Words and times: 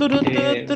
Eh, 0.00 0.66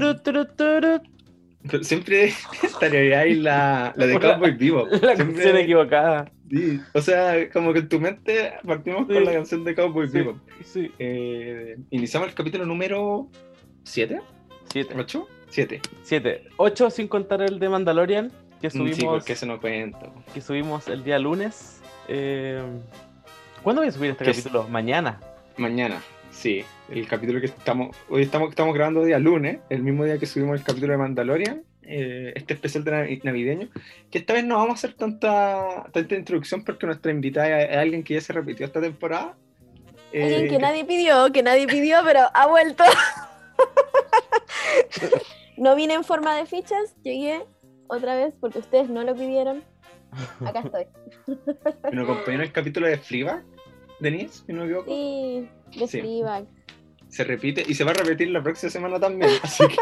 Siempre 1.83 2.33
tarareáis 2.81 3.39
la, 3.39 3.93
la 3.97 4.07
de 4.07 4.19
Cowboy 4.21 4.53
Vivo. 4.53 4.87
La 4.91 4.99
Siempre- 4.99 5.17
canción 5.17 5.57
equivocada. 5.57 6.31
sí, 6.51 6.81
O 6.95 7.01
sea, 7.03 7.51
como 7.51 7.73
que 7.73 7.81
en 7.81 7.89
tu 7.89 8.01
mente 8.01 8.53
partimos 8.67 9.07
Sí. 9.09 9.15
con 9.15 9.25
la 9.25 9.33
canción 9.33 9.65
de 9.65 9.75
Cowboy 9.75 10.09
Sí, 10.09 10.19
Vivo. 10.19 10.41
sí. 10.65 10.93
Eh, 10.99 11.77
iniciamos 11.91 12.29
el 12.29 12.35
capítulo 12.35 12.65
número 12.65 13.29
7, 13.85 14.21
Siete. 14.71 14.95
8, 14.97 15.29
7. 15.51 15.81
Siete. 16.03 16.49
Ocho 16.57 16.91
sin 16.91 17.09
contar 17.09 17.43
el 17.43 17.59
de 17.59 17.69
Mandalorian, 17.69 18.31
que 18.61 18.71
Sí, 18.71 18.79
subimos, 18.79 19.15
porque 19.19 19.33
eso 19.33 19.47
no 19.47 19.61
cuenta. 19.61 20.11
que 20.33 20.41
subimos 20.41 20.89
el 20.89 21.03
día 21.05 21.19
lunes. 21.19 21.81
Eh, 22.09 22.63
¿Cuándo 23.63 23.83
voy 23.83 23.89
a 23.89 23.93
subir 23.93 24.11
este 24.13 24.25
Que 24.25 24.31
es- 24.31 24.39
capítulo? 24.39 24.69
Mañana. 24.69 25.21
Mañana, 25.57 26.01
sí. 26.31 26.65
El 26.89 27.07
capítulo 27.07 27.41
que 27.41 27.47
estamos. 27.47 27.95
Hoy 28.09 28.23
estamos, 28.23 28.51
estamos 28.51 28.75
grabando 28.75 29.05
día 29.05 29.19
lunes, 29.19 29.59
el 29.69 29.83
mismo 29.83 30.05
día 30.05 30.19
que 30.19 30.27
subimos 30.27 30.59
el 30.59 30.65
capítulo 30.65 30.93
de 30.93 30.99
Mandalorian, 30.99 31.63
eh, 31.83 32.33
este 32.35 32.55
especial 32.55 32.83
de 32.85 32.93
navi- 32.93 33.21
navideño. 33.23 33.69
Que 34.11 34.19
esta 34.19 34.33
vez 34.33 34.45
no 34.45 34.55
vamos 34.57 34.71
a 34.71 34.75
hacer 34.75 34.95
tanta, 34.95 35.85
tanta 35.93 36.15
introducción 36.15 36.65
porque 36.65 36.87
nuestra 36.87 37.13
invitada 37.13 37.61
es 37.63 37.77
alguien 37.77 38.03
que 38.03 38.15
ya 38.15 38.21
se 38.23 38.33
repitió 38.33 38.65
esta 38.65 38.81
temporada. 38.81 39.37
Alguien 40.15 40.47
Eh, 40.47 40.49
que 40.49 40.59
nadie 40.59 40.85
pidió, 40.87 41.31
que 41.33 41.43
nadie 41.43 41.67
pidió, 41.67 41.99
pero 42.05 42.21
ha 42.33 42.47
vuelto. 42.47 42.85
no 45.59 45.77
vine 45.77 45.95
en 45.95 46.05
forma 46.05 46.35
de 46.37 46.47
fichas, 46.47 46.95
llegué 47.03 47.43
otra 47.89 48.15
vez 48.17 48.33
porque 48.41 48.61
ustedes 48.61 48.89
no 48.89 49.03
lo 49.03 49.15
pidieron. 49.15 49.63
Acá 50.45 50.61
estoy. 50.61 50.87
nos 51.93 52.05
acompañó 52.09 52.37
en 52.37 52.41
el 52.45 52.53
capítulo 52.53 52.87
de 52.87 52.97
Fleabag, 52.97 53.43
Denise, 54.01 54.45
si 54.47 54.53
no 54.53 54.61
me 54.63 54.67
equivoco. 54.67 54.91
Sí, 54.91 55.49
de 55.79 55.87
Sí. 55.89 56.01
Fleabag. 56.01 56.47
Se 57.09 57.25
repite 57.25 57.65
y 57.67 57.75
se 57.75 57.85
va 57.85 57.93
a 57.93 57.95
repetir 57.95 58.29
la 58.31 58.43
próxima 58.43 58.71
semana 58.71 59.01
también. 59.01 59.31
Así 59.43 59.67
que 59.67 59.77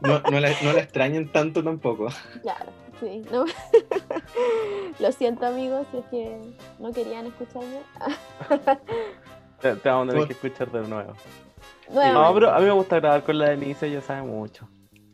no, 0.00 0.20
no 0.30 0.40
la, 0.40 0.50
no 0.62 0.72
la 0.72 0.80
extrañen 0.80 1.30
tanto 1.30 1.62
tampoco. 1.62 2.08
Claro, 2.42 2.72
sí. 3.00 3.22
no. 3.30 3.44
lo 4.98 5.12
siento, 5.12 5.44
amigos, 5.46 5.86
si 5.90 5.98
es 5.98 6.04
que 6.06 6.38
no 6.78 6.90
querían 6.92 7.26
escucharme. 7.26 7.80
Te, 9.60 9.76
te 9.76 9.88
vamos 9.88 10.08
a 10.08 10.12
tener 10.12 10.26
que 10.28 10.32
escuchar 10.32 10.70
de 10.72 10.88
nuevo. 10.88 11.12
Nuevamente. 11.90 12.14
No, 12.28 12.34
pero 12.34 12.50
a 12.50 12.58
mí 12.58 12.64
me 12.64 12.72
gusta 12.72 13.00
grabar 13.00 13.22
con 13.22 13.38
la 13.38 13.50
Denise, 13.50 13.86
ella 13.86 14.00
sabe 14.00 14.22
mucho. 14.22 14.68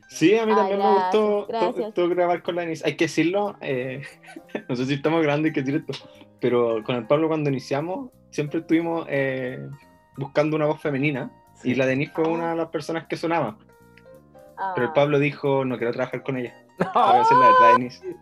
Sí, 0.09 0.39
a 0.39 0.47
mí 0.47 0.53
Ah, 0.53 0.57
también 0.57 0.79
me 0.79 0.85
gracias, 0.85 1.13
gustó, 1.13 1.47
gracias. 1.49 1.95
to- 1.95 2.03
to 2.05 2.09
grabar 2.09 2.43
con 2.43 2.55
la 2.55 2.63
Denise. 2.63 2.87
Hay 2.87 2.97
que 2.97 3.05
decirlo, 3.07 3.57
eh, 3.61 4.03
no 4.69 4.77
sé 4.77 4.87
si 4.87 4.95
estamos 4.95 5.23
grabando 5.23 5.49
y 5.49 5.53
que 5.53 5.61
decir 5.63 5.85
esto, 5.87 6.09
pero 6.41 6.83
con 6.85 6.95
el 6.97 7.07
Pablo 7.07 7.29
cuando 7.29 7.51
iniciamos 7.51 8.11
siempre 8.31 8.61
estuvimos 8.61 9.07
eh, 9.09 9.69
buscando 10.17 10.57
una 10.57 10.67
voz 10.67 10.81
femenina 10.81 11.31
Sí. 11.55 11.71
y 11.73 11.75
la 11.75 11.87
Denise 11.87 12.13
fue 12.13 12.29
una 12.29 12.51
de 12.51 12.57
las 12.57 12.69
personas 12.69 13.07
que 13.09 13.17
sonaba. 13.17 13.57
Ah, 14.57 14.73
Pero 14.75 14.87
el 14.89 14.93
Pablo 14.93 15.19
dijo, 15.19 15.65
no 15.65 15.77
quiero 15.77 15.93
trabajar 15.93 16.23
con 16.23 16.37
ella. 16.37 16.55
No. 16.79 16.91
Voy 16.95 17.17
a 17.17 17.19
decir 17.19 17.37
la 17.37 17.47
verdad, 17.47 17.73
Denise. 17.77 18.17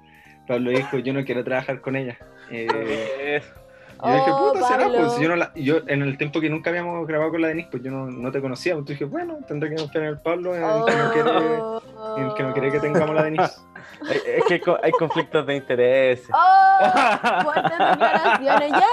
Pablo 0.48 0.70
dijo, 0.70 0.98
yo 0.98 1.12
no 1.12 1.24
quiero 1.24 1.44
trabajar 1.44 1.80
con 1.82 1.96
ella. 1.96 2.16
Eh, 2.50 3.42
Eh, 3.98 4.04
y 4.04 4.08
yo 4.08 4.12
dije, 4.14 4.30
Oh, 4.30 4.52
puta, 4.52 4.68
será, 4.68 4.88
pues 4.88 5.18
yo, 5.18 5.28
no 5.30 5.36
la- 5.36 5.52
yo 5.54 5.78
en 5.86 6.02
el 6.02 6.18
tiempo 6.18 6.38
que 6.38 6.50
nunca 6.50 6.68
habíamos 6.68 7.06
grabado 7.06 7.30
con 7.30 7.40
la 7.40 7.48
Denise, 7.48 7.68
pues 7.70 7.82
yo 7.82 7.90
no, 7.90 8.04
no 8.10 8.30
te 8.30 8.42
conocía, 8.42 8.74
pues 8.74 8.84
dije, 8.84 9.06
bueno, 9.06 9.38
tendré 9.48 9.70
que 9.70 9.76
confiar 9.76 10.04
en 10.04 10.10
el 10.10 10.18
Pablo, 10.20 10.54
en 10.54 10.62
el 10.62 10.84
que 10.84 10.94
no 10.96 11.10
quiere, 11.12 11.30
Oh. 11.30 12.16
en 12.18 12.24
el 12.26 12.34
que, 12.34 12.42
no 12.42 12.52
quiere 12.52 12.70
que 12.72 12.80
tengamos 12.80 13.14
la 13.14 13.22
Denise. 13.22 13.54
es 14.36 14.44
que 14.44 14.60
co- 14.60 14.76
hay 14.82 14.92
conflictos 14.92 15.46
de 15.46 15.56
interés. 15.56 16.28
¡Oh! 16.30 17.42
Fuertes 17.42 17.78
declaraciones. 17.78 18.70
Ya, 18.70 18.86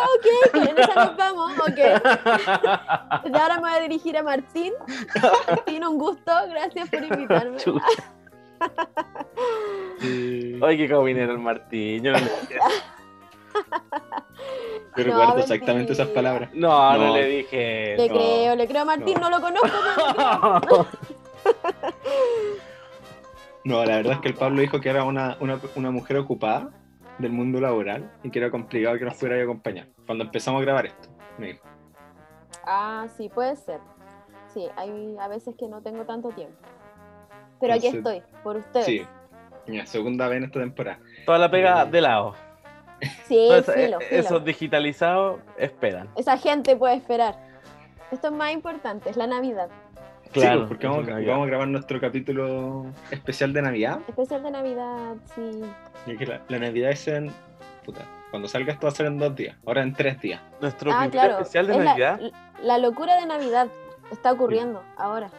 ok, 0.47 0.55
en 0.69 0.77
esa 0.79 1.05
nos 1.05 1.17
vamos, 1.17 1.51
ok. 1.59 1.67
Desde 3.23 3.39
ahora 3.39 3.55
me 3.55 3.61
voy 3.61 3.71
a 3.71 3.79
dirigir 3.81 4.17
a 4.17 4.23
Martín. 4.23 4.73
Martín, 5.47 5.85
un 5.85 5.97
gusto, 5.97 6.31
gracias 6.49 6.89
por 6.89 7.03
invitarme. 7.03 7.57
Chucha. 7.57 7.85
Ay, 10.65 10.77
qué 10.77 10.87
cabinero 10.87 11.31
el 11.33 11.39
Martín. 11.39 12.03
Yo 12.03 12.11
no, 12.11 12.19
le, 12.19 12.25
Yo 12.25 12.31
No, 14.95 15.03
recuerdo 15.03 15.37
exactamente 15.39 15.93
esas 15.93 16.07
palabras. 16.09 16.49
no, 16.53 16.93
no 16.97 17.07
No. 17.07 17.13
le 17.15 17.25
dije. 17.27 17.95
Le 17.97 18.07
no. 18.09 18.15
creo, 18.15 18.55
le 18.55 18.67
creo 18.67 18.81
a 18.81 18.85
Martín, 18.85 19.15
No. 19.19 19.29
no, 19.29 19.37
lo 19.37 19.41
conozco, 19.41 19.69
pero 19.69 20.59
le 20.59 20.67
creo. 20.67 20.87
No, 23.65 23.85
la 23.85 23.95
verdad 23.97 24.13
es 24.13 24.19
que 24.19 24.27
el 24.29 24.33
Pablo 24.35 24.61
dijo 24.61 24.79
que 24.81 24.89
era 24.89 25.03
una, 25.03 25.37
una, 25.39 25.59
una 25.75 25.91
mujer 25.91 26.17
ocupada 26.17 26.69
del 27.19 27.31
mundo 27.31 27.59
laboral 27.61 28.11
y 28.23 28.29
que 28.31 28.39
era 28.39 28.49
complicado 28.51 28.97
que 28.97 29.05
nos 29.05 29.15
pudiera 29.15 29.41
acompañar. 29.43 29.87
Cuando 30.05 30.23
empezamos 30.23 30.59
a 30.61 30.63
grabar 30.65 30.85
esto, 30.87 31.09
me 31.37 31.47
dijo. 31.47 31.65
Ah, 32.65 33.07
sí, 33.17 33.29
puede 33.29 33.55
ser. 33.55 33.79
Sí, 34.53 34.67
hay 34.75 35.15
a 35.19 35.27
veces 35.27 35.55
que 35.57 35.67
no 35.67 35.81
tengo 35.81 36.05
tanto 36.05 36.29
tiempo. 36.29 36.55
Pero 37.59 37.73
aquí 37.73 37.87
estoy, 37.87 38.21
por 38.43 38.57
ustedes. 38.57 38.85
Sí, 38.85 39.05
segunda 39.85 40.27
vez 40.27 40.37
en 40.39 40.43
esta 40.45 40.59
temporada. 40.59 40.99
Toda 41.25 41.37
la 41.39 41.49
pega 41.49 41.83
Eh. 41.83 41.89
de 41.89 42.01
lado. 42.01 42.33
Sí, 43.25 43.37
Entonces, 43.49 43.75
filo, 43.75 43.99
filo. 43.99 44.19
esos 44.21 44.45
digitalizados 44.45 45.39
esperan. 45.57 46.09
Esa 46.15 46.37
gente 46.37 46.75
puede 46.75 46.95
esperar. 46.95 47.35
Esto 48.11 48.27
es 48.27 48.33
más 48.33 48.51
importante, 48.53 49.09
es 49.09 49.17
la 49.17 49.27
Navidad. 49.27 49.69
Claro. 50.33 50.61
sí, 50.61 50.65
porque 50.67 50.87
vamos, 50.87 51.07
a- 51.07 51.11
Navidad. 51.11 51.31
vamos 51.31 51.45
a 51.45 51.47
grabar 51.49 51.67
nuestro 51.67 51.99
capítulo 52.01 52.85
especial 53.11 53.53
de 53.53 53.61
Navidad. 53.61 53.99
Especial 54.07 54.43
de 54.43 54.51
Navidad, 54.51 55.15
sí. 55.35 55.61
Y 56.07 56.17
que 56.17 56.25
la, 56.25 56.41
la 56.49 56.59
Navidad 56.59 56.91
es 56.91 57.07
en. 57.07 57.31
Puta, 57.85 58.01
cuando 58.31 58.47
salga 58.47 58.73
esto 58.73 58.87
va 58.87 58.91
a 58.91 58.95
ser 58.95 59.05
en 59.07 59.17
dos 59.19 59.35
días, 59.35 59.55
ahora 59.65 59.83
en 59.83 59.93
tres 59.93 60.19
días. 60.21 60.41
Nuestro 60.61 60.91
ah, 60.91 61.07
claro. 61.11 61.33
especial 61.33 61.67
de 61.67 61.73
es 61.73 61.77
la- 61.79 61.85
Navidad. 61.85 62.19
La, 62.63 62.77
locura 62.77 63.19
de 63.19 63.25
Navidad 63.25 63.67
está 64.11 64.31
ocurriendo 64.31 64.81
ahora. 64.97 65.29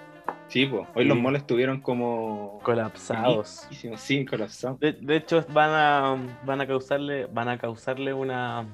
Sí, 0.49 0.67
pues, 0.67 0.87
hoy 0.95 1.05
los 1.07 1.17
moles 1.19 1.43
estuvieron 1.43 1.81
como. 1.81 2.61
colapsados. 2.63 3.67
Sí, 3.97 4.25
colapsados. 4.25 4.79
De, 4.79 4.93
de 4.93 5.17
hecho, 5.17 5.45
van 5.53 5.71
a, 5.71 6.17
van 6.45 6.61
a 6.61 6.67
causarle, 6.67 7.27
van 7.27 7.49
a 7.49 7.59
causarle 7.59 8.13
una, 8.15 8.67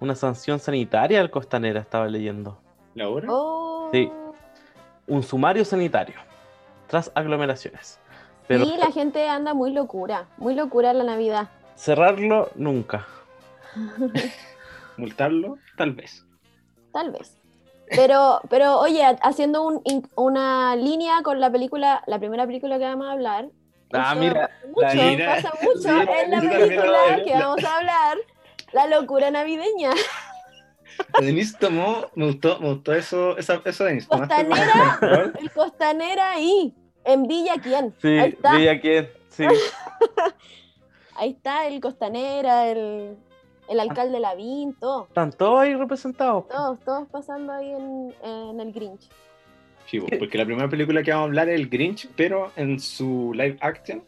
una 0.00 0.14
sanción 0.14 0.58
sanitaria 0.58 1.20
al 1.20 1.30
Costanera, 1.30 1.80
estaba 1.80 2.08
leyendo. 2.08 2.58
¿La 2.94 3.08
hora? 3.08 3.28
Oh. 3.30 3.90
Sí. 3.92 4.10
Un 5.06 5.22
sumario 5.22 5.64
sanitario 5.64 6.16
tras 6.88 7.10
aglomeraciones. 7.14 7.98
Pero 8.48 8.64
Sí, 8.64 8.74
la 8.78 8.92
gente 8.92 9.28
anda 9.28 9.54
muy 9.54 9.72
locura, 9.72 10.26
muy 10.36 10.54
locura 10.54 10.90
en 10.92 10.98
la 10.98 11.04
Navidad. 11.04 11.48
cerrarlo 11.76 12.50
nunca. 12.54 13.06
¿Multarlo? 14.96 15.58
Tal 15.76 15.92
vez. 15.92 16.24
Tal 16.92 17.10
vez. 17.10 17.36
Pero, 17.90 18.40
pero 18.48 18.80
oye, 18.80 19.04
ha- 19.04 19.18
haciendo 19.22 19.62
un- 19.62 19.80
in- 19.84 20.08
una 20.16 20.74
línea 20.76 21.22
con 21.22 21.38
la 21.40 21.50
película, 21.50 22.02
la 22.06 22.18
primera 22.18 22.46
película 22.46 22.78
que 22.78 22.84
vamos 22.84 23.06
a 23.06 23.12
hablar. 23.12 23.48
Ah, 23.92 24.14
mira, 24.16 24.50
mucho, 24.74 24.86
Danila. 24.86 25.34
pasa 25.36 25.52
mucho 25.62 25.88
en 25.90 26.30
la 26.30 26.40
película 26.40 27.22
que 27.24 27.32
vamos 27.34 27.64
a 27.64 27.76
hablar. 27.76 28.16
La 28.72 28.86
locura 28.88 29.30
navideña. 29.30 29.90
Denise 31.20 31.56
tomó, 31.58 32.06
me 32.14 32.26
gustó, 32.26 32.58
me 32.60 32.68
gustó 32.74 32.92
eso, 32.94 33.36
esa, 33.38 33.60
eso 33.64 33.84
Denise. 33.84 34.08
tomaste 34.08 34.46
Costanera. 34.46 35.32
El 35.40 35.50
costanera 35.52 36.32
ahí, 36.32 36.74
en 37.04 37.22
Villa 37.26 37.54
quién. 37.62 37.94
Sí, 38.00 38.08
Ahí 38.18 38.30
está. 38.30 38.52
veía 38.52 38.80
quién. 38.80 39.08
Sí. 39.30 39.44
Ahí 41.18 41.30
está 41.30 41.66
el 41.66 41.80
costanera, 41.80 42.68
el, 42.68 43.16
el 43.68 43.80
alcalde 43.80 44.20
Lavín, 44.20 44.74
todo. 44.74 45.04
Están 45.08 45.32
todos 45.32 45.60
ahí 45.60 45.74
representados. 45.74 46.46
Todos, 46.48 46.78
todos 46.80 47.08
pasando 47.08 47.52
ahí 47.54 47.70
en, 47.70 48.14
en 48.22 48.60
el 48.60 48.72
Grinch. 48.72 49.08
Sí, 49.86 49.98
pues, 50.00 50.18
porque 50.18 50.36
la 50.36 50.44
primera 50.44 50.68
película 50.68 51.02
que 51.02 51.12
vamos 51.12 51.24
a 51.24 51.28
hablar 51.28 51.48
es 51.48 51.54
el 51.58 51.68
Grinch, 51.70 52.08
pero 52.16 52.52
en 52.56 52.78
su 52.78 53.32
live 53.34 53.56
action, 53.60 54.02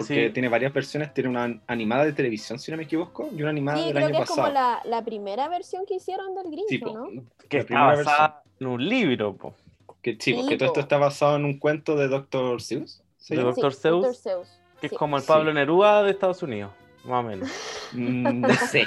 porque 0.00 0.26
Sí. 0.28 0.32
tiene 0.32 0.48
varias 0.48 0.72
versiones, 0.72 1.14
tiene 1.14 1.30
una 1.30 1.60
animada 1.66 2.04
de 2.04 2.12
televisión, 2.12 2.58
si 2.58 2.70
no 2.70 2.76
me 2.76 2.82
equivoco, 2.84 3.28
y 3.34 3.40
una 3.42 3.50
animada 3.50 3.78
Sí, 3.78 3.84
del 3.84 3.92
creo 3.94 4.06
año 4.08 4.16
que 4.18 4.22
es 4.24 4.28
como 4.30 4.48
la, 4.48 4.80
la 4.84 5.04
primera 5.04 5.48
versión 5.48 5.84
que 5.86 5.94
hicieron 5.94 6.34
del 6.34 6.50
Grinch, 6.50 6.68
Sí, 6.68 6.80
¿o 6.84 6.86
po, 6.92 6.98
¿no? 6.98 7.06
Que 7.48 7.56
la 7.58 7.62
está 7.62 7.66
primera 7.66 7.86
basada 7.86 8.42
en 8.60 8.66
un 8.66 8.88
libro, 8.88 9.34
po, 9.36 9.54
que, 10.02 10.16
sí, 10.18 10.34
porque 10.34 10.56
todo 10.56 10.68
esto 10.68 10.80
está 10.80 10.98
basado 10.98 11.36
en 11.36 11.44
un 11.44 11.58
cuento 11.58 11.96
de 11.96 12.08
Dr. 12.08 12.60
Seuss. 12.60 13.02
¿se 13.18 13.36
De? 13.36 13.42
Dr. 13.42 13.72
Sí, 13.72 13.80
Seuss. 13.82 14.02
Dr. 14.02 14.14
Seuss. 14.14 14.60
que 14.80 14.86
es 14.86 14.92
como 14.94 15.16
el 15.16 15.22
Sí. 15.22 15.28
Pablo 15.28 15.52
Neruda 15.52 16.02
de 16.02 16.10
Estados 16.10 16.42
Unidos, 16.42 16.72
más 17.04 17.24
o 17.24 17.28
menos. 17.28 17.48
Mm, 17.92 18.40
No 18.42 18.54
sé. 18.54 18.84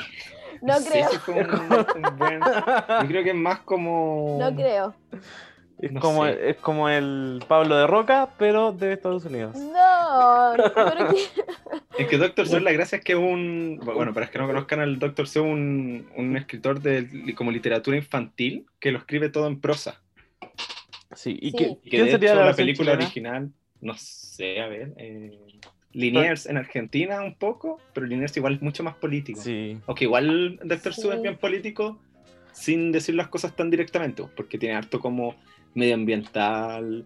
No 0.61 0.77
sé 0.79 0.89
creo, 0.91 1.09
si 1.09 1.17
fue 1.17 1.33
un- 1.33 1.51
un 1.51 2.17
buen- 2.17 2.39
Yo 3.01 3.07
creo 3.07 3.23
que 3.23 3.29
es 3.31 3.35
más 3.35 3.59
como. 3.59 4.37
no 4.39 4.55
creo. 4.55 4.93
Es, 5.85 5.91
No 5.91 5.99
como, 5.99 6.25
sé. 6.25 6.49
es 6.51 6.55
como 6.57 6.87
el 6.87 7.43
Pablo 7.47 7.75
de 7.75 7.87
Roca, 7.87 8.29
pero 8.37 8.71
de 8.71 8.93
Estados 8.93 9.25
Unidos. 9.25 9.55
No, 9.57 10.53
pero 10.73 11.09
que- 11.09 11.23
Es 12.03 12.07
que 12.07 12.17
Doctor 12.17 12.47
Seuss, 12.47 12.63
la 12.63 12.71
gracia 12.71 12.97
es 12.99 13.03
que 13.03 13.11
es 13.13 13.17
un. 13.19 13.79
Bueno, 13.83 14.13
para 14.13 14.25
los 14.25 14.31
que 14.31 14.39
no 14.39 14.47
conozcan 14.47 14.79
al 14.79 14.97
Doctor 14.97 15.27
Seuss, 15.27 15.45
un, 15.45 16.07
un 16.15 16.37
escritor 16.37 16.81
de 16.81 17.33
como 17.35 17.51
literatura 17.51 17.97
infantil 17.97 18.65
que 18.79 18.91
lo 18.91 18.97
escribe 18.99 19.29
todo 19.29 19.47
en 19.47 19.59
prosa. 19.59 20.01
Sí, 21.15 21.37
¿y 21.41 21.51
Sí. 21.51 21.57
qué- 21.57 21.77
Que 21.83 21.89
quién 21.89 22.05
de 22.05 22.11
sería 22.11 22.31
hecho, 22.33 22.43
la, 22.45 22.53
película 22.53 22.91
chilena? 22.93 23.05
original, 23.05 23.49
no 23.81 23.93
sé, 23.97 24.61
a 24.61 24.67
ver. 24.67 24.93
Eh, 24.97 25.37
Liniers 25.91 26.47
en 26.47 26.57
Argentina 26.57 27.21
un 27.21 27.35
poco, 27.35 27.79
pero 27.93 28.07
Liniers 28.07 28.35
igual 28.37 28.53
es 28.55 28.61
mucho 28.61 28.83
más 28.83 28.95
político. 28.95 29.39
Sí, 29.41 29.77
Aunque 29.85 30.05
igual 30.05 30.59
Doctor 30.63 30.93
Seuss 30.93 31.09
Sí. 31.11 31.15
es 31.17 31.21
bien 31.21 31.37
político 31.37 31.99
sin 32.53 32.91
decir 32.91 33.13
las 33.15 33.27
cosas 33.27 33.55
tan 33.55 33.69
directamente, 33.69 34.23
porque 34.35 34.57
tiene 34.57 34.75
harto 34.75 34.99
como 34.99 35.35
medioambiental 35.73 37.05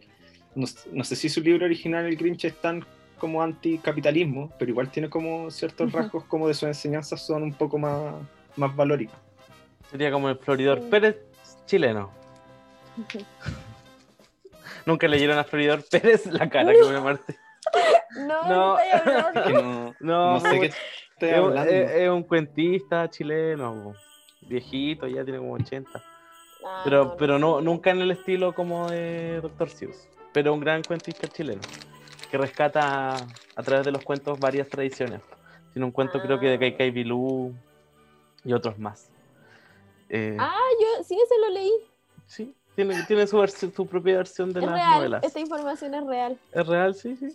no, 0.56 0.66
no 0.92 1.04
sé 1.04 1.16
si 1.16 1.30
su 1.30 1.40
libro 1.42 1.66
original, 1.66 2.06
El 2.06 2.16
Grinch, 2.18 2.46
es 2.46 2.56
tan 2.60 2.84
como 3.20 3.42
anticapitalismo, 3.44 4.52
pero 4.58 4.72
igual 4.72 4.90
tiene 4.90 5.10
como 5.10 5.50
ciertos 5.52 5.92
rasgos 5.92 6.24
como 6.26 6.48
de 6.48 6.54
sus 6.56 6.64
enseñanzas 6.64 7.26
son 7.26 7.44
un 7.44 7.54
poco 7.54 7.78
más, 7.78 8.14
más 8.56 8.76
valóricas. 8.76 9.16
Sería 9.92 10.12
como 10.12 10.30
el 10.30 10.38
Floridor 10.38 10.80
Sí. 10.82 10.88
Pérez 10.90 11.18
chileno. 11.66 12.12
Nunca 14.86 15.08
leyeron 15.08 15.38
a 15.38 15.44
Floridor 15.44 15.84
Pérez 15.90 16.26
la 16.28 16.50
cara 16.50 16.72
que 16.74 16.84
me 16.84 17.00
Martín. 17.02 17.36
No, 18.26 18.44
No. 18.44 18.48
no 18.50 18.80
estoy 18.80 19.00
hablando. 19.14 19.44
Que 19.44 19.54
no, 19.54 19.96
No, 20.00 20.34
no 20.34 20.40
sé 20.40 20.60
qué 20.60 20.66
estoy 20.66 21.30
es, 21.30 21.38
un- 21.40 21.44
hablando. 21.46 21.72
es- 21.72 21.92
es 21.92 22.10
un 22.10 22.24
cuentista 22.24 23.10
chileno, 23.10 23.94
viejito, 24.42 25.08
ya 25.08 25.24
tiene 25.24 25.40
como 25.40 25.54
80. 25.54 26.02
Ah, 26.70 26.82
Pero, 26.84 27.04
no, 27.06 27.18
pero 27.18 27.40
no, 27.40 27.62
nunca 27.62 27.92
en 27.92 28.02
el 28.02 28.12
estilo 28.12 28.54
como 28.54 28.90
de 28.90 29.40
Dr. 29.42 29.70
Seuss. 29.70 30.08
Pero 30.34 30.54
un 30.54 30.60
gran 30.60 30.84
cuentista 30.84 31.28
chileno 31.28 31.62
que 32.30 32.38
rescata 32.38 33.16
a 33.56 33.64
través 33.64 33.86
de 33.86 33.92
los 33.92 34.04
cuentos 34.04 34.38
varias 34.40 34.68
tradiciones. 34.68 35.22
Tiene 35.74 35.86
un 35.86 35.92
cuento, 35.92 36.22
creo 36.22 36.40
que 36.40 36.48
de 36.48 36.56
Ah. 36.56 36.60
Kaikai 36.60 36.92
Bilú 36.92 37.54
y 38.44 38.54
otros 38.54 38.78
más. 38.78 39.10
Eh, 40.10 40.36
Ah, 40.40 40.60
yo 40.82 41.04
sí, 41.04 41.18
ese 41.22 41.36
lo 41.40 41.50
leí. 41.54 41.72
Sí, 42.26 42.54
tiene, 42.76 43.02
tiene 43.04 43.26
su, 43.28 43.46
su 43.48 43.88
propia 43.88 44.18
versión 44.18 44.52
de 44.54 44.60
es 44.60 44.66
las 44.66 44.76
real. 44.76 44.94
novelas. 44.96 45.24
Esta 45.24 45.40
información 45.40 45.94
es 45.94 46.06
real. 46.06 46.38
Es 46.52 46.68
real, 46.68 46.94
sí, 46.96 47.16
sí. 47.16 47.30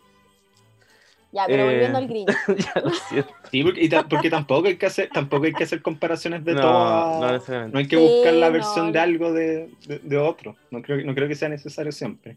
Ya, 1.33 1.47
pero 1.47 1.63
Eh, 1.63 1.67
volviendo 1.73 1.99
al 1.99 2.09
Grinch. 2.09 2.29
ya 2.75 2.81
lo 2.83 2.91
siento. 2.91 3.35
Sí, 3.51 3.63
porque, 3.63 3.83
y 3.85 3.89
ta- 3.89 4.07
porque 4.07 4.31
tampoco 4.31 4.69
hay 4.69 4.77
que 4.77 4.87
hacer, 4.87 5.09
tampoco 5.13 5.47
hay 5.47 5.53
que 5.53 5.65
hacer 5.65 5.81
comparaciones 5.83 6.45
de 6.45 6.55
No, 6.55 6.61
todo. 6.61 7.21
no 7.21 7.69
No, 7.73 7.79
hay 7.79 7.89
que 7.89 7.97
Sí, 7.97 8.03
buscar 8.03 8.35
la 8.35 8.47
no, 8.49 8.53
versión 8.53 8.93
de 8.93 8.99
algo 8.99 9.33
de, 9.33 9.69
de- 9.87 9.99
de 10.03 10.17
otro. 10.19 10.57
No 10.71 10.83
creo, 10.83 11.05
no 11.05 11.15
creo 11.15 11.29
que 11.29 11.35
sea 11.35 11.49
necesario 11.49 11.91
siempre. 11.93 12.37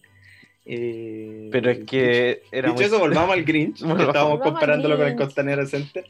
Eh, 0.65 1.49
Pero 1.51 1.69
es 1.69 1.83
que 1.85 2.41
era 2.51 2.69
Dicho 2.69 2.75
muy... 2.75 2.85
eso, 2.85 2.99
volvamos 2.99 3.31
al 3.31 3.43
Grinch, 3.43 3.79
que 3.97 4.03
estábamos 4.03 4.39
comparándolo 4.41 4.97
con 4.97 5.07
el. 5.07 5.15
Costanera 5.15 5.65
Center. 5.65 6.05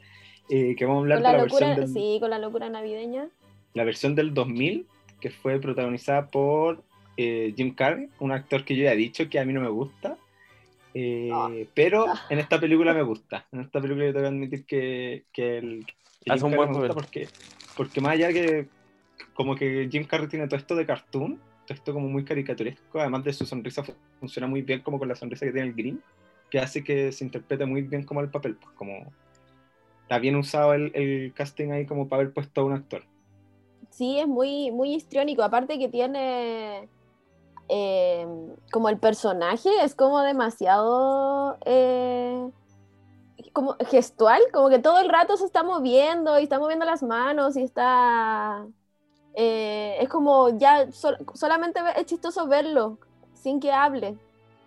eh, 0.48 0.74
que 0.76 0.84
vamos 0.84 1.00
a 1.00 1.02
hablar 1.02 1.18
Con 1.18 1.22
de 1.24 1.32
la 1.32 1.38
la 1.38 1.44
locura, 1.44 1.66
versión, 1.66 1.92
del, 1.94 2.02
sí, 2.02 2.18
con 2.20 2.30
la 2.30 2.38
locura 2.38 2.68
navideña. 2.70 3.28
la 3.74 3.84
versión 3.84 4.14
del 4.14 4.32
2000, 4.32 4.86
que 5.20 5.30
fue 5.30 5.60
protagonizada 5.60 6.30
por 6.30 6.82
eh, 7.16 7.52
Jim 7.56 7.74
Carrey, 7.74 8.08
un 8.20 8.32
actor 8.32 8.64
que 8.64 8.76
yo 8.76 8.84
ya 8.84 8.92
he 8.92 8.96
dicho 8.96 9.28
que 9.28 9.38
a 9.38 9.44
mí 9.44 9.52
no 9.52 9.60
me 9.60 9.68
gusta. 9.68 10.16
Eh, 10.98 11.30
Ah. 11.32 11.50
Pero 11.74 12.06
en 12.30 12.38
esta 12.38 12.58
película 12.58 12.94
me 12.94 13.02
gusta. 13.02 13.46
En 13.52 13.60
esta 13.60 13.80
película 13.80 14.06
yo 14.06 14.12
tengo 14.12 14.22
que 14.24 14.28
admitir 14.34 14.64
que, 14.66 15.24
que 15.32 15.58
el 15.58 15.86
que 15.86 16.32
Hace 16.32 16.38
Jim 16.40 16.46
un 16.52 16.56
buen 16.56 16.70
me 16.70 16.74
gusta 16.78 16.94
papel. 16.94 17.02
porque, 17.04 17.28
porque 17.76 18.00
más 18.00 18.12
allá 18.12 18.32
que 18.32 18.68
como 19.34 19.54
que 19.56 19.88
Jim 19.90 20.04
Carrey 20.06 20.28
tiene 20.28 20.46
todo 20.48 20.58
esto 20.58 20.74
de 20.74 20.86
cartoon, 20.86 21.36
todo 21.66 21.74
esto 21.74 21.92
como 21.92 22.08
muy 22.08 22.24
caricaturesco, 22.24 23.00
además 23.00 23.24
de 23.24 23.32
su 23.32 23.44
sonrisa 23.44 23.82
fu- 23.82 23.94
funciona 24.20 24.46
muy 24.46 24.62
bien 24.62 24.80
como 24.80 24.98
con 24.98 25.08
la 25.08 25.14
sonrisa 25.14 25.44
que 25.46 25.52
tiene 25.52 25.68
el 25.68 25.74
Green, 25.74 26.02
que 26.50 26.58
hace 26.58 26.82
que 26.82 27.12
se 27.12 27.24
interprete 27.24 27.66
muy 27.66 27.82
bien 27.82 28.04
como 28.04 28.20
el 28.22 28.30
papel, 28.30 28.56
pues 28.56 28.74
como 28.76 29.12
está 30.02 30.18
bien 30.18 30.36
usado 30.36 30.72
el, 30.74 30.90
el 30.94 31.32
casting 31.34 31.70
ahí 31.72 31.84
como 31.86 32.08
para 32.08 32.22
haber 32.22 32.32
puesto 32.34 32.60
a 32.60 32.64
un 32.64 32.72
actor. 32.72 33.04
Sí, 33.90 34.18
es 34.18 34.26
muy, 34.26 34.70
muy 34.70 34.94
histriónico. 34.94 35.42
Aparte 35.42 35.78
que 35.78 35.88
tiene 35.88 36.88
eh, 37.68 38.26
como 38.72 38.88
el 38.88 38.98
personaje 38.98 39.70
es 39.82 39.94
como 39.94 40.20
demasiado 40.22 41.58
eh, 41.64 42.50
como 43.52 43.76
gestual, 43.88 44.40
como 44.52 44.68
que 44.68 44.78
todo 44.78 45.00
el 45.00 45.08
rato 45.08 45.36
se 45.36 45.46
está 45.46 45.62
moviendo 45.62 46.38
y 46.38 46.44
está 46.44 46.58
moviendo 46.58 46.84
las 46.84 47.02
manos 47.02 47.56
y 47.56 47.62
está 47.62 48.66
eh, 49.34 49.96
es 50.00 50.08
como 50.08 50.50
ya 50.58 50.90
sol- 50.92 51.18
solamente 51.34 51.80
es 51.96 52.06
chistoso 52.06 52.46
verlo 52.48 52.98
sin 53.34 53.60
que 53.60 53.72
hable. 53.72 54.18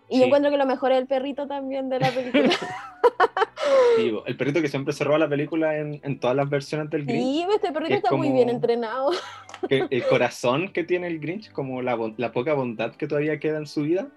Y 0.10 0.16
Sí. 0.16 0.20
yo 0.22 0.26
encuentro 0.26 0.50
que 0.52 0.58
lo 0.58 0.66
mejor 0.66 0.92
es 0.92 0.98
el 1.00 1.08
perrito 1.08 1.48
también 1.48 1.90
de 1.90 2.00
la 2.00 2.10
película. 2.12 2.50
Digo, 3.98 4.26
el 4.26 4.36
perrito 4.38 4.62
que 4.62 4.68
siempre 4.68 4.94
se 4.94 5.04
roba 5.04 5.20
la 5.20 5.30
película 5.30 5.78
en, 5.78 6.00
en 6.04 6.20
todas 6.20 6.36
las 6.36 6.50
versiones 6.50 6.90
del 6.90 7.06
Grinch. 7.06 7.22
Sí, 7.24 7.46
este 7.54 7.72
perrito 7.72 7.94
Es 7.94 8.04
está 8.04 8.16
muy 8.16 8.32
bien 8.32 8.50
entrenado. 8.50 9.12
que 9.70 9.86
el 9.90 10.04
corazón 10.08 10.70
que 10.70 10.84
tiene 10.84 11.08
el 11.08 11.20
Grinch, 11.20 11.52
como 11.52 11.82
la, 11.82 11.98
la 12.18 12.32
poca 12.32 12.54
bondad 12.54 12.96
que 12.96 13.08
todavía 13.08 13.40
queda 13.40 13.58
en 13.58 13.68
su 13.68 13.84
vida, 13.84 14.08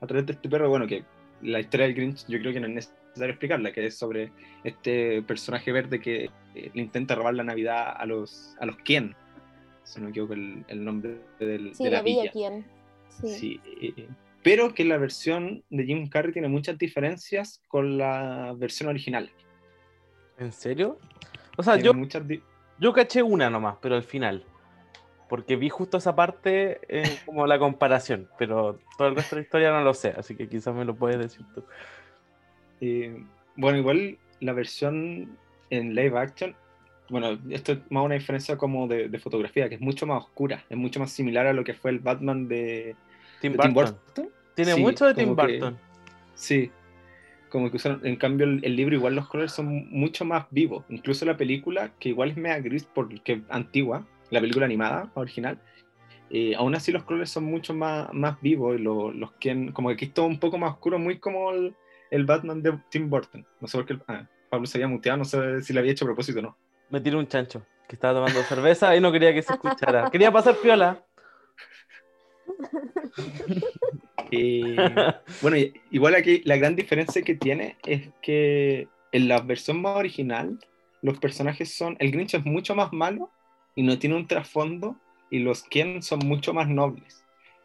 a 0.00 0.06
través 0.06 0.26
de 0.26 0.32
este 0.32 0.48
perro, 0.48 0.68
bueno, 0.68 0.86
que 0.86 1.04
la 1.40 1.60
historia 1.60 1.86
del 1.86 1.94
Grinch 1.94 2.26
yo 2.26 2.38
creo 2.40 2.52
que 2.52 2.60
no 2.60 2.66
es 2.66 2.92
necesario 3.08 3.32
explicarla, 3.32 3.72
que 3.72 3.86
es 3.86 3.96
sobre 3.96 4.32
este 4.64 5.22
personaje 5.22 5.72
verde 5.72 6.00
que 6.00 6.24
eh, 6.54 6.70
le 6.74 6.82
intenta 6.82 7.14
robar 7.14 7.34
la 7.34 7.44
Navidad 7.44 7.94
a 7.96 8.04
los, 8.06 8.56
a 8.60 8.66
los 8.66 8.76
quién, 8.76 9.14
si 9.84 10.00
no 10.00 10.04
me 10.06 10.10
equivoco 10.10 10.34
el, 10.34 10.64
el 10.68 10.84
nombre 10.84 11.18
del, 11.38 11.74
Sí, 11.74 11.84
de 11.84 11.90
la, 11.90 11.96
la 11.98 12.02
villa 12.02 12.30
quién. 12.32 12.64
Sí. 13.08 13.28
Sí, 13.28 13.60
eh, 13.80 14.08
pero 14.42 14.74
que 14.74 14.84
la 14.84 14.98
versión 14.98 15.62
de 15.70 15.84
Jim 15.84 16.08
Carrey 16.08 16.32
tiene 16.32 16.48
muchas 16.48 16.76
diferencias 16.76 17.62
con 17.68 17.96
la 17.96 18.54
versión 18.56 18.88
original. 18.88 19.30
¿En 20.38 20.52
serio? 20.52 20.98
O 21.56 21.62
sea, 21.62 21.74
Tiene 21.74 21.86
yo, 21.86 21.94
muchas 21.94 22.22
yo 22.78 22.92
caché 22.92 23.22
una 23.22 23.48
nomás, 23.48 23.76
pero 23.80 23.94
al 23.94 24.02
final. 24.02 24.44
Porque 25.28 25.56
vi 25.56 25.68
justo 25.68 25.98
esa 25.98 26.14
parte 26.14 26.80
eh, 26.88 27.18
como 27.26 27.46
la 27.46 27.58
comparación, 27.58 28.28
pero 28.38 28.80
todo 28.98 29.08
el 29.08 29.16
resto 29.16 29.36
de 29.36 29.42
la 29.42 29.44
historia 29.44 29.70
no 29.70 29.82
lo 29.82 29.94
sé, 29.94 30.12
así 30.16 30.34
que 30.34 30.48
quizás 30.48 30.74
me 30.74 30.84
lo 30.84 30.94
puedes 30.94 31.18
decir 31.18 31.46
tú. 31.54 31.64
Eh, 32.80 33.24
bueno, 33.56 33.78
igual 33.78 34.18
la 34.40 34.52
versión 34.52 35.38
en 35.70 35.94
live 35.94 36.18
action, 36.18 36.56
bueno, 37.08 37.38
esto 37.50 37.72
es 37.72 37.78
más 37.90 38.04
una 38.04 38.14
diferencia 38.14 38.56
como 38.56 38.88
de, 38.88 39.08
de 39.08 39.18
fotografía, 39.18 39.68
que 39.68 39.76
es 39.76 39.80
mucho 39.80 40.06
más 40.06 40.24
oscura, 40.24 40.64
es 40.68 40.76
mucho 40.76 40.98
más 40.98 41.12
similar 41.12 41.46
a 41.46 41.52
lo 41.52 41.62
que 41.62 41.74
fue 41.74 41.92
el 41.92 42.00
Batman 42.00 42.48
de, 42.48 42.96
Tim 43.50 43.72
Burton. 43.74 43.98
Tiene 44.54 44.74
Sí, 44.74 44.80
mucho 44.80 45.06
de 45.06 45.14
Tim 45.14 45.34
que- 45.36 45.42
Burton. 45.58 45.78
Sí, 46.34 46.70
como 47.48 47.70
que 47.70 47.76
usaron, 47.76 48.00
en 48.06 48.16
cambio 48.16 48.46
el, 48.46 48.64
el 48.64 48.74
libro 48.76 48.94
igual 48.94 49.14
los 49.14 49.28
colores 49.28 49.52
son 49.52 49.88
mucho 49.90 50.24
más 50.24 50.46
vivos, 50.50 50.84
incluso 50.88 51.24
la 51.26 51.36
película, 51.36 51.92
que 51.98 52.08
igual 52.10 52.30
es 52.30 52.36
media 52.36 52.58
gris 52.60 52.84
porque 52.84 53.32
es 53.32 53.40
antigua, 53.50 54.06
la 54.30 54.40
película 54.40 54.64
animada 54.66 55.10
original, 55.14 55.58
eh, 56.30 56.54
aún 56.56 56.74
así 56.74 56.90
los 56.92 57.04
colores 57.04 57.28
son 57.30 57.44
mucho 57.44 57.74
más, 57.74 58.08
más 58.14 58.40
vivos 58.40 58.78
y 58.78 58.82
lo- 58.82 59.12
los 59.12 59.32
que 59.32 59.70
como 59.74 59.88
que 59.88 59.94
aquí 59.94 60.04
es 60.06 60.14
todo 60.14 60.26
un 60.26 60.38
poco 60.40 60.56
más 60.58 60.72
oscuro, 60.72 60.98
muy 60.98 61.18
como 61.18 61.50
el, 61.52 61.74
el 62.10 62.24
Batman 62.24 62.62
de 62.62 62.78
Tim 62.88 63.10
Burton. 63.10 63.46
No 63.60 63.68
sé 63.68 63.76
por 63.78 63.86
qué 63.86 63.98
ah, 64.08 64.26
Pablo 64.48 64.66
se 64.66 64.78
había 64.78 64.88
muteado, 64.88 65.18
no 65.18 65.24
sé 65.26 65.60
si 65.62 65.72
le 65.74 65.80
había 65.80 65.92
hecho 65.92 66.06
a 66.06 66.08
propósito 66.08 66.38
o 66.38 66.42
no. 66.42 66.56
Me 66.88 67.00
tiró 67.00 67.18
un 67.18 67.26
chancho 67.28 67.64
que 67.86 67.96
estaba 67.96 68.14
tomando 68.14 68.42
cerveza 68.44 68.96
y 68.96 69.00
no 69.00 69.12
quería 69.12 69.34
que 69.34 69.42
se 69.42 69.52
escuchara. 69.52 70.10
Quería 70.10 70.32
pasar 70.32 70.56
piola. 70.56 71.04
Eh, 74.34 74.76
bueno, 75.42 75.58
y- 75.58 75.74
igual 75.90 76.14
aquí 76.14 76.40
la 76.44 76.56
gran 76.56 76.74
diferencia 76.74 77.20
que 77.20 77.34
tiene 77.34 77.76
es 77.84 78.08
que 78.22 78.88
en 79.12 79.28
la 79.28 79.40
versión 79.40 79.82
más 79.82 79.96
original 79.96 80.58
los 81.02 81.18
personajes 81.18 81.74
son, 81.74 81.96
el 81.98 82.10
Grinch 82.10 82.34
es 82.34 82.44
mucho 82.44 82.74
más 82.74 82.92
malo 82.92 83.30
y 83.74 83.82
no 83.82 83.98
tiene 83.98 84.16
un 84.16 84.26
trasfondo 84.26 84.96
y 85.30 85.40
los 85.40 85.62
Ken 85.64 86.02
son 86.02 86.20
mucho 86.20 86.54
más 86.54 86.68
nobles. 86.68 87.24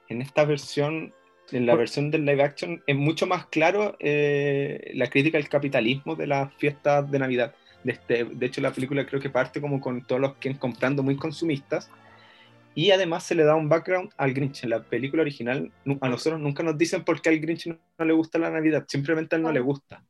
En 0.10 0.22
esta 0.22 0.44
versión, 0.44 1.14
en 1.52 1.66
la 1.66 1.76
versión 1.76 2.12
del 2.12 2.26
live 2.26 2.44
action 2.44 2.84
es 2.86 2.96
mucho 2.96 3.28
más 3.28 3.46
claro 3.48 3.96
eh, 4.00 4.92
la 4.94 5.10
crítica 5.10 5.38
al 5.38 5.48
capitalismo 5.48 6.16
de 6.16 6.28
las 6.28 6.54
fiestas 6.56 7.10
de 7.10 7.20
Navidad. 7.20 7.56
De, 7.84 7.94
este, 7.94 8.26
de 8.26 8.46
hecho, 8.46 8.60
la 8.60 8.74
película 8.74 9.06
creo 9.06 9.22
que 9.22 9.30
parte 9.30 9.62
como 9.62 9.80
con 9.80 10.06
todos 10.06 10.20
los 10.20 10.36
Ken 10.36 10.56
comprando 10.56 11.04
muy 11.04 11.16
consumistas 11.16 11.90
y 12.78 12.92
además 12.92 13.24
se 13.24 13.34
le 13.34 13.44
da 13.44 13.56
un 13.56 13.70
background 13.70 14.12
al 14.18 14.34
Grinch. 14.34 14.64
En 14.64 14.70
la 14.70 14.84
película 14.84 15.24
original, 15.24 15.72
a 16.00 16.10
nosotros 16.10 16.40
nunca 16.40 16.62
nos 16.62 16.78
dicen 16.78 17.04
por 17.04 17.20
qué 17.22 17.30
al 17.30 17.40
Grinch 17.40 17.66
no, 17.66 17.80
no 17.98 18.06
le 18.06 18.14
gusta 18.14 18.38
la 18.38 18.52
Navidad, 18.52 18.86
simplemente 18.88 19.36
a 19.36 19.38
él 19.38 19.44
no 19.44 19.52
le 19.52 19.60
gusta. 19.62 20.04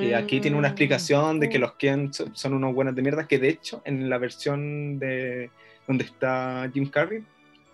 Eh, 0.00 0.14
aquí 0.14 0.40
tiene 0.40 0.56
una 0.56 0.68
explicación 0.68 1.40
de 1.40 1.48
que 1.48 1.58
los 1.58 1.72
Ken 1.74 2.12
so- 2.14 2.32
son 2.32 2.54
unos 2.54 2.74
buenos 2.74 2.94
de 2.94 3.02
mierda, 3.02 3.26
que 3.26 3.40
de 3.40 3.48
hecho 3.48 3.82
en 3.84 4.08
la 4.08 4.18
versión 4.18 5.00
de 5.00 5.50
donde 5.88 6.04
está 6.04 6.70
Jim 6.72 6.88
Carrey, 6.88 7.24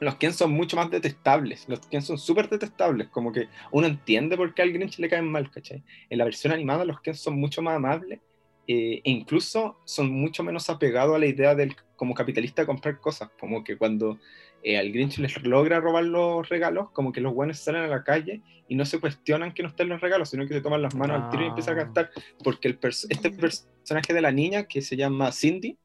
los 0.01 0.15
Ken 0.17 0.33
son 0.33 0.53
mucho 0.53 0.77
más 0.77 0.91
detestables. 0.91 1.69
Los 1.69 1.81
Ken 1.87 2.01
son 2.03 2.17
súper 2.17 2.49
detestables, 2.49 3.09
como 3.09 3.33
que 3.33 3.49
uno 3.71 3.87
entiende 3.87 4.37
por 4.39 4.55
qué 4.55 4.63
al 4.63 4.73
Grinch 4.73 4.99
le 4.99 5.11
caen 5.11 5.29
mal, 5.31 5.51
¿cachai? 5.51 5.83
En 6.09 6.19
la 6.19 6.25
versión 6.25 6.55
animada 6.55 6.85
los 6.87 7.01
Ken 7.03 7.15
son 7.15 7.39
mucho 7.39 7.61
más 7.61 7.77
amables 7.77 8.21
eh, 8.67 9.01
e 9.05 9.11
incluso 9.11 9.79
son 9.85 10.11
mucho 10.11 10.43
menos 10.43 10.71
apegados 10.71 11.15
a 11.17 11.19
la 11.19 11.27
idea 11.27 11.55
del 11.55 11.77
como 12.03 12.15
capitalista 12.15 12.63
de 12.63 12.67
comprar 12.67 12.99
cosas, 12.99 13.31
como 13.39 13.63
que 13.63 13.77
cuando 13.79 14.19
eh, 14.65 14.77
al 14.77 14.91
Grinch 14.91 15.19
les 15.19 15.41
logra 15.45 15.79
robar 15.79 16.03
los 16.03 16.49
regalos, 16.49 16.91
como 16.91 17.13
que 17.13 17.21
los 17.21 17.33
buenos 17.33 17.61
salen 17.61 17.83
a 17.83 17.87
la 17.87 18.03
calle 18.03 18.43
y 18.67 18.75
no 18.75 18.85
se 18.85 18.99
cuestionan 18.99 19.55
que 19.55 19.63
no 19.63 19.69
estén 19.69 19.89
los 19.89 20.01
regalos, 20.01 20.29
sino 20.31 20.45
que 20.49 20.55
se 20.55 20.61
toman 20.61 20.83
las 20.83 20.97
manos 20.97 21.23
al 21.23 21.31
tiro 21.31 21.45
y 21.45 21.47
empiezan 21.47 21.79
a 21.79 21.83
Ah. 21.83 21.85
gastar, 21.85 22.11
porque 22.43 22.67
el 22.67 22.81
pers- 22.81 23.07
este 23.09 23.31
personaje 23.55 24.13
de 24.13 24.21
la 24.21 24.33
niña, 24.33 24.65
que 24.65 24.83
se 24.83 24.97
llama 24.97 25.31
Cindy, 25.31 25.79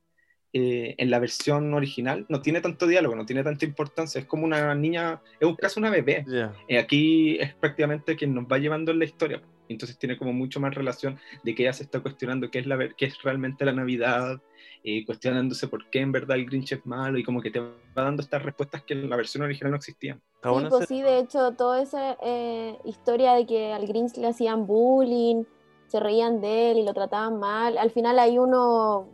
eh, 0.54 0.96
en 0.98 1.12
la 1.12 1.20
versión 1.20 1.72
original 1.76 2.26
no 2.30 2.42
tiene 2.42 2.62
tanto 2.62 2.88
diálogo, 2.88 3.16
no 3.16 3.28
tiene 3.28 3.44
tanta 3.44 3.64
importancia, 3.66 4.18
es 4.20 4.26
como 4.26 4.44
una 4.44 4.74
niña, 4.74 5.22
es 5.40 5.48
casi 5.56 5.80
una 5.80 5.92
bebé. 5.92 6.26
Eh, 6.68 6.80
aquí 6.80 7.38
es 7.40 7.54
prácticamente 7.54 8.16
quien 8.16 8.34
nos 8.34 8.46
va 8.46 8.58
llevando 8.58 8.92
en 8.92 8.98
la 8.98 9.06
historia. 9.06 9.40
Entonces 9.70 10.00
tiene 10.00 10.18
como 10.18 10.34
mucho 10.34 10.60
más 10.60 10.74
relación 10.74 11.20
de 11.44 11.54
que 11.54 11.62
ella 11.62 11.74
se 11.74 11.84
está 11.84 12.00
cuestionando 12.00 12.50
qué 12.50 12.58
es, 12.60 12.66
la, 12.66 12.76
ver- 12.76 12.96
qué 12.98 13.06
es 13.06 13.22
realmente 13.22 13.66
la 13.66 13.74
Navidad, 13.74 14.42
eh, 14.84 15.06
cuestionándose 15.06 15.68
por 15.68 15.90
qué 15.90 16.02
en 16.02 16.12
verdad 16.12 16.38
el 16.38 16.46
Grinch 16.46 16.72
es 16.72 16.86
malo 16.86 17.18
y 17.18 17.24
como 17.24 17.42
que 17.42 17.52
te 17.52 17.60
va 17.60 17.72
dando 17.96 18.22
estas 18.22 18.44
respuestas 18.44 18.84
que 18.84 18.94
en 18.94 19.10
la 19.10 19.16
versión 19.16 19.44
original 19.44 19.72
no 19.72 19.78
existían. 19.78 20.22
Sí, 20.44 20.50
pues 20.70 20.88
sí, 20.88 21.02
de 21.02 21.20
hecho, 21.20 21.52
toda 21.54 21.82
esa 21.82 22.18
eh, 22.24 22.78
historia 22.86 23.34
de 23.34 23.46
que 23.46 23.74
al 23.74 23.88
Grinch 23.88 24.18
le 24.18 24.28
hacían 24.28 24.68
bullying, 24.68 25.44
se 25.88 26.00
reían 26.00 26.42
de 26.42 26.72
él 26.72 26.78
y 26.80 26.84
lo 26.84 26.94
trataban 26.94 27.40
mal, 27.40 27.78
al 27.78 27.92
final 27.92 28.20
ahí 28.20 28.38
uno 28.38 29.08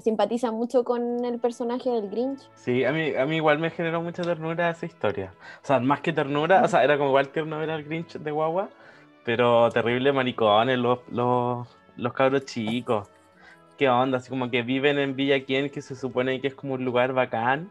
simpatiza 0.00 0.50
mucho 0.50 0.84
con 0.84 1.24
el 1.24 1.38
personaje 1.38 1.90
del 1.90 2.08
Grinch. 2.10 2.48
Sí, 2.54 2.84
a 2.84 2.92
mí, 2.92 3.14
a 3.14 3.26
mí 3.26 3.36
igual 3.36 3.58
me 3.58 3.70
generó 3.70 4.00
mucha 4.02 4.22
ternura 4.22 4.70
esa 4.70 4.86
historia. 4.86 5.32
O 5.62 5.66
sea, 5.66 5.78
más 5.80 6.00
que 6.00 6.12
ternura, 6.12 6.62
o 6.64 6.68
sea, 6.68 6.82
era 6.82 6.96
como 6.96 7.10
igual 7.10 7.28
tierno 7.28 7.58
ver 7.58 7.70
al 7.70 7.84
Grinch 7.84 8.18
de 8.18 8.30
guagua, 8.30 8.70
pero 9.24 9.70
terrible 9.70 10.12
maricones 10.12 10.78
los, 10.78 11.00
los, 11.10 11.68
los 11.96 12.12
cabros 12.12 12.44
chicos. 12.46 13.08
¿Qué 13.80 13.88
onda? 13.88 14.18
Así 14.18 14.28
como 14.28 14.50
que 14.50 14.60
viven 14.60 14.98
en 14.98 15.16
Villa 15.16 15.42
Quien, 15.42 15.70
que 15.70 15.80
se 15.80 15.96
supone 15.96 16.38
que 16.42 16.48
es 16.48 16.54
como 16.54 16.74
un 16.74 16.84
lugar 16.84 17.14
bacán, 17.14 17.70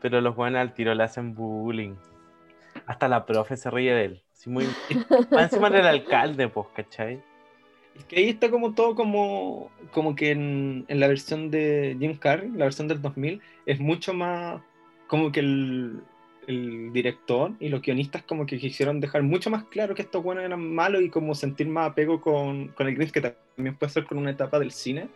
pero 0.00 0.20
los 0.20 0.34
buenos 0.34 0.60
al 0.60 0.74
tiro 0.74 0.92
le 0.96 1.04
hacen 1.04 1.36
bullying. 1.36 1.94
Hasta 2.86 3.06
la 3.06 3.24
profe 3.24 3.56
se 3.56 3.70
ríe 3.70 3.94
de 3.94 4.04
él. 4.04 4.22
Así 4.32 4.50
muy... 4.50 4.66
Encima 5.30 5.68
era 5.68 5.78
el 5.78 5.86
alcalde, 5.86 6.48
pues, 6.48 6.66
¿cachai? 6.74 7.22
Es 7.94 8.04
que 8.06 8.16
ahí 8.16 8.30
está 8.30 8.50
como 8.50 8.74
todo 8.74 8.96
como, 8.96 9.70
como 9.92 10.16
que 10.16 10.32
en, 10.32 10.86
en 10.88 10.98
la 10.98 11.06
versión 11.06 11.52
de 11.52 11.96
Jim 12.00 12.16
Carrey, 12.16 12.50
la 12.50 12.64
versión 12.64 12.88
del 12.88 13.00
2000, 13.00 13.40
es 13.64 13.78
mucho 13.78 14.12
más 14.12 14.60
como 15.06 15.30
que 15.30 15.38
el, 15.38 16.02
el 16.48 16.92
director 16.92 17.52
y 17.60 17.68
los 17.68 17.80
guionistas 17.80 18.24
como 18.24 18.44
que 18.44 18.58
quisieron 18.58 18.98
dejar 18.98 19.22
mucho 19.22 19.50
más 19.50 19.62
claro 19.66 19.94
que 19.94 20.02
estos 20.02 20.20
buenos 20.20 20.42
eran 20.42 20.74
malos 20.74 21.00
y 21.02 21.10
como 21.10 21.32
sentir 21.36 21.68
más 21.68 21.92
apego 21.92 22.20
con, 22.20 22.70
con 22.70 22.88
el 22.88 22.96
Grinch, 22.96 23.12
que 23.12 23.20
también 23.20 23.76
puede 23.76 23.92
ser 23.92 24.04
con 24.04 24.18
una 24.18 24.32
etapa 24.32 24.58
del 24.58 24.72
cine 24.72 25.06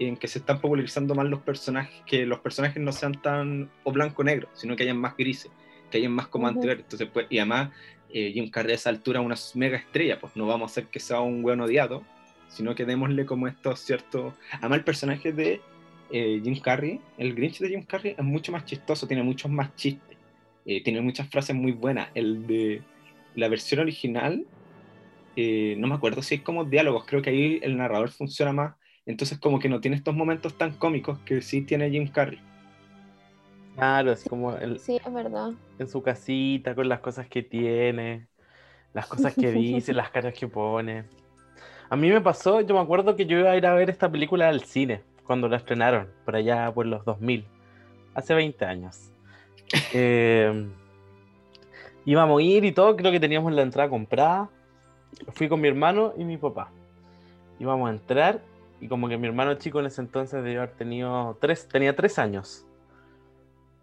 en 0.00 0.16
que 0.16 0.28
se 0.28 0.38
están 0.38 0.60
popularizando 0.60 1.14
más 1.14 1.26
los 1.26 1.40
personajes, 1.40 2.02
que 2.06 2.24
los 2.24 2.40
personajes 2.40 2.82
no 2.82 2.90
sean 2.90 3.20
tan 3.20 3.70
o 3.84 3.92
blanco-negro, 3.92 4.48
sino 4.54 4.74
que 4.74 4.84
hayan 4.84 4.96
más 4.96 5.14
grises, 5.14 5.52
que 5.90 5.98
hayan 5.98 6.12
más 6.12 6.26
como 6.26 6.48
anteriores. 6.48 6.84
Entonces, 6.84 7.08
pues, 7.12 7.26
y 7.28 7.38
además 7.38 7.70
eh, 8.08 8.30
Jim 8.32 8.50
Carrey 8.50 8.72
a 8.72 8.76
esa 8.76 8.88
altura 8.88 9.20
es 9.20 9.26
una 9.26 9.36
mega 9.54 9.76
estrella, 9.76 10.18
pues 10.18 10.34
no 10.36 10.46
vamos 10.46 10.70
a 10.70 10.72
hacer 10.72 10.86
que 10.86 11.00
sea 11.00 11.20
un 11.20 11.42
buen 11.42 11.60
odiado, 11.60 12.02
sino 12.48 12.74
que 12.74 12.86
démosle 12.86 13.26
como 13.26 13.46
estos 13.46 13.80
ciertos... 13.80 14.32
Además 14.54 14.78
el 14.78 14.84
personaje 14.84 15.32
de 15.34 15.60
eh, 16.10 16.40
Jim 16.42 16.58
Carrey, 16.60 16.98
el 17.18 17.34
Grinch 17.34 17.58
de 17.58 17.68
Jim 17.68 17.82
Carrey 17.82 18.14
es 18.16 18.24
mucho 18.24 18.52
más 18.52 18.64
chistoso, 18.64 19.06
tiene 19.06 19.22
muchos 19.22 19.50
más 19.50 19.76
chistes, 19.76 20.16
eh, 20.64 20.82
tiene 20.82 21.02
muchas 21.02 21.28
frases 21.28 21.54
muy 21.54 21.72
buenas. 21.72 22.08
El 22.14 22.46
de 22.46 22.82
la 23.34 23.48
versión 23.48 23.80
original, 23.80 24.46
no 25.36 25.86
me 25.86 25.94
acuerdo 25.94 26.22
si 26.22 26.36
hay 26.36 26.40
como 26.40 26.64
diálogos, 26.64 27.04
creo 27.06 27.22
que 27.22 27.30
ahí 27.30 27.60
el 27.62 27.76
narrador 27.76 28.10
funciona 28.10 28.52
más, 28.52 28.74
entonces 29.06 29.38
como 29.38 29.58
que 29.60 29.68
no 29.68 29.80
tiene 29.80 29.96
estos 29.96 30.14
momentos 30.14 30.56
tan 30.58 30.76
cómicos 30.78 31.20
que 31.24 31.42
sí 31.42 31.62
tiene 31.66 31.90
Jim 31.90 32.08
Carrey. 32.10 32.40
Claro, 33.74 34.12
es 34.12 34.24
como 34.26 34.56
el, 34.56 34.86
Sí, 34.86 34.96
es 35.04 35.12
verdad. 35.12 35.52
en 35.78 35.88
su 35.88 36.02
casita, 36.02 36.74
con 36.74 36.88
las 36.88 37.00
cosas 37.00 37.28
que 37.28 37.42
tiene, 37.42 38.28
las 38.92 39.06
cosas 39.08 39.36
que 39.36 39.52
dice, 39.52 39.92
las 39.94 40.10
caras 40.10 40.34
que 40.34 40.48
pone. 40.48 41.10
A 41.90 41.96
mí 41.96 42.10
me 42.10 42.20
pasó, 42.22 42.60
yo 42.62 42.74
me 42.74 42.80
acuerdo 42.80 43.16
que 43.16 43.26
yo 43.26 43.38
iba 43.38 43.52
a 43.52 43.56
ir 43.56 43.66
a 43.66 43.74
ver 43.74 43.90
esta 43.90 44.10
película 44.12 44.48
al 44.48 44.64
cine, 44.64 45.04
cuando 45.24 45.48
la 45.48 45.58
estrenaron, 45.58 46.14
por 46.24 46.36
allá 46.36 46.72
por 46.74 46.86
los 46.86 47.04
2000, 47.04 47.52
hace 48.14 48.34
20 48.34 48.64
años. 48.66 49.12
Eh, 49.90 50.70
íbamos 52.04 52.40
a 52.40 52.42
ir 52.42 52.64
y 52.64 52.72
todo, 52.72 52.96
creo 52.96 53.12
que 53.12 53.20
teníamos 53.20 53.52
la 53.52 53.62
entrada 53.62 53.88
comprada. 53.90 54.50
Fui 55.32 55.48
con 55.48 55.60
mi 55.60 55.68
hermano 55.68 56.14
y 56.16 56.24
mi 56.24 56.38
papá. 56.38 56.74
Íbamos 57.58 57.88
a 57.90 57.92
entrar 57.92 58.49
y 58.80 58.88
como 58.88 59.08
que 59.08 59.16
mi 59.18 59.26
hermano 59.26 59.54
chico 59.54 59.80
en 59.80 59.86
ese 59.86 60.00
entonces 60.00 60.42
debió 60.42 60.62
haber 60.62 60.74
tenido 60.74 61.36
tres, 61.40 61.68
tenía 61.68 61.94
tres 61.94 62.18
años 62.18 62.66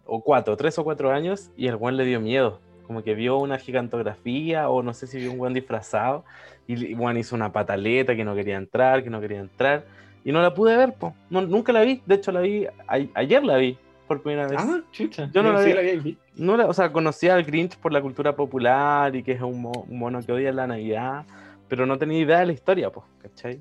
o 0.04 0.22
cuatro, 0.22 0.56
tres 0.56 0.78
o 0.78 0.84
cuatro 0.84 1.10
años, 1.12 1.50
y 1.56 1.66
el 1.66 1.76
buen 1.76 1.96
le 1.96 2.04
dio 2.04 2.20
miedo. 2.20 2.60
Como 2.86 3.02
que 3.02 3.14
vio 3.14 3.36
una 3.36 3.58
gigantografía, 3.58 4.70
o 4.70 4.82
no 4.82 4.94
sé 4.94 5.06
si 5.06 5.18
vio 5.18 5.30
un 5.30 5.36
buen 5.38 5.52
disfrazado, 5.52 6.24
y 6.66 6.72
el 6.86 6.94
buen 6.96 7.18
hizo 7.18 7.36
una 7.36 7.52
pataleta 7.52 8.16
que 8.16 8.24
no 8.24 8.34
quería 8.34 8.56
entrar, 8.56 9.04
que 9.04 9.10
no 9.10 9.20
quería 9.20 9.40
entrar, 9.40 9.84
y 10.24 10.32
no 10.32 10.40
la 10.40 10.54
pude 10.54 10.76
ver, 10.76 10.94
po. 10.94 11.14
No, 11.28 11.42
nunca 11.42 11.72
la 11.72 11.82
vi, 11.82 12.02
de 12.06 12.14
hecho 12.14 12.32
la 12.32 12.40
vi, 12.40 12.64
a- 12.66 12.98
ayer 13.14 13.44
la 13.44 13.58
vi 13.58 13.76
por 14.06 14.22
primera 14.22 14.46
vez. 14.46 14.58
Ah, 14.58 14.80
chucha. 14.90 15.28
Yo 15.32 15.42
no 15.42 15.52
la 15.52 15.60
vi. 15.60 15.72
la. 15.74 16.16
No 16.36 16.56
la- 16.56 16.66
o 16.66 16.72
sea, 16.72 16.90
conocía 16.90 17.34
al 17.34 17.44
Grinch 17.44 17.76
por 17.76 17.92
la 17.92 18.00
cultura 18.00 18.34
popular 18.34 19.14
y 19.14 19.22
que 19.22 19.32
es 19.32 19.42
un, 19.42 19.60
mo- 19.60 19.84
un 19.86 19.98
mono 19.98 20.20
que 20.22 20.32
odia 20.32 20.50
la 20.52 20.66
Navidad, 20.66 21.26
pero 21.68 21.84
no 21.84 21.98
tenía 21.98 22.20
idea 22.20 22.38
de 22.40 22.46
la 22.46 22.52
historia, 22.52 22.90
pues, 22.90 23.04
¿cachai? 23.20 23.60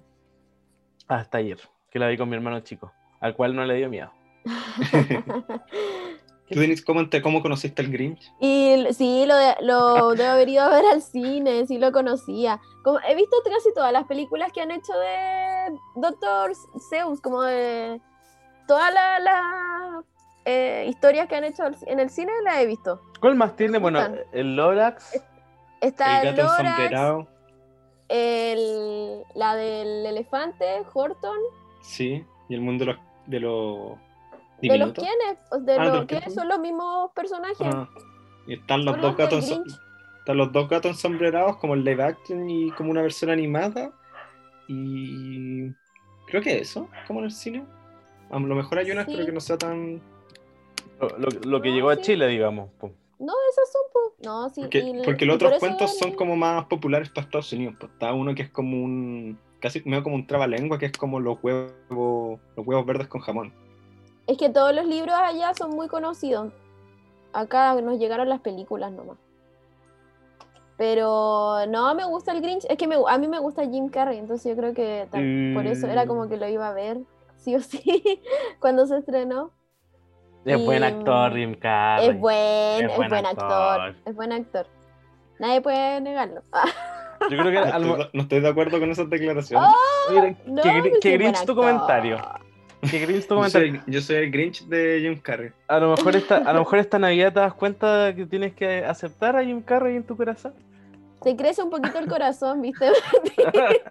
Hasta 1.08 1.38
ayer, 1.40 1.60
que 1.92 2.00
la 2.00 2.08
vi 2.08 2.18
con 2.18 2.30
mi 2.30 2.36
hermano 2.36 2.60
chico, 2.62 2.92
al 3.20 3.36
cual 3.36 3.56
no 3.56 3.64
le 3.66 3.76
dio 3.76 3.90
miedo. 3.90 4.12
¿Tú, 6.50 6.60
Denise, 6.62 6.84
cómo, 6.86 7.10
te- 7.10 7.22
cómo 7.22 7.42
conociste 7.42 7.82
al 7.82 7.90
Grinch? 7.92 8.32
Y 8.40 8.86
sí, 8.94 9.26
lo, 9.28 9.36
de- 9.36 9.56
lo 9.62 10.14
debo 10.16 10.32
haber 10.32 10.48
ido 10.48 10.64
a 10.64 10.70
ver 10.70 10.86
al 10.86 11.02
cine, 11.02 11.66
sí 11.68 11.78
lo 11.78 11.92
conocía. 11.92 12.62
Como, 12.86 13.00
he 13.06 13.16
visto 13.16 13.36
casi 13.44 13.74
todas 13.74 13.92
las 13.92 14.06
películas 14.06 14.52
que 14.54 14.62
han 14.62 14.72
hecho 14.72 14.94
de 14.94 15.78
Doctor 15.96 16.52
Zeus, 16.90 17.20
como 17.20 17.42
de 17.42 18.00
todas 18.66 18.94
las 18.94 20.06
eh, 20.46 20.86
historias 20.88 21.28
que 21.28 21.36
han 21.36 21.44
hecho 21.44 21.64
en 21.86 22.00
el 22.00 22.10
cine 22.10 22.32
las 22.46 22.60
he 22.60 22.66
visto. 22.66 23.02
¿Cuál 23.20 23.36
más 23.36 23.58
tiene? 23.58 23.78
Bueno, 23.78 24.00
el 24.32 24.56
Lorax. 24.56 25.22
Está 25.82 26.22
el 26.22 26.30
el, 26.30 26.36
gato 26.38 26.64
Lorax. 26.64 27.28
El- 28.10 29.24
la 29.36 29.56
del 29.56 30.06
elefante, 30.06 30.66
Horton, 30.94 31.38
Sí, 31.82 32.24
y 32.50 32.54
el 32.56 32.62
mundo 32.62 32.86
de 32.86 32.94
los, 32.94 33.00
de 33.28 33.40
los 33.40 33.98
de 34.62 34.78
los 34.78 34.92
quiénes, 34.94 35.38
Pues 35.50 35.66
de 35.66 35.74
Ah, 35.74 35.86
de 35.86 35.90
los 35.92 36.00
que 36.02 36.16
quiénes. 36.18 36.34
son 36.34 36.48
los 36.48 36.60
mismos 36.60 37.12
personajes. 37.14 37.58
Ah, 37.62 37.88
y 38.48 38.54
están 38.56 38.84
los 38.86 38.94
Son 38.96 39.02
dos 39.02 39.12
los 39.12 39.18
gatos 39.18 39.46
están 40.20 40.38
los 40.38 40.52
dos 40.52 40.68
gatos 40.70 40.92
ensombrerados 40.92 41.58
como 41.58 41.74
el 41.76 41.84
live 41.84 42.04
action 42.04 42.50
y 42.50 42.72
como 42.72 42.92
una 42.92 43.02
versión 43.02 43.30
animada 43.32 43.92
y 44.68 45.70
creo 46.28 46.42
que 46.42 46.60
eso 46.60 46.88
como 47.08 47.20
en 47.20 47.26
el 47.26 47.32
cine 47.32 47.64
a 48.30 48.40
lo 48.40 48.56
mejor 48.56 48.80
hay 48.80 48.92
unas 48.92 49.06
Sí. 49.06 49.14
pero 49.14 49.26
que 49.26 49.32
no 49.32 49.40
sea 49.40 49.58
tan 49.58 50.02
Lo, 51.00 51.10
lo- 51.10 51.30
lo 51.46 51.62
que 51.62 51.70
No, 51.70 51.76
llegó 51.76 51.90
a 51.92 51.96
sí. 51.98 52.02
Chile, 52.02 52.28
digamos. 52.28 52.70
No, 53.20 53.34
esas 53.52 53.72
son, 53.72 53.82
po. 53.94 54.00
No, 54.24 54.50
sí. 54.50 54.62
porque, 55.04 55.26
los 55.26 55.36
otros 55.36 55.58
cuentos 55.60 55.98
son 55.98 56.14
como 56.14 56.36
más 56.36 56.66
populares 56.66 57.10
para 57.10 57.26
Estados 57.26 57.52
Unidos 57.52 57.76
pues 57.80 57.92
está 57.92 58.14
uno 58.14 58.36
que 58.36 58.44
es 58.44 58.50
como 58.52 58.78
un 58.84 59.40
casi 59.60 59.82
medio 59.86 60.04
como 60.04 60.16
un 60.16 60.28
trabalengua 60.28 60.78
que 60.78 60.86
es 60.86 60.92
como 60.92 61.20
los 61.20 61.40
huevos 61.42 61.72
los 61.90 62.40
huevos 62.68 62.86
verdes 62.86 63.08
con 63.08 63.22
jamón 63.22 63.52
Es 64.28 64.38
que 64.38 64.50
todos 64.50 64.74
los 64.76 64.86
libros 64.86 65.16
allá 65.16 65.54
son 65.56 65.72
muy 65.72 65.88
conocidos. 65.88 66.54
Acá 67.34 67.74
nos 67.82 67.98
llegaron 68.00 68.30
las 68.30 68.40
películas 68.42 68.92
nomás. 68.92 69.18
Pero 70.78 71.66
no 71.70 71.94
me 71.96 72.06
gusta 72.06 72.32
el 72.34 72.42
Grinch. 72.42 72.66
Es 72.70 72.78
que 72.78 72.88
me- 72.88 72.98
a 73.08 73.18
mí 73.18 73.28
me 73.28 73.40
gusta 73.40 73.66
Jim 73.68 73.90
Carrey, 73.90 74.20
entonces 74.20 74.50
yo 74.56 74.56
creo 74.62 74.74
que 74.76 75.08
por 75.56 75.66
eso 75.66 75.88
era 75.88 76.06
como 76.06 76.26
Mm. 76.26 76.30
que 76.30 76.38
lo 76.38 76.48
iba 76.48 76.68
a 76.70 76.74
ver, 76.74 77.00
sí 77.38 77.56
o 77.56 77.62
sí, 77.62 77.82
cuando 78.60 78.86
se 78.86 78.98
estrenó. 78.98 79.52
Es 80.54 80.66
buen 80.66 80.84
actor, 80.84 81.34
Jim 81.36 81.54
Carrey. 81.56 82.08
es 82.10 82.20
buen, 82.20 82.38
es 82.86 82.92
es 82.92 82.96
buen 82.98 83.10
buen, 83.10 83.26
actor. 83.26 83.82
actor. 83.82 83.96
Es 84.06 84.16
buen 84.16 84.32
actor. 84.32 84.68
Nadie 85.40 85.62
puede 85.62 86.02
negarlo. 86.02 86.42
Yo 87.30 87.38
creo 87.38 87.46
que 87.46 87.52
no 87.60 87.66
estoy, 87.66 87.84
de- 87.98 88.10
no 88.14 88.22
estoy 88.24 88.40
de 88.40 88.48
acuerdo 88.48 88.80
con 88.80 88.92
esas 88.92 89.10
declaraciones 89.10 89.70
Mira, 90.10 90.36
No, 90.46 90.62
que, 91.02 91.18
Grinch 91.18 91.46
tu 91.46 91.56
comentario. 91.56 92.18
Que 92.90 93.00
Grinch 93.00 93.24
tu 93.28 93.34
yo 93.34 93.36
comentario. 93.38 93.82
soy, 93.84 93.94
yo 93.94 94.02
soy 94.02 94.16
el 94.18 94.32
Grinch 94.32 94.64
de 94.68 95.00
Jim 95.02 95.20
Carrey 95.20 95.52
A 95.68 95.80
lo 95.80 95.96
mejor 95.96 96.16
esta, 96.16 96.38
a 96.38 96.54
lo 96.54 96.60
mejor 96.64 96.80
esta 96.80 97.00
Navidad 97.00 97.34
te 97.34 97.40
das 97.40 97.54
cuenta 97.54 98.14
que 98.16 98.26
tienes 98.26 98.54
que 98.54 98.86
aceptar 98.86 99.36
a 99.36 99.44
Jim 99.44 99.62
Carrey 99.62 99.96
en 99.96 100.04
tu 100.04 100.16
corazón. 100.16 100.54
Te 101.24 101.36
crece 101.36 101.64
un 101.64 101.70
poquito 101.70 101.98
el 102.00 102.08
corazón, 102.08 102.62
¿viste? 102.62 102.88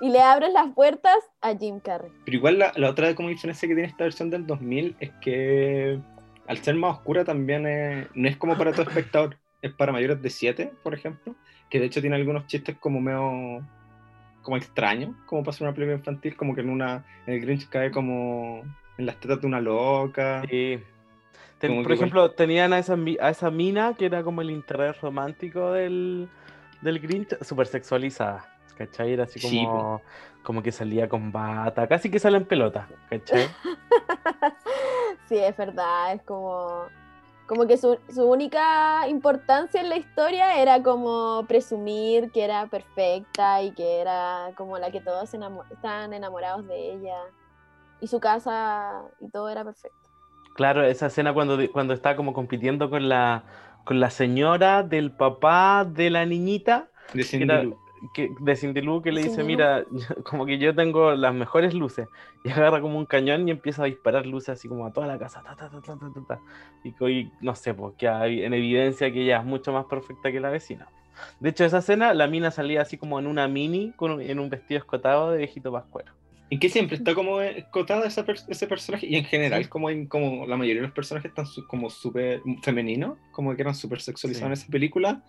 y 0.00 0.08
le 0.10 0.20
abres 0.20 0.52
las 0.52 0.72
puertas 0.74 1.16
a 1.40 1.56
Jim 1.56 1.80
Carrey. 1.80 2.10
Pero 2.24 2.36
igual 2.36 2.58
la, 2.58 2.72
la 2.76 2.90
otra 2.90 3.14
como 3.14 3.28
diferencia 3.28 3.68
que 3.68 3.74
tiene 3.74 3.88
esta 3.88 4.04
versión 4.04 4.30
del 4.30 4.46
2000 4.46 4.96
es 5.00 5.10
que 5.20 5.98
al 6.46 6.58
ser 6.58 6.74
más 6.76 6.96
oscura 6.98 7.24
también 7.24 7.66
es- 7.66 8.08
no 8.14 8.28
es 8.28 8.36
como 8.36 8.56
para 8.56 8.72
todo 8.72 8.82
espectador, 8.82 9.36
es 9.62 9.72
para 9.72 9.92
mayores 9.92 10.20
de 10.22 10.30
7, 10.30 10.72
por 10.82 10.94
ejemplo, 10.94 11.34
que 11.70 11.80
de 11.80 11.86
hecho 11.86 12.00
tiene 12.00 12.16
algunos 12.16 12.46
chistes 12.46 12.76
como 12.78 13.00
medio 13.00 13.62
como 14.42 14.56
extraños, 14.56 15.14
como 15.26 15.44
pasa 15.44 15.62
en 15.62 15.68
una 15.68 15.74
película 15.74 15.98
infantil, 15.98 16.34
como 16.36 16.54
que 16.54 16.62
en 16.62 16.70
una 16.70 17.04
el 17.26 17.40
Grinch 17.40 17.68
cae 17.68 17.90
como 17.90 18.62
en 18.96 19.04
las 19.06 19.16
tetas 19.20 19.40
de 19.42 19.46
una 19.46 19.60
loca. 19.60 20.42
Sí. 20.48 20.78
Ten- 21.58 21.82
por 21.82 21.92
ejemplo, 21.92 22.30
tenían 22.32 22.72
a 22.72 22.78
esa, 22.78 22.96
a 23.20 23.30
esa 23.30 23.50
mina 23.50 23.94
que 23.94 24.06
era 24.06 24.22
como 24.22 24.40
el 24.42 24.50
interés 24.50 25.00
romántico 25.00 25.72
del, 25.72 26.28
del 26.82 26.98
Grinch, 27.00 27.36
súper 27.42 27.66
sexualizada. 27.66 28.44
¿cachai? 28.76 29.12
Era 29.12 29.24
así 29.24 29.40
Sí, 29.40 29.64
como, 29.66 30.00
como 30.44 30.62
que 30.62 30.70
salía 30.70 31.08
con 31.08 31.32
bata, 31.32 31.88
casi 31.88 32.10
que 32.12 32.20
sale 32.20 32.36
en 32.36 32.44
pelota, 32.44 32.86
¿cachai? 33.10 33.48
Sí, 35.28 35.36
es 35.36 35.56
verdad, 35.56 36.14
es 36.14 36.22
como, 36.22 36.84
como 37.46 37.66
que 37.66 37.76
su, 37.76 37.98
su 38.08 38.24
única 38.24 39.06
importancia 39.08 39.80
en 39.80 39.88
la 39.90 39.96
historia 39.96 40.62
era 40.62 40.82
como 40.82 41.44
presumir 41.46 42.30
que 42.30 42.44
era 42.44 42.66
perfecta 42.66 43.60
y 43.62 43.72
que 43.72 44.00
era 44.00 44.52
como 44.56 44.78
la 44.78 44.90
que 44.90 45.00
todos 45.00 45.28
se 45.28 45.38
enamo- 45.38 45.64
estaban 45.70 46.12
enamorados 46.14 46.66
de 46.66 46.94
ella. 46.94 47.18
Y 48.00 48.06
su 48.06 48.20
casa 48.20 49.02
y 49.20 49.28
todo 49.28 49.48
era 49.50 49.64
perfecto. 49.64 50.07
Claro, 50.58 50.82
esa 50.82 51.06
escena 51.06 51.32
cuando, 51.32 51.56
cuando 51.70 51.94
está 51.94 52.16
como 52.16 52.32
compitiendo 52.32 52.90
con 52.90 53.08
la, 53.08 53.44
con 53.84 54.00
la 54.00 54.10
señora 54.10 54.82
del 54.82 55.12
papá 55.12 55.84
de 55.88 56.10
la 56.10 56.26
niñita, 56.26 56.88
De 57.14 57.22
Cindy 57.22 57.44
Era- 57.44 57.62
que, 58.12 58.28
de 58.40 58.56
Cindy 58.56 58.80
Lou, 58.80 59.00
que 59.00 59.12
le 59.12 59.20
dice, 59.20 59.36
Cindy 59.36 59.46
mira, 59.46 59.84
como 60.24 60.46
que 60.46 60.58
yo 60.58 60.74
tengo 60.74 61.12
las 61.14 61.32
mejores 61.32 61.74
luces. 61.74 62.08
Y 62.44 62.50
agarra 62.50 62.80
como 62.80 62.98
un 62.98 63.06
cañón 63.06 63.46
y 63.46 63.52
empieza 63.52 63.82
a 63.82 63.86
disparar 63.86 64.26
luces 64.26 64.50
así 64.50 64.68
como 64.68 64.84
a 64.86 64.92
toda 64.92 65.06
la 65.06 65.16
casa. 65.18 65.42
ta, 65.42 65.54
ta, 65.54 65.68
ta, 65.70 65.80
ta, 65.80 65.96
ta, 65.96 66.10
ta, 66.12 66.20
ta. 66.26 66.40
Y, 66.82 66.90
y 67.08 67.32
no 67.40 67.54
sé, 67.54 67.72
pues 67.74 67.94
queda 67.96 68.26
en 68.26 68.52
evidencia 68.52 69.12
que 69.12 69.22
ella 69.22 69.38
es 69.38 69.44
mucho 69.44 69.72
más 69.72 69.84
perfecta 69.86 70.32
que 70.32 70.40
la 70.40 70.50
vecina. 70.50 70.88
De 71.40 71.50
hecho, 71.50 71.64
esa 71.64 71.78
escena, 71.78 72.14
la 72.14 72.26
mina 72.26 72.50
salía 72.50 72.82
así 72.82 72.96
como 72.96 73.18
en 73.18 73.26
una 73.26 73.46
mini, 73.48 73.92
con, 73.96 74.20
en 74.20 74.38
un 74.40 74.50
vestido 74.50 74.78
escotado 74.78 75.30
de 75.30 75.38
viejito 75.38 75.70
pascuero. 75.72 76.17
Y 76.50 76.58
que 76.58 76.68
siempre 76.70 76.96
está 76.96 77.14
como 77.14 77.40
escotado 77.42 78.04
esa 78.04 78.24
per- 78.24 78.38
ese 78.48 78.66
personaje. 78.66 79.06
Y 79.06 79.16
en 79.16 79.24
general, 79.24 79.64
Sí. 79.64 79.68
como, 79.68 79.88
hay- 79.88 80.06
como 80.06 80.46
la 80.46 80.56
mayoría 80.56 80.80
de 80.80 80.86
los 80.88 80.94
personajes 80.94 81.28
están 81.30 81.46
su- 81.46 81.66
como 81.66 81.90
súper 81.90 82.40
femeninos, 82.62 83.18
como 83.32 83.54
que 83.54 83.62
eran 83.62 83.74
súper 83.74 84.00
sexualizados 84.00 84.46
Sí. 84.46 84.46
en 84.46 84.64
esa 84.64 84.72
película. 84.72 85.22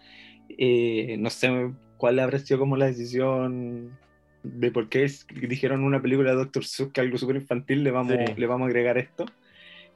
Eh, 0.57 1.17
no 1.19 1.29
sé 1.29 1.71
cuál 1.97 2.19
habrá 2.19 2.39
sido 2.39 2.59
como 2.59 2.77
la 2.77 2.85
decisión 2.85 3.97
de 4.43 4.71
por 4.71 4.88
qué 4.88 5.03
es- 5.03 5.27
dijeron 5.27 5.81
en 5.81 5.85
una 5.88 6.01
película 6.01 6.31
de 6.31 6.38
Doctor 6.38 6.63
Seuss 6.65 6.91
que 6.93 7.01
algo 7.01 7.17
súper 7.17 7.35
infantil 7.35 7.83
le 7.83 7.91
vamos, 7.91 8.13
Sí. 8.13 8.33
le 8.38 8.47
vamos 8.47 8.65
a 8.65 8.69
agregar 8.69 8.97
esto. 8.97 9.25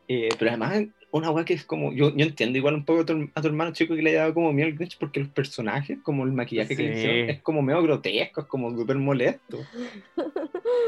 Eh, 0.07 0.29
pero 0.37 0.51
además, 0.51 0.83
una 1.11 1.31
weá 1.31 1.45
que 1.45 1.53
es 1.53 1.63
como. 1.63 1.93
Yo, 1.93 2.15
yo 2.15 2.25
entiendo 2.25 2.57
igual 2.57 2.73
un 2.75 2.85
poco 2.85 3.01
a 3.01 3.05
tu, 3.05 3.29
a 3.33 3.41
tu 3.41 3.47
hermano 3.47 3.71
chico 3.71 3.95
que 3.95 4.01
le 4.01 4.09
haya 4.11 4.21
dado 4.21 4.33
como 4.33 4.51
miedo 4.51 4.67
al 4.67 4.75
Grinch 4.75 4.97
porque 4.97 5.19
los 5.19 5.29
personajes, 5.29 5.99
como 6.03 6.23
el 6.23 6.31
maquillaje 6.33 6.75
que 6.75 6.83
le 6.83 6.93
hicieron, 6.97 7.29
es 7.29 7.41
como 7.41 7.61
medio 7.61 7.81
grotesco, 7.83 8.41
es 8.41 8.47
como 8.47 8.75
súper 8.75 8.97
molesto. 8.97 9.59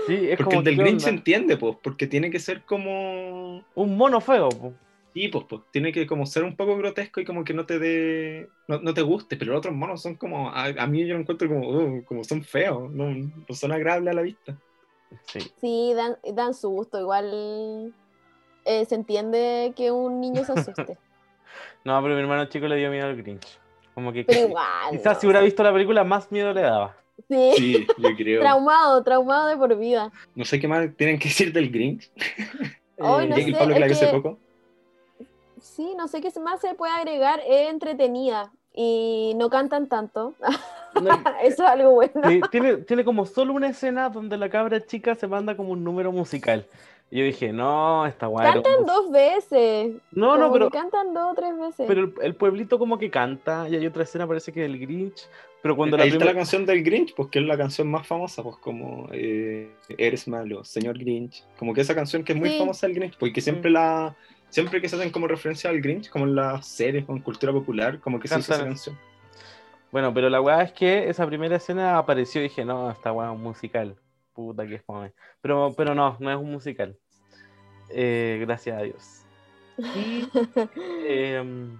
Sí, 0.08 0.14
es 0.30 0.38
Porque 0.38 0.44
como 0.44 0.60
el 0.60 0.66
del 0.66 0.76
¿qué 0.78 0.82
Grinch 0.84 1.02
se 1.02 1.10
onda? 1.10 1.18
entiende, 1.20 1.58
pues, 1.58 1.76
porque 1.82 2.08
tiene 2.08 2.30
que 2.30 2.40
ser 2.40 2.64
como. 2.64 3.64
un 3.76 3.98
mono 3.98 4.20
feo. 4.22 4.50
po. 4.50 4.74
Sí, 5.14 5.30
pues, 5.30 5.46
pues, 5.48 5.62
tiene 5.72 5.94
que 5.94 6.06
como 6.06 6.26
ser 6.26 6.44
un 6.44 6.56
poco 6.58 6.76
grotesco 6.78 7.22
y 7.22 7.26
como 7.26 7.44
que 7.44 7.54
no 7.54 7.66
te 7.66 7.80
dé. 7.80 8.50
No, 8.68 8.80
no 8.82 8.94
te 8.94 9.02
guste, 9.02 9.38
pero 9.38 9.52
los 9.52 9.60
otros 9.60 9.74
monos 9.76 10.02
son 10.02 10.16
como. 10.16 10.50
A, 10.50 10.66
a 10.66 10.88
mí 10.88 11.06
yo 11.06 11.14
lo 11.14 11.22
encuentro 11.22 11.48
como. 11.48 11.70
uh, 11.70 12.04
como 12.04 12.24
son 12.24 12.44
feos, 12.44 12.92
no, 12.92 13.10
no 13.12 13.56
son 13.56 13.72
agradables 13.72 14.12
a 14.12 14.16
la 14.16 14.22
vista. 14.22 14.58
Sí. 15.28 15.40
Sí, 15.62 15.94
dan, 15.96 16.18
dan 16.36 16.54
susto. 16.54 17.00
Igual 17.00 17.94
eh, 18.66 18.86
se 18.86 18.96
entiende 18.96 19.74
que 19.76 19.92
un 19.92 20.20
niño 20.20 20.44
se 20.44 20.54
asuste. 20.54 20.98
No, 21.86 22.02
pero 22.02 22.16
mi 22.16 22.22
hermano 22.22 22.46
chico 22.46 22.66
le 22.68 22.78
dio 22.78 22.90
miedo 22.90 23.06
al 23.06 23.16
Grinch. 23.16 23.60
Como 23.94 24.12
que 24.12 24.24
Pero 24.24 24.40
quizás 24.40 24.50
igual. 24.50 24.90
quizás 24.92 25.14
no, 25.14 25.20
si 25.22 25.28
hubiera 25.28 25.42
visto 25.42 25.62
la 25.64 25.72
película, 25.72 26.04
más 26.04 26.32
miedo 26.32 26.52
le 26.52 26.62
daba. 26.62 26.98
Sí, 27.30 27.52
Sí, 27.56 27.88
yo 28.00 28.10
creo. 28.18 28.42
traumado, 28.42 29.04
traumado 29.04 29.48
de 29.48 29.56
por 29.56 29.78
vida. 29.78 30.12
No 30.34 30.44
sé 30.46 30.60
qué 30.60 30.68
más 30.68 30.90
tienen 30.98 31.20
que 31.20 31.30
decir 31.30 31.54
del 31.54 31.70
Grinch. 31.70 32.12
Ay, 33.00 33.30
no 33.30 33.38
Y 33.38 33.42
el 33.42 33.46
sé, 33.54 33.60
Pablo 33.60 33.74
que 33.76 33.80
la 33.80 33.86
es 33.86 33.92
vio 33.92 33.98
hace 33.98 34.06
que- 34.08 34.22
poco. 34.22 34.40
Sí, 35.62 35.94
no 35.96 36.08
sé 36.08 36.22
qué 36.22 36.32
más 36.40 36.60
se 36.60 36.74
puede 36.74 36.92
agregar. 36.94 37.40
Es 37.48 37.70
entretenida 37.70 38.52
y 38.74 39.34
no 39.38 39.50
cantan 39.52 39.88
tanto. 39.88 40.34
No, 41.02 41.12
Eso 41.44 41.64
es 41.64 41.70
algo 41.70 41.92
bueno. 41.92 42.14
Sí, 42.28 42.42
tiene, 42.52 42.78
tiene 42.78 43.06
como 43.06 43.26
solo 43.28 43.54
una 43.54 43.68
escena 43.70 44.10
donde 44.10 44.38
la 44.38 44.50
cabra 44.50 44.84
chica 44.86 45.14
se 45.16 45.28
manda 45.28 45.56
como 45.56 45.70
un 45.72 45.84
número 45.84 46.12
musical. 46.12 46.66
Y 47.12 47.20
yo 47.20 47.26
dije, 47.26 47.54
no, 47.54 48.06
esta 48.08 48.28
guay. 48.28 48.48
un 48.48 48.54
Cantan 48.64 48.86
dos 48.86 49.12
veces. 49.12 49.96
No, 50.12 50.38
no, 50.38 50.52
pero, 50.52 50.70
cantan 50.70 51.14
dos 51.14 51.32
o 51.32 51.36
tres 51.36 51.58
veces. 51.58 51.86
pero 51.88 52.02
el, 52.02 52.14
el 52.22 52.36
pueblito 52.36 52.78
como 52.80 52.98
que 52.98 53.10
canta. 53.12 53.70
Y 53.70 53.76
hay 53.76 53.86
otra 53.86 54.04
escena, 54.04 54.28
parece 54.28 54.52
que 54.52 54.62
del 54.62 54.80
Grinch. 54.80 55.28
Pero 55.62 55.76
cuando 55.76 55.96
Ahí 55.98 56.02
la 56.02 56.06
está 56.08 56.16
la 56.18 56.20
primera. 56.32 56.40
canción 56.40 56.66
del 56.66 56.84
Grinch, 56.84 57.14
pues 57.16 57.30
que 57.30 57.40
es 57.40 57.46
la 57.46 57.58
canción 57.58 57.90
más 57.90 58.06
famosa, 58.06 58.44
pues 58.44 58.58
como 58.58 59.08
eh, 59.12 59.72
Eres 59.98 60.28
malo, 60.28 60.64
señor 60.64 60.98
Grinch. 60.98 61.44
Como 61.58 61.74
que 61.74 61.82
esa 61.82 61.96
canción 61.96 62.24
que 62.24 62.34
es 62.34 62.40
muy 62.40 62.50
Sí. 62.50 62.60
famosa 62.60 62.88
del 62.88 62.96
Grinch, 62.96 63.18
porque 63.18 63.40
siempre 63.42 63.70
Mm. 63.70 63.74
la 63.74 64.16
siempre 64.50 64.80
que 64.82 64.88
se 64.88 64.96
hacen 64.96 65.10
como 65.12 65.28
referencia 65.28 65.70
al 65.70 65.82
Grinch, 65.82 66.10
como 66.10 66.26
en 66.26 66.36
las 66.36 66.66
series 66.68 67.04
o 67.08 67.12
en 67.14 67.22
cultura 67.22 67.52
popular, 67.52 68.00
como 68.00 68.20
que 68.20 68.28
se 68.28 68.38
usa 68.38 68.56
esa 68.56 68.64
canción. 68.66 68.98
Bueno, 69.92 70.14
pero 70.14 70.30
la 70.30 70.40
weá 70.42 70.62
es 70.62 70.72
que 70.72 71.10
esa 71.10 71.25
primera 71.25 71.56
escena 71.56 71.98
apareció 71.98 72.42
y 72.42 72.46
dije, 72.46 72.64
no, 72.66 72.90
esta 72.92 73.12
weá 73.12 73.29
es 73.32 73.36
un 73.36 73.44
musical. 73.44 73.96
Puta 74.34 74.68
que 74.68 74.75
es 74.75 74.82
fome. 74.84 75.14
Pero, 75.42 75.74
pero 75.75 75.96
no, 75.96 76.18
no 76.20 76.29
es 76.32 76.38
un 76.38 76.51
musical. 76.51 76.98
Eh, 77.90 78.38
gracias 78.42 78.78
a 78.78 78.82
Dios. 78.82 79.26
Y, 79.78 80.28
em, 81.08 81.80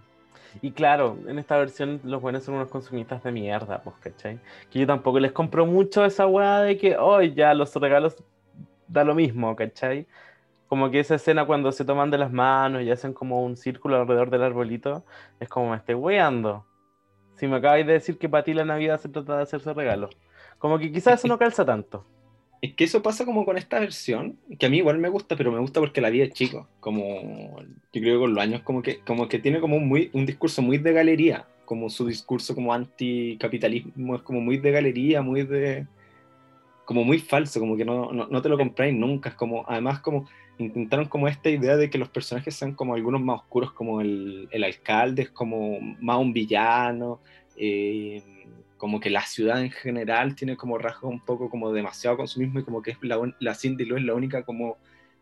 y 0.62 0.72
claro, 0.72 1.18
en 1.28 1.40
esta 1.40 1.58
versión 1.58 2.00
los 2.04 2.22
buenos 2.22 2.44
son 2.44 2.56
unos 2.56 2.70
consumistas 2.70 3.24
de 3.24 3.32
mierda, 3.32 3.82
pues, 3.82 3.96
¿cachai? 3.98 4.40
Que 4.70 4.80
yo 4.80 4.88
tampoco 4.88 5.20
les 5.20 5.32
compro 5.32 5.66
mucho 5.66 6.06
esa 6.06 6.28
weá 6.28 6.62
de 6.62 6.78
que, 6.78 6.98
hoy 6.98 7.34
ya 7.34 7.54
los 7.54 7.76
regalos 7.76 8.16
da 8.88 9.04
lo 9.04 9.16
mismo, 9.16 9.56
¿cachai? 9.56 10.08
Como 10.68 10.90
que 10.90 11.00
esa 11.00 11.16
escena 11.16 11.46
cuando 11.46 11.72
se 11.72 11.86
toman 11.86 12.12
de 12.12 12.18
las 12.18 12.32
manos 12.32 12.82
y 12.84 12.92
hacen 12.92 13.14
como 13.14 13.44
un 13.46 13.56
círculo 13.58 13.98
alrededor 13.98 14.30
del 14.30 14.44
arbolito, 14.44 15.06
es 15.40 15.50
como 15.50 15.72
me 15.72 15.78
estoy 15.78 15.96
weando. 15.96 16.66
Si 17.36 17.48
me 17.48 17.58
acabáis 17.58 17.86
de 17.86 17.94
decir 17.94 18.18
que 18.18 18.30
para 18.30 18.44
ti 18.44 18.54
la 18.54 18.66
Navidad 18.66 19.00
se 19.00 19.10
trata 19.10 19.38
de 19.38 19.44
hacerse 19.44 19.74
regalos. 19.74 20.18
Como 20.58 20.80
que 20.80 20.92
quizás 20.92 21.20
eso 21.20 21.28
no 21.28 21.38
calza 21.38 21.66
tanto. 21.66 22.06
Es 22.62 22.74
que 22.74 22.86
eso 22.86 23.04
pasa 23.04 23.26
como 23.26 23.46
con 23.46 23.58
esta 23.58 23.80
versión, 23.80 24.40
que 24.58 24.66
a 24.66 24.70
mí 24.70 24.78
igual 24.78 24.98
me 24.98 25.10
gusta, 25.10 25.36
pero 25.36 25.52
me 25.52 25.60
gusta 25.60 25.80
porque 25.80 26.02
la 26.02 26.10
vi 26.10 26.20
de 26.20 26.32
chico. 26.32 26.68
Como 26.80 27.60
yo 27.62 28.02
creo 28.02 28.16
que 28.16 28.20
con 28.20 28.34
los 28.34 28.44
años 28.44 28.62
como 28.64 28.82
que, 28.82 29.00
como 29.02 29.28
que 29.28 29.40
tiene 29.40 29.60
como 29.60 29.76
un, 29.78 29.88
muy, 29.88 30.10
un 30.14 30.26
discurso 30.26 30.62
muy 30.62 30.78
de 30.80 30.94
galería, 30.94 31.48
como 31.66 31.90
su 31.90 32.08
discurso 32.08 32.56
como 32.56 32.74
anticapitalismo 32.74 34.16
es 34.16 34.22
como 34.24 34.42
muy 34.42 34.58
de 34.58 34.72
galería, 34.72 35.22
muy 35.22 35.44
de 35.44 35.86
como 36.86 37.04
muy 37.04 37.20
falso, 37.20 37.60
como 37.60 37.76
que 37.76 37.86
no, 37.86 38.12
no, 38.12 38.28
no 38.28 38.42
te 38.42 38.50
lo 38.50 38.58
compráis 38.58 38.96
nunca. 38.96 39.36
Como, 39.36 39.66
además 39.68 40.00
como 40.00 40.28
intentaron 40.58 41.06
como 41.08 41.28
esta 41.28 41.50
idea 41.50 41.76
de 41.78 41.90
que 41.90 41.98
los 41.98 42.10
personajes 42.10 42.56
sean 42.56 42.74
como 42.74 42.96
algunos 42.96 43.22
más 43.22 43.42
oscuros, 43.42 43.74
como 43.74 44.02
el, 44.02 44.48
el 44.52 44.64
alcalde, 44.64 45.24
es 45.24 45.30
como 45.30 45.80
más 46.00 46.18
un 46.18 46.34
villano. 46.34 47.20
eh, 47.58 48.24
como 48.86 49.00
que 49.00 49.10
la 49.10 49.26
ciudad 49.26 49.62
en 49.62 49.72
general 49.72 50.36
tiene 50.36 50.56
como 50.58 50.78
rasgos 50.78 51.12
un 51.12 51.20
poco 51.20 51.50
como 51.50 51.74
demasiado 51.74 52.18
consumismo 52.18 52.60
y 52.60 52.64
como 52.64 52.84
que 52.84 52.92
es 52.92 52.98
la, 53.02 53.20
la 53.40 53.56
Cindy 53.56 53.84
Lou 53.84 53.98
es 53.98 54.04
la 54.04 54.14
única 54.14 54.44
como 54.44 54.78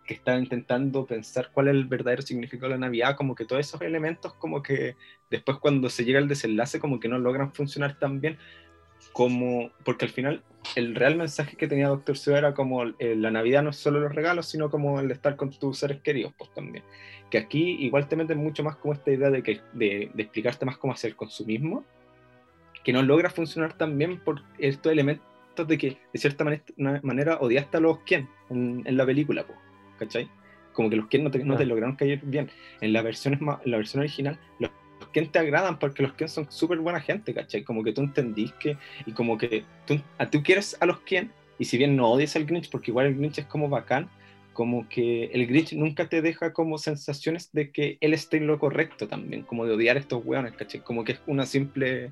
que 0.05 0.15
está 0.15 0.37
intentando 0.37 1.05
pensar 1.05 1.49
cuál 1.53 1.69
es 1.69 1.75
el 1.75 1.85
verdadero 1.85 2.23
significado 2.23 2.73
de 2.73 2.77
la 2.77 2.85
Navidad, 2.87 3.15
como 3.15 3.35
que 3.35 3.45
todos 3.45 3.65
esos 3.65 3.81
elementos 3.81 4.33
como 4.33 4.61
que 4.61 4.97
después 5.31 5.59
cuando 5.59 5.89
se 5.89 6.03
llega 6.03 6.19
al 6.19 6.27
desenlace 6.27 6.77
como 6.77 6.99
que 6.99 7.07
no 7.07 7.17
logran 7.19 7.53
funcionar 7.53 7.97
tan 7.97 8.19
bien 8.19 8.37
como, 9.13 9.71
porque 9.85 10.03
al 10.03 10.11
final 10.11 10.43
el 10.75 10.93
real 10.93 11.15
mensaje 11.15 11.55
que 11.55 11.69
tenía 11.69 11.87
Doctor 11.87 12.17
Seuss 12.17 12.39
era 12.39 12.53
como 12.53 12.83
eh, 12.83 13.15
la 13.15 13.31
Navidad 13.31 13.63
no 13.63 13.69
es 13.69 13.77
solo 13.77 14.01
los 14.01 14.13
regalos, 14.13 14.47
sino 14.49 14.69
como 14.69 14.99
el 14.99 15.09
estar 15.09 15.37
con 15.37 15.51
tus 15.51 15.77
seres 15.77 16.01
queridos, 16.01 16.33
pues 16.37 16.53
también. 16.53 16.83
Que 17.29 17.37
aquí 17.37 17.77
igual 17.79 18.09
te 18.09 18.17
meten 18.17 18.39
mucho 18.39 18.61
más 18.61 18.75
como 18.75 18.93
esta 18.93 19.09
idea 19.09 19.29
de, 19.29 19.41
que, 19.41 19.61
de, 19.71 20.11
de 20.13 20.23
explicarte 20.23 20.65
más 20.65 20.77
cómo 20.77 20.91
hacer 20.91 21.11
el 21.11 21.15
consumismo, 21.15 21.85
que 22.83 22.93
no 22.93 23.01
logra 23.01 23.29
funcionar 23.29 23.73
tan 23.77 23.97
bien 23.97 24.19
por 24.19 24.41
estos 24.59 24.91
elementos 24.91 25.25
de 25.67 25.77
que 25.77 25.97
de 26.11 26.19
cierta 26.19 26.45
manera 27.03 27.37
odiaste 27.39 27.77
a 27.77 27.79
los 27.79 27.99
Ken 27.99 28.27
en, 28.49 28.81
en 28.85 28.97
la 28.97 29.05
película, 29.05 29.45
pues, 29.45 29.57
¿cachai? 29.99 30.27
Como 30.73 30.89
que 30.89 30.95
los 30.95 31.07
Ken 31.07 31.23
no 31.23 31.31
te, 31.31 31.43
no 31.43 31.55
te 31.55 31.63
Ah. 31.63 31.65
lograron 31.67 31.95
caer 31.95 32.19
bien. 32.23 32.49
En 32.81 32.91
la 32.93 33.01
versión, 33.03 33.33
en 33.35 33.71
la 33.71 33.77
versión 33.77 34.01
original, 34.01 34.39
los, 34.59 34.71
los 34.99 35.09
Ken 35.09 35.27
te 35.31 35.37
agradan 35.39 35.77
porque 35.77 36.01
los 36.01 36.13
Ken 36.13 36.27
son 36.27 36.51
súper 36.51 36.79
buena 36.79 36.99
gente, 36.99 37.33
¿cachai? 37.33 37.63
Como 37.63 37.83
que 37.83 37.93
tú 37.93 38.01
entendís 38.01 38.51
que, 38.53 38.77
y 39.05 39.11
como 39.11 39.37
que 39.37 39.63
tú, 39.85 40.01
a, 40.17 40.29
tú 40.29 40.41
quieres 40.41 40.75
a 40.79 40.85
los 40.87 40.99
Ken, 41.01 41.31
y 41.59 41.65
si 41.65 41.77
bien 41.77 41.95
no 41.95 42.09
odias 42.09 42.35
al 42.35 42.45
Grinch, 42.45 42.71
porque 42.71 42.89
igual 42.89 43.05
el 43.05 43.15
Grinch 43.15 43.37
es 43.37 43.45
como 43.45 43.69
bacán, 43.69 44.09
como 44.53 44.89
que 44.89 45.25
el 45.25 45.45
Grinch 45.45 45.73
nunca 45.73 46.09
te 46.09 46.21
deja 46.23 46.51
como 46.53 46.79
sensaciones 46.79 47.51
de 47.53 47.71
que 47.71 47.97
él 48.01 48.13
esté 48.15 48.37
en 48.37 48.47
lo 48.47 48.57
correcto 48.57 49.07
también, 49.07 49.43
como 49.43 49.65
de 49.67 49.73
odiar 49.73 49.97
a 49.97 49.99
estos 49.99 50.25
hueones, 50.25 50.53
¿cachai? 50.53 50.81
Como 50.81 51.03
que 51.03 51.13
es 51.13 51.21
una 51.27 51.45
simple, 51.45 52.11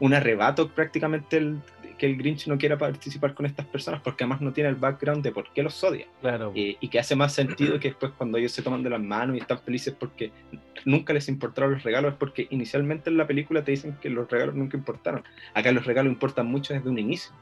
un 0.00 0.14
arrebato 0.14 0.68
prácticamente 0.68 1.36
el, 1.36 1.60
que 1.96 2.06
el 2.06 2.16
Grinch 2.16 2.46
no 2.46 2.58
quiera 2.58 2.76
participar 2.76 3.34
con 3.34 3.46
estas 3.46 3.66
personas, 3.66 4.00
porque 4.00 4.24
además 4.24 4.40
no 4.40 4.52
tiene 4.52 4.70
el 4.70 4.76
background 4.76 5.22
de 5.22 5.32
por 5.32 5.50
qué 5.52 5.62
los 5.62 5.82
odia. 5.82 6.06
Claro. 6.20 6.52
Eh, 6.54 6.76
y 6.80 6.88
que 6.88 6.98
hace 6.98 7.16
más 7.16 7.32
sentido 7.32 7.78
que 7.78 7.88
después 7.88 8.12
cuando 8.16 8.38
ellos 8.38 8.52
se 8.52 8.62
toman 8.62 8.82
de 8.82 8.90
las 8.90 9.00
manos 9.00 9.36
y 9.36 9.40
están 9.40 9.58
felices 9.60 9.94
porque 9.98 10.32
nunca 10.84 11.12
les 11.12 11.28
importaron 11.28 11.72
los 11.72 11.82
regalos, 11.82 12.12
es 12.12 12.18
porque 12.18 12.46
inicialmente 12.50 13.10
en 13.10 13.16
la 13.16 13.26
película 13.26 13.62
te 13.62 13.70
dicen 13.70 13.96
que 14.00 14.10
los 14.10 14.30
regalos 14.30 14.54
nunca 14.54 14.76
importaron. 14.76 15.22
Acá 15.54 15.72
los 15.72 15.86
regalos 15.86 16.12
importan 16.12 16.46
mucho 16.46 16.74
desde 16.74 16.88
un 16.88 16.98
inicio. 16.98 17.32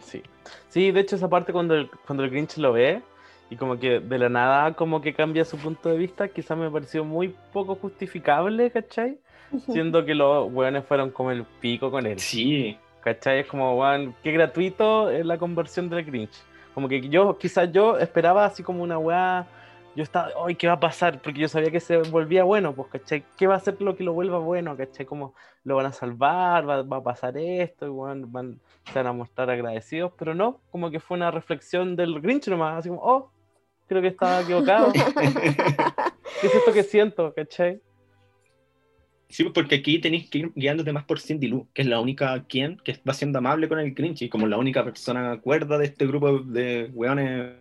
Sí. 0.00 0.22
Sí, 0.68 0.90
de 0.90 1.00
hecho 1.00 1.16
esa 1.16 1.28
parte 1.28 1.52
cuando 1.52 1.74
el, 1.74 1.90
cuando 2.06 2.24
el 2.24 2.30
Grinch 2.30 2.56
lo 2.56 2.72
ve 2.72 3.02
y 3.50 3.56
como 3.56 3.78
que 3.78 4.00
de 4.00 4.18
la 4.18 4.28
nada 4.28 4.74
como 4.74 5.02
que 5.02 5.12
cambia 5.12 5.44
su 5.44 5.58
punto 5.58 5.90
de 5.90 5.98
vista, 5.98 6.28
quizás 6.28 6.56
me 6.56 6.70
pareció 6.70 7.04
muy 7.04 7.34
poco 7.52 7.74
justificable, 7.74 8.70
¿cachai? 8.70 9.18
Siendo 9.66 10.04
que 10.04 10.14
los 10.14 10.52
weones 10.52 10.84
fueron 10.84 11.10
como 11.10 11.30
el 11.30 11.44
pico 11.60 11.90
con 11.90 12.06
él. 12.06 12.18
Sí, 12.18 12.78
¿cachai? 13.02 13.40
Es 13.40 13.46
como, 13.46 13.78
weón, 13.78 14.14
qué 14.22 14.32
gratuito 14.32 15.10
es 15.10 15.24
la 15.26 15.38
conversión 15.38 15.88
del 15.88 16.04
Grinch. 16.04 16.42
Como 16.74 16.88
que 16.88 17.00
yo, 17.08 17.36
quizás 17.38 17.70
yo 17.70 17.98
esperaba 17.98 18.46
así 18.46 18.62
como 18.62 18.82
una 18.82 18.98
weá, 18.98 19.46
yo 19.94 20.02
estaba, 20.02 20.30
ay, 20.46 20.54
¿qué 20.54 20.66
va 20.66 20.74
a 20.74 20.80
pasar? 20.80 21.20
Porque 21.20 21.40
yo 21.40 21.48
sabía 21.48 21.70
que 21.70 21.80
se 21.80 21.98
volvía 21.98 22.44
bueno, 22.44 22.74
pues, 22.74 22.88
¿cachai? 22.88 23.24
¿Qué 23.36 23.46
va 23.46 23.56
a 23.56 23.60
ser 23.60 23.80
lo 23.82 23.94
que 23.94 24.04
lo 24.04 24.14
vuelva 24.14 24.38
bueno, 24.38 24.74
¿cachai? 24.76 25.04
Como 25.04 25.34
lo 25.64 25.76
van 25.76 25.86
a 25.86 25.92
salvar, 25.92 26.68
va, 26.68 26.82
va 26.82 26.96
a 26.96 27.02
pasar 27.02 27.36
esto, 27.36 27.86
y 27.86 27.90
weón, 27.90 28.32
van, 28.32 28.58
se 28.90 28.98
van 28.98 29.08
a 29.08 29.12
mostrar 29.12 29.50
agradecidos, 29.50 30.12
pero 30.18 30.34
no, 30.34 30.60
como 30.70 30.90
que 30.90 30.98
fue 30.98 31.18
una 31.18 31.30
reflexión 31.30 31.94
del 31.94 32.20
Grinch 32.20 32.48
nomás, 32.48 32.78
así 32.78 32.88
como, 32.88 33.02
oh, 33.02 33.30
creo 33.86 34.00
que 34.00 34.08
estaba 34.08 34.40
equivocado. 34.40 34.92
¿Qué 36.40 36.46
es 36.46 36.54
esto 36.54 36.72
que 36.72 36.82
siento, 36.82 37.34
cachai? 37.34 37.80
Sí, 39.32 39.44
porque 39.44 39.76
aquí 39.76 39.98
tenéis 39.98 40.28
que 40.28 40.38
ir 40.40 40.52
guiándote 40.54 40.92
más 40.92 41.04
por 41.04 41.18
Cindy 41.18 41.48
Lou, 41.48 41.66
que 41.72 41.80
es 41.80 41.88
la 41.88 42.00
única 42.00 42.44
quien 42.44 42.76
que 42.76 42.98
va 43.08 43.14
siendo 43.14 43.38
amable 43.38 43.66
con 43.66 43.78
el 43.80 43.94
Grinch 43.94 44.20
y 44.20 44.28
como 44.28 44.46
la 44.46 44.58
única 44.58 44.84
persona 44.84 45.40
cuerda 45.40 45.78
de 45.78 45.86
este 45.86 46.06
grupo 46.06 46.40
de 46.40 46.90
weones, 46.92 47.54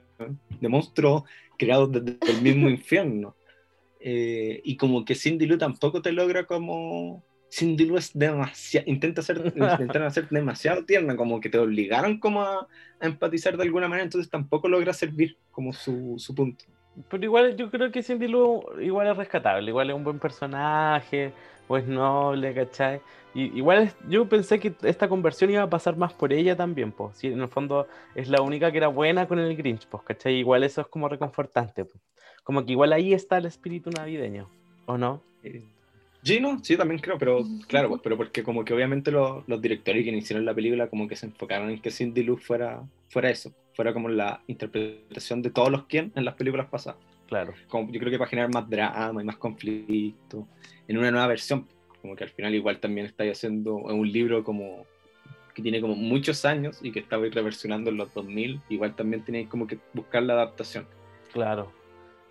de 0.60 0.67
monstruos 0.67 1.23
creados 1.57 1.89
desde 1.93 2.17
el 2.29 2.41
mismo 2.41 2.69
infierno. 2.77 3.38
Eh, 4.01 4.60
y 4.65 4.75
como 4.75 5.05
que 5.05 5.15
Cindy 5.15 5.45
Lou 5.45 5.57
tampoco 5.57 6.01
te 6.01 6.12
logra 6.12 6.45
como... 6.45 7.23
Cindy 7.49 7.86
Lou 7.86 7.95
es 7.95 8.12
demasiado... 8.13 8.89
Intenta 8.89 9.21
ser, 9.21 9.38
intentan 9.55 10.12
ser 10.12 10.27
demasiado 10.27 10.84
tierna, 10.84 11.15
como 11.15 11.39
que 11.39 11.47
te 11.47 11.57
obligaron 11.57 12.19
como 12.19 12.41
a, 12.41 12.67
a, 12.99 13.05
empatizar 13.05 13.55
de 13.55 13.63
alguna 13.63 13.88
manera, 13.88 14.03
entonces 14.03 14.29
tampoco 14.29 14.67
logra 14.67 14.91
servir 14.91 15.38
como 15.51 15.71
su, 15.71 16.15
su 16.17 16.36
punto. 16.36 16.65
Pero 17.10 17.23
igual 17.23 17.55
yo 17.55 17.71
creo 17.71 17.91
que 17.91 18.03
Cindy 18.03 18.27
Lou 18.27 18.62
igual 18.81 19.07
es 19.07 19.15
rescatable, 19.15 19.69
igual 19.69 19.89
es 19.89 19.95
un 19.95 20.03
buen 20.03 20.19
personaje, 20.19 21.31
o 21.67 21.78
es 21.78 21.88
noble, 21.88 22.54
¿cachai? 22.54 23.02
Y, 23.34 23.58
igual 23.58 23.84
es, 23.84 23.95
yo 24.08 24.28
pensé 24.28 24.60
que 24.60 24.74
esta 24.84 25.08
conversión 25.08 25.50
iba 25.50 25.63
a 25.63 25.69
pasar 25.69 25.95
más 25.95 26.13
por 26.13 26.34
ella 26.34 26.56
también, 26.56 26.91
pues. 26.91 27.17
Sí, 27.17 27.28
en 27.28 27.41
el 27.41 27.47
fondo 27.47 27.88
es 28.15 28.30
la 28.30 28.41
única 28.41 28.71
que 28.71 28.78
era 28.78 28.88
buena 28.88 29.28
con 29.28 29.39
el 29.39 29.56
Grinch, 29.56 29.88
pues, 29.88 30.04
¿cachai? 30.04 30.36
Igual 30.36 30.63
eso 30.63 30.82
es 30.82 30.88
como 30.88 31.08
reconfortante, 31.08 31.86
pues. 31.86 32.02
Como 32.43 32.65
que 32.65 32.74
igual 32.74 32.93
ahí 32.93 33.13
está 33.13 33.38
el 33.38 33.45
espíritu 33.45 33.89
navideño, 33.91 34.50
¿o 34.86 34.97
no? 34.97 35.21
Sí, 36.24 36.39
no, 36.39 36.63
sí, 36.63 36.78
también 36.78 37.00
creo, 37.02 37.17
pero 37.17 37.43
claro, 37.67 37.89
pues, 37.89 38.02
pero 38.04 38.15
porque 38.15 38.43
como 38.43 38.63
que 38.63 38.74
obviamente 38.74 39.10
los, 39.10 39.47
los 39.47 39.62
directores 39.62 40.04
que 40.04 40.12
hicieron 40.12 40.45
la 40.45 40.54
película 40.54 40.88
como 40.88 41.08
que 41.08 41.15
se 41.15 41.26
enfocaron 41.26 41.69
en 41.71 41.82
que 41.82 41.89
Cindy 41.89 42.24
Lou 42.24 42.38
fuera, 42.38 42.84
fuera 43.10 43.30
eso, 43.32 43.52
fuera 43.74 43.91
como 43.91 44.08
la 44.08 44.41
interpretación 44.47 45.41
de 45.41 45.50
todos 45.50 45.71
los 45.71 45.86
quien 45.86 46.12
en 46.15 46.26
las 46.26 46.36
películas 46.36 46.67
pasadas. 46.67 47.11
Claro. 47.32 47.54
Como, 47.70 47.89
yo 47.94 47.98
creo 47.98 48.12
que 48.12 48.17
para 48.17 48.30
generar 48.30 48.54
más 48.54 48.70
drama 48.70 49.22
y 49.22 49.26
más 49.26 49.38
conflicto 49.38 50.50
en 50.86 50.98
una 50.98 51.12
nueva 51.12 51.28
versión, 51.28 51.65
como 52.02 52.13
que 52.13 52.26
al 52.26 52.30
final 52.30 52.54
igual 52.54 52.82
también 52.82 53.06
estáis 53.06 53.38
haciendo 53.38 53.76
un 53.76 54.12
libro 54.12 54.44
como 54.44 54.86
que 55.56 55.62
tiene 55.62 55.80
como 55.80 55.96
muchos 55.96 56.44
años 56.44 56.80
y 56.82 56.91
que 56.91 57.00
estabais 57.00 57.34
reversionando 57.34 57.89
en 57.89 57.96
los 57.96 58.13
2000, 58.13 58.60
igual 58.67 58.98
también 58.98 59.24
tenéis 59.24 59.48
como 59.48 59.65
que 59.65 59.80
buscar 59.94 60.24
la 60.24 60.34
adaptación. 60.34 60.86
Claro, 61.32 61.72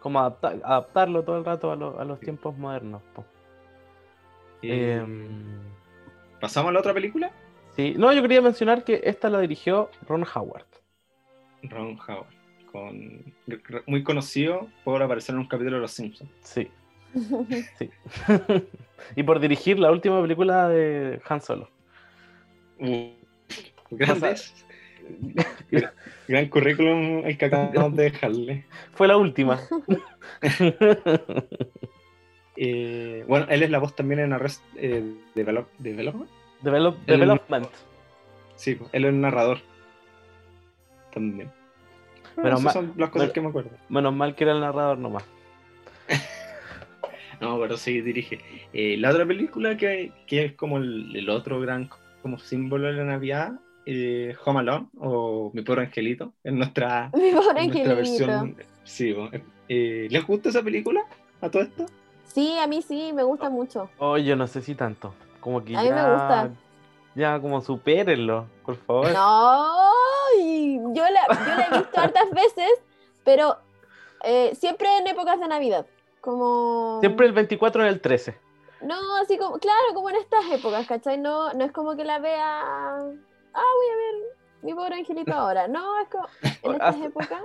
como 0.00 0.20
adapta 0.20 0.48
adaptarlo 0.48 1.22
todo 1.22 1.38
el 1.38 1.46
rato 1.46 1.72
a, 1.72 1.76
lo, 1.76 1.98
a 1.98 2.04
los 2.04 2.18
sí. 2.18 2.26
tiempos 2.26 2.58
modernos. 2.58 3.00
Eh, 4.60 5.02
¿Pasamos 6.42 6.68
a 6.68 6.72
la 6.72 6.80
otra 6.80 6.92
película? 6.92 7.32
Sí, 7.74 7.94
no, 7.96 8.12
yo 8.12 8.20
quería 8.20 8.42
mencionar 8.42 8.84
que 8.84 9.00
esta 9.02 9.30
la 9.30 9.40
dirigió 9.40 9.88
Ron 10.06 10.26
Howard. 10.34 10.66
Ron 11.62 11.98
Howard, 12.06 12.34
con, 12.70 13.34
muy 13.86 14.02
conocido 14.02 14.68
por 14.84 15.02
aparecer 15.02 15.34
en 15.34 15.40
un 15.40 15.46
capítulo 15.46 15.76
de 15.76 15.82
Los 15.82 15.92
Simpsons. 15.92 16.30
Sí. 16.42 16.68
sí. 17.78 17.90
y 19.16 19.22
por 19.22 19.40
dirigir 19.40 19.78
la 19.78 19.90
última 19.90 20.20
película 20.22 20.68
de 20.68 21.20
Han 21.28 21.40
Solo. 21.40 21.68
Uh, 22.78 23.10
grandes. 23.90 24.54
gran, 25.70 25.92
gran 26.28 26.48
currículum 26.48 27.26
el 27.26 27.36
que 27.36 27.46
acabamos 27.46 27.96
de 27.96 28.04
dejarle. 28.04 28.64
Fue 28.94 29.08
la 29.08 29.16
última. 29.16 29.60
eh, 32.56 33.24
bueno, 33.26 33.46
él 33.48 33.62
es 33.62 33.70
la 33.70 33.78
voz 33.78 33.96
también 33.96 34.20
en 34.20 34.32
Arrest 34.32 34.62
eh, 34.76 35.02
Develop, 35.34 35.68
Development. 35.78 36.30
Develop, 36.62 36.98
Development. 37.06 37.68
Sí, 38.56 38.78
él 38.92 39.04
es 39.04 39.08
el 39.08 39.20
narrador. 39.20 39.58
También. 41.12 41.50
Menos 42.42 42.60
Esas 42.60 42.72
son 42.72 42.92
las 42.96 43.10
cosas 43.10 43.30
que 43.32 43.40
me 43.40 43.48
acuerdo. 43.48 43.70
Menos 43.88 44.14
mal 44.14 44.34
que 44.34 44.44
era 44.44 44.52
el 44.52 44.60
narrador 44.60 44.98
nomás. 44.98 45.24
No, 47.40 47.58
pero 47.58 47.78
sí 47.78 48.02
dirige. 48.02 48.38
Eh, 48.74 48.96
la 48.98 49.10
otra 49.10 49.24
película 49.26 49.76
que, 49.78 50.12
que 50.26 50.44
es 50.44 50.52
como 50.56 50.76
el, 50.76 51.16
el 51.16 51.30
otro 51.30 51.58
gran 51.58 51.88
como 52.20 52.38
símbolo 52.38 52.88
de 52.88 52.92
la 52.92 53.04
Navidad, 53.04 53.52
eh, 53.86 54.36
Home 54.44 54.60
Alone 54.60 54.88
o 54.98 55.50
Mi 55.54 55.62
Pobre 55.62 55.82
Angelito, 55.86 56.34
en 56.44 56.58
nuestra, 56.58 57.10
Mi 57.14 57.30
pobre 57.30 57.62
en 57.62 57.70
nuestra 57.70 57.92
angelito. 57.92 57.96
versión. 57.96 58.56
Sí, 58.84 59.12
bo- 59.14 59.30
eh, 59.70 60.06
¿les 60.10 60.26
gusta 60.26 60.50
esa 60.50 60.62
película? 60.62 61.00
¿A 61.40 61.48
todo 61.48 61.62
esto? 61.62 61.86
Sí, 62.26 62.58
a 62.58 62.66
mí 62.66 62.82
sí, 62.82 63.12
me 63.14 63.22
gusta 63.22 63.48
mucho. 63.48 63.88
Oh, 63.98 64.18
yo 64.18 64.36
no 64.36 64.46
sé 64.46 64.60
si 64.60 64.74
tanto. 64.74 65.14
Como 65.40 65.64
que 65.64 65.74
A 65.74 65.82
mí 65.82 65.88
me 65.90 66.02
gusta. 66.12 66.50
Ya, 67.14 67.40
como 67.40 67.60
supérenlo, 67.62 68.46
por 68.66 68.76
favor. 68.76 69.12
No, 69.12 69.90
yo 70.78 71.04
la, 71.10 71.26
yo 71.28 71.54
la 71.56 71.66
he 71.70 71.78
visto 71.78 72.00
hartas 72.00 72.30
veces, 72.30 72.70
pero 73.24 73.56
eh, 74.24 74.54
siempre 74.54 74.88
en 74.98 75.06
épocas 75.06 75.38
de 75.40 75.48
Navidad. 75.48 75.86
Como. 76.20 76.98
Siempre 77.00 77.26
el 77.26 77.32
24 77.32 77.84
y 77.84 77.88
el 77.88 78.00
13. 78.00 78.36
No, 78.82 79.16
así 79.16 79.36
como, 79.38 79.58
claro, 79.58 79.94
como 79.94 80.10
en 80.10 80.16
estas 80.16 80.44
épocas, 80.50 80.86
¿cachai? 80.86 81.18
No, 81.18 81.52
no 81.52 81.64
es 81.64 81.72
como 81.72 81.96
que 81.96 82.04
la 82.04 82.18
vea. 82.18 82.60
Ah, 82.62 83.62
voy 83.76 83.86
a 83.92 83.96
ver 83.96 84.14
mi 84.62 84.74
pobre 84.74 84.94
angelito 84.96 85.32
ahora. 85.32 85.68
No, 85.68 85.98
es 86.00 86.08
como 86.08 86.26
en 86.42 86.72
estas 86.72 86.94
Hace- 86.96 87.04
épocas. 87.06 87.42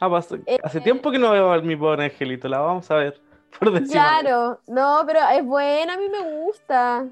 Ah, 0.00 0.10
pasó- 0.10 0.38
Eh, 0.46 0.58
hace 0.62 0.80
tiempo 0.80 1.10
que 1.10 1.18
no 1.18 1.30
veo 1.30 1.52
a 1.52 1.58
mi 1.60 1.76
pobre 1.76 2.04
angelito, 2.04 2.48
la 2.48 2.58
vamos 2.60 2.90
a 2.90 2.94
ver. 2.96 3.20
Por 3.58 3.72
decir 3.72 3.92
Claro, 3.92 4.60
no, 4.66 5.02
pero 5.06 5.20
es 5.32 5.44
buena, 5.44 5.94
a 5.94 5.96
mí 5.96 6.08
me 6.08 6.22
gusta. 6.42 7.06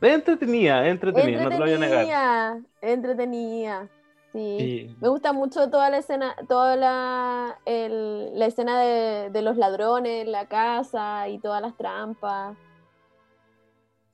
Es 0.00 0.12
entretenida, 0.14 0.84
es 0.86 0.90
entretenida, 0.92 1.42
no 1.44 1.48
te 1.50 1.58
lo 1.58 1.64
voy 1.64 1.74
a 1.74 1.78
negar. 1.78 2.00
Entretenida, 2.02 2.60
entretenida. 2.82 3.88
Sí. 4.32 4.56
Sí. 4.58 4.96
Me 5.00 5.08
gusta 5.08 5.32
mucho 5.32 5.70
toda 5.70 5.90
la 5.90 5.98
escena, 5.98 6.36
toda 6.48 6.76
la, 6.76 7.58
el- 7.66 8.38
la 8.38 8.46
escena 8.46 8.80
de, 8.80 9.30
de 9.30 9.42
los 9.42 9.56
ladrones 9.56 10.24
en 10.24 10.32
la 10.32 10.46
casa 10.46 11.28
y 11.28 11.38
todas 11.38 11.60
las 11.60 11.76
trampas. 11.76 12.56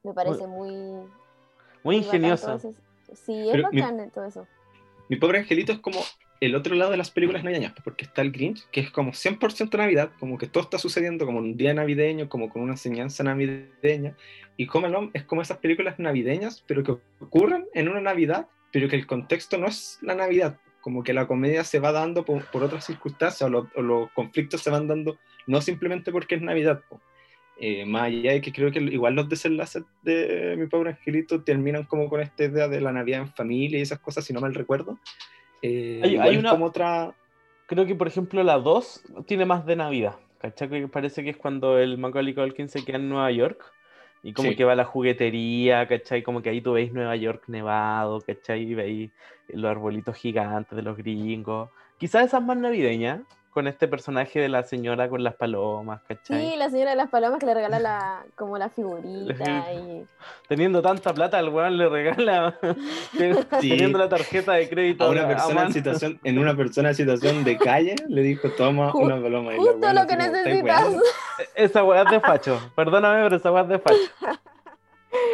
Me 0.02 0.12
parece 0.14 0.46
muy, 0.46 0.70
Muy 0.72 1.06
muy 1.82 1.96
ingeniosa. 1.96 2.58
Sí, 2.58 2.72
es 3.48 3.50
Pero 3.52 3.68
mi- 3.70 3.80
bacán 3.80 4.10
todo 4.10 4.24
eso. 4.24 4.46
Mi 5.08 5.16
Pobre 5.16 5.38
Angelito 5.38 5.72
es 5.72 5.78
como 5.80 6.00
el 6.40 6.54
otro 6.54 6.74
lado 6.74 6.90
de 6.90 6.96
las 6.96 7.10
películas 7.10 7.44
navideñas, 7.44 7.72
porque 7.84 8.04
está 8.04 8.22
el 8.22 8.30
Grinch, 8.32 8.66
que 8.70 8.80
es 8.80 8.90
como 8.90 9.12
100% 9.12 9.76
Navidad, 9.78 10.10
como 10.18 10.36
que 10.38 10.46
todo 10.46 10.64
está 10.64 10.78
sucediendo 10.78 11.24
como 11.26 11.38
un 11.38 11.56
día 11.56 11.72
navideño, 11.74 12.28
como 12.28 12.50
con 12.50 12.62
una 12.62 12.72
enseñanza 12.72 13.22
navideña, 13.24 14.16
y 14.56 14.68
Home 14.72 14.88
Alone 14.88 15.10
es 15.14 15.24
como 15.24 15.42
esas 15.42 15.58
películas 15.58 15.98
navideñas, 15.98 16.62
pero 16.66 16.82
que 16.82 16.96
ocurren 17.20 17.66
en 17.74 17.88
una 17.88 18.00
Navidad, 18.00 18.48
pero 18.76 18.90
que 18.90 18.96
el 18.96 19.06
contexto 19.06 19.56
no 19.56 19.68
es 19.68 19.98
la 20.02 20.14
Navidad, 20.14 20.58
como 20.82 21.02
que 21.02 21.14
la 21.14 21.26
comedia 21.26 21.64
se 21.64 21.78
va 21.80 21.92
dando 21.92 22.26
por, 22.26 22.44
por 22.50 22.62
otras 22.62 22.84
circunstancias, 22.84 23.40
o, 23.40 23.48
lo- 23.48 23.70
o 23.74 23.80
los 23.80 24.10
conflictos 24.10 24.60
se 24.60 24.68
van 24.68 24.86
dando 24.86 25.16
no 25.46 25.62
simplemente 25.62 26.12
porque 26.12 26.34
es 26.34 26.42
Navidad. 26.42 26.82
po. 26.90 27.00
Eh, 27.58 27.86
más 27.86 28.02
allá 28.02 28.32
de 28.32 28.42
que 28.42 28.52
creo 28.52 28.70
que 28.70 28.80
igual 28.80 29.14
los 29.14 29.30
desenlaces 29.30 29.82
de 30.02 30.56
Mi 30.58 30.66
Pobre 30.66 30.90
Angelito 30.90 31.42
terminan 31.42 31.84
como 31.84 32.10
con 32.10 32.20
esta 32.20 32.44
idea 32.44 32.68
de 32.68 32.82
la 32.82 32.92
Navidad 32.92 33.20
en 33.22 33.32
familia 33.32 33.78
y 33.78 33.82
esas 33.82 33.98
cosas, 34.00 34.26
si 34.26 34.34
no 34.34 34.40
mal 34.42 34.54
recuerdo. 34.54 34.98
Eh, 35.62 36.02
Hay- 36.04 36.16
hay 36.18 36.36
una- 36.36 36.50
como 36.50 36.66
otra... 36.66 37.14
Creo 37.66 37.86
que, 37.86 37.94
por 37.94 38.08
ejemplo, 38.08 38.42
la 38.44 38.58
2 38.58 39.04
tiene 39.26 39.46
más 39.46 39.64
de 39.64 39.76
Navidad. 39.76 40.16
¿Cachai? 40.38 40.68
Que 40.68 40.86
parece 40.88 41.24
que 41.24 41.30
es 41.30 41.38
cuando 41.38 41.78
el 41.78 41.96
Macaulay 41.96 42.34
Culkin 42.34 42.68
se 42.68 42.84
queda 42.84 42.98
en 42.98 43.08
Nueva 43.08 43.30
York 43.32 43.72
y 44.26 44.32
como 44.32 44.50
Sí. 44.50 44.56
que 44.56 44.64
va 44.64 44.72
a 44.72 44.76
la 44.76 44.84
juguetería, 44.84 45.86
¿cachai? 45.86 46.24
Como 46.24 46.42
que 46.42 46.50
ahí 46.50 46.60
tú 46.60 46.72
veis 46.72 46.92
Nueva 46.92 47.14
York 47.14 47.44
nevado, 47.46 48.20
¿cachai? 48.20 48.62
Y 48.62 48.74
veis 48.74 49.10
los 49.48 49.70
arbolitos 49.70 50.16
gigantes 50.16 50.74
de 50.74 50.82
los 50.82 50.96
gringos. 50.96 51.70
Quizás 51.96 52.26
esa 52.26 52.38
es 52.38 52.44
más 52.44 52.56
navideña, 52.56 53.22
con 53.56 53.66
este 53.68 53.88
personaje 53.88 54.38
de 54.38 54.50
la 54.50 54.64
señora 54.64 55.08
con 55.08 55.24
las 55.24 55.34
palomas, 55.34 56.02
¿cachai? 56.06 56.50
Sí, 56.50 56.56
la 56.58 56.68
señora 56.68 56.90
de 56.90 56.96
las 56.96 57.08
palomas 57.08 57.38
que 57.40 57.46
le 57.46 57.54
regala 57.54 57.80
la, 57.80 58.22
como 58.34 58.58
la 58.58 58.68
figurita 58.68 59.72
y 59.72 60.04
Teniendo 60.46 60.82
tanta 60.82 61.14
plata, 61.14 61.40
el 61.40 61.48
weón 61.48 61.78
le 61.78 61.88
regala, 61.88 62.54
Sí. 63.62 63.70
teniendo 63.70 63.96
la 63.98 64.10
tarjeta 64.10 64.52
de 64.52 64.68
crédito 64.68 65.04
A 65.04 65.08
una 65.08 65.26
persona 65.26 65.62
en 65.62 65.72
situación, 65.72 66.20
en 66.22 66.38
una 66.38 66.54
persona 66.54 66.90
en 66.90 66.94
situación 66.96 67.44
de 67.44 67.56
calle, 67.56 67.94
le 68.08 68.20
dijo, 68.20 68.50
toma 68.50 68.92
Ju- 68.92 69.04
una 69.06 69.22
paloma. 69.22 69.54
Y 69.54 69.56
justo 69.56 69.90
lo 69.90 70.06
que 70.06 70.12
así 70.12 70.26
como, 70.26 70.36
"¿Estáis 70.36 70.44
necesitas. 70.44 70.82
weando?". 70.82 71.02
Esa 71.54 71.84
weá 71.84 72.02
es 72.02 72.10
de 72.10 72.20
facho. 72.20 72.60
Perdóname, 72.76 73.22
pero 73.22 73.36
esa 73.36 73.52
weá 73.52 73.62
es 73.62 73.68
de 73.70 73.78
facho. 73.78 73.96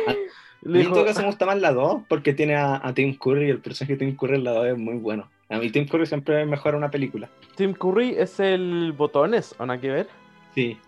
A 0.06 0.14
Le 0.62 0.78
dijo, 0.78 0.92
todo 0.94 1.04
caso 1.06 1.22
me 1.22 1.26
gusta 1.26 1.44
más 1.44 1.61
la 1.61 1.72
2 1.72 2.02
porque 2.08 2.32
tiene 2.35 2.54
a, 2.54 2.80
a 2.87 2.94
Tim 2.94 3.18
Curry 3.18 3.46
y 3.48 3.50
el 3.50 3.58
personaje 3.58 3.94
de 3.94 3.98
Tim 4.06 4.16
Curry 4.16 4.37
en 4.37 4.44
la 4.44 4.52
2 4.52 4.66
es 4.68 4.78
muy 4.78 4.94
bueno. 4.94 5.28
A 5.52 5.58
mí 5.58 5.70
Tim 5.70 5.86
Curry 5.86 6.06
siempre 6.06 6.44
mejora 6.46 6.76
una 6.76 6.90
película. 6.90 7.28
Tim 7.56 7.74
Curry 7.74 8.14
es 8.18 8.40
el 8.40 8.92
botones, 8.96 9.54
¿o 9.58 9.66
nada 9.66 9.80
que 9.80 9.90
ver? 9.90 10.06
Sí. 10.54 10.78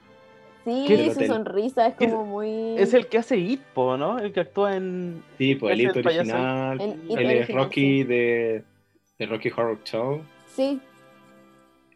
Sí, 0.64 0.84
¿Qué 0.88 0.96
su 0.96 1.10
es 1.10 1.18
el- 1.18 1.26
sonrisa 1.26 1.86
es 1.88 1.94
como 1.94 2.24
muy. 2.24 2.76
Es 2.78 2.94
el 2.94 3.06
que 3.08 3.18
hace 3.18 3.36
It, 3.36 3.60
po, 3.74 3.96
¿no? 3.98 4.18
El 4.18 4.32
que 4.32 4.40
actúa 4.40 4.74
en. 4.76 5.22
Sí, 5.36 5.54
pues 5.56 5.74
el 5.74 5.80
es 5.80 5.96
el 5.96 6.06
original. 6.06 6.80
El 6.80 6.92
es 7.10 7.16
original, 7.16 7.64
Rocky 7.64 8.02
de, 8.04 8.64
de 9.18 9.26
Rocky 9.26 9.50
Horror 9.50 9.78
Show. 9.84 10.22
Sí, 10.46 10.80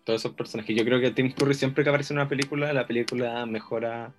Todos 0.04 0.20
esos 0.20 0.34
personajes. 0.34 0.76
Yo 0.76 0.84
creo 0.84 1.00
que 1.00 1.10
Tim 1.12 1.32
Curry 1.32 1.54
siempre 1.54 1.82
que 1.82 1.88
aparece 1.90 2.12
en 2.12 2.18
una 2.20 2.28
película, 2.28 2.70
la 2.74 2.86
película 2.86 3.46
mejora 3.46 4.12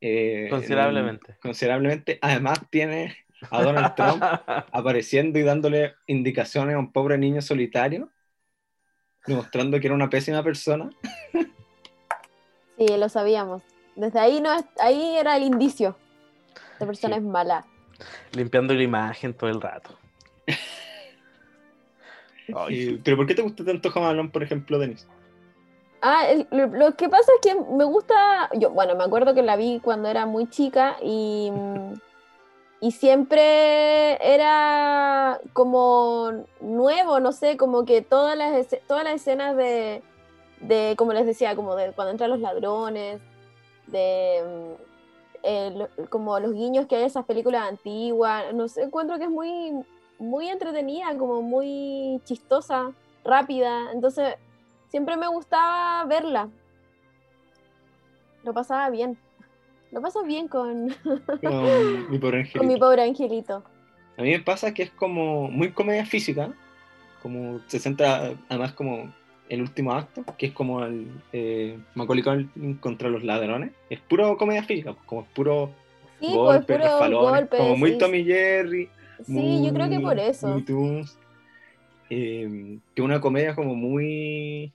eh, 0.00 0.46
Considerablemente. 0.48 1.32
en- 1.32 1.38
considerablemente. 1.42 2.18
Además 2.22 2.60
tiene 2.70 3.16
a 3.50 3.62
Donald 3.62 3.94
Trump 3.94 4.22
apareciendo 4.72 5.38
y 5.38 5.42
dándole 5.42 5.94
indicaciones 6.06 6.74
a 6.74 6.78
un 6.78 6.92
pobre 6.92 7.18
niño 7.18 7.42
solitario, 7.42 8.10
demostrando 9.26 9.78
que 9.80 9.86
era 9.86 9.94
una 9.94 10.10
pésima 10.10 10.42
persona. 10.42 10.90
sí, 12.76 12.86
lo 12.96 13.08
sabíamos. 13.08 13.62
Desde 13.96 14.20
ahí 14.20 14.40
no 14.40 14.50
ahí 14.80 15.16
era 15.16 15.36
el 15.36 15.42
indicio. 15.42 15.96
Esta 16.72 16.86
persona 16.86 17.16
Sí. 17.16 17.20
es 17.20 17.26
mala. 17.26 17.66
Limpiando 18.32 18.74
la 18.74 18.82
imagen 18.82 19.34
todo 19.34 19.50
el 19.50 19.60
rato. 19.60 19.90
Ay, 22.54 23.00
Pero 23.04 23.16
¿por 23.16 23.26
qué 23.26 23.34
te 23.34 23.42
gusta 23.42 23.64
tanto 23.64 23.90
Alone, 23.94 24.30
por 24.30 24.42
ejemplo, 24.42 24.78
Denis? 24.78 25.06
Ah, 26.00 26.26
lo, 26.52 26.68
lo 26.68 26.94
que 26.94 27.08
pasa 27.08 27.32
es 27.34 27.40
que 27.42 27.54
me 27.54 27.84
gusta, 27.84 28.48
yo, 28.54 28.70
bueno, 28.70 28.94
me 28.94 29.04
acuerdo 29.04 29.34
que 29.34 29.42
la 29.42 29.56
vi 29.56 29.80
cuando 29.82 30.08
era 30.08 30.26
muy 30.26 30.48
chica 30.48 30.96
y, 31.02 31.50
y 32.80 32.92
siempre 32.92 34.18
era 34.34 35.40
como 35.52 36.44
nuevo, 36.60 37.18
no 37.20 37.32
sé, 37.32 37.56
como 37.56 37.84
que 37.84 38.02
todas 38.02 38.36
las, 38.36 38.68
todas 38.86 39.04
las 39.04 39.14
escenas 39.14 39.56
de, 39.56 40.02
de, 40.60 40.94
como 40.96 41.12
les 41.12 41.26
decía, 41.26 41.56
como 41.56 41.74
de 41.74 41.92
cuando 41.92 42.12
entran 42.12 42.30
los 42.30 42.40
ladrones, 42.40 43.20
de 43.88 44.76
mm, 44.78 44.82
eh, 45.42 45.88
como 46.08 46.38
los 46.38 46.52
guiños 46.52 46.86
que 46.86 46.96
hay 46.96 47.02
en 47.02 47.08
esas 47.08 47.24
películas 47.24 47.68
antiguas, 47.68 48.52
no 48.54 48.68
sé, 48.68 48.82
encuentro 48.82 49.18
que 49.18 49.24
es 49.24 49.30
muy, 49.30 49.72
muy 50.18 50.48
entretenida, 50.48 51.16
como 51.18 51.42
muy 51.42 52.20
chistosa, 52.24 52.92
rápida, 53.24 53.90
entonces 53.92 54.36
siempre 54.88 55.16
me 55.16 55.28
gustaba 55.28 56.04
verla. 56.04 56.48
Lo 58.44 58.54
pasaba 58.54 58.88
bien. 58.90 59.18
Lo 59.92 60.00
paso 60.02 60.22
bien 60.24 60.48
con, 60.48 60.88
Con 61.42 62.10
mi 62.10 62.18
pobre 62.18 62.50
con 62.52 62.66
mi 62.66 62.74
angelito. 62.74 62.78
pobre 62.78 63.02
angelito. 63.02 63.64
A 64.16 64.22
mí 64.22 64.30
me 64.30 64.40
pasa 64.40 64.74
que 64.74 64.82
es 64.84 64.90
como 64.90 65.48
muy 65.50 65.70
comedia 65.70 66.04
física, 66.04 66.52
como 67.22 67.60
se 67.66 67.78
centra 67.78 68.32
además 68.48 68.72
como 68.72 69.12
el 69.48 69.62
último 69.62 69.92
acto, 69.92 70.24
que 70.36 70.46
es 70.46 70.52
como 70.52 70.84
el 70.84 71.08
eh, 71.32 71.78
Macaulay 71.94 72.22
Culkin 72.22 72.74
contra 72.74 73.08
los 73.08 73.24
ladrones. 73.24 73.72
Es 73.88 74.00
puro 74.00 74.36
comedia 74.36 74.62
física, 74.62 74.92
pues, 74.92 75.06
como 75.06 75.22
es 75.22 75.28
puro 75.28 75.70
Sí, 76.20 76.34
golpe, 76.34 76.78
pues 76.78 76.90
puro 76.90 77.20
golpe. 77.20 77.56
como 77.56 77.76
muy 77.76 77.92
sí, 77.92 77.98
Tommy 77.98 78.24
Jerry. 78.24 78.88
sí, 79.24 79.62
yo 79.64 79.72
creo 79.72 79.88
que 79.88 80.00
por 80.00 80.18
eso. 80.18 80.60
Eh, 82.10 82.78
que 82.94 83.02
una 83.02 83.20
comedia 83.20 83.54
como 83.54 83.74
muy... 83.74 84.72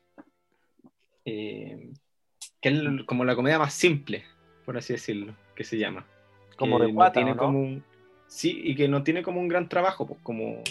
eh, 1.26 1.89
que 2.62 2.69
es 2.69 2.80
como 3.06 3.26
la 3.26 3.36
comedia 3.36 3.60
más 3.60 3.73
simple, 3.73 4.23
por 4.65 4.78
así 4.78 4.93
decirlo, 4.93 5.34
que 5.56 5.63
se 5.63 5.78
llama. 5.78 6.06
como 6.58 6.78
que 6.78 6.84
de 6.86 6.89
no 6.91 6.95
guata, 6.95 7.13
tiene 7.13 7.32
¿o 7.32 7.36
¿no? 7.36 7.41
como 7.41 7.60
un- 7.62 7.84
sí, 8.28 8.62
y 8.63 8.76
que 8.76 8.88
no 8.88 9.04
tiene 9.04 9.23
como 9.23 9.39
un 9.39 9.47
gran 9.47 9.67
trabajo, 9.69 10.06
pues 10.08 10.19
como 10.23 10.62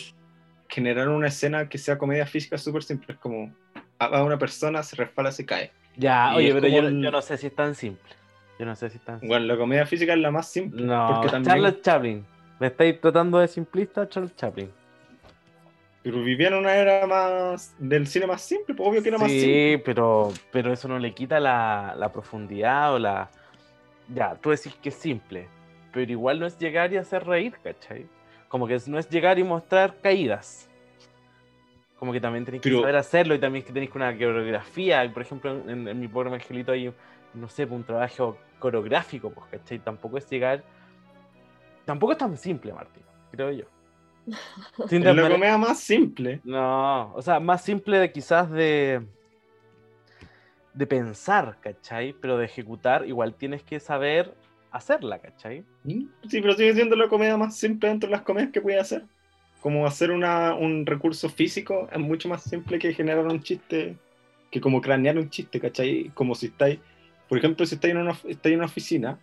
generar 0.68 1.08
una 1.08 1.28
escena 1.28 1.68
que 1.68 1.76
sea 1.78 1.98
comedia 1.98 2.24
física 2.26 2.56
súper 2.58 2.82
simple, 2.82 3.14
es 3.14 3.18
como 3.20 3.52
a 3.98 4.22
una 4.22 4.38
persona 4.38 4.82
se 4.82 4.96
resbala, 4.96 5.30
se 5.32 5.44
cae. 5.46 5.70
Ya, 5.96 6.32
y 6.32 6.36
oye, 6.36 6.48
pero 6.54 6.68
como 6.68 6.80
yo, 6.82 6.88
el- 6.88 7.02
yo 7.02 7.10
no 7.10 7.20
sé 7.22 7.36
si 7.36 7.46
es 7.48 7.54
tan 7.54 7.74
simple. 7.74 8.10
Yo 8.58 8.66
no 8.66 8.74
sé 8.76 8.88
si 8.90 8.96
es 8.96 9.04
tan 9.04 9.16
simple. 9.16 9.28
Bueno, 9.28 9.46
la 9.46 9.56
comedia 9.56 9.86
física 9.86 10.12
es 10.14 10.18
la 10.20 10.30
más 10.30 10.48
simple. 10.48 10.82
no, 10.84 11.08
porque 11.12 11.28
también- 11.30 11.54
Charles 11.56 11.82
Chaplin. 11.82 12.24
¿Me 12.58 12.68
estáis 12.68 13.00
tratando 13.00 13.38
de 13.38 13.48
simplista, 13.48 14.08
Charles 14.08 14.34
Chaplin? 14.36 14.70
Pero 16.02 16.22
vivía 16.22 16.48
en 16.48 16.54
una 16.54 16.74
era 16.74 17.06
más 17.06 17.74
del 17.78 18.06
cine 18.08 18.26
más 18.26 18.42
simple, 18.42 18.74
pues 18.74 18.88
obvio 18.88 19.02
que 19.02 19.08
era 19.10 19.18
más 19.18 19.30
sí, 19.30 19.40
simple. 19.40 19.78
pero, 19.84 20.32
pero 20.50 20.72
eso 20.72 20.88
no 20.88 20.98
le 20.98 21.12
quita 21.14 21.38
la, 21.38 21.94
la 21.96 22.12
profundidad 22.12 22.94
o 22.94 22.98
la... 22.98 23.30
Ya, 24.14 24.34
tú 24.34 24.50
decís 24.50 24.74
que 24.82 24.90
es 24.90 24.94
simple, 24.94 25.48
pero 25.92 26.10
igual 26.10 26.40
no 26.40 26.46
es 26.46 26.58
llegar 26.58 26.92
y 26.92 26.96
hacer 26.96 27.24
reír, 27.24 27.54
¿cachai? 27.62 28.06
Como 28.48 28.66
que 28.66 28.78
no 28.86 28.98
es 28.98 29.08
llegar 29.08 29.38
y 29.38 29.44
mostrar 29.44 29.96
caídas. 30.02 30.68
Como 31.98 32.12
que 32.12 32.20
también 32.20 32.44
tenéis 32.44 32.62
que 32.62 32.72
saber 32.72 32.96
hacerlo 32.96 33.34
y 33.34 33.38
también 33.38 33.64
que 33.64 33.72
tenéis 33.72 33.90
que 33.90 33.98
una 33.98 34.12
coreografía. 34.12 35.10
Por 35.12 35.22
ejemplo, 35.22 35.52
en, 35.68 35.86
en 35.86 36.00
mi 36.00 36.08
pobre 36.08 36.32
angelito 36.34 36.72
hay, 36.72 36.92
no 37.32 37.48
sé, 37.48 37.64
un 37.64 37.84
trabajo 37.84 38.36
coreográfico, 38.58 39.30
pues, 39.30 39.46
¿cachai? 39.50 39.78
Tampoco 39.78 40.18
es 40.18 40.28
llegar... 40.28 40.62
Tampoco 41.84 42.12
es 42.12 42.18
tan 42.18 42.36
simple, 42.36 42.72
Martín, 42.72 43.02
creo 43.30 43.50
yo. 43.50 43.64
Sin 44.88 45.06
Es 45.06 45.16
la 45.16 45.28
comedia 45.28 45.58
más 45.58 45.80
simple. 45.80 46.40
no, 46.44 47.12
o 47.14 47.22
sea, 47.22 47.40
más 47.40 47.62
simple 47.64 47.98
de 47.98 48.12
quizás 48.12 48.50
de 48.50 49.02
de 50.74 50.86
pensar, 50.86 51.56
¿cachai? 51.60 52.14
Pero 52.20 52.38
de 52.38 52.46
ejecutar 52.46 53.06
igual 53.06 53.34
tienes 53.34 53.62
que 53.62 53.80
saber 53.80 54.34
hacerla, 54.70 55.18
¿cachai? 55.18 55.64
¿Mm? 55.84 56.06
Sí, 56.28 56.40
pero 56.40 56.54
sigue 56.54 56.74
siendo 56.74 56.96
la 56.96 57.08
comedia 57.08 57.36
más 57.36 57.56
simple 57.56 57.88
dentro 57.88 58.08
de 58.08 58.12
las 58.12 58.22
comedias 58.22 58.52
que 58.52 58.60
puede 58.60 58.80
hacer. 58.80 59.04
Como 59.60 59.86
hacer 59.86 60.10
una, 60.10 60.54
un 60.54 60.86
recurso 60.86 61.28
físico 61.28 61.88
es 61.92 61.98
mucho 61.98 62.28
más 62.28 62.42
simple 62.42 62.78
que 62.78 62.94
generar 62.94 63.26
un 63.26 63.42
chiste, 63.42 63.96
que 64.50 64.60
como 64.60 64.80
cranear 64.80 65.18
un 65.18 65.30
chiste, 65.30 65.60
¿cachai? 65.60 66.10
Como 66.14 66.34
si 66.34 66.46
estáis, 66.46 66.78
por 67.28 67.38
ejemplo, 67.38 67.64
si 67.66 67.74
estáis 67.74 67.92
en 67.92 68.00
una, 68.00 68.12
estáis 68.12 68.54
en 68.54 68.58
una 68.58 68.66
oficina 68.66 69.18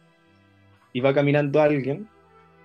y 0.94 1.02
va 1.02 1.14
caminando 1.14 1.62
alguien 1.62 2.08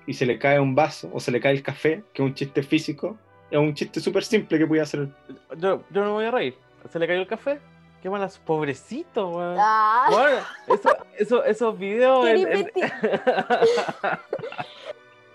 y 0.06 0.12
se 0.12 0.26
le 0.26 0.38
cae 0.38 0.60
un 0.60 0.74
vaso 0.74 1.10
o 1.12 1.20
se 1.20 1.32
le 1.32 1.40
cae 1.40 1.52
el 1.52 1.62
café, 1.62 2.04
que 2.12 2.22
es 2.22 2.28
un 2.28 2.34
chiste 2.34 2.62
físico, 2.62 3.18
es 3.50 3.58
un 3.58 3.74
chiste 3.74 4.00
súper 4.00 4.24
simple 4.24 4.58
que 4.58 4.66
puede 4.66 4.82
hacer. 4.82 5.08
Yo, 5.56 5.82
yo 5.90 6.00
no 6.00 6.06
me 6.06 6.12
voy 6.12 6.24
a 6.26 6.30
reír. 6.30 6.54
¿Se 6.90 6.98
le 6.98 7.06
cayó 7.06 7.20
el 7.20 7.26
café? 7.26 7.58
Qué 8.04 8.10
malas, 8.10 8.38
pobrecito, 8.38 9.30
weón. 9.30 9.56
Ah, 9.58 10.08
Bueno, 10.10 10.36
eso, 10.68 10.90
eso, 11.16 11.42
esos 11.44 11.78
videos. 11.78 12.26
en- 12.26 12.52
en- 12.52 12.70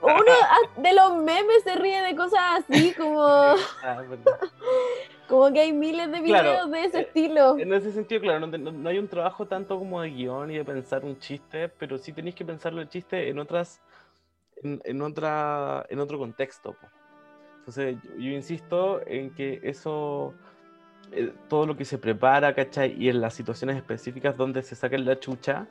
Uno 0.03 0.13
ah, 0.47 0.57
de 0.77 0.93
los 0.93 1.15
memes 1.15 1.63
se 1.63 1.73
ríe 1.75 1.99
de 2.03 2.15
cosas 2.15 2.39
así, 2.59 2.93
como, 2.93 3.23
Ah, 3.83 4.03
como 5.27 5.51
que 5.51 5.61
hay 5.61 5.73
miles 5.73 6.11
de 6.11 6.21
videos 6.21 6.43
Claro, 6.43 6.67
de 6.67 6.83
ese 6.85 6.97
eh, 6.99 7.01
estilo. 7.01 7.57
En 7.57 7.73
ese 7.73 7.91
sentido, 7.91 8.21
claro, 8.21 8.45
no, 8.45 8.55
no- 8.55 8.71
no 8.71 8.87
hay 8.89 8.99
un 8.99 9.07
trabajo 9.07 9.47
tanto 9.47 9.79
como 9.79 9.99
de 10.03 10.11
guion 10.11 10.51
y 10.51 10.57
de 10.57 10.63
pensar 10.63 11.03
un 11.03 11.17
chiste, 11.17 11.69
pero 11.69 11.97
sí 11.97 12.13
tenéis 12.13 12.35
que 12.35 12.45
pensarlo 12.45 12.81
el 12.81 12.89
chiste 12.89 13.29
en 13.29 13.39
otras, 13.39 13.81
en, 14.61 14.79
en 14.85 15.01
otra, 15.01 15.87
en 15.89 15.99
otro 15.99 16.19
contexto. 16.19 16.73
po. 16.73 16.87
Entonces, 17.57 17.97
yo, 18.03 18.11
yo 18.15 18.29
insisto 18.29 19.01
en 19.07 19.33
que 19.33 19.59
eso, 19.63 20.35
eh, 21.11 21.33
todo 21.47 21.65
lo 21.65 21.75
que 21.75 21.85
se 21.85 21.97
prepara, 21.97 22.53
¿cachai? 22.53 22.95
Y 22.97 23.09
en 23.09 23.21
las 23.21 23.33
situaciones 23.33 23.75
específicas 23.77 24.35
donde 24.37 24.63
se 24.63 24.75
saca 24.75 24.97
la 24.97 25.19
chucha, 25.19 25.67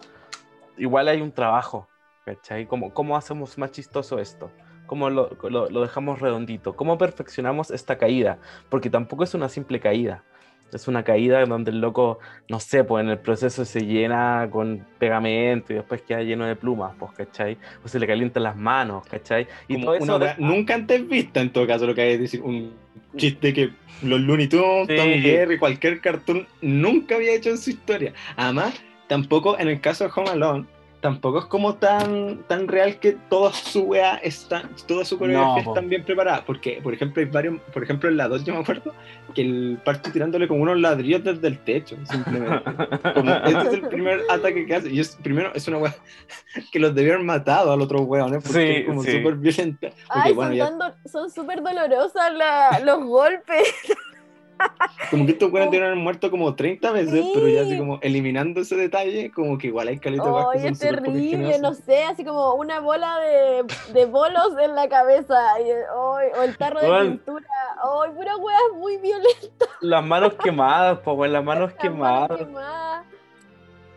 igual 0.76 1.08
hay 1.08 1.20
un 1.20 1.32
trabajo, 1.32 1.88
¿cachai? 2.24 2.66
¿Cómo, 2.66 2.92
cómo 2.92 3.16
hacemos 3.16 3.56
más 3.58 3.72
chistoso 3.72 4.18
esto? 4.18 4.50
¿Cómo 4.86 5.10
lo, 5.10 5.30
lo- 5.50 5.68
lo 5.68 5.82
dejamos 5.82 6.20
redondito? 6.20 6.74
¿Cómo 6.74 6.96
perfeccionamos 6.96 7.70
esta 7.70 7.98
caída? 7.98 8.38
Porque 8.70 8.88
tampoco 8.90 9.24
es 9.24 9.34
una 9.34 9.48
simple 9.48 9.80
caída. 9.80 10.24
Es 10.72 10.86
una 10.86 11.02
caída 11.02 11.44
donde 11.46 11.70
el 11.70 11.80
loco, 11.80 12.18
no 12.48 12.60
sé, 12.60 12.84
pues 12.84 13.02
en 13.02 13.10
el 13.10 13.18
proceso 13.18 13.64
se 13.64 13.80
llena 13.86 14.48
con 14.50 14.84
pegamento 14.98 15.72
y 15.72 15.76
después 15.76 16.02
queda 16.02 16.22
lleno 16.22 16.44
de 16.44 16.56
plumas, 16.56 16.92
pues, 16.98 17.12
¿cachai? 17.12 17.56
O 17.84 17.88
se 17.88 17.98
le 17.98 18.06
calientan 18.06 18.42
las 18.42 18.56
manos, 18.56 19.06
¿cachai? 19.06 19.46
Y 19.66 19.74
Como 19.74 19.86
todo 19.86 19.94
eso 19.94 20.04
una 20.16 20.18
de- 20.18 20.34
nunca 20.38 20.74
antes 20.74 21.08
vista, 21.08 21.40
en 21.40 21.50
todo 21.50 21.66
caso, 21.66 21.86
lo 21.86 21.94
que 21.94 22.02
hay 22.02 22.12
es 22.14 22.20
decir, 22.20 22.42
un 22.42 22.74
chiste 23.16 23.54
que 23.54 23.70
los 24.02 24.20
Looney 24.20 24.48
Tunes, 24.48 24.86
Sí. 24.88 24.96
Tom 24.96 25.08
Jerry, 25.22 25.58
cualquier 25.58 26.00
cartoon 26.00 26.46
nunca 26.60 27.14
había 27.14 27.34
hecho 27.34 27.48
en 27.50 27.58
su 27.58 27.70
historia. 27.70 28.12
Además, 28.36 28.74
tampoco, 29.06 29.58
en 29.58 29.68
el 29.68 29.80
caso 29.80 30.04
de 30.04 30.10
Home 30.14 30.30
Alone, 30.30 30.66
tampoco 31.00 31.38
es 31.38 31.44
como 31.46 31.74
tan, 31.76 32.42
tan 32.48 32.66
real 32.68 32.98
que 32.98 33.12
toda 33.28 33.52
su 33.52 33.82
wea 33.82 34.16
está, 34.16 34.68
toda 34.86 35.04
su 35.04 35.18
coreografía 35.18 35.62
está 35.62 35.80
bien 35.80 36.04
preparada. 36.04 36.44
Porque, 36.44 36.80
por 36.82 36.92
ejemplo, 36.94 37.22
hay 37.22 37.28
varios, 37.28 37.60
por 37.72 37.82
ejemplo, 37.82 38.08
en 38.08 38.16
la 38.16 38.28
2 38.28 38.44
yo 38.44 38.54
me 38.54 38.60
acuerdo 38.60 38.92
que 39.34 39.42
el 39.42 39.78
parche 39.84 40.10
tirándole 40.10 40.48
como 40.48 40.62
unos 40.62 40.78
ladrillos 40.78 41.22
desde 41.22 41.46
el 41.48 41.58
techo, 41.58 41.96
simplemente. 42.04 42.62
Como, 43.14 43.32
este 43.34 43.68
es 43.68 43.74
el 43.74 43.88
primer 43.88 44.22
ataque 44.30 44.66
que 44.66 44.74
hace. 44.74 44.90
Y 44.90 45.00
es, 45.00 45.16
primero, 45.22 45.52
es 45.54 45.68
una 45.68 45.78
wea 45.78 45.94
que 46.72 46.78
los 46.78 46.94
debieron 46.94 47.24
matado 47.26 47.72
al 47.72 47.80
otro 47.80 48.00
weón, 48.00 48.32
porque 48.32 48.48
Sí, 48.48 48.58
es 48.80 48.86
como 48.86 49.02
sí. 49.02 49.12
súper 49.12 49.34
violenta. 49.36 49.88
Porque, 49.90 50.04
Ay, 50.08 50.32
bueno, 50.32 50.66
son, 50.66 50.78
ya- 50.78 51.28
súper 51.34 51.62
dolorosas 51.62 52.32
los 52.84 53.04
golpes. 53.04 53.68
como 55.10 55.24
que 55.26 55.32
estos 55.32 55.50
weones 55.50 55.68
Oh. 55.68 55.70
tienen 55.70 55.98
muerto 55.98 56.30
como 56.30 56.54
30 56.54 56.90
veces, 56.92 57.24
pero 57.34 57.48
ya 57.48 57.62
así 57.62 57.70
Sí. 57.72 57.78
como 57.78 57.98
eliminando 58.02 58.60
ese 58.60 58.76
detalle, 58.76 59.30
como 59.30 59.56
que 59.58 59.68
igual 59.68 59.88
hay 59.88 59.98
que 59.98 60.08
Ay, 60.08 60.16
son 60.16 60.54
es 60.66 60.78
terrible, 60.78 61.58
no 61.60 61.74
sé, 61.74 62.04
así 62.04 62.24
como 62.24 62.54
una 62.54 62.80
bola 62.80 63.18
de, 63.20 63.64
de 63.92 64.06
bolos 64.06 64.48
en 64.60 64.74
la 64.74 64.88
cabeza. 64.88 65.60
y, 65.60 65.70
ay, 65.70 65.76
o 66.36 66.42
el 66.42 66.56
tarro 66.56 66.80
de 66.80 66.88
Bueno. 66.88 67.10
pintura. 67.12 67.46
Ay, 67.82 68.10
pura 68.14 68.36
wea 68.36 68.58
muy 68.74 68.96
violenta. 68.98 69.66
Las 69.80 70.04
manos 70.04 70.34
quemadas, 70.34 70.98
pues, 71.04 71.30
las 71.30 71.44
manos 71.44 71.70
las 71.72 71.84
manos 71.84 72.28
quemadas. 72.28 72.38
quemadas. 72.38 73.04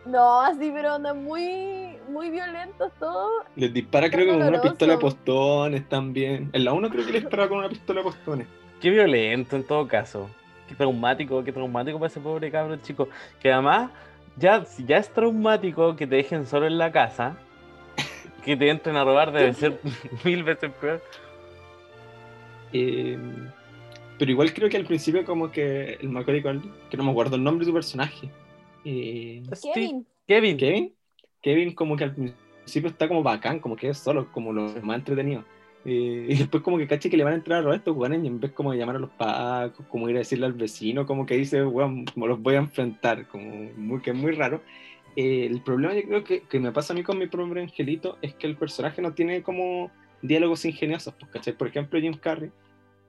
No, 0.04 0.40
así, 0.40 0.70
pero 0.74 0.94
anda 0.94 1.14
muy, 1.14 1.96
muy 2.08 2.28
violentos 2.30 2.90
todos. 2.98 3.44
Les 3.54 3.72
dispara 3.72 4.10
creo 4.10 4.26
que 4.26 4.32
con 4.38 4.48
una 4.48 4.60
pistola 4.60 4.94
de 4.94 4.98
postones 4.98 5.88
también. 5.88 6.50
En 6.52 6.64
la 6.64 6.72
1 6.72 6.90
creo 6.90 7.06
que 7.06 7.12
le 7.12 7.20
dispara 7.20 7.48
con 7.48 7.58
una 7.58 7.68
pistola 7.68 8.00
de 8.00 8.04
postones. 8.04 8.46
Qué 8.80 8.90
violento 8.90 9.54
en 9.54 9.64
todo 9.64 9.86
caso. 9.86 10.28
Qué 10.72 10.76
traumático, 10.78 11.44
qué 11.44 11.52
traumático 11.52 11.98
para 11.98 12.06
ese 12.08 12.18
pobre 12.20 12.50
cabrón 12.50 12.80
chico. 12.80 13.08
Que 13.40 13.52
además, 13.52 13.90
ya, 14.38 14.64
si 14.64 14.84
ya 14.86 14.96
es 14.96 15.12
traumático 15.12 15.94
que 15.96 16.06
te 16.06 16.16
dejen 16.16 16.46
solo 16.46 16.66
en 16.66 16.78
la 16.78 16.90
casa, 16.90 17.36
que 18.42 18.56
te 18.56 18.70
entren 18.70 18.96
a 18.96 19.04
robar 19.04 19.32
debe 19.32 19.52
ser 19.52 19.78
mil 20.24 20.42
veces 20.44 20.70
peor. 20.80 21.02
Eh, 22.72 23.18
pero 24.18 24.30
igual 24.30 24.52
creo 24.54 24.68
que 24.70 24.76
al 24.78 24.86
principio 24.86 25.24
como 25.24 25.50
que 25.50 25.94
el 26.00 26.08
Macaulay 26.08 26.42
Culkin, 26.42 26.72
que 26.90 26.96
no 26.96 27.04
me 27.04 27.10
acuerdo 27.10 27.36
el 27.36 27.44
nombre 27.44 27.64
de 27.66 27.70
su 27.70 27.74
personaje. 27.74 28.30
eh, 28.84 29.42
Steve- 29.52 29.72
Kevin. 29.74 30.06
Kevin. 30.26 30.56
Kevin. 30.56 30.94
Kevin 31.42 31.74
como 31.74 31.96
que 31.96 32.04
al 32.04 32.14
principio 32.14 32.88
está 32.88 33.08
como 33.08 33.22
bacán, 33.22 33.58
como 33.60 33.76
que 33.76 33.88
es 33.90 33.98
solo, 33.98 34.30
como 34.32 34.52
lo 34.52 34.62
más 34.82 34.96
entretenido. 34.98 35.44
Eh, 35.84 36.26
y 36.28 36.36
después 36.36 36.62
como 36.62 36.78
que 36.78 36.86
caché 36.86 37.10
que 37.10 37.16
le 37.16 37.24
van 37.24 37.32
a 37.32 37.36
entrar 37.36 37.58
a 37.58 37.62
robar 37.62 37.78
estos 37.78 37.96
weones 37.96 38.22
y 38.22 38.28
en 38.28 38.38
vez 38.38 38.52
como 38.52 38.72
de 38.72 38.78
llamar 38.78 38.96
a 38.96 39.00
los 39.00 39.10
pacos, 39.10 39.84
como 39.86 40.08
ir 40.08 40.16
a 40.16 40.20
decirle 40.20 40.46
al 40.46 40.52
vecino, 40.52 41.06
como 41.06 41.26
que 41.26 41.36
dice, 41.36 41.64
weón, 41.64 42.04
los 42.14 42.40
voy 42.40 42.54
a 42.54 42.58
enfrentar, 42.58 43.26
como 43.28 43.70
muy, 43.76 44.00
que 44.00 44.10
es 44.10 44.16
muy 44.16 44.32
raro. 44.32 44.62
Eh, 45.16 45.46
el 45.46 45.60
problema 45.62 45.94
yo 45.94 46.02
creo 46.02 46.24
que, 46.24 46.42
que 46.42 46.60
me 46.60 46.72
pasa 46.72 46.92
a 46.92 46.96
mí 46.96 47.02
con 47.02 47.18
mi 47.18 47.26
pobre 47.26 47.60
angelito 47.60 48.16
es 48.22 48.34
que 48.34 48.46
el 48.46 48.56
personaje 48.56 49.02
no 49.02 49.12
tiene 49.12 49.42
como 49.42 49.90
diálogos 50.22 50.64
ingeniosos, 50.64 51.14
pues, 51.18 51.30
¿cachai? 51.32 51.56
Por 51.56 51.68
ejemplo, 51.68 52.00
Jim 52.00 52.14
Carrey, 52.14 52.50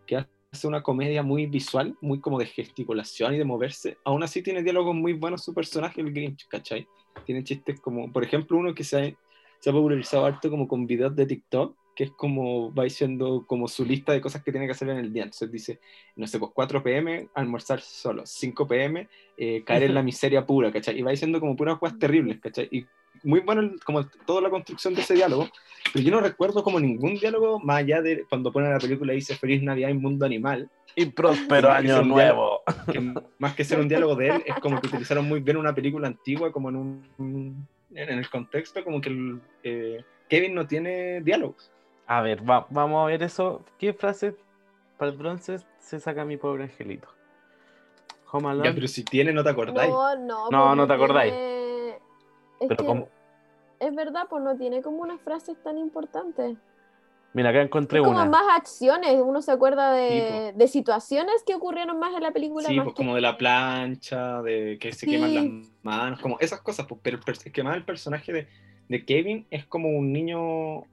que 0.05 0.17
hace 0.51 0.67
una 0.67 0.83
comedia 0.83 1.23
muy 1.23 1.45
visual, 1.45 1.95
muy 2.01 2.19
como 2.19 2.39
de 2.39 2.47
gesticulación 2.47 3.35
y 3.35 3.37
de 3.37 3.45
moverse, 3.45 3.97
aún 4.03 4.23
así 4.23 4.41
tiene 4.41 4.63
diálogos 4.63 4.95
muy 4.95 5.13
buenos 5.13 5.43
su 5.43 5.53
personaje, 5.53 6.01
el 6.01 6.11
Grinch, 6.11 6.47
¿cachai? 6.47 6.87
Tiene 7.25 7.43
chistes 7.43 7.79
como, 7.79 8.11
por 8.11 8.23
ejemplo, 8.23 8.57
uno 8.57 8.73
que 8.73 8.83
se 8.83 8.97
ha, 8.97 9.13
se 9.59 9.69
ha 9.69 9.73
popularizado 9.73 10.25
harto 10.25 10.49
como 10.49 10.67
con 10.67 10.85
videos 10.87 11.15
de 11.15 11.25
TikTok, 11.25 11.77
que 11.95 12.05
es 12.05 12.11
como 12.11 12.73
va 12.73 12.83
diciendo 12.85 13.45
como 13.47 13.67
su 13.67 13.85
lista 13.85 14.13
de 14.13 14.21
cosas 14.21 14.43
que 14.43 14.51
tiene 14.51 14.65
que 14.65 14.71
hacer 14.71 14.89
en 14.89 14.97
el 14.97 15.13
día. 15.13 15.23
Entonces 15.23 15.51
dice, 15.51 15.79
no 16.15 16.25
sé, 16.27 16.39
pues 16.39 16.51
4 16.53 16.81
pm, 16.83 17.29
almorzar 17.35 17.81
solo, 17.81 18.23
5 18.25 18.67
pm, 18.67 19.07
eh, 19.37 19.63
caer 19.63 19.83
en 19.83 19.93
la 19.93 20.01
miseria 20.03 20.45
pura, 20.45 20.71
¿cachai? 20.71 20.97
Y 20.97 21.01
va 21.03 21.11
diciendo 21.11 21.39
como 21.39 21.55
puras 21.55 21.77
cosas 21.77 21.99
terribles, 21.99 22.39
¿cachai? 22.39 22.67
Y 22.71 22.85
muy 23.23 23.41
bueno 23.41 23.61
el- 23.61 23.79
como 23.85 24.07
toda 24.25 24.41
la 24.41 24.49
construcción 24.49 24.95
de 24.95 25.01
ese 25.01 25.13
diálogo, 25.13 25.47
pero 25.93 26.03
yo 26.03 26.11
no 26.11 26.19
recuerdo 26.21 26.63
como 26.63 26.79
ningún 26.79 27.13
diálogo 27.15 27.59
más 27.59 27.77
allá 27.77 28.01
de 28.01 28.25
cuando 28.27 28.51
pone 28.51 28.69
la 28.69 28.79
película 28.79 29.13
y 29.13 29.17
dice 29.17 29.35
Feliz 29.35 29.61
Navidad 29.61 29.89
y 29.89 29.93
Mundo 29.93 30.25
Animal, 30.25 30.69
Y 30.95 31.05
próspero 31.05 31.71
año 31.71 32.01
nuevo. 32.03 32.61
que 32.91 32.99
más 33.37 33.53
que 33.55 33.63
ser 33.63 33.79
un 33.79 33.87
diálogo 33.87 34.15
de 34.15 34.29
él, 34.29 34.43
es 34.45 34.55
como 34.55 34.79
que 34.81 34.87
utilizaron 34.87 35.27
muy 35.27 35.39
bien 35.41 35.57
una 35.57 35.73
película 35.75 36.07
antigua, 36.07 36.51
como 36.51 36.69
en 36.69 36.75
un 36.75 37.67
en 37.95 38.09
el 38.17 38.27
contexto, 38.29 38.83
como 38.83 38.99
que 38.99 39.09
el, 39.09 39.39
eh, 39.63 40.03
Kevin 40.27 40.55
no 40.55 40.65
tiene 40.65 41.21
diálogos. 41.21 41.71
A 42.07 42.21
ver, 42.21 42.47
va- 42.47 42.67
vamos 42.69 43.03
a 43.03 43.07
ver 43.07 43.23
eso. 43.23 43.63
¿Qué 43.77 43.93
frase 43.93 44.35
para 44.97 45.11
el 45.11 45.17
bronce 45.17 45.57
se 45.79 45.99
saca 45.99 46.25
mi 46.25 46.37
pobre 46.37 46.63
angelito? 46.63 47.07
Home 48.31 48.49
Alone. 48.49 48.69
Ya, 48.69 48.73
pero 48.75 48.87
si 48.87 49.03
tiene, 49.03 49.31
no 49.31 49.43
te 49.43 49.49
acordáis. 49.49 49.91
No, 49.91 50.15
no. 50.17 50.49
No, 50.49 50.75
no 50.75 50.87
te 50.87 50.93
acordáis. 50.93 51.31
tiene- 51.33 51.53
Es 52.59 52.67
Pero 52.69 52.77
que 52.77 52.85
como- 52.85 53.09
es 53.79 53.95
verdad, 53.95 54.23
pues 54.29 54.41
no 54.43 54.55
tiene 54.55 54.81
como 54.81 54.97
unas 55.01 55.19
frases 55.21 55.61
tan 55.63 55.77
importantes. 55.77 56.57
Mira, 57.33 57.49
acá 57.49 57.61
encontré 57.61 57.99
Es 57.99 58.05
como 58.05 58.19
una. 58.21 58.29
más 58.29 58.43
acciones, 58.55 59.19
uno 59.21 59.41
se 59.41 59.51
acuerda 59.51 59.97
Sí, 59.97 60.13
de, 60.13 60.53
de 60.55 60.67
situaciones 60.67 61.43
que 61.45 61.55
ocurrieron 61.55 61.99
más 61.99 62.13
en 62.15 62.21
la 62.21 62.31
película. 62.31 62.67
Sí, 62.67 62.75
más 62.75 62.85
pues 62.85 62.93
que- 62.95 62.97
como 63.03 63.15
de 63.15 63.21
la 63.21 63.37
plancha, 63.37 64.41
de 64.43 64.77
que 64.79 64.91
se 64.93 65.05
Sí. 65.05 65.11
queman 65.11 65.33
las 65.35 65.71
manos, 65.81 66.19
como 66.21 66.37
esas 66.39 66.61
cosas, 66.61 66.85
pues, 66.87 67.01
pero 67.03 67.19
el, 67.25 67.51
que 67.51 67.63
más 67.63 67.75
el 67.75 67.83
personaje 67.83 68.31
de, 68.31 68.47
de 68.87 69.05
Kevin 69.05 69.47
es 69.49 69.65
como 69.65 69.89
un 69.89 70.13
niño, 70.13 70.83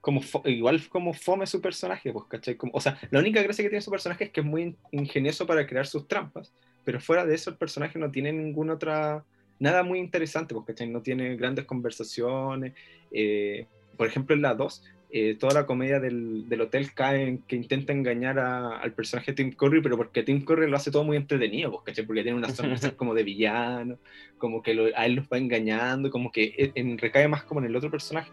como 0.00 0.20
igual 0.44 0.80
como 0.88 1.12
fome 1.12 1.46
su 1.46 1.60
personaje, 1.60 2.12
pues, 2.12 2.24
¿cachai? 2.28 2.56
Como, 2.56 2.72
o 2.74 2.80
sea, 2.80 2.98
la 3.10 3.18
única 3.18 3.42
gracia 3.42 3.62
que 3.64 3.68
tiene 3.70 3.82
su 3.82 3.90
personaje 3.90 4.24
es 4.24 4.30
que 4.30 4.40
es 4.40 4.46
muy 4.46 4.62
in- 4.62 4.76
ingenioso 4.92 5.46
para 5.46 5.66
crear 5.66 5.86
sus 5.86 6.06
trampas, 6.08 6.52
pero 6.84 7.00
fuera 7.00 7.26
de 7.26 7.34
eso 7.34 7.50
el 7.50 7.56
personaje 7.56 7.98
no 7.98 8.10
tiene 8.10 8.32
ninguna 8.32 8.74
otra, 8.74 9.24
nada 9.58 9.82
muy 9.82 9.98
interesante, 9.98 10.54
pues, 10.54 10.66
¿cachai? 10.66 10.88
No 10.88 11.02
tiene 11.02 11.36
grandes 11.36 11.64
conversaciones, 11.64 12.74
eh, 13.10 13.66
por 13.96 14.06
ejemplo, 14.06 14.34
en 14.36 14.42
la 14.42 14.54
2, 14.54 14.84
eh, 15.10 15.36
toda 15.40 15.54
la 15.54 15.66
comedia 15.66 15.98
del, 16.00 16.48
del 16.48 16.60
hotel 16.60 16.92
cae 16.92 17.22
en 17.26 17.38
que 17.38 17.56
intenta 17.56 17.92
engañar 17.92 18.38
a- 18.38 18.78
al 18.78 18.92
personaje 18.92 19.32
Tim 19.32 19.52
Curry, 19.52 19.80
pero 19.82 19.96
porque 19.96 20.22
Tim 20.22 20.44
Curry 20.44 20.70
lo 20.70 20.76
hace 20.76 20.90
todo 20.90 21.02
muy 21.02 21.16
entretenido, 21.16 21.70
pues, 21.72 21.82
¿cachai? 21.86 22.06
Porque 22.06 22.22
tiene 22.22 22.36
una 22.38 22.50
sonrisa 22.50 22.92
como 22.96 23.14
de 23.14 23.24
villano, 23.24 23.98
como 24.36 24.62
que 24.62 24.74
lo- 24.74 24.96
a 24.96 25.06
él 25.06 25.14
los 25.14 25.26
va 25.26 25.38
engañando, 25.38 26.10
como 26.10 26.30
que 26.30 26.54
e- 26.56 26.72
en- 26.76 26.98
recae 26.98 27.26
más 27.26 27.42
como 27.42 27.60
en 27.60 27.66
el 27.66 27.74
otro 27.76 27.90
personaje. 27.90 28.30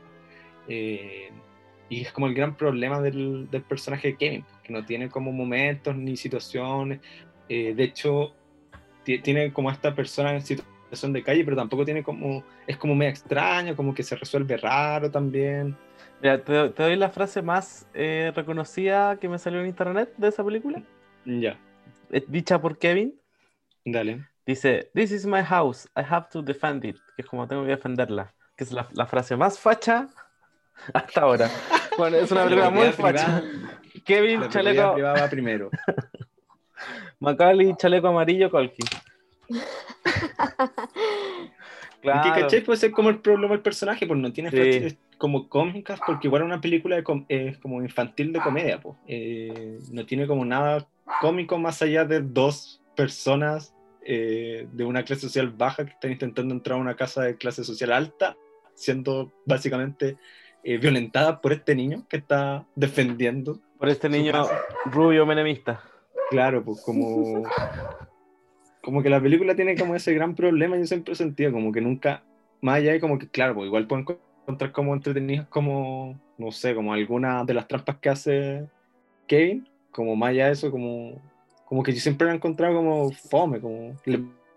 Eh, 0.68 1.30
y 1.90 2.02
es 2.02 2.12
como 2.12 2.28
el 2.28 2.34
gran 2.34 2.56
problema 2.56 3.02
del, 3.02 3.50
del 3.52 3.62
personaje 3.64 4.10
de 4.10 4.18
Kevin, 4.18 4.46
que 4.64 4.74
no 4.74 4.84
tiene 4.86 5.10
como 5.10 5.32
momentos 5.32 5.96
ni 5.96 6.18
situaciones. 6.18 7.00
Eh, 7.50 7.74
de 7.76 7.84
hecho, 7.84 8.34
ti- 9.04 9.20
tiene 9.20 9.54
como 9.54 9.70
esta 9.72 9.94
persona 9.96 10.34
en 10.34 10.42
situación 10.42 11.14
de 11.14 11.24
calle, 11.24 11.44
pero 11.44 11.56
tampoco 11.58 11.86
tiene 11.86 12.04
como, 12.04 12.44
es 12.68 12.78
como 12.78 12.96
medio 12.96 13.12
extraño, 13.12 13.76
como 13.76 13.94
que 13.94 14.04
se 14.04 14.16
resuelve 14.16 14.58
raro 14.58 15.12
también. 15.12 15.76
Mira, 16.22 16.44
te, 16.44 16.70
te 16.70 16.84
doy 16.84 16.96
la 16.96 17.10
frase 17.10 17.42
más 17.42 17.88
eh, 17.94 18.32
reconocida 18.36 19.18
que 19.20 19.30
me 19.30 19.38
salió 19.38 19.60
en 19.62 19.68
internet 19.68 20.14
de 20.18 20.28
esa 20.30 20.44
película. 20.44 20.82
Ya, 21.26 21.58
Es 22.12 22.30
dicha 22.32 22.60
por 22.62 22.78
Kevin. 22.78 23.14
dale. 23.86 24.26
Dice, 24.46 24.90
This 24.94 25.12
is 25.12 25.26
my 25.26 25.42
house, 25.44 25.88
I 25.96 26.02
have 26.08 26.28
to 26.32 26.42
defend 26.42 26.86
it. 26.86 26.98
Que 27.16 27.22
es 27.24 27.28
como 27.28 27.48
tengo 27.48 27.64
que 27.64 27.70
defenderla. 27.72 28.34
Que 28.56 28.64
es 28.64 28.72
la, 28.72 28.88
la 28.94 29.06
frase 29.06 29.36
más 29.36 29.60
facha 29.60 30.08
hasta 30.94 31.22
ahora. 31.22 31.50
Bueno, 31.98 32.18
es 32.18 32.32
una 32.32 32.42
La 32.42 32.48
película 32.48 32.70
muy 32.70 32.92
facha. 32.92 33.44
Kevin, 34.06 34.42
La 34.42 34.50
chaleco, 34.50 34.94
privada 34.94 35.22
va 35.22 35.30
primero. 35.30 35.70
Macaulay, 37.20 37.74
chaleco 37.78 38.08
amarillo, 38.10 38.50
Colkin. 38.52 38.86
¿Qué 42.02 42.12
¿Cachai? 42.12 42.62
Puede 42.64 42.78
ser 42.78 42.92
como 42.92 43.10
el 43.10 43.20
problema 43.20 43.54
del 43.54 43.62
personaje, 43.64 44.06
pues 44.06 44.20
no 44.20 44.32
tiene 44.32 44.52
Sí. 44.52 44.98
como 45.18 45.50
cómicas, 45.50 46.00
porque 46.06 46.28
igual 46.28 46.44
es 46.44 46.46
una 46.46 46.62
película 46.62 47.02
com- 47.04 47.26
eh, 47.30 47.58
como 47.62 47.82
infantil 47.82 48.32
de 48.32 48.40
comedia, 48.42 48.80
pues. 48.80 48.96
Eh, 49.08 49.80
no 49.92 50.06
tiene 50.06 50.28
como 50.28 50.46
nada 50.46 50.88
cómico 51.22 51.58
más 51.58 51.82
allá 51.82 52.06
de 52.06 52.22
dos 52.22 52.82
personas 52.96 53.74
eh, 54.08 54.68
de 54.72 54.84
una 54.84 55.04
clase 55.04 55.24
social 55.24 55.50
baja 55.50 55.84
que 55.84 55.94
están 55.94 56.12
intentando 56.12 56.54
entrar 56.54 56.78
a 56.78 56.82
una 56.82 56.96
casa 56.96 57.24
de 57.24 57.38
clase 57.38 57.64
social 57.64 57.92
alta, 57.92 58.38
siendo 58.76 59.32
básicamente 59.48 60.18
eh, 60.68 60.80
violentadas 60.80 61.40
por 61.42 61.54
este 61.54 61.76
niño 61.76 62.08
que 62.10 62.18
está 62.18 62.66
defendiendo. 62.76 63.60
Por 63.78 63.88
este 63.88 64.10
niño 64.10 64.34
rubio 64.86 65.24
menemista. 65.24 65.80
Claro, 66.32 66.64
pues 66.66 66.82
como, 66.84 67.44
como 68.82 69.04
que 69.04 69.10
la 69.12 69.22
película 69.22 69.56
tiene 69.56 69.78
como 69.78 69.96
ese 69.96 70.16
gran 70.16 70.34
problema, 70.34 70.76
yo 70.76 70.88
siempre 70.88 71.14
he 71.14 71.16
sentido, 71.16 71.52
como 71.52 71.72
que 71.72 71.82
nunca, 71.82 72.24
más 72.62 72.78
allá 72.78 72.94
de 72.94 73.00
como 73.00 73.20
que, 73.20 73.30
claro, 73.30 73.54
pues 73.54 73.68
igual 73.68 73.86
pueden 73.86 74.08
encontrar 74.42 74.72
como 74.72 74.96
entretenidas 74.96 75.48
como, 75.50 76.20
no 76.40 76.52
sé, 76.52 76.74
como 76.74 76.94
alguna 76.94 77.44
de 77.44 77.54
las 77.54 77.68
trampas 77.68 77.98
que 77.98 78.10
hace 78.10 78.68
Kevin, 79.28 79.70
como 79.92 80.16
más 80.16 80.32
allá 80.32 80.48
de 80.48 80.54
eso, 80.54 80.72
como, 80.72 81.22
como 81.66 81.84
que 81.84 81.94
yo 81.94 82.00
siempre 82.00 82.26
la 82.26 82.34
he 82.34 82.38
encontrado 82.38 82.74
como 82.74 83.12
fome, 83.12 83.62
como, 83.62 83.96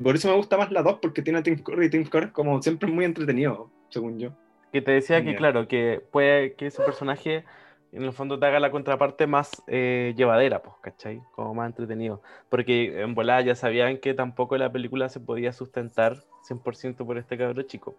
por 0.03 0.15
eso 0.15 0.29
me 0.29 0.37
gusta 0.37 0.57
más 0.57 0.73
la 0.73 0.83
2, 0.83 1.01
porque 1.03 1.21
tiene 1.21 1.41
a 1.41 1.43
Tim 1.43 1.59
Curry 1.59 1.87
y 1.87 1.91
Tim 1.91 2.05
Curry 2.05 2.31
como 2.31 2.63
siempre 2.63 2.91
muy 2.91 3.05
entretenido, 3.05 3.71
según 3.91 4.19
yo. 4.19 4.33
Que 4.73 4.83
te 4.83 4.91
decía 4.93 5.25
que, 5.25 5.35
claro, 5.35 5.67
que 5.67 6.03
puede 6.11 6.55
que 6.55 6.67
ese 6.67 6.83
personaje 6.83 7.45
en 7.93 8.03
el 8.03 8.13
fondo 8.13 8.39
te 8.39 8.47
haga 8.47 8.61
la 8.61 8.71
contraparte 8.71 9.27
más 9.27 9.63
eh, 9.67 10.15
llevadera, 10.17 10.63
pues, 10.63 10.77
¿cachai? 10.83 11.21
Como 11.33 11.55
más 11.55 11.69
entretenido. 11.69 12.23
Porque 12.49 13.01
en 13.01 13.15
volada 13.15 13.41
ya 13.41 13.55
sabían 13.55 13.99
que 13.99 14.15
tampoco 14.15 14.57
la 14.59 14.71
película 14.71 15.09
se 15.09 15.21
podía 15.21 15.53
sustentar 15.53 16.19
100% 16.49 17.07
por 17.07 17.19
este 17.19 17.39
cabro 17.39 17.63
chico. 17.63 17.97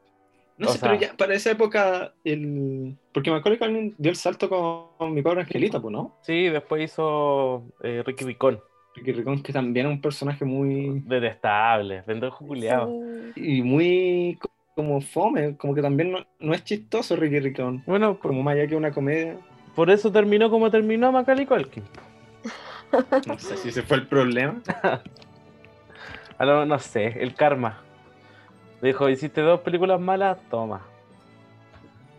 No 0.57 0.67
O 0.67 0.71
sé, 0.73 0.79
pero 0.81 0.95
ya 0.95 1.13
para 1.17 1.33
esa 1.33 1.51
época, 1.51 2.13
el... 2.25 2.97
porque 3.13 3.31
Macaulay 3.31 3.57
Culkin 3.57 3.95
dio 3.97 4.11
el 4.11 4.17
salto 4.17 4.49
con, 4.49 5.13
mi 5.13 5.21
pobre 5.21 5.41
angelita, 5.41 5.81
pues, 5.81 5.91
¿no? 5.93 6.17
Sí, 6.21 6.49
después 6.49 6.83
hizo 6.83 7.63
eh, 7.81 8.03
Ricky 8.05 8.25
Ricón. 8.25 8.59
Ricky 8.93 9.13
Ricón, 9.13 9.41
que 9.41 9.53
también 9.53 9.87
es 9.87 9.93
un 9.93 10.01
personaje 10.01 10.43
muy. 10.43 11.01
Detestable, 11.05 12.03
pendejo 12.03 12.45
culiado. 12.45 12.87
Sí. 13.35 13.59
y 13.59 13.61
muy 13.61 14.37
como 14.79 15.01
fome, 15.01 15.57
como 15.57 15.75
que 15.75 15.81
también 15.81 16.11
no, 16.13 16.19
no 16.39 16.53
es 16.53 16.63
chistoso 16.63 17.15
Ricky 17.17 17.39
Ricón. 17.41 17.83
Bueno, 17.85 18.13
por, 18.15 18.31
Como 18.31 18.43
más 18.43 18.53
allá 18.55 18.67
que 18.67 18.75
una 18.77 18.91
comedia. 18.91 19.35
por 19.75 19.89
eso 19.89 20.09
terminó 20.09 20.49
como 20.49 20.71
terminó 20.71 21.11
Macaulay 21.11 21.45
Culkin. 21.45 21.83
No 23.27 23.37
sé 23.37 23.57
si 23.57 23.69
ese 23.69 23.83
fue 23.83 23.97
el 23.97 24.07
problema. 24.07 24.61
A 26.37 26.45
lo- 26.45 26.65
no 26.65 26.79
sé, 26.79 27.07
el 27.21 27.35
karma. 27.35 27.81
Dijo, 28.81 29.09
hiciste 29.09 29.41
dos 29.41 29.59
películas 29.59 29.99
malas, 29.99 30.37
toma. 30.49 30.81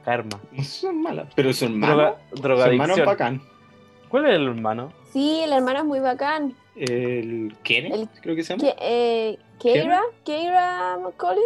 Karma. 0.04 0.38
No 0.52 0.62
son 0.62 1.00
malas, 1.02 1.28
pero 1.34 1.52
su 1.54 1.64
hermano. 1.64 1.94
Droga, 1.94 2.10
su 2.12 2.34
hermano 2.34 2.34
es 2.34 2.42
drogadicción. 2.42 3.06
bacán. 3.06 3.42
¿Cuál 4.10 4.26
es 4.26 4.34
el 4.36 4.46
hermano? 4.48 4.92
Sí, 5.12 5.40
el 5.42 5.52
hermano 5.54 5.78
es 5.80 5.84
muy 5.86 6.00
bacán. 6.00 6.54
El 6.76 7.56
Kenneth, 7.62 7.94
El- 7.94 8.08
creo 8.20 8.36
que 8.36 8.42
se 8.44 8.56
llama. 8.56 8.62
Que, 8.62 8.76
eh, 8.80 9.38
Keira, 9.58 10.02
Keira 10.24 10.98
McCollin. 11.02 11.42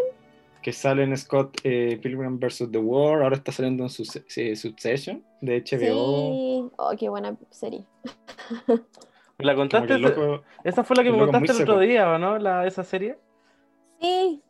Que 0.65 0.73
sale 0.73 1.03
en 1.03 1.15
Scott 1.15 1.61
eh, 1.63 2.01
Pilgrim 2.03 2.41
vs. 2.41 2.71
The 2.73 2.79
World, 2.79 3.23
ahora 3.23 3.37
está 3.37 3.53
saliendo 3.53 3.83
en 3.83 3.91
su, 3.91 4.03
Succession 4.07 5.23
de 5.43 5.61
HBO. 5.61 6.33
Sí, 6.33 6.71
oh, 6.79 6.93
qué 6.99 7.11
buena 7.11 7.37
serie. 7.51 7.85
¿La 9.39 9.55
contaste? 9.55 9.95
esa 10.65 10.83
fue 10.83 10.97
la 10.97 11.03
que 11.03 11.13
me 11.13 11.19
contaste 11.19 11.53
el 11.53 11.63
otro 11.65 11.81
día, 11.81 12.09
¿o 12.09 12.19
no? 12.19 12.39
La, 12.39 12.67
esa 12.67 12.83
serie. 12.83 13.19
Sí. 14.01 14.41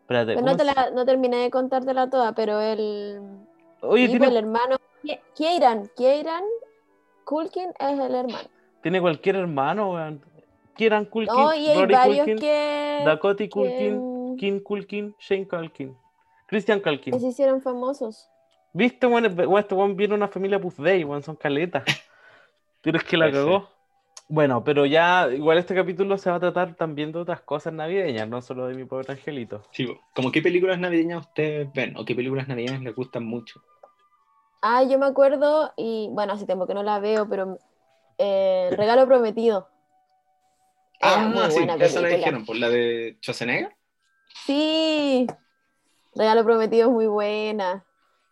Espérate, 0.00 0.40
no, 0.40 0.56
te 0.56 0.64
la, 0.64 0.90
no 0.94 1.04
terminé 1.04 1.36
de 1.36 1.50
contártela 1.50 2.08
toda, 2.08 2.34
pero 2.34 2.58
el. 2.58 3.20
Oye, 3.82 4.08
tiene... 4.08 4.26
el 4.26 4.36
hermano. 4.38 4.76
Kieran, 5.34 5.90
Kieran 5.96 6.44
Culkin 7.24 7.68
es 7.78 7.98
el 7.98 8.14
hermano. 8.14 8.48
Tiene 8.82 9.02
cualquier 9.02 9.36
hermano, 9.36 9.92
weón. 9.92 10.22
Kieran 10.76 11.04
Culkin, 11.04 11.34
no, 11.34 11.54
y 11.54 11.66
hay 11.68 11.86
varios 11.86 12.26
que, 12.26 13.02
Dakota 13.04 13.46
Culkin. 13.50 14.19
Kim 14.40 14.58
Culkin, 14.60 15.14
Shane 15.18 15.46
Culkin, 15.46 15.94
Christian 16.46 16.80
Culkin. 16.80 17.20
Se 17.20 17.26
hicieron 17.26 17.60
famosos. 17.60 18.26
¿Viste, 18.72 19.06
bueno, 19.06 19.28
este 19.58 19.74
weón 19.74 19.96
viene 19.96 20.14
una 20.14 20.28
familia 20.28 20.58
Puff 20.58 20.78
Day, 20.78 21.04
weón, 21.04 21.22
son 21.22 21.36
caletas. 21.36 21.84
Pero 22.80 22.96
es 22.96 23.04
que 23.04 23.18
la 23.18 23.30
cagó. 23.30 23.68
Bueno, 24.28 24.62
pero 24.62 24.86
ya, 24.86 25.28
igual 25.30 25.58
este 25.58 25.74
capítulo 25.74 26.16
se 26.16 26.30
va 26.30 26.36
a 26.36 26.40
tratar 26.40 26.76
también 26.76 27.10
de 27.10 27.18
otras 27.18 27.40
cosas 27.40 27.72
navideñas, 27.72 28.28
no 28.28 28.40
solo 28.40 28.68
de 28.68 28.74
mi 28.74 28.84
pobre 28.84 29.12
angelito. 29.12 29.60
Sí, 29.72 29.88
como 30.14 30.30
qué 30.30 30.40
películas 30.40 30.78
navideñas 30.78 31.26
ustedes 31.26 31.70
ven 31.74 31.96
o 31.96 32.04
qué 32.04 32.14
películas 32.14 32.46
navideñas 32.46 32.80
les 32.80 32.94
gustan 32.94 33.26
mucho. 33.26 33.60
Ah, 34.62 34.84
yo 34.84 35.00
me 35.00 35.06
acuerdo, 35.06 35.72
y 35.76 36.08
bueno, 36.12 36.32
hace 36.32 36.46
tiempo 36.46 36.68
que 36.68 36.74
no 36.74 36.84
la 36.84 37.00
veo, 37.00 37.28
pero 37.28 37.58
eh, 38.18 38.70
Regalo 38.70 39.04
Prometido. 39.06 39.68
Ah, 41.02 41.48
sí, 41.50 41.66
esa 41.80 42.00
la 42.00 42.08
dijeron, 42.08 42.46
por 42.46 42.56
la 42.56 42.70
de 42.70 43.16
Schwarzenegger. 43.20 43.74
Sí, 44.34 45.26
Regalo 46.14 46.44
Prometido 46.44 46.88
es 46.88 46.92
muy 46.92 47.06
buena. 47.06 47.84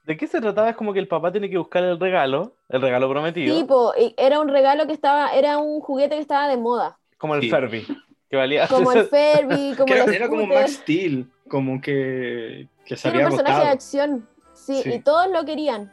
¿De 0.05 0.16
qué 0.16 0.26
se 0.26 0.40
trataba? 0.40 0.70
Es 0.70 0.76
como 0.76 0.94
que 0.94 1.01
el 1.01 1.09
papá 1.09 1.30
tiene 1.30 1.51
que 1.51 1.59
buscar 1.59 1.84
el 1.84 2.01
regalo, 2.01 2.57
el 2.70 2.80
regalo 2.80 3.11
prometido. 3.11 3.55
Tipo, 3.55 3.92
era 4.16 4.40
un 4.40 4.49
regalo 4.49 4.86
que 4.86 4.94
estaba, 4.94 5.34
era 5.34 5.59
un 5.59 5.80
juguete 5.80 6.14
que 6.14 6.22
estaba 6.22 6.49
de 6.49 6.57
moda. 6.57 6.99
Como 7.18 7.34
el 7.34 7.51
Furby, 7.51 7.86
que 8.30 8.36
valía. 8.36 8.66
Como 8.68 8.90
el 8.92 9.07
Furby, 9.11 9.74
como 9.78 9.92
el 9.92 10.14
Era 10.14 10.28
como 10.30 10.46
Max 10.46 10.76
Steel, 10.76 11.30
como 11.46 11.80
que, 11.80 12.68
que 12.86 12.96
se 12.96 13.09
Era 13.09 13.18
un 13.18 13.24
personaje 13.24 13.64
de 13.64 13.68
acción, 13.68 14.28
sí, 14.55 14.82
y 14.84 14.99
todos 15.01 15.30
lo 15.30 15.44
querían. 15.44 15.92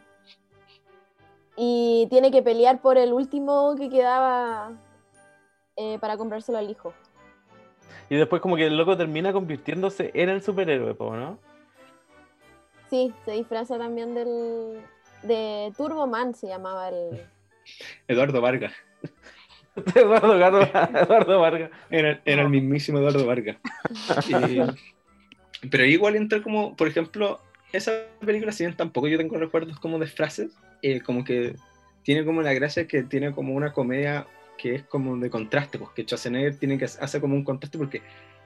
Y 1.57 2.07
tiene 2.09 2.31
que 2.31 2.41
pelear 2.41 2.81
por 2.81 2.97
el 2.97 3.11
último 3.11 3.75
que 3.77 3.89
quedaba 3.89 4.71
eh, 5.75 5.97
para 5.99 6.15
comprárselo 6.15 6.57
al 6.57 6.69
hijo. 6.69 6.93
Y 8.09 8.15
después 8.15 8.41
como 8.41 8.55
que 8.55 8.67
el 8.67 8.77
loco 8.77 8.95
termina 8.97 9.33
convirtiéndose 9.33 10.11
en 10.13 10.29
el 10.29 10.41
superhéroe, 10.41 10.95
¿no? 10.99 11.39
Sí, 12.89 13.13
se 13.25 13.31
disfraza 13.31 13.77
también 13.77 14.13
del... 14.13 14.81
de 15.23 15.73
Turbo 15.75 16.05
Man 16.07 16.33
se 16.35 16.47
llamaba 16.47 16.89
el... 16.89 17.21
Eduardo 18.07 18.41
Vargas. 18.41 18.73
Eduardo, 19.95 20.35
Eduardo 20.35 21.39
Vargas. 21.39 21.71
Era, 21.89 22.21
el 22.25 22.49
mismísimo 22.49 22.99
Eduardo 22.99 23.25
Vargas. 23.25 23.57
pero 25.71 25.85
igual 25.85 26.15
entra 26.15 26.41
como, 26.41 26.75
por 26.75 26.87
ejemplo, 26.87 27.39
esa 27.73 27.91
película, 28.23 28.51
si 28.51 28.63
bien 28.63 28.77
tampoco 28.77 29.07
yo 29.07 29.17
tengo 29.17 29.37
recuerdos 29.37 29.79
como 29.79 29.99
de 29.99 30.07
frases, 30.07 30.53
eh, 30.81 31.01
como 31.01 31.23
que 31.23 31.55
tiene 32.03 32.23
como 32.23 32.41
la 32.41 32.53
gracia 32.53 32.87
que 32.87 33.03
tiene 33.03 33.31
como 33.31 33.53
una 33.53 33.73
comedia 33.73 34.27
que 34.57 34.75
es 34.75 34.83
como 34.83 35.17
de 35.17 35.29
contraste, 35.29 35.77
porque 35.77 36.03
pues, 36.03 36.07
Schwarzenegger 36.07 36.57
tiene 36.57 36.77
que 36.77 36.85
hacer 36.85 37.21
como 37.21 37.35
un 37.35 37.43
contraste 37.43 37.77
porque 37.77 38.01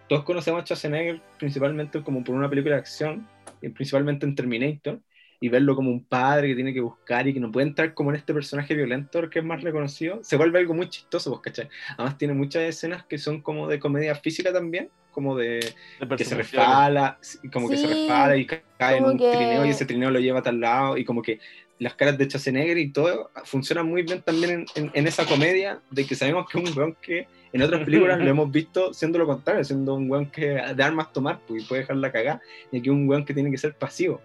todos 0.08 0.24
conocemos 0.24 0.62
a 0.62 0.66
Schwarzenegger 0.66 1.22
principalmente 1.38 2.04
como 2.04 2.24
por 2.24 2.36
una 2.36 2.50
película 2.50 2.76
de 2.76 2.82
acción, 2.82 3.28
principalmente 3.62 4.26
en 4.26 4.36
Terminator, 4.36 5.00
y 5.40 5.50
verlo 5.50 5.76
como 5.76 5.90
un 5.90 6.04
padre 6.04 6.50
que 6.50 6.56
tiene 6.56 6.74
que 6.74 6.82
buscar 6.82 7.28
y 7.28 7.34
que 7.34 7.40
no 7.40 7.52
puede 7.52 7.68
entrar 7.68 7.94
como 7.94 8.10
en 8.10 8.18
este 8.18 8.34
personaje 8.34 8.76
violento 8.76 9.30
que 9.30 9.40
es 9.40 9.46
más 9.46 9.62
reconocido, 9.62 10.20
se 10.22 10.36
vuelve 10.36 10.60
algo 10.60 10.74
muy 10.74 10.90
chistoso, 10.90 11.30
pues, 11.32 11.42
¿cachai? 11.42 11.70
Además 11.98 12.18
tiene 12.18 12.34
muchas 12.34 12.64
escenas 12.64 13.06
que 13.06 13.18
son 13.18 13.42
como 13.42 13.68
de 13.68 13.80
comedia 13.80 14.16
física 14.16 14.52
también, 14.52 14.90
como 15.12 15.36
de, 15.36 15.74
que 16.18 16.26
se 16.26 16.36
resbala, 16.36 17.20
como 17.52 17.70
que 17.70 17.78
se 17.78 17.88
resbala 17.88 18.38
y 18.38 18.46
cae 18.46 18.98
en 18.98 19.06
un 19.06 19.18
trineo 19.18 19.66
y 19.66 19.70
ese 19.70 19.86
trineo 19.86 20.12
lo 20.12 20.20
lleva 20.20 20.40
a 20.40 20.44
tal 20.44 20.60
lado 20.60 20.98
y 20.98 21.06
como 21.06 21.22
que 21.22 21.40
las 21.80 21.94
caras 21.96 22.18
de 22.18 22.26
Schwarzenegger 22.26 22.78
y 22.78 22.92
todo 22.92 23.32
funcionan 23.46 23.88
muy 23.88 24.04
bien 24.04 24.22
también 24.22 24.66
en, 24.76 24.92
en, 24.94 25.08
esa 25.08 25.26
comedia 25.26 25.80
de 25.90 26.06
que 26.06 26.14
sabemos 26.14 26.50
que 26.50 26.60
es 26.60 26.70
un 26.70 26.78
weón 26.78 26.98
que 27.02 27.28
en 27.54 27.62
otras 27.62 27.84
películas 27.86 28.20
lo 28.20 28.30
hemos 28.30 28.52
visto 28.52 28.94
siendo 28.94 29.18
lo 29.18 29.26
contrario, 29.26 29.64
siendo 29.64 29.96
un 29.96 30.10
weón 30.10 30.30
que 30.30 30.62
de 30.76 30.84
armas 30.84 31.12
tomar 31.14 31.40
pues, 31.48 31.64
y 31.64 31.66
puede 31.66 31.82
dejarla 31.82 32.12
cagar 32.12 32.42
y 32.72 32.80
aquí 32.80 32.90
un 32.90 33.08
weón 33.08 33.26
que 33.26 33.34
tiene 33.34 33.50
que 33.50 33.58
ser 33.58 33.74
pasivo. 33.74 34.22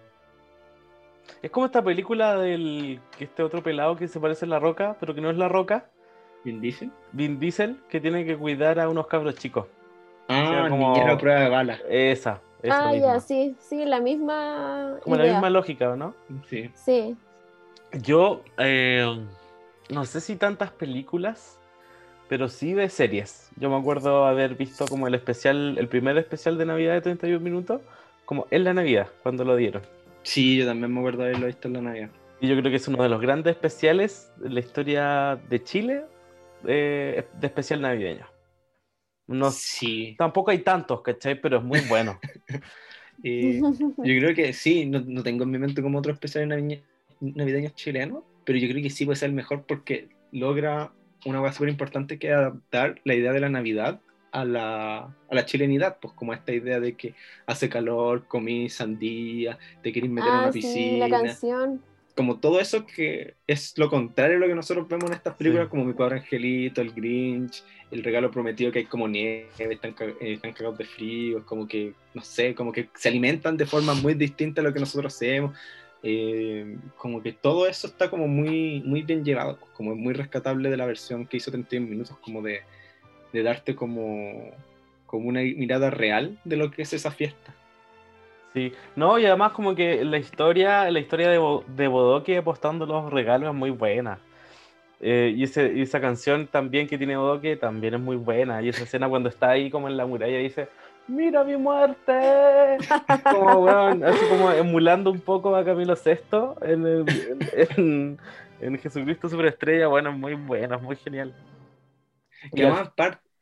Es 1.41 1.51
como 1.51 1.65
esta 1.65 1.83
película 1.83 2.37
del 2.37 2.99
que 3.17 3.25
este 3.25 3.43
otro 3.43 3.61
pelado 3.61 3.95
que 3.95 4.07
se 4.07 4.19
parece 4.19 4.45
a 4.45 4.47
La 4.47 4.59
Roca, 4.59 4.97
pero 4.99 5.13
que 5.13 5.21
no 5.21 5.29
es 5.29 5.37
La 5.37 5.47
Roca. 5.47 5.85
Vin 6.43 6.61
Diesel. 6.61 6.91
Vin 7.11 7.39
Diesel, 7.39 7.77
que 7.89 7.99
tiene 7.99 8.25
que 8.25 8.37
cuidar 8.37 8.79
a 8.79 8.89
unos 8.89 9.07
cabros 9.07 9.35
chicos. 9.35 9.65
Ah, 10.27 10.67
como... 10.69 10.93
niñera 10.93 11.17
prueba 11.17 11.41
de 11.41 11.49
bala. 11.49 11.79
Esa. 11.89 12.41
esa 12.61 12.89
ah, 12.89 12.95
ya, 12.95 13.19
sí, 13.19 13.55
sí, 13.59 13.85
la 13.85 13.99
misma. 13.99 14.97
Como 15.03 15.15
la 15.15 15.25
misma 15.25 15.49
lógica, 15.49 15.95
¿no? 15.95 16.13
Sí. 16.49 16.71
Sí. 16.73 17.15
Yo 18.01 18.41
eh, 18.57 19.25
no 19.89 20.05
sé 20.05 20.21
si 20.21 20.35
tantas 20.35 20.71
películas, 20.71 21.59
pero 22.27 22.49
sí 22.49 22.73
de 22.73 22.89
series. 22.89 23.49
Yo 23.57 23.69
me 23.69 23.77
acuerdo 23.77 24.25
haber 24.25 24.55
visto 24.55 24.85
como 24.87 25.07
el 25.07 25.15
especial, 25.15 25.77
el 25.77 25.87
primer 25.87 26.17
especial 26.17 26.57
de 26.57 26.65
Navidad 26.65 26.93
de 26.93 27.01
31 27.01 27.39
minutos, 27.39 27.81
como 28.25 28.47
en 28.51 28.63
la 28.63 28.73
Navidad, 28.73 29.07
cuando 29.23 29.43
lo 29.43 29.55
dieron. 29.55 29.83
Sí, 30.25 30.57
yo 30.57 30.65
también 30.65 30.91
me 30.91 30.99
acuerdo 30.99 31.21
de 31.21 31.29
haberlo 31.29 31.45
visto 31.45 31.67
en 31.67 31.73
la 31.75 31.81
Navidad. 31.81 32.09
Y 32.41 32.47
yo 32.47 32.57
creo 32.57 32.71
que 32.71 32.77
es 32.77 32.87
uno 32.87 33.01
de 33.01 33.09
los 33.09 33.21
grandes 33.21 33.55
especiales 33.55 34.31
de 34.37 34.49
la 34.49 34.59
historia 34.59 35.39
de 35.49 35.63
Chile 35.63 36.03
eh, 36.67 37.25
de 37.39 37.47
especial 37.47 37.81
navideño. 37.81 38.25
No, 39.27 39.51
sí. 39.51 40.15
Tampoco 40.17 40.51
hay 40.51 40.59
tantos, 40.59 41.01
¿cachai? 41.01 41.39
Pero 41.39 41.59
es 41.59 41.63
muy 41.63 41.79
bueno. 41.81 42.19
yo 43.23 43.73
creo 43.97 44.35
que 44.35 44.51
sí, 44.53 44.87
no, 44.87 44.99
no, 44.99 45.21
tengo 45.21 45.43
en 45.43 45.51
mi 45.51 45.59
mente 45.59 45.81
como 45.81 45.99
otro 45.99 46.11
especial 46.11 46.49
navideño 46.49 46.81
navideños 47.21 47.75
chilenos, 47.75 48.23
pero 48.43 48.59
yo 48.59 48.67
creo 48.67 48.83
que 48.83 48.89
sí 48.89 49.05
puede 49.05 49.15
ser 49.15 49.29
el 49.29 49.35
mejor 49.35 49.63
porque 49.65 50.09
logra 50.31 50.91
una 51.25 51.39
cosa 51.39 51.53
súper 51.53 51.69
importante 51.69 52.19
que 52.19 52.27
es 52.27 52.33
adaptar 52.33 52.99
la 53.03 53.15
idea 53.15 53.31
de 53.31 53.39
la 53.39 53.49
Navidad 53.49 54.01
a 54.35 54.43
la, 54.43 54.97
a 54.97 55.35
la, 55.35 55.45
chilenidad, 55.45 55.97
pues 56.01 56.13
como 56.13 56.33
esta 56.33 56.51
idea 56.51 56.81
de 56.81 56.93
que 56.93 57.15
hace 57.45 57.69
calor, 57.69 58.27
comí 58.27 58.69
sandía, 58.69 59.57
te 59.81 59.93
quieres 59.93 60.11
meter 60.11 60.29
en 60.29 60.35
una 60.39 60.47
ah, 60.47 60.51
piscina. 60.51 61.07
la 61.07 61.21
canción. 61.21 61.81
Como 62.17 62.39
todo 62.39 62.59
eso 62.59 62.85
que 62.85 63.35
es 63.47 63.77
lo 63.77 63.89
contrario 63.89 64.35
a 64.35 64.39
lo 64.41 64.47
que 64.47 64.55
nosotros 64.55 64.89
vemos 64.89 65.09
en 65.09 65.15
estas 65.15 65.35
películas, 65.35 65.69
como 65.69 65.85
Mi 65.85 65.93
Padre 65.93 66.17
Angelito, 66.17 66.81
El 66.81 66.91
Grinch, 66.91 67.63
El 67.91 68.03
Regalo 68.03 68.29
Prometido, 68.29 68.73
que 68.73 68.79
hay 68.79 68.85
como 68.85 69.07
nieve, 69.07 69.47
están, 69.57 69.95
eh, 70.01 70.33
están 70.33 70.51
cagados 70.51 70.79
de 70.79 70.85
frío, 70.85 71.37
es 71.37 71.43
como 71.45 71.65
que, 71.65 71.93
no 72.13 72.21
sé, 72.21 72.53
como 72.55 72.73
que 72.73 72.89
se 72.93 73.07
alimentan 73.07 73.55
de 73.55 73.65
forma 73.65 73.93
muy 73.93 74.15
distinta 74.15 74.59
a 74.59 74.65
lo 74.65 74.73
que 74.73 74.81
nosotros 74.81 75.15
hacemos. 75.15 75.57
Eh, 76.03 76.77
como 76.97 77.23
que 77.23 77.31
todo 77.31 77.67
eso 77.67 77.87
está 77.87 78.09
como 78.09 78.27
muy, 78.27 78.81
muy 78.85 79.01
bien 79.01 79.23
llevado, 79.23 79.57
como 79.73 79.95
muy 79.95 80.13
rescatable 80.13 80.69
de 80.69 80.77
la 80.77 80.85
versión 80.85 81.25
que 81.25 81.37
hizo 81.37 81.51
31 81.51 81.87
minutos, 81.87 82.17
como 82.17 82.41
de, 82.41 82.61
de 83.33 83.43
darte 83.43 83.75
como, 83.75 84.51
como 85.05 85.27
una 85.27 85.41
mirada 85.41 85.89
real 85.89 86.37
de 86.43 86.57
lo 86.57 86.71
que 86.71 86.81
es 86.81 86.93
esa 86.93 87.11
fiesta. 87.11 87.53
Sí, 88.53 88.71
no, 88.95 89.19
y 89.19 89.25
además 89.25 89.51
como 89.51 89.75
que 89.75 90.05
la 90.05 90.17
historia, 90.17 90.89
la 90.89 90.99
historia 90.99 91.29
de, 91.29 91.61
de 91.67 91.87
Bodoque 91.89 92.37
apostando 92.37 92.85
los 92.85 93.11
regalos 93.11 93.49
es 93.49 93.55
muy 93.55 93.69
buena. 93.69 94.19
Eh, 95.01 95.33
y, 95.35 95.43
y, 95.43 95.81
esa 95.81 95.99
canción 95.99 96.47
también 96.47 96.87
que 96.87 96.97
tiene 96.97 97.17
Bodoque 97.17 97.57
también 97.57 97.95
es 97.95 97.99
muy 97.99 98.15
buena. 98.15 98.61
Y 98.61 98.69
esa 98.69 98.83
escena 98.83 99.09
cuando 99.09 99.27
está 99.27 99.49
ahí 99.49 99.69
como 99.69 99.89
en 99.89 99.97
la 99.97 100.05
muralla 100.05 100.37
dice, 100.37 100.69
mira 101.07 101.43
mi 101.43 101.57
muerte. 101.57 102.77
Como, 103.31 103.69
así 103.69 104.25
como 104.29 104.51
emulando 104.51 105.11
un 105.11 105.19
poco 105.19 105.55
a 105.55 105.63
Camilo 105.63 105.95
VI 105.95 106.17
en, 106.61 108.17
en, 108.61 108.79
Jesucristo 108.79 109.29
Superestrella. 109.29 109.87
Bueno, 109.87 110.11
muy 110.11 110.33
bueno, 110.33 110.79
muy 110.79 110.95
genial. 110.95 111.33
Y 112.53 112.61
además, 112.61 112.89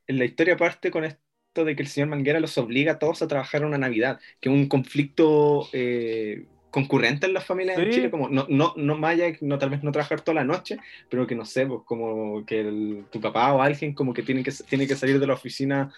la 0.08 0.26
historia 0.26 0.58
parte 0.58 0.92
con 0.92 1.04
esto 1.04 1.66
de 1.66 1.76
que 1.76 1.84
el 1.84 1.88
señor 1.88 2.10
Manguera 2.10 2.40
los 2.40 2.58
obliga 2.58 2.94
a 2.94 3.00
todos 3.00 3.22
a 3.22 3.28
trabajar 3.28 3.66
una 3.66 3.78
Navidad, 3.78 4.20
que 4.40 4.50
es 4.50 4.56
un 4.56 4.68
conflicto 4.68 5.68
eh, 5.72 6.46
concurrente 6.72 7.28
en 7.28 7.34
las 7.34 7.46
familias 7.46 7.78
de 7.78 7.92
Chile, 7.92 8.10
como 8.10 8.30
no, 8.30 8.48
no, 8.50 8.74
no 8.76 9.00
vaya, 9.00 9.32
no, 9.42 9.60
tal 9.60 9.70
vez 9.70 9.84
no 9.84 9.92
trabajar 9.92 10.22
toda 10.22 10.36
la 10.36 10.44
noche, 10.44 10.78
pero 11.10 11.28
que 11.28 11.36
no 11.36 11.46
sé, 11.46 11.68
pues 11.68 11.82
como 11.86 12.44
que 12.46 13.04
tu 13.12 13.22
papá 13.22 13.54
o 13.54 13.62
alguien 13.62 13.94
como 13.94 14.14
que 14.14 14.24
tiene 14.24 14.44
que, 14.44 14.52
tiene 14.68 14.88
que 14.88 14.96
salir 14.96 15.20
de 15.20 15.28
la 15.28 15.36
oficina 15.36 15.94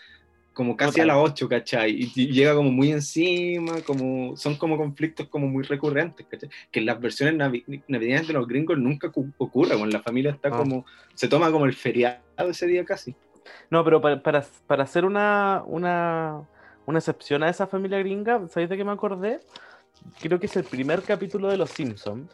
como 0.56 0.78
casi 0.78 1.02
a 1.02 1.06
las 1.06 1.18
8, 1.18 1.50
¿cachai? 1.50 1.92
Y, 1.92 2.32
llega 2.32 2.56
como 2.56 2.72
muy 2.72 2.92
encima, 2.92 3.82
como 3.86 4.36
son 4.38 4.56
como 4.56 4.78
conflictos 4.78 5.28
como 5.28 5.48
muy 5.48 5.64
recurrentes, 5.64 6.26
¿cachai? 6.26 6.50
Que 6.72 6.80
en 6.80 6.88
las 6.88 7.00
versiones 7.00 7.36
navideñas 7.88 8.26
de 8.26 8.34
los 8.34 8.48
gringos 8.48 8.78
nunca 8.78 9.12
ocurre, 9.38 9.76
cuando 9.78 9.98
la 9.98 10.02
familia 10.02 10.32
está 10.32 10.48
ah. 10.48 10.58
como, 10.58 10.86
se 11.14 11.28
toma 11.28 11.52
como 11.52 11.66
el 11.66 11.74
feriado 11.74 12.20
ese 12.50 12.66
día 12.66 12.86
casi. 12.86 13.16
No, 13.70 13.84
pero 13.84 14.02
para, 14.02 14.24
para, 14.24 14.44
para 14.66 14.84
hacer 14.84 15.04
una, 15.04 15.62
una, 15.68 16.42
una 16.86 17.00
excepción 17.00 17.44
a 17.44 17.50
esa 17.50 17.68
familia 17.68 18.00
gringa. 18.00 18.48
¿Sabéis 18.48 18.70
de 18.70 18.78
qué 18.78 18.86
me 18.86 18.94
acordé? 18.94 19.42
Creo 20.22 20.40
que 20.40 20.46
es 20.46 20.56
el 20.56 20.64
primer 20.64 21.02
capítulo 21.02 21.50
de 21.50 21.58
Los 21.58 21.70
Simpsons. 21.72 22.32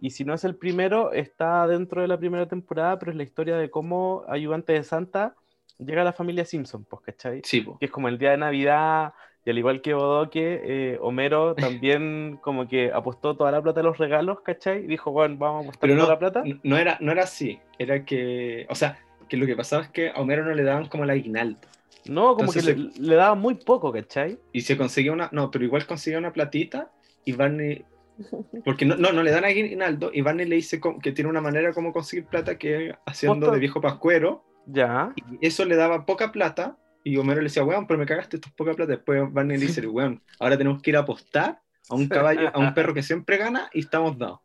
Y 0.00 0.10
si 0.10 0.24
no 0.24 0.32
es 0.32 0.42
el 0.44 0.54
primero, 0.54 1.12
está 1.12 1.66
dentro 1.66 2.00
de 2.00 2.08
la 2.08 2.18
primera 2.18 2.46
temporada, 2.46 2.98
pero 2.98 3.10
es 3.10 3.16
la 3.16 3.24
historia 3.24 3.56
de 3.56 3.68
cómo 3.68 4.24
ayudante 4.26 4.72
de 4.72 4.84
Santa 4.84 5.34
llega 5.78 6.02
a 6.02 6.04
la 6.04 6.12
familia 6.12 6.44
Simpson, 6.44 6.84
pues, 6.84 7.02
¿cachai? 7.02 7.40
Sí, 7.44 7.60
po. 7.60 7.78
Que 7.78 7.86
es 7.86 7.90
como 7.90 8.08
el 8.08 8.18
día 8.18 8.32
de 8.32 8.38
Navidad, 8.38 9.14
y 9.44 9.50
al 9.50 9.58
igual 9.58 9.80
que 9.80 9.94
Bodoque, 9.94 10.60
eh, 10.62 10.98
Homero 11.00 11.54
también 11.54 12.38
como 12.42 12.68
que 12.68 12.92
apostó 12.92 13.36
toda 13.36 13.50
la 13.50 13.62
plata 13.62 13.80
de 13.80 13.84
los 13.84 13.98
regalos, 13.98 14.40
¿cachai? 14.42 14.84
Y 14.84 14.86
dijo, 14.86 15.10
bueno, 15.10 15.36
vamos 15.38 15.60
a 15.60 15.68
apostar 15.68 15.80
Pero 15.80 15.94
toda 15.94 16.06
no, 16.06 16.12
la 16.12 16.18
plata. 16.18 16.42
no, 16.62 16.76
era, 16.76 16.98
no 17.00 17.12
era 17.12 17.22
así. 17.22 17.58
Era 17.78 18.04
que, 18.04 18.66
o 18.68 18.74
sea, 18.74 18.98
que 19.28 19.36
lo 19.36 19.46
que 19.46 19.56
pasaba 19.56 19.84
es 19.84 19.88
que 19.88 20.10
a 20.10 20.20
Homero 20.20 20.44
no 20.44 20.54
le 20.54 20.62
daban 20.64 20.86
como 20.88 21.04
el 21.04 21.10
aguinaldo. 21.10 21.60
No, 22.06 22.34
como 22.34 22.52
Entonces 22.52 22.64
que 22.64 22.74
le, 22.74 22.90
le 23.08 23.14
daba 23.16 23.34
muy 23.34 23.54
poco, 23.54 23.92
¿cachai? 23.92 24.38
Y 24.52 24.62
se 24.62 24.76
conseguía 24.76 25.12
una, 25.12 25.28
no, 25.32 25.50
pero 25.50 25.64
igual 25.64 25.86
conseguía 25.86 26.18
una 26.18 26.32
platita 26.32 26.90
y 27.24 27.32
Barney, 27.32 27.84
porque 28.64 28.84
no, 28.84 28.96
no, 28.96 29.12
no 29.12 29.22
le 29.22 29.30
dan 29.30 29.44
aguinaldo 29.44 30.10
y 30.12 30.22
Barney 30.22 30.46
le 30.46 30.56
dice 30.56 30.80
que 31.02 31.12
tiene 31.12 31.30
una 31.30 31.40
manera 31.40 31.72
como 31.72 31.92
conseguir 31.92 32.26
plata 32.26 32.58
que 32.58 32.94
haciendo 33.06 33.50
de 33.50 33.58
viejo 33.58 33.80
pascuero 33.80 34.44
Ya. 34.70 35.12
y 35.16 35.46
eso 35.46 35.64
le 35.64 35.76
daba 35.76 36.04
poca 36.04 36.30
plata 36.30 36.76
y 37.04 37.16
Homero 37.16 37.40
le 37.40 37.44
decía, 37.44 37.64
weón, 37.64 37.86
pero 37.86 37.98
me 37.98 38.04
cagaste, 38.06 38.36
esto 38.36 38.48
es 38.48 38.54
poca 38.54 38.74
plata. 38.74 38.90
Después 38.92 39.22
Barney 39.32 39.56
le 39.56 39.66
dice, 39.66 39.80
weón, 39.86 40.22
ahora 40.38 40.58
tenemos 40.58 40.82
que 40.82 40.90
ir 40.90 40.96
a 40.96 41.00
apostar 41.00 41.60
a 41.88 41.94
un 41.94 42.06
caballo, 42.06 42.50
a 42.52 42.58
un 42.58 42.74
perro 42.74 42.92
que 42.92 43.02
siempre 43.02 43.38
gana 43.38 43.70
y 43.72 43.80
estamos 43.80 44.18
dados. 44.18 44.40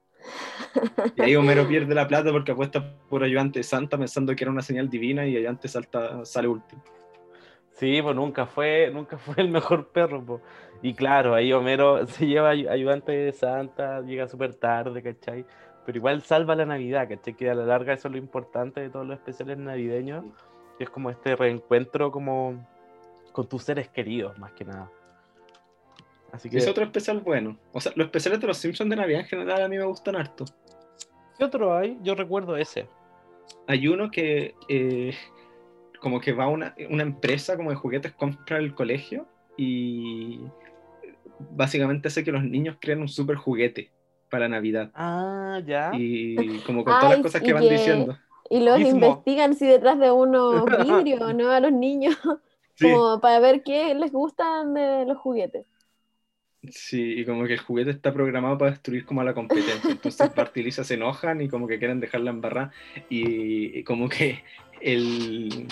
Y 1.17 1.21
ahí 1.21 1.35
Homero 1.35 1.67
pierde 1.67 1.93
la 1.93 2.07
plata 2.07 2.31
porque 2.31 2.53
apuesta 2.53 2.95
por 3.09 3.23
ayudante 3.23 3.59
de 3.59 3.63
Santa 3.63 3.97
pensando 3.97 4.33
que 4.35 4.43
era 4.45 4.51
una 4.51 4.61
señal 4.61 4.89
divina 4.89 5.25
y 5.25 5.35
ayudante 5.35 5.67
salta, 5.67 6.23
sale 6.25 6.47
último. 6.47 6.81
Sí, 7.73 8.01
pues 8.01 8.15
nunca 8.15 8.45
fue, 8.45 8.89
nunca 8.93 9.17
fue 9.17 9.35
el 9.37 9.49
mejor 9.49 9.89
perro, 9.91 10.23
po. 10.23 10.41
Y 10.81 10.93
claro, 10.93 11.33
ahí 11.33 11.51
Homero 11.51 12.05
se 12.07 12.27
lleva 12.27 12.51
ay- 12.51 12.67
ayudante 12.67 13.11
de 13.11 13.33
Santa, 13.33 14.01
llega 14.01 14.27
súper 14.27 14.53
tarde, 14.55 15.01
¿cachai? 15.01 15.45
Pero 15.85 15.97
igual 15.97 16.21
salva 16.21 16.55
la 16.55 16.65
Navidad, 16.65 17.09
¿cachai? 17.09 17.33
Que 17.35 17.49
a 17.49 17.55
la 17.55 17.65
larga 17.65 17.93
eso 17.93 18.07
es 18.07 18.13
lo 18.13 18.17
importante 18.17 18.81
de 18.81 18.89
todos 18.89 19.05
los 19.05 19.17
especiales 19.17 19.57
navideños, 19.57 20.25
que 20.77 20.85
es 20.85 20.89
como 20.89 21.09
este 21.09 21.35
reencuentro 21.35 22.11
como 22.11 22.65
con 23.31 23.47
tus 23.47 23.63
seres 23.63 23.89
queridos, 23.89 24.37
más 24.39 24.53
que 24.53 24.63
nada. 24.63 24.89
Así 26.31 26.49
que, 26.49 26.57
Es 26.57 26.67
otro 26.67 26.83
especial 26.83 27.19
bueno. 27.19 27.57
O 27.73 27.81
sea, 27.81 27.91
los 27.95 28.05
especiales 28.05 28.39
de 28.39 28.47
los 28.47 28.57
Simpsons 28.57 28.89
de 28.89 28.95
Navidad 28.95 29.21
en 29.21 29.27
general 29.27 29.61
a 29.61 29.67
mí 29.67 29.77
me 29.77 29.85
gustan 29.85 30.15
harto. 30.15 30.45
¿qué 31.37 31.43
otro 31.43 31.75
hay? 31.75 31.97
Yo 32.01 32.15
recuerdo 32.15 32.55
ese. 32.57 32.87
Hay 33.67 33.87
uno 33.87 34.09
que 34.09 34.55
eh, 34.69 35.15
como 35.99 36.19
que 36.19 36.31
va 36.31 36.47
una, 36.47 36.75
una 36.89 37.03
empresa 37.03 37.55
como 37.57 37.71
de 37.71 37.75
juguetes 37.75 38.13
compra 38.13 38.57
el 38.57 38.73
colegio 38.73 39.27
y 39.57 40.41
básicamente 41.51 42.07
hace 42.07 42.23
que 42.23 42.31
los 42.31 42.43
niños 42.43 42.77
creen 42.79 43.01
un 43.01 43.09
super 43.09 43.35
juguete 43.35 43.91
para 44.33 44.49
Navidad. 44.49 44.91
Ah, 44.95 45.61
ya. 45.65 45.91
Y 45.93 46.35
como 46.65 46.83
con 46.83 46.93
todas 46.93 47.03
las 47.09 47.17
Ay, 47.17 47.21
cosas 47.23 47.41
y 47.41 47.45
que 47.45 47.53
van 47.53 47.63
que- 47.63 47.69
diciendo. 47.69 48.17
Y 48.49 48.59
los 48.59 48.77
Gizmo. 48.77 48.91
investigan 49.05 49.55
si 49.55 49.65
detrás 49.65 49.97
de 49.99 50.11
unos 50.11 50.65
vidrios, 51.05 51.33
¿no? 51.33 51.49
A 51.51 51.59
los 51.59 51.71
niños, 51.71 52.17
Sí, 52.75 52.91
como 52.91 53.19
para 53.21 53.39
ver 53.39 53.63
qué 53.63 53.93
les 53.95 54.11
gustan 54.11 54.73
de 54.73 55.05
los 55.05 55.17
juguetes. 55.19 55.65
sí, 56.69 57.19
y 57.19 57.25
como 57.25 57.45
que 57.45 57.53
el 57.53 57.59
juguete 57.59 57.91
está 57.91 58.11
programado 58.13 58.57
para 58.57 58.71
destruir 58.71 59.05
como 59.05 59.21
a 59.21 59.23
la 59.23 59.33
competencia. 59.33 59.91
Entonces 59.91 60.31
Bart 60.35 60.55
y 60.57 60.63
Lisa 60.63 60.83
se 60.83 60.95
enojan 60.95 61.41
y 61.41 61.47
como 61.49 61.67
que 61.67 61.77
quieren 61.79 61.99
dejarla 61.99 62.31
embarrada. 62.31 62.71
Y, 63.09 63.77
y 63.79 63.83
como 63.83 64.09
que 64.09 64.43
el, 64.81 65.67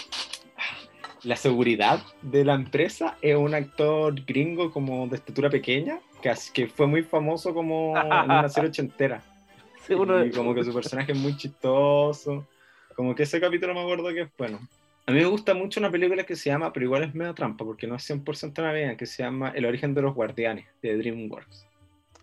la 1.24 1.36
seguridad 1.36 2.02
de 2.22 2.46
la 2.46 2.54
empresa 2.56 3.18
es 3.22 3.36
un 3.36 3.54
actor 3.54 4.14
gringo 4.26 4.72
como 4.72 5.08
de 5.08 5.16
estatura 5.18 5.50
pequeña, 5.50 6.00
que, 6.22 6.34
que 6.54 6.68
fue 6.68 6.88
muy 6.88 7.04
famoso 7.04 7.54
como 7.54 7.98
en 7.98 8.06
una 8.06 8.50
serie 8.50 8.70
ochentera. 8.70 9.22
Seguro. 9.86 10.24
Y 10.26 10.32
como 10.32 10.54
que 10.54 10.64
su 10.64 10.74
personaje 10.74 11.12
es 11.12 11.18
muy 11.18 11.36
chistoso. 11.36 12.48
Como 12.96 13.16
que 13.16 13.24
ese 13.24 13.42
capítulo 13.42 13.74
me 13.74 13.82
acuerdo 13.82 14.10
que 14.10 14.22
es 14.22 14.30
bueno. 14.38 14.60
A 15.08 15.12
mí 15.12 15.20
me 15.20 15.26
gusta 15.26 15.54
mucho 15.54 15.80
una 15.80 15.90
película 15.90 16.24
que 16.24 16.36
se 16.36 16.50
llama, 16.50 16.72
pero 16.72 16.86
igual 16.86 17.04
es 17.04 17.16
medio 17.16 17.34
trampa, 17.34 17.66
porque 17.66 17.88
no 17.88 17.96
es 17.96 18.10
100% 18.10 18.62
navideña, 18.62 18.96
que 18.96 19.08
se 19.08 19.24
llama 19.24 19.50
El 19.50 19.66
origen 19.66 19.94
de 19.96 20.04
los 20.04 20.14
guardianes, 20.14 20.68
de 20.82 20.96
DreamWorks. 20.96 21.68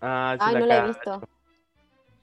Ah, 0.01 0.37
sí, 0.39 0.45
Ay, 0.47 0.55
no 0.55 0.65
la 0.65 0.77
he 0.77 0.87
visto. 0.87 1.21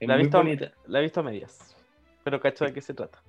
Es 0.01 0.09
La 0.09 0.15
he 0.15 0.19
visto, 0.19 0.39
bonita. 0.39 0.73
la 0.87 0.99
he 0.99 1.03
visto 1.03 1.21
a 1.21 1.23
medias. 1.23 1.77
Pero 2.25 2.41
cacho 2.41 2.65
de 2.65 2.73
qué 2.73 2.81
se 2.81 2.95
trata. 2.95 3.23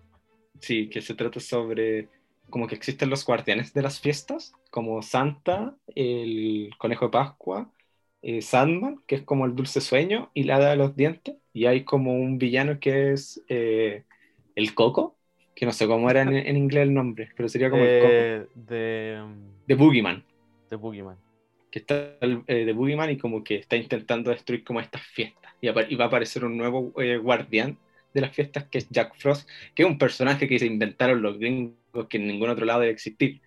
Sí, 0.59 0.89
que 0.89 1.01
se 1.01 1.13
trata 1.13 1.39
sobre 1.39 2.09
como 2.49 2.67
que 2.67 2.75
existen 2.75 3.09
los 3.09 3.25
guardianes 3.25 3.73
de 3.73 3.81
las 3.81 3.99
fiestas, 3.99 4.53
como 4.71 5.01
Santa, 5.01 5.75
el 5.95 6.71
conejo 6.77 7.05
de 7.05 7.11
Pascua, 7.11 7.69
eh, 8.21 8.41
Sandman, 8.41 9.01
que 9.07 9.15
es 9.15 9.21
como 9.23 9.45
el 9.45 9.55
dulce 9.55 9.81
sueño, 9.81 10.31
y 10.33 10.43
la 10.43 10.59
de 10.59 10.75
los 10.75 10.95
dientes, 10.95 11.35
y 11.53 11.65
hay 11.65 11.83
como 11.83 12.13
un 12.15 12.37
villano 12.37 12.79
que 12.79 13.13
es 13.13 13.43
eh, 13.47 14.03
el 14.55 14.73
coco, 14.73 15.17
que 15.55 15.65
no 15.65 15.71
sé 15.71 15.87
cómo 15.87 16.09
era 16.09 16.21
en, 16.23 16.33
en 16.35 16.57
inglés 16.57 16.83
el 16.83 16.93
nombre, 16.93 17.29
pero 17.35 17.49
sería 17.49 17.69
como 17.69 17.83
el 17.83 17.99
coco, 17.99 18.13
Eh, 18.13 18.47
de, 18.55 19.23
de 19.67 19.75
Boogeyman, 19.75 20.23
de 20.69 20.75
Boogeyman. 20.75 21.17
que 21.71 21.79
está 21.79 21.95
de 22.19 22.73
Boogeyman 22.73 23.11
y 23.11 23.17
como 23.17 23.43
que 23.43 23.55
está 23.55 23.75
intentando 23.75 24.31
destruir 24.31 24.63
como 24.63 24.79
estas 24.79 25.01
fiestas, 25.03 25.51
y, 25.61 25.67
y 25.67 25.95
va 25.95 26.05
a 26.05 26.07
aparecer 26.07 26.45
un 26.45 26.57
nuevo 26.57 26.93
guardián 27.21 27.77
de 28.13 28.21
las 28.21 28.33
fiestas, 28.35 28.65
que 28.69 28.79
es 28.79 28.89
Jack 28.89 29.15
Frost, 29.17 29.47
que 29.75 29.83
es 29.83 29.89
un 29.89 29.97
personaje 29.97 30.47
que 30.47 30.59
se 30.59 30.65
inventaron 30.65 31.21
los 31.21 31.37
gringos 31.37 31.75
que 32.09 32.17
en 32.17 32.27
ningún 32.27 32.49
otro 32.49 32.65
lado 32.65 32.81
debe 32.81 32.93
existir. 32.93 33.41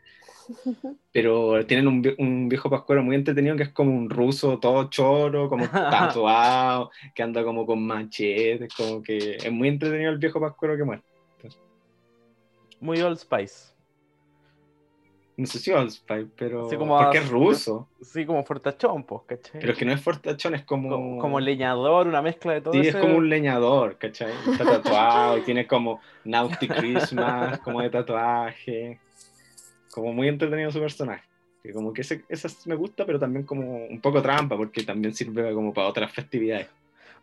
Pero 1.13 1.67
tienen 1.67 1.89
un, 1.89 2.15
un 2.19 2.49
viejo 2.49 2.71
pascuero 2.71 3.03
muy 3.03 3.17
entretenido 3.17 3.57
que 3.57 3.65
es 3.65 3.73
como 3.73 3.93
un 3.97 4.09
ruso 4.09 4.61
todo 4.61 4.89
choro, 4.91 5.49
como 5.49 5.65
tatuado, 5.69 6.91
que 7.15 7.23
anda 7.23 7.43
como 7.43 7.67
con 7.67 7.85
machetes, 7.85 8.73
como 8.77 9.03
que 9.03 9.37
es 9.37 9.51
muy 9.53 9.69
entretenido 9.69 10.11
el 10.13 10.19
viejo 10.19 10.41
pascuero 10.41 10.77
que 10.77 10.85
muere. 10.85 11.03
Muy 12.81 13.01
Old 13.01 13.19
Spice. 13.19 13.75
No 15.37 15.47
sé 15.47 15.59
si 15.59 15.71
Old 15.73 15.91
Spice, 15.91 16.29
pero 16.37 16.67
Así 16.67 16.77
como 16.77 16.99
porque 16.99 17.19
a- 17.19 17.23
es 17.23 17.29
ruso, 17.29 17.89
Sí, 18.03 18.25
como 18.27 18.45
fortachón, 18.45 19.05
pues, 19.05 19.23
¿cachai? 19.27 19.61
pero 19.61 19.73
es 19.73 19.79
que 19.79 19.85
no 19.85 19.93
es 19.93 20.01
fortachón, 20.01 20.55
es 20.55 20.65
como... 20.65 20.91
como, 20.91 21.19
como 21.19 21.41
leñador, 21.41 22.07
una 22.07 22.23
mezcla 22.23 22.53
de 22.55 22.61
todo 22.61 22.75
Sí, 22.75 22.89
es 22.89 22.97
como 22.97 23.17
un 23.17 23.29
leñador, 23.29 23.99
¿cachai? 23.99 24.33
Está 24.33 24.65
tatuado 24.65 25.39
y 25.39 25.43
tiene 25.43 25.67
como 25.67 26.01
Naughty 26.25 26.69
Christmas, 26.69 27.61
como 27.61 27.81
de 27.83 27.91
tatuaje. 27.91 29.01
Como 29.91 30.13
muy 30.13 30.29
entretenido 30.29 30.71
su 30.71 30.81
personaje. 30.81 31.25
Que 31.63 31.73
como 31.73 31.93
que 31.93 32.01
ese, 32.03 32.25
esa 32.29 32.49
me 32.67 32.75
gusta, 32.75 33.05
pero 33.05 33.19
también 33.19 33.45
como 33.45 33.85
un 33.87 34.01
poco 34.01 34.23
trampa, 34.23 34.57
porque 34.57 34.83
también 34.83 35.15
sirve 35.15 35.53
como 35.53 35.75
para 35.75 35.89
otras 35.89 36.11
festividades. 36.13 36.69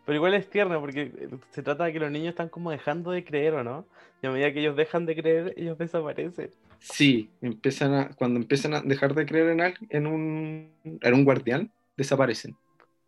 Pero 0.04 0.16
igual 0.16 0.34
es 0.34 0.48
tierno, 0.48 0.80
porque 0.80 1.02
eh, 1.02 1.28
se 1.50 1.62
trata 1.62 1.84
de 1.84 1.92
que 1.92 1.98
los 2.00 2.10
niños 2.10 2.30
están 2.30 2.48
como 2.48 2.70
dejando 2.70 3.10
de 3.10 3.24
creer, 3.24 3.54
¿o 3.54 3.64
no? 3.64 3.84
Y 4.22 4.26
a 4.26 4.30
medida 4.30 4.52
que 4.52 4.60
ellos 4.60 4.76
dejan 4.76 5.06
de 5.06 5.16
creer, 5.16 5.54
ellos 5.56 5.76
desaparecen. 5.76 6.50
Sí, 6.78 7.28
empiezan 7.42 7.92
a, 7.94 8.08
cuando 8.10 8.38
empiezan 8.40 8.74
a 8.74 8.80
dejar 8.80 9.14
de 9.14 9.26
creer 9.26 9.48
en, 9.48 9.60
en, 9.90 10.06
un, 10.06 10.70
en 10.84 11.14
un 11.14 11.24
guardián, 11.24 11.70
desaparecen. 11.96 12.56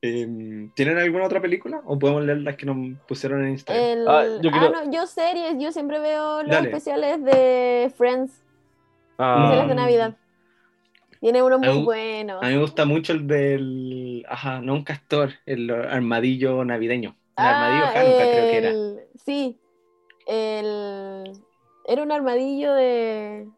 Em, 0.02 0.70
¿Tienen 0.74 0.98
alguna 0.98 1.24
otra 1.26 1.40
película? 1.40 1.80
¿O 1.84 1.98
podemos 1.98 2.24
leer 2.24 2.38
las 2.38 2.56
que 2.56 2.66
nos 2.66 2.76
pusieron 3.06 3.44
en 3.44 3.50
Instagram? 3.52 3.84
El- 3.84 4.08
Ah, 4.08 4.20
Ah, 4.22 4.40
yo 4.42 4.50
quiero- 4.50 4.70
no, 4.70 4.90
yo 4.90 5.06
series, 5.06 5.56
yo 5.58 5.72
siempre 5.72 6.00
veo 6.00 6.42
los 6.42 6.50
Dale. 6.50 6.68
especiales 6.68 7.22
de 7.24 7.92
Friends, 7.96 8.42
Ah, 9.20 9.34
especiales 9.44 9.68
de 9.68 9.74
Navidad. 9.74 10.16
Tiene 11.20 11.42
uno 11.42 11.58
muy 11.58 11.68
Ah, 11.68 11.82
bueno. 11.84 12.38
A 12.40 12.46
mí 12.48 12.54
me 12.54 12.60
gusta 12.60 12.84
mucho 12.86 13.12
el 13.12 13.26
del. 13.26 14.24
Ajá, 14.28 14.60
no 14.60 14.74
un 14.74 14.84
castor, 14.84 15.32
el 15.46 15.70
armadillo 15.70 16.64
navideño. 16.64 17.16
El 17.36 17.44
armadillo 17.44 17.84
Ah, 17.84 18.00
Hanukkah, 18.00 18.30
creo 18.30 18.50
que 18.50 18.56
era. 18.56 18.72
Sí, 19.16 19.58
el... 20.26 21.32
era 21.86 22.02
un 22.02 22.12
armadillo 22.12 22.72
de 22.74 23.48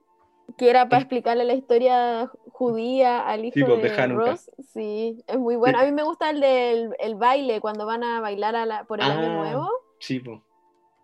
que 0.58 0.70
era 0.70 0.88
para 0.88 1.00
explicarle 1.02 1.44
la 1.44 1.54
historia 1.54 2.30
judía 2.50 3.20
al 3.20 3.44
hijo 3.44 3.54
Sí, 3.54 3.64
pues, 3.64 3.82
de 3.82 3.88
de, 3.90 4.02
Hanukkah. 4.02 4.30
Ross. 4.32 4.50
Sí, 4.72 5.22
es 5.26 5.38
muy 5.38 5.56
bueno. 5.56 5.78
Sí. 5.78 5.84
A 5.84 5.86
mí 5.88 5.92
me 5.94 6.02
gusta 6.02 6.30
el 6.30 6.40
del 6.40 6.94
el 6.98 7.14
baile 7.14 7.60
cuando 7.60 7.86
van 7.86 8.04
a 8.04 8.20
bailar 8.20 8.56
a 8.56 8.66
la- 8.66 8.84
por 8.84 9.00
el 9.00 9.10
año 9.10 9.30
Ah. 9.32 9.36
nuevo. 9.36 9.70
Sí, 9.98 10.18
po. 10.20 10.42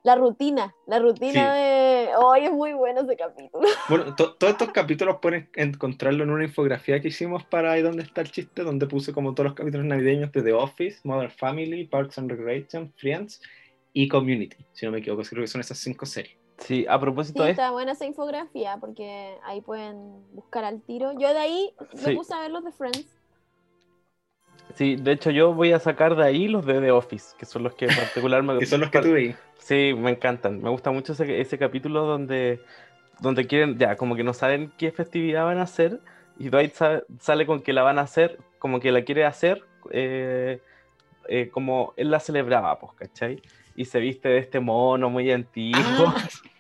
La 0.03 0.15
rutina, 0.17 0.75
la 0.87 0.99
rutina 1.01 1.55
Sí. 1.55 1.61
de... 1.61 1.98
Hoy 2.17 2.45
es 2.45 2.53
muy 2.53 2.73
bueno 2.73 3.01
ese 3.03 3.17
capítulo. 3.17 3.67
Bueno, 3.89 4.15
to- 4.17 4.35
todos 4.35 4.53
estos 4.53 4.71
capítulos 4.73 5.17
pueden 5.23 5.49
encontrarlo 5.55 6.23
en 6.25 6.31
una 6.31 6.45
infografía 6.45 7.01
que 7.01 7.09
hicimos 7.09 7.45
para 7.45 7.73
ahí 7.73 7.83
donde 7.83 8.03
está 8.03 8.21
el 8.21 8.31
chiste, 8.31 8.63
donde 8.63 8.87
puse 8.87 9.13
como 9.13 9.35
todos 9.35 9.47
los 9.47 9.55
capítulos 9.55 9.87
navideños 9.87 10.31
de 10.33 10.43
The 10.43 10.53
Office, 10.53 11.01
Mother 11.05 11.31
Family, 11.31 11.87
Parks 11.87 12.19
and 12.19 12.31
Recreation, 12.31 12.93
Friends 12.97 13.41
y 13.95 14.07
Community, 14.09 14.57
si 14.73 14.85
no 14.87 14.93
me 14.93 14.99
equivoco, 14.99 15.23
creo 15.29 15.43
que 15.43 15.49
son 15.49 15.61
esas 15.63 15.79
cinco 15.79 16.05
series. 16.07 16.37
Sí, 16.59 16.85
a 16.89 16.95
Sí, 16.95 17.01
propósito 17.01 17.43
de 17.45 17.51
esto, 17.51 17.63
está 17.63 17.71
buena 17.73 17.93
esa 17.93 18.05
infografía 18.05 18.77
porque 18.81 19.37
ahí 19.45 19.61
pueden 19.61 20.23
buscar 20.35 20.65
al 20.65 20.83
tiro. 20.83 21.13
Yo 21.19 21.29
de 21.29 21.39
ahí 21.39 21.73
me 21.95 21.99
Sí. 22.11 22.15
puse 22.17 22.35
a 22.35 22.41
ver 22.41 22.51
los 22.51 22.65
de 22.65 22.73
Friends. 22.73 23.18
Sí, 24.75 24.97
de 24.97 25.13
hecho 25.13 25.31
yo 25.31 25.53
voy 25.55 25.73
a 25.73 25.79
sacar 25.79 26.17
de 26.17 26.25
ahí 26.25 26.49
los 26.49 26.65
de 26.67 26.81
The 26.81 26.91
Office, 26.91 27.35
que 27.39 27.47
son 27.47 27.63
los 27.63 27.75
que 27.75 27.87
en 27.91 27.97
particular 27.97 28.43
me 28.43 28.59
Que 28.59 28.67
son 28.67 28.81
los 28.81 28.91
que 28.91 29.01
tú. 29.01 29.15
Sí, 29.59 29.93
me 29.97 30.11
encantan. 30.11 30.63
Me 30.63 30.71
gusta 30.71 30.91
mucho 30.91 31.13
ese, 31.13 31.41
ese 31.41 31.59
capítulo 31.59 32.05
donde, 32.05 32.61
donde 33.21 33.47
quieren, 33.47 33.77
ya, 33.79 33.97
como 33.97 34.17
que 34.17 34.25
no 34.25 34.33
saben 34.33 34.73
qué 34.79 34.91
festividad 34.93 35.45
van 35.45 35.59
a 35.59 35.63
hacer 35.63 36.01
y 36.39 36.49
Dwight 36.49 36.73
sa- 36.75 37.03
sale 37.21 37.45
con 37.47 37.61
que 37.63 37.73
la 37.73 37.83
van 37.83 37.99
a 37.99 38.03
hacer, 38.03 38.39
como 38.59 38.79
que 38.81 38.93
la 38.93 39.03
quiere 39.03 39.25
hacer, 39.25 39.65
eh, 39.91 40.61
eh, 41.29 41.51
como 41.53 41.93
él 41.97 42.11
la 42.11 42.21
celebraba, 42.21 42.79
pues, 42.79 42.93
¿cachai? 42.95 43.43
Y 43.75 43.85
se 43.85 43.99
viste 44.01 44.29
de 44.29 44.39
este 44.39 44.61
mono 44.61 45.11
muy 45.11 45.31
antiguo, 45.33 45.85
Ah, 46.07 46.29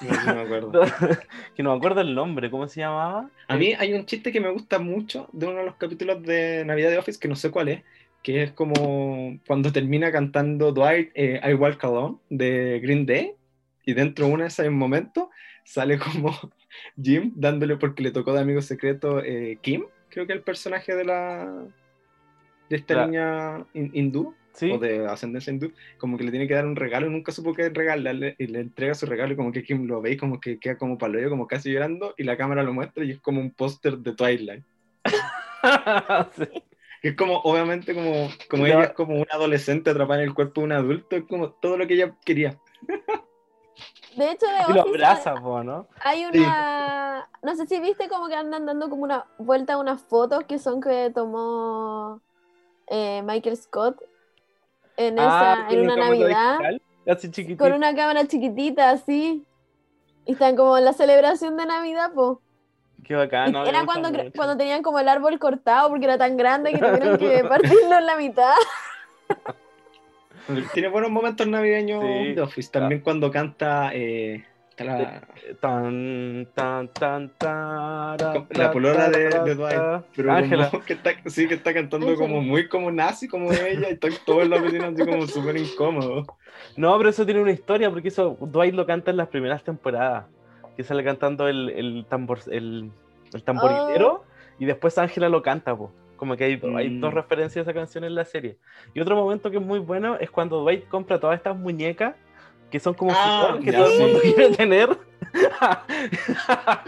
no, 0.00 0.24
no 0.26 0.34
me 0.34 0.40
acuerdo. 0.42 0.72
que 1.54 1.62
no 1.62 1.70
me 1.72 1.76
acuerdo 1.78 2.00
el 2.00 2.14
nombre, 2.14 2.50
¿cómo 2.50 2.68
se 2.68 2.80
llamaba? 2.80 3.30
A 3.48 3.56
mí 3.56 3.74
hay 3.78 3.92
un 3.94 4.04
chiste 4.06 4.32
que 4.32 4.40
me 4.40 4.50
gusta 4.50 4.78
mucho 4.78 5.28
de 5.32 5.46
uno 5.46 5.58
de 5.58 5.64
los 5.66 5.76
capítulos 5.76 6.22
de 6.22 6.64
Navidad 6.64 6.90
de 6.90 6.98
Office, 6.98 7.18
que 7.18 7.28
no 7.28 7.36
sé 7.36 7.50
cuál 7.50 7.68
es, 7.68 7.82
que 8.22 8.42
es 8.42 8.52
como 8.52 9.38
cuando 9.46 9.72
termina 9.72 10.10
cantando 10.12 10.72
Dwight 10.72 11.10
eh, 11.14 11.40
I 11.44 11.54
Walk 11.54 11.82
Alone 11.84 12.16
de 12.28 12.80
Green 12.80 13.06
Day, 13.06 13.32
y 13.84 13.94
dentro 13.94 14.26
de 14.26 14.32
uno 14.32 14.42
de 14.42 14.48
esos 14.48 14.68
momentos 14.70 15.28
sale 15.64 15.98
como 15.98 16.36
Jim 17.02 17.32
dándole 17.34 17.76
porque 17.76 18.02
le 18.02 18.10
tocó 18.10 18.32
de 18.32 18.40
amigo 18.40 18.60
secreto 18.62 19.20
eh, 19.22 19.58
Kim, 19.62 19.84
creo 20.08 20.26
que 20.26 20.32
es 20.32 20.38
el 20.38 20.44
personaje 20.44 20.94
de 20.94 21.04
la 21.04 21.64
de 22.68 22.76
esta 22.76 22.94
niña 23.06 23.58
hin- 23.74 23.90
hindú 23.94 24.34
Sí, 24.56 24.72
o 24.72 24.78
de 24.78 25.06
ascendencia 25.06 25.52
hindú, 25.52 25.70
como 25.98 26.16
que 26.16 26.24
le 26.24 26.30
tiene 26.30 26.48
que 26.48 26.54
dar 26.54 26.64
un 26.64 26.76
regalo 26.76 27.06
y 27.06 27.10
nunca 27.10 27.30
supo 27.30 27.52
qué 27.52 27.68
regalarle 27.68 28.36
y 28.38 28.46
le 28.46 28.60
entrega 28.60 28.94
su 28.94 29.04
regalo 29.04 29.34
y 29.34 29.36
como 29.36 29.52
que 29.52 29.62
Kim 29.62 29.86
lo 29.86 30.00
ve 30.00 30.12
y 30.12 30.16
como 30.16 30.40
que 30.40 30.58
queda 30.58 30.78
como 30.78 30.96
palo 30.96 31.28
como 31.28 31.46
casi 31.46 31.70
llorando 31.70 32.14
y 32.16 32.24
la 32.24 32.38
cámara 32.38 32.62
lo 32.62 32.72
muestra 32.72 33.04
y 33.04 33.10
es 33.10 33.20
como 33.20 33.40
un 33.40 33.50
póster 33.50 33.98
de 33.98 34.14
Twilight. 34.14 34.64
Sí. 36.36 36.62
Que 37.02 37.08
es 37.08 37.16
como, 37.16 37.38
obviamente, 37.38 37.92
como, 37.92 38.28
como 38.48 38.66
ella 38.66 38.84
es 38.84 38.92
como 38.92 39.16
una 39.16 39.32
adolescente 39.32 39.90
atrapada 39.90 40.22
en 40.22 40.28
el 40.28 40.34
cuerpo 40.34 40.60
de 40.60 40.66
un 40.66 40.72
adulto, 40.72 41.16
es 41.16 41.24
como 41.24 41.50
todo 41.50 41.76
lo 41.76 41.86
que 41.86 41.94
ella 41.94 42.14
quería. 42.24 42.56
De 44.16 44.30
hecho, 44.30 44.46
de 44.46 44.52
Y 44.68 44.72
lo 44.72 44.82
Office 44.82 45.04
abraza, 45.04 45.34
po, 45.34 45.64
¿no? 45.64 45.88
hay 46.00 46.24
una... 46.24 47.28
No 47.42 47.56
sé 47.56 47.66
si 47.66 47.80
viste 47.80 48.08
como 48.08 48.28
que 48.28 48.34
andan 48.36 48.64
dando 48.64 48.88
como 48.88 49.02
una 49.02 49.26
vuelta 49.38 49.74
a 49.74 49.78
unas 49.78 50.02
fotos 50.02 50.44
que 50.44 50.58
son 50.58 50.80
que 50.80 51.10
tomó 51.12 52.20
eh, 52.86 53.22
Michael 53.24 53.56
Scott 53.56 54.00
en, 54.96 55.18
esa, 55.18 55.64
con 55.68 55.76
en 55.76 55.84
una 55.84 55.96
Navidad 55.96 56.58
digital, 57.06 57.56
con 57.58 57.72
una 57.72 57.94
cámara 57.94 58.26
chiquitita 58.26 58.90
así. 58.90 59.44
Y 60.24 60.32
están 60.32 60.56
como 60.56 60.76
en 60.76 60.84
la 60.84 60.92
celebración 60.92 61.56
de 61.56 61.66
Navidad, 61.66 62.12
po. 62.12 62.40
Qué 63.04 63.14
bacán. 63.14 63.52
No, 63.52 63.64
era 63.64 63.84
cuando, 63.84 64.10
cuando 64.34 64.56
tenían 64.56 64.82
como 64.82 64.98
el 64.98 65.08
árbol 65.08 65.38
cortado 65.38 65.88
porque 65.90 66.06
era 66.06 66.18
tan 66.18 66.36
grande 66.36 66.72
que 66.72 66.78
tuvieron 66.78 67.18
que 67.18 67.44
partirlo 67.48 67.98
en 67.98 68.06
la 68.06 68.16
mitad. 68.16 68.54
Tiene 70.72 70.88
buenos 70.88 71.10
momentos 71.10 71.46
navideños 71.46 72.02
Sí. 72.02 72.38
Office. 72.40 72.70
También 72.70 73.00
cuando 73.00 73.30
canta 73.30 73.90
eh, 73.92 74.44
la, 74.84 75.22
Tan, 75.60 76.46
tan, 76.54 76.88
tan, 76.88 77.28
Como 78.18 78.46
la 78.50 78.70
polora 78.72 79.08
de- 79.08 79.28
de 79.30 79.54
Dwight, 79.54 80.04
pero 80.14 80.32
Ángela. 80.32 80.70
como 80.70 80.82
que 80.86 80.92
está, 80.94 81.10
sí, 81.26 81.48
que 81.48 81.54
está 81.54 81.72
cantando 81.72 82.06
Ángela. 82.08 82.26
como 82.28 82.40
muy 82.42 82.68
como 82.68 82.90
nazi, 82.90 83.28
como 83.28 83.52
ella, 83.52 83.88
y 83.90 83.92
está 83.94 84.08
todo 84.24 84.42
en 84.42 84.50
la 84.50 84.56
oficina 84.56 84.88
así 84.88 85.04
como 85.04 85.26
súper 85.26 85.56
incómodo. 85.56 86.24
No, 86.76 86.96
pero 86.98 87.10
eso 87.10 87.24
tiene 87.24 87.40
una 87.40 87.52
historia, 87.52 87.90
porque 87.90 88.08
eso 88.08 88.36
Dwight 88.40 88.74
lo 88.74 88.86
canta 88.86 89.10
en 89.10 89.16
las 89.16 89.28
primeras 89.28 89.62
temporadas. 89.62 90.26
Que 90.76 90.84
sale 90.84 91.02
cantando 91.02 91.48
el, 91.48 91.70
el, 91.70 92.06
tambor, 92.06 92.40
el, 92.50 92.90
el 93.32 93.42
tamborilero 93.42 94.24
y 94.58 94.66
después 94.66 94.98
Ángela 94.98 95.28
lo 95.30 95.40
canta, 95.42 95.74
po. 95.74 95.90
Como 96.16 96.36
que 96.36 96.44
hay, 96.44 96.56
do- 96.56 96.76
hay 96.76 96.90
Mm. 96.90 97.00
dos 97.00 97.14
referencias 97.14 97.66
a 97.66 97.70
esa 97.70 97.78
canción 97.78 98.04
en 98.04 98.14
la 98.14 98.24
serie. 98.26 98.58
Y 98.94 99.00
otro 99.00 99.16
momento 99.16 99.50
que 99.50 99.56
es 99.56 99.62
muy 99.62 99.78
bueno 99.78 100.16
es 100.18 100.30
cuando 100.30 100.60
Dwight 100.60 100.86
compra 100.88 101.18
todas 101.18 101.36
estas 101.36 101.56
muñecas 101.56 102.14
que 102.70 102.80
son 102.80 102.94
como 102.94 103.12
Ah, 103.14 103.58
que 103.62 103.70
ya, 103.72 103.78
todo 103.78 103.92
el 103.92 104.00
mundo 104.00 104.20
sí. 104.22 104.32
quiere 104.34 104.54
tener. 104.56 104.98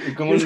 Y, 0.09 0.15
como 0.15 0.31
un- 0.33 0.39
Que 0.39 0.45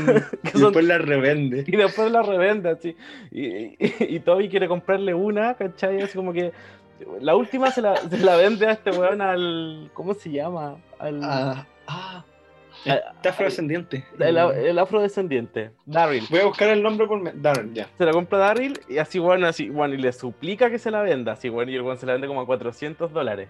y 0.49 0.51
son- 0.53 0.63
después 0.63 0.85
la 0.85 0.99
revende. 0.99 1.65
Y 1.67 1.77
después 1.77 2.11
la 2.11 2.23
revende 2.23 2.71
así. 2.71 2.97
Y, 3.31 3.47
y, 3.47 3.77
y 4.17 4.21
Toby 4.21 4.49
quiere 4.49 4.69
comprarle 4.69 5.15
una, 5.15 5.55
¿cachai? 5.55 6.03
Así 6.03 6.15
como 6.17 6.33
que. 6.33 6.53
La 7.21 7.35
última 7.35 7.71
se 7.73 7.83
la, 7.83 7.97
se 7.97 8.19
la 8.19 8.37
vende 8.37 8.67
a 8.67 8.73
este 8.73 8.91
weón 8.91 9.21
al. 9.21 9.91
¿Cómo 9.93 10.15
se 10.15 10.31
llama? 10.31 10.77
Al. 10.99 11.21
Ah, 11.25 11.67
ah, 11.89 12.25
está 12.85 13.31
afrodescendiente. 13.31 14.05
el, 14.21 14.37
el 14.39 14.79
afrodescendiente, 14.79 15.71
Daryl. 15.85 16.25
Voy 16.31 16.41
a 16.41 16.45
buscar 16.47 16.69
el 16.69 16.83
nombre 16.83 17.07
por... 17.09 17.21
me- 17.21 17.33
Darren, 17.33 17.75
ya. 17.75 17.89
Se 17.99 18.05
la 18.05 18.13
compra 18.13 18.39
Daryl 18.39 18.79
y 18.89 18.99
así, 18.99 19.19
bueno, 19.19 19.47
así, 19.49 19.69
bueno, 19.69 19.95
y 19.95 19.99
le 19.99 20.13
suplica 20.13 20.71
que 20.71 20.79
se 20.79 20.91
la 20.93 21.03
venda. 21.03 21.33
Así, 21.33 21.49
bueno, 21.49 21.73
y 21.73 21.75
el 21.77 21.83
weón 21.83 21.99
se 21.99 22.07
la 22.07 22.13
vende 22.13 22.29
como 22.29 22.41
a 22.41 22.47
400 22.47 23.13
dólares. 23.13 23.49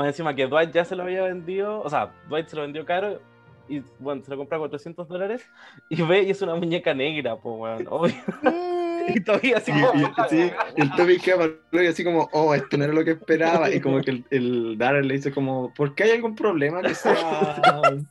Más 0.00 0.08
encima 0.08 0.34
que 0.34 0.46
Dwight 0.46 0.72
ya 0.72 0.84
se 0.84 0.96
lo 0.96 1.02
había 1.02 1.22
vendido, 1.24 1.80
o 1.82 1.90
sea, 1.90 2.10
Dwight 2.28 2.48
se 2.48 2.56
lo 2.56 2.62
vendió 2.62 2.86
caro 2.86 3.20
y, 3.68 3.82
bueno, 3.98 4.22
se 4.24 4.30
lo 4.30 4.38
compra 4.38 4.56
a 4.56 4.60
400 4.60 5.06
dólares 5.06 5.48
y 5.90 6.00
ve 6.02 6.22
y 6.22 6.30
es 6.30 6.40
una 6.42 6.54
muñeca 6.54 6.94
negra, 6.94 7.36
pues, 7.36 7.54
weón, 7.58 7.86
obvio. 7.90 8.14
Sí. 8.42 8.48
Y 9.12 9.18
todavía 9.24 9.56
así 9.56 9.72
Y, 9.74 9.80
como. 9.82 9.98
y- 9.98 10.28
sí, 10.28 10.50
y 10.76 10.82
el 10.82 10.90
Toby 10.92 11.18
queda 11.18 11.48
y 11.72 11.86
así 11.86 12.04
como, 12.04 12.28
oh, 12.32 12.54
esto 12.54 12.76
no 12.76 12.84
era 12.84 12.92
lo 12.92 13.02
que 13.04 13.12
esperaba. 13.12 13.68
Y 13.74 13.80
como 13.80 14.00
que 14.04 14.10
el, 14.10 14.24
el 14.30 14.78
Darren 14.78 15.08
le 15.08 15.14
dice 15.14 15.32
como, 15.32 15.72
¿por 15.74 15.94
qué 15.94 16.04
hay 16.04 16.10
algún 16.12 16.36
problema 16.36 16.80
que 16.82 16.94
sea, 16.94 17.60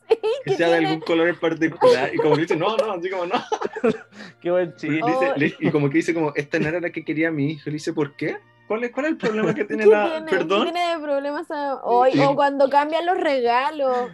que 0.10 0.16
que 0.46 0.56
sea 0.56 0.68
de 0.70 0.78
algún 0.78 1.00
color 1.02 1.30
en 1.30 1.36
particular? 1.40 2.10
Y 2.14 2.18
como 2.18 2.36
que 2.36 2.42
dice, 2.42 2.56
no, 2.58 2.76
no, 2.76 2.92
así 2.94 3.10
como, 3.10 3.28
no. 3.28 3.36
Qué 4.42 4.52
buen 4.52 4.70
Y, 4.70 4.72
chiste. 4.74 4.96
dice- 4.96 5.56
Oh. 5.62 5.68
y 5.68 5.72
como 5.72 5.90
que 5.90 5.98
dice 6.00 6.14
como, 6.14 6.34
esta 6.36 6.60
no 6.60 6.68
era 6.68 6.82
la 6.82 6.90
que 6.90 7.06
quería 7.06 7.32
mi 7.32 7.52
hijo. 7.52 7.64
Y 7.70 7.72
le 7.72 7.76
dice, 7.76 7.94
¿por 7.94 8.16
qué? 8.18 8.38
¿Cuál 8.70 8.84
es, 8.86 8.92
cuál 8.92 9.08
es 9.08 9.12
el 9.14 9.18
problema 9.18 9.54
que 9.54 9.66
tiene 9.66 9.84
¿Qué 9.84 9.90
la... 9.90 10.10
tiene, 10.12 10.30
Perdón? 10.32 10.66
¿qué 10.68 10.72
tiene 10.72 10.94
de 10.96 11.00
problemas? 11.04 11.52
a- 11.52 11.76
O, 11.84 12.06
Sí. 12.06 12.20
o 12.22 12.36
cuando 12.36 12.70
cambian 12.70 13.06
los 13.06 13.18
regalos. 13.18 14.12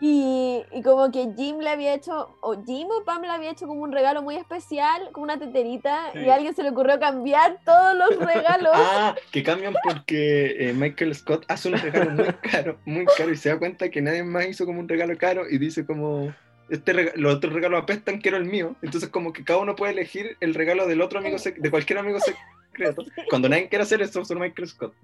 Y, 0.00 0.62
y 0.72 0.82
como 0.82 1.10
que 1.12 1.28
Jim 1.36 1.58
le 1.58 1.70
había 1.70 1.94
hecho, 1.94 2.36
o 2.40 2.62
Jim 2.64 2.88
o 2.90 3.04
Pam 3.04 3.22
le 3.22 3.28
había 3.28 3.50
hecho 3.50 3.66
como 3.66 3.82
un 3.82 3.92
regalo 3.92 4.22
muy 4.22 4.36
especial, 4.36 5.10
como 5.12 5.24
una 5.24 5.38
teterita, 5.38 6.10
Sí. 6.12 6.20
y 6.20 6.28
a 6.30 6.34
alguien 6.34 6.54
se 6.54 6.62
le 6.62 6.70
ocurrió 6.70 6.98
cambiar 6.98 7.58
todos 7.64 7.94
los 7.96 8.16
regalos. 8.34 8.72
Ah, 8.74 9.14
que 9.30 9.42
cambian 9.42 9.74
porque 9.84 10.68
eh, 10.68 10.72
Michael 10.72 11.14
Scott 11.14 11.44
hace 11.48 11.68
un 11.68 11.78
regalo 11.78 12.10
muy 12.12 12.32
caro, 12.50 12.78
muy 12.84 13.04
caro, 13.16 13.30
y 13.30 13.36
se 13.36 13.50
da 13.50 13.58
cuenta 13.58 13.90
que 13.90 14.00
nadie 14.00 14.22
más 14.24 14.46
hizo 14.46 14.64
como 14.66 14.80
un 14.80 14.88
regalo 14.88 15.16
caro 15.18 15.42
y 15.48 15.58
dice 15.58 15.84
como, 15.84 16.32
este 16.70 16.92
rega- 16.92 17.12
los 17.16 17.34
otros 17.34 17.52
regalos 17.52 17.82
apestan, 17.82 18.20
quiero 18.20 18.36
el 18.36 18.44
mío. 18.46 18.74
Entonces 18.82 19.10
como 19.10 19.32
que 19.32 19.44
cada 19.44 19.58
uno 19.60 19.76
puede 19.76 19.92
elegir 19.92 20.36
el 20.40 20.54
regalo 20.54 20.86
del 20.86 21.02
otro 21.02 21.18
amigo, 21.18 21.36
de 21.56 21.70
cualquier 21.70 21.98
amigo 21.98 22.18
secreto. 22.86 23.04
Cuando 23.28 23.48
nadie 23.48 23.68
quiere 23.68 23.82
hacer 23.84 24.02
eso, 24.02 24.24
solo 24.24 24.40
Michael 24.40 24.68
Scott. 24.68 24.94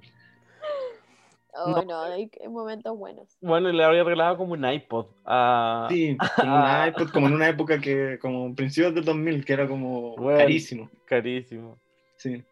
Oh, 1.58 1.70
No. 1.70 1.82
no, 1.82 2.02
hay 2.02 2.30
hay 2.40 2.48
momentos 2.48 2.96
buenos. 2.98 3.36
Bueno, 3.40 3.70
y 3.70 3.72
le 3.72 3.82
habría 3.82 4.04
regalado 4.04 4.36
como 4.36 4.52
un 4.52 4.64
iPod. 4.70 5.06
Sí, 5.88 6.16
como 6.36 6.54
un 6.56 6.88
iPod, 6.88 7.10
como 7.10 7.26
en 7.28 7.32
una 7.34 7.48
época 7.48 7.80
que, 7.80 8.18
como 8.20 8.54
principios 8.54 8.94
del 8.94 9.04
2000, 9.04 9.44
que 9.44 9.52
era 9.54 9.66
como 9.66 10.16
Bueno. 10.16 10.38
carísimo. 10.38 10.90
Carísimo. 11.06 11.78
Sí. 12.16 12.42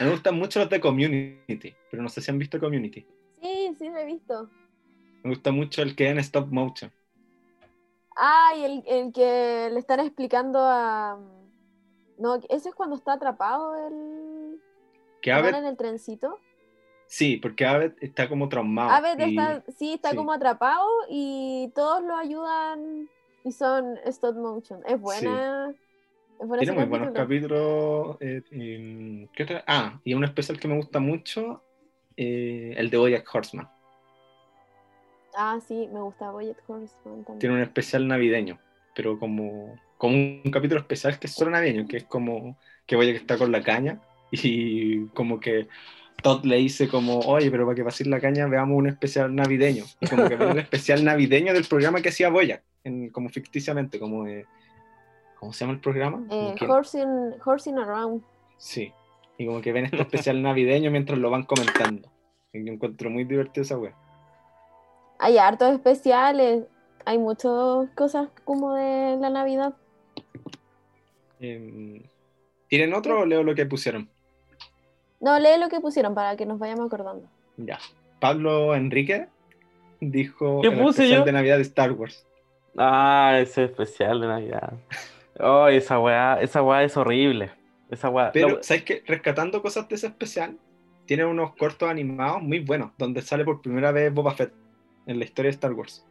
Me 0.00 0.10
gustan 0.10 0.36
mucho 0.36 0.58
los 0.60 0.70
de 0.70 0.80
Community, 0.80 1.74
pero 1.90 2.02
no 2.02 2.08
sé 2.08 2.20
si 2.20 2.30
han 2.30 2.38
visto 2.38 2.58
Community. 2.58 3.06
Sí, 3.40 3.74
sí, 3.78 3.88
lo 3.88 3.98
he 3.98 4.06
visto. 4.06 4.50
Me 5.22 5.30
gusta 5.30 5.52
mucho 5.52 5.82
el 5.82 5.94
que 5.94 6.08
en 6.08 6.18
stop 6.18 6.48
motion. 6.50 6.90
Ah, 8.16 8.52
y 8.56 8.64
el, 8.64 8.82
el 8.86 9.12
que 9.12 9.68
le 9.72 9.78
están 9.78 10.00
explicando 10.00 10.58
a... 10.60 11.18
No, 12.18 12.36
ese 12.48 12.68
es 12.68 12.74
cuando 12.74 12.96
está 12.96 13.14
atrapado 13.14 13.74
el... 13.86 14.60
Que 15.20 15.30
¿Van 15.32 15.40
Abed, 15.40 15.54
en 15.54 15.64
el 15.66 15.76
trencito? 15.76 16.38
sí, 17.06 17.36
porque 17.36 17.64
Abed 17.66 17.92
está 18.00 18.28
como 18.28 18.48
traumado. 18.48 18.90
Abed 18.90 19.18
y- 19.18 19.30
está, 19.38 19.62
sí, 19.76 19.94
está 19.94 20.10
sí. 20.10 20.16
como 20.16 20.32
atrapado 20.32 20.86
y 21.08 21.70
todos 21.74 22.02
lo 22.02 22.16
ayudan 22.16 23.08
y 23.44 23.52
son 23.52 23.98
stop 24.04 24.36
motion. 24.36 24.80
Es 24.86 25.00
buena. 25.00 25.70
Es 26.40 26.48
buena 26.48 26.60
Tiene 26.60 26.72
muy 26.76 26.84
buenos 26.84 27.12
capítulo. 27.12 28.16
capítulos. 28.16 28.16
eh, 28.20 28.42
y- 28.50 29.26
¿qué 29.28 29.42
otra? 29.44 29.64
Ah, 29.66 30.00
y 30.04 30.14
un 30.14 30.24
especial 30.24 30.58
que 30.60 30.68
me 30.68 30.76
gusta 30.76 31.00
mucho, 31.00 31.62
eh, 32.16 32.74
el 32.76 32.90
de 32.90 32.96
Bojack 32.96 33.34
Horseman. 33.34 33.68
Ah, 35.36 35.58
sí, 35.66 35.88
me 35.92 36.00
gusta 36.00 36.30
Boyet 36.30 36.56
Horseman 36.68 37.24
también. 37.24 37.38
Tiene 37.40 37.54
un 37.56 37.62
especial 37.62 38.06
navideño, 38.06 38.58
pero 38.94 39.18
como, 39.18 39.74
como 40.04 40.16
un 40.16 40.50
capítulo 40.52 40.80
especial 40.80 41.18
que 41.18 41.28
es 41.28 41.32
solo 41.32 41.50
navideño, 41.50 41.86
que 41.88 41.96
es 41.96 42.04
como 42.04 42.58
que 42.84 42.94
Bojack 42.94 43.16
está 43.16 43.38
con 43.38 43.50
la 43.50 43.62
caña 43.62 44.00
y 44.30 45.06
como 45.14 45.40
que 45.40 45.66
Todd 46.22 46.44
le 46.44 46.56
dice 46.56 46.88
como, 46.88 47.20
oye, 47.20 47.50
pero 47.50 47.64
para 47.64 47.74
que 47.74 47.84
pases 47.84 48.06
la 48.06 48.20
caña 48.20 48.46
veamos 48.46 48.76
un 48.76 48.86
especial 48.86 49.34
navideño. 49.34 49.84
Y 50.02 50.06
como 50.06 50.28
que 50.28 50.34
el 50.34 50.58
especial 50.58 51.02
navideño 51.04 51.54
del 51.54 51.64
programa 51.64 52.02
que 52.02 52.10
hacía 52.10 52.28
Boyack, 52.28 52.62
en- 52.84 53.08
como 53.08 53.30
ficticiamente, 53.30 53.98
como 53.98 54.24
de- 54.24 54.44
¿Cómo 55.40 55.54
se 55.54 55.60
llama 55.60 55.72
el 55.72 55.80
programa? 55.80 56.22
Eh, 56.30 56.54
que- 56.58 56.66
Horsing, 56.66 57.34
Horsing 57.42 57.78
Around. 57.78 58.22
Sí. 58.58 58.92
Y 59.38 59.46
como 59.46 59.62
que 59.62 59.72
ven 59.72 59.86
este 59.86 60.02
especial 60.02 60.42
navideño 60.42 60.90
mientras 60.90 61.18
lo 61.18 61.30
van 61.30 61.44
comentando. 61.44 62.10
Y 62.52 62.62
yo 62.62 62.72
encuentro 62.74 63.08
muy 63.08 63.24
divertido 63.24 63.62
esa 63.62 63.78
wea. 63.78 63.94
Hay 65.18 65.38
hartos 65.38 65.72
especiales. 65.72 66.64
Hay 67.06 67.16
muchas 67.18 67.88
cosas 67.94 68.28
como 68.44 68.74
de 68.74 69.16
la 69.18 69.30
Navidad. 69.30 69.74
Em, 71.40 72.02
¿Tienen 72.68 72.94
otro 72.94 73.20
o 73.20 73.26
leo 73.26 73.42
lo 73.42 73.54
que 73.54 73.66
pusieron? 73.66 74.08
No, 75.20 75.38
lee 75.38 75.58
lo 75.60 75.68
que 75.68 75.80
pusieron 75.80 76.14
para 76.14 76.36
que 76.36 76.46
nos 76.46 76.58
vayamos 76.58 76.86
acordando. 76.86 77.26
Ya. 77.56 77.78
Pablo 78.20 78.74
Enrique 78.74 79.26
dijo 80.00 80.60
¿Qué 80.62 80.68
el 80.68 80.74
puse 80.78 81.02
especial 81.02 81.20
yo? 81.20 81.24
de 81.24 81.32
Navidad 81.32 81.56
de 81.56 81.62
Star 81.62 81.92
Wars. 81.92 82.26
Ah, 82.76 83.38
ese 83.40 83.64
especial 83.64 84.20
de 84.20 84.26
Navidad. 84.26 84.72
Oh, 85.40 85.68
esa 85.68 85.98
weá, 86.00 86.40
esa 86.40 86.62
weá 86.62 86.82
es 86.82 86.96
horrible. 86.96 87.50
Esa 87.90 88.08
weá. 88.08 88.32
Pero, 88.32 88.48
la- 88.56 88.62
¿sabes 88.62 88.82
qué? 88.84 89.02
Rescatando 89.06 89.62
cosas 89.62 89.88
de 89.88 89.94
ese 89.96 90.08
especial, 90.08 90.56
tiene 91.06 91.24
unos 91.24 91.54
cortos 91.54 91.88
animados 91.88 92.42
muy 92.42 92.60
buenos, 92.60 92.90
donde 92.98 93.22
sale 93.22 93.44
por 93.44 93.60
primera 93.60 93.92
vez 93.92 94.12
Boba 94.12 94.34
Fett 94.34 94.52
en 95.06 95.18
la 95.18 95.24
historia 95.24 95.50
de 95.50 95.54
Star 95.54 95.72
Wars. 95.72 96.04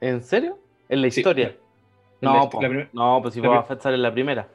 ¿En 0.00 0.22
serio? 0.22 0.58
En 0.88 1.02
la 1.02 1.10
Sí. 1.10 1.20
historia. 1.20 1.56
No, 2.22 2.50
la- 2.60 2.68
la 2.68 2.88
no, 2.92 3.18
pues 3.20 3.34
si 3.34 3.40
Boba 3.40 3.62
Fett 3.64 3.80
sale 3.80 3.96
en 3.96 4.02
la 4.02 4.12
primera. 4.12 4.48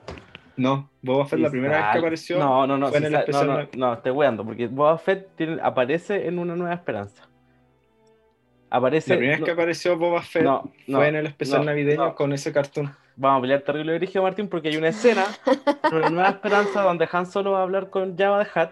No, 0.55 0.89
Boba 1.03 1.25
Fett 1.27 1.39
la 1.39 1.49
primera 1.51 1.77
vez 1.77 1.85
que 1.91 1.97
apareció 1.99 2.39
No, 2.39 2.65
no, 2.65 2.77
no, 2.77 2.87
fue 2.87 2.97
en 2.97 3.03
el 3.05 3.11
sale- 3.11 3.19
especial. 3.25 3.47
no, 3.47 3.53
no, 3.61 3.67
no, 3.75 3.93
estoy 3.93 4.11
weando, 4.11 4.43
porque 4.43 4.67
Boba 4.67 4.97
Fett 4.97 5.35
tiene- 5.35 5.59
aparece 5.61 6.27
en 6.27 6.39
Una 6.39 6.55
Nueva 6.55 6.73
Esperanza. 6.73 7.27
Aparece. 8.69 9.11
La 9.11 9.17
primera 9.17 9.37
vez 9.37 9.45
que 9.45 9.51
apareció 9.51 9.97
Boba 9.97 10.21
Fett 10.21 10.43
no, 10.43 10.71
no, 10.87 10.97
fue 10.97 11.07
en 11.07 11.15
el 11.15 11.27
especial 11.27 11.59
no, 11.59 11.65
navideño 11.65 12.03
no. 12.05 12.15
con 12.15 12.33
ese 12.33 12.51
cartoon. 12.51 12.91
Vamos 13.15 13.39
a 13.39 13.41
pelear 13.41 13.61
terrible 13.61 13.93
dirigido, 13.93 14.23
Martín, 14.23 14.47
porque 14.49 14.67
hay 14.69 14.77
una 14.77 14.89
escena 14.89 15.23
en 15.91 15.95
Una 15.97 16.09
Nueva 16.09 16.29
Esperanza 16.29 16.81
donde 16.83 17.07
Han 17.11 17.25
Solo 17.25 17.51
va 17.51 17.59
a 17.59 17.63
hablar 17.63 17.89
con 17.89 18.17
Java 18.17 18.39
de 18.43 18.47
Hat 18.53 18.71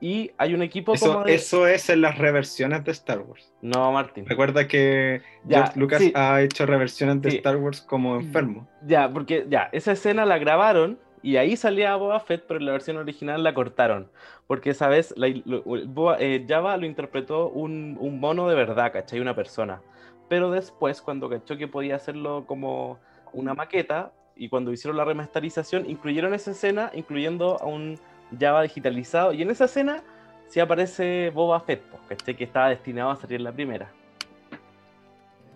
y 0.00 0.30
hay 0.38 0.54
un 0.54 0.62
equipo 0.62 0.94
Eso, 0.94 1.12
como 1.12 1.24
de... 1.24 1.34
eso 1.34 1.66
es 1.66 1.88
en 1.90 2.00
las 2.02 2.18
reversiones 2.18 2.84
de 2.84 2.92
Star 2.92 3.20
Wars. 3.20 3.52
No, 3.62 3.90
Martín. 3.92 4.24
Recuerda 4.26 4.68
que 4.68 5.22
Ya, 5.44 5.58
George 5.62 5.80
Lucas 5.80 6.02
sí. 6.02 6.12
ha 6.14 6.40
hecho 6.42 6.66
reversiones 6.66 7.20
de 7.22 7.30
Sí. 7.32 7.36
Star 7.38 7.56
Wars 7.56 7.80
como 7.82 8.16
enfermo. 8.16 8.68
Ya, 8.86 9.10
porque 9.12 9.46
ya, 9.48 9.68
esa 9.72 9.92
escena 9.92 10.24
la 10.24 10.38
grabaron 10.38 10.98
y 11.22 11.36
ahí 11.36 11.56
salía 11.56 11.96
Boba 11.96 12.20
Fett, 12.20 12.44
pero 12.46 12.60
en 12.60 12.66
la 12.66 12.72
versión 12.72 12.96
original 12.96 13.42
la 13.42 13.54
cortaron. 13.54 14.08
Porque 14.46 14.70
esa 14.70 14.88
vez 14.88 15.12
la- 15.16 15.28
lo- 15.44 15.64
el 15.74 15.88
Boba- 15.88 16.16
eh, 16.20 16.44
Java 16.48 16.76
lo 16.76 16.86
interpretó 16.86 17.48
un, 17.48 17.96
un 18.00 18.20
mono 18.20 18.48
de 18.48 18.54
verdad, 18.54 18.92
¿cachai? 18.92 19.18
Una 19.20 19.34
persona. 19.34 19.80
Pero 20.28 20.50
después, 20.50 21.02
cuando 21.02 21.28
cachó 21.28 21.56
que 21.56 21.66
podía 21.68 21.96
hacerlo 21.96 22.44
como 22.46 22.98
una 23.32 23.54
maqueta, 23.54 24.12
y 24.36 24.48
cuando 24.48 24.70
hicieron 24.72 24.96
la 24.96 25.04
remasterización, 25.04 25.90
incluyeron 25.90 26.32
esa 26.34 26.52
escena, 26.52 26.92
incluyendo 26.94 27.60
a 27.60 27.66
un 27.66 27.98
Java 28.38 28.62
digitalizado. 28.62 29.32
Y 29.32 29.42
en 29.42 29.50
esa 29.50 29.66
escena 29.66 30.02
sí 30.48 30.60
aparece 30.60 31.30
Boba 31.30 31.60
Fett, 31.60 31.82
pues, 31.82 32.02
¿cachai? 32.08 32.36
Que 32.36 32.44
estaba 32.44 32.68
destinado 32.68 33.10
a 33.10 33.16
salir 33.16 33.36
en 33.36 33.44
la 33.44 33.52
primera. 33.52 33.90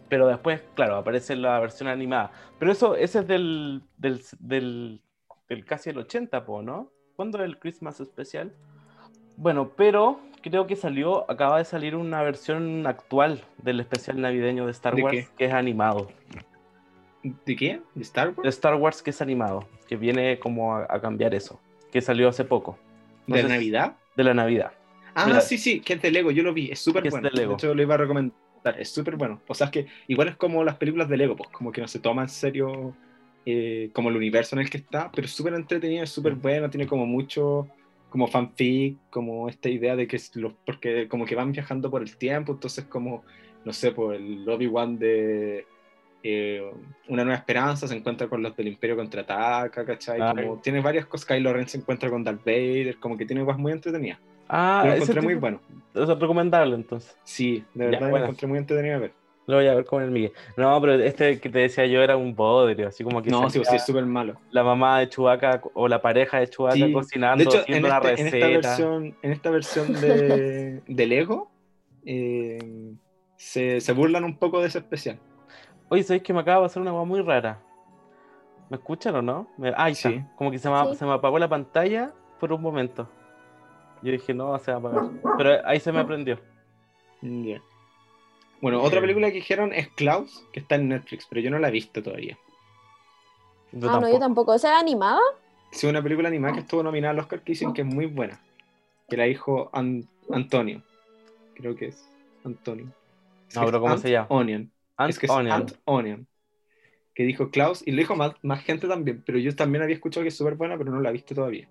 Pero 0.08 0.26
después, 0.26 0.62
claro, 0.74 0.96
aparece 0.96 1.34
la 1.36 1.58
versión 1.58 1.88
animada. 1.88 2.30
Pero 2.58 2.72
eso, 2.72 2.96
ese 2.96 3.20
es 3.20 3.26
del, 3.26 3.82
del, 3.96 4.20
del, 4.38 5.00
del 5.48 5.64
casi 5.64 5.90
el 5.90 5.98
80, 5.98 6.44
po, 6.44 6.62
¿no? 6.62 6.90
¿Cuándo 7.16 7.38
es 7.38 7.44
el 7.44 7.58
Christmas 7.58 7.98
especial? 8.00 8.52
Bueno, 9.36 9.70
pero 9.76 10.20
creo 10.42 10.66
que 10.66 10.76
salió, 10.76 11.30
acaba 11.30 11.58
de 11.58 11.64
salir 11.64 11.96
una 11.96 12.22
versión 12.22 12.86
actual 12.86 13.42
del 13.58 13.80
especial 13.80 14.20
navideño 14.20 14.66
de 14.66 14.72
Star 14.72 14.94
¿De 14.94 15.02
Wars 15.02 15.16
qué? 15.16 15.28
que 15.38 15.44
es 15.46 15.52
animado. 15.52 16.08
¿De 17.22 17.56
qué? 17.56 17.80
¿De 17.94 18.02
Star 18.02 18.34
De 18.34 18.40
Wars? 18.40 18.48
Star 18.48 18.74
Wars 18.74 19.02
que 19.02 19.10
es 19.10 19.22
animado, 19.22 19.66
que 19.88 19.96
viene 19.96 20.38
como 20.38 20.76
a, 20.76 20.86
a 20.88 21.00
cambiar 21.00 21.34
eso, 21.34 21.60
que 21.92 22.00
salió 22.00 22.28
hace 22.28 22.44
poco, 22.44 22.78
no 23.26 23.36
¿De 23.36 23.42
si- 23.42 23.48
Navidad? 23.48 23.96
de 24.16 24.24
la 24.24 24.34
Navidad. 24.34 24.72
Ah, 25.14 25.26
Mira. 25.26 25.40
sí, 25.40 25.58
sí, 25.58 25.80
que 25.80 25.94
es 25.94 26.02
de 26.02 26.10
Lego, 26.10 26.30
yo 26.30 26.42
lo 26.42 26.54
vi, 26.54 26.70
es 26.70 26.80
súper 26.80 27.02
Que 27.02 27.08
es 27.08 27.12
bueno. 27.12 27.28
de 27.30 27.36
Lego. 27.36 27.50
De 27.50 27.54
hecho, 27.54 27.74
lo 27.74 27.82
iba 27.82 27.94
a 27.94 27.98
recomendar, 27.98 28.34
es 28.78 28.92
súper 28.92 29.16
bueno. 29.16 29.42
O 29.46 29.54
sea, 29.54 29.66
es 29.66 29.70
que 29.72 29.86
igual 30.08 30.28
es 30.28 30.36
como 30.36 30.64
las 30.64 30.76
películas 30.78 31.08
de 31.08 31.16
Lego, 31.18 31.36
pues 31.36 31.50
como 31.50 31.70
que 31.72 31.80
no 31.82 31.88
se 31.88 32.00
toma 32.00 32.22
en 32.22 32.28
serio 32.28 32.96
eh, 33.44 33.90
como 33.94 34.08
el 34.08 34.16
universo 34.16 34.56
en 34.56 34.62
el 34.62 34.70
que 34.70 34.78
está, 34.78 35.10
pero 35.14 35.26
es 35.26 35.32
súper 35.34 35.54
entretenido, 35.54 36.02
es 36.04 36.10
súper 36.10 36.34
bueno, 36.36 36.70
tiene 36.70 36.86
como 36.86 37.06
mucho 37.06 37.68
como 38.08 38.26
fanfic, 38.28 39.00
como 39.10 39.48
esta 39.48 39.68
idea 39.70 39.96
de 39.96 40.06
que 40.06 40.16
es 40.16 40.34
los, 40.36 40.54
porque 40.66 41.08
como 41.08 41.24
que 41.24 41.34
van 41.34 41.50
viajando 41.52 41.90
por 41.90 42.02
el 42.02 42.16
tiempo, 42.18 42.52
entonces 42.52 42.84
como, 42.86 43.24
no 43.64 43.72
sé, 43.72 43.92
por 43.92 44.14
el 44.14 44.46
Obi-Wan 44.48 44.98
de 44.98 45.66
eh, 46.22 46.62
Una 47.08 47.24
Nueva 47.24 47.38
Esperanza 47.38 47.86
se 47.88 47.96
encuentra 47.96 48.28
con 48.28 48.42
los 48.42 48.54
del 48.56 48.68
Imperio 48.68 48.96
Contraataca, 48.96 49.84
¿cachai? 49.84 50.20
Ah. 50.20 50.34
Como, 50.36 50.58
tiene 50.60 50.80
varias 50.80 51.06
cosas, 51.06 51.26
Kylo 51.26 51.52
Ren 51.52 51.68
se 51.68 51.78
encuentra 51.78 52.08
con 52.10 52.22
Darth 52.24 52.44
Vader, 52.44 52.96
como 52.98 53.16
que 53.16 53.26
tiene 53.26 53.44
cosas 53.44 53.58
muy 53.60 53.72
entretenidas. 53.72 54.18
Ah, 54.48 54.82
lo 54.86 54.94
encontré 54.94 55.20
muy 55.22 55.34
bueno. 55.34 55.60
es 55.94 56.08
recomendable 56.08 56.74
entonces. 56.74 57.16
Sí, 57.24 57.64
de 57.74 57.84
Ya, 57.84 57.90
verdad 57.90 58.00
bueno. 58.10 58.18
lo 58.18 58.22
encontré 58.24 58.46
muy 58.48 58.58
entretenido 58.58 58.94
de 58.96 59.00
ver. 59.00 59.12
Lo 59.46 59.56
voy 59.56 59.66
a 59.66 59.74
ver 59.74 59.84
con 59.84 60.00
el 60.02 60.10
Miguel. 60.12 60.32
No, 60.56 60.80
pero 60.80 60.94
este 60.94 61.40
que 61.40 61.48
te 61.48 61.58
decía 61.58 61.84
yo 61.86 62.00
era 62.00 62.16
un 62.16 62.34
bodrio, 62.36 62.86
así 62.86 63.02
como 63.02 63.20
que 63.22 63.28
No, 63.30 63.50
sí, 63.50 63.60
sí, 63.64 63.74
es 63.74 63.84
súper 63.84 64.06
malo. 64.06 64.38
la 64.52 64.62
mamá 64.62 65.00
de 65.00 65.08
Chubaca 65.08 65.60
o 65.74 65.88
la 65.88 66.00
pareja 66.00 66.38
de 66.38 66.48
Chubaca 66.48 66.76
Sí. 66.76 66.92
cocinando, 66.92 67.38
De 67.42 67.44
hecho, 67.50 67.56
en, 67.56 67.62
haciendo 67.62 67.88
una 67.88 67.96
este- 67.98 68.08
en 68.10 68.16
receta. 68.26 68.36
esta 68.46 68.68
versión, 68.68 69.16
en 69.22 69.32
esta 69.32 69.50
versión 69.50 69.92
de, 69.94 70.82
de 70.86 71.06
Lego, 71.06 71.50
eh, 72.04 72.92
se, 73.36 73.80
se 73.80 73.92
burlan 73.92 74.22
un 74.24 74.36
poco 74.36 74.60
de 74.60 74.68
ese 74.68 74.78
especial. 74.78 75.18
Oye, 75.92 76.02
¿sabéis 76.04 76.22
que 76.22 76.32
me 76.32 76.40
acaba 76.40 76.56
de 76.60 76.64
pasar 76.68 76.80
una 76.80 76.90
cosa 76.92 77.04
muy 77.04 77.20
rara? 77.20 77.58
¿Me 78.70 78.78
escuchan 78.78 79.14
o 79.16 79.20
no? 79.20 79.46
Me- 79.58 79.68
Ah, 79.68 79.84
ahí 79.84 79.92
está. 79.92 80.08
Sí. 80.08 80.24
Como 80.36 80.50
que 80.50 80.58
se 80.58 80.70
me, 80.70 80.86
Sí. 80.86 80.94
se 80.96 81.04
me 81.04 81.12
apagó 81.12 81.38
la 81.38 81.50
pantalla 81.50 82.14
por 82.40 82.50
un 82.50 82.62
momento. 82.62 83.06
Yo 84.00 84.10
dije, 84.10 84.32
no, 84.32 84.58
se 84.58 84.72
va 84.72 84.78
a 84.78 84.80
apagar. 84.80 85.10
Pero 85.36 85.66
ahí 85.68 85.78
se 85.80 85.92
me 85.92 86.02
prendió. 86.06 86.38
Ya. 87.20 87.60
Bueno, 88.62 88.80
otra 88.82 88.98
Eh. 88.98 89.02
película 89.02 89.26
que 89.28 89.34
dijeron 89.34 89.74
es 89.74 89.88
Klaus, 89.88 90.42
que 90.50 90.60
está 90.60 90.76
en 90.76 90.88
Netflix, 90.88 91.26
pero 91.28 91.42
yo 91.42 91.50
no 91.50 91.58
la 91.58 91.68
he 91.68 91.72
visto 91.72 92.02
todavía. 92.02 92.38
Yo 93.72 93.90
ah, 93.90 94.00
no, 94.00 94.08
yo 94.08 94.18
tampoco. 94.18 94.54
¿Esa 94.54 94.74
es 94.74 94.80
animada? 94.80 95.20
Es 95.70 95.84
una 95.84 96.02
película 96.02 96.28
animada 96.28 96.54
que 96.54 96.60
estuvo 96.60 96.82
nominada 96.82 97.10
al 97.12 97.18
Oscar 97.18 97.40
que 97.42 97.52
dicen 97.52 97.74
que 97.74 97.82
es 97.82 97.86
muy 97.86 98.06
buena. 98.06 98.40
Que 99.10 99.18
la 99.18 99.24
dijo 99.24 99.68
An- 99.74 100.08
Antonio. 100.32 100.80
Creo 101.54 101.74
que 101.76 101.88
es 101.88 102.08
Antonio. 102.46 102.86
Es 103.48 103.56
No, 103.56 103.66
pero 103.66 103.78
¿cómo 103.80 103.92
Ant 103.92 104.00
se 104.02 104.10
llama? 104.10 104.26
Onion. 104.30 104.70
Ant 105.02 105.10
es 105.10 105.18
que 105.18 105.26
es 105.26 105.32
Onion. 105.32 105.52
Ant 105.52 105.72
Onion. 105.84 106.26
Que 107.14 107.24
dijo 107.24 107.50
Klaus, 107.50 107.86
y 107.86 107.92
lo 107.92 107.98
dijo 107.98 108.16
más, 108.16 108.32
más 108.42 108.62
gente 108.62 108.88
también, 108.88 109.22
pero 109.24 109.38
yo 109.38 109.54
también 109.54 109.82
había 109.82 109.96
escuchado 109.96 110.22
que 110.22 110.28
es 110.28 110.36
súper 110.36 110.54
buena, 110.54 110.78
pero 110.78 110.90
no 110.90 111.00
la 111.00 111.10
he 111.10 111.12
visto 111.12 111.34
todavía. 111.34 111.68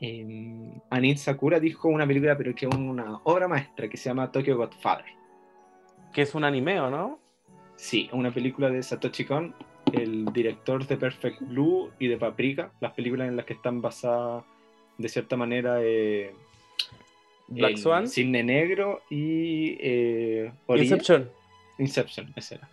Eh, 0.00 0.80
Anit 0.90 1.18
Sakura 1.18 1.60
dijo 1.60 1.88
una 1.88 2.06
película, 2.06 2.36
pero 2.36 2.54
que 2.54 2.66
es 2.66 2.74
una 2.74 3.20
obra 3.24 3.48
maestra, 3.48 3.88
que 3.88 3.96
se 3.96 4.08
llama 4.08 4.30
Tokyo 4.32 4.56
Godfather. 4.56 5.06
Que 6.12 6.22
es 6.22 6.34
un 6.34 6.44
anime, 6.44 6.80
¿o 6.80 6.90
no? 6.90 7.20
Sí, 7.76 8.08
una 8.12 8.32
película 8.32 8.70
de 8.70 8.82
Satoshi 8.82 9.24
Kon, 9.24 9.54
el 9.92 10.24
director 10.32 10.86
de 10.86 10.96
Perfect 10.96 11.40
Blue 11.42 11.90
y 11.98 12.08
de 12.08 12.16
Paprika, 12.16 12.72
las 12.80 12.92
películas 12.92 13.28
en 13.28 13.36
las 13.36 13.44
que 13.44 13.52
están 13.52 13.82
basadas 13.82 14.44
de 14.98 15.08
cierta 15.08 15.36
manera 15.36 15.78
eh, 15.82 16.32
Black 17.48 17.76
Swan. 17.76 18.08
Cisne 18.08 18.42
Negro 18.42 19.02
y 19.10 19.76
eh. 19.80 20.52
Inception. 20.68 21.30
Inception, 21.78 22.32
esa 22.36 22.56
era. 22.56 22.68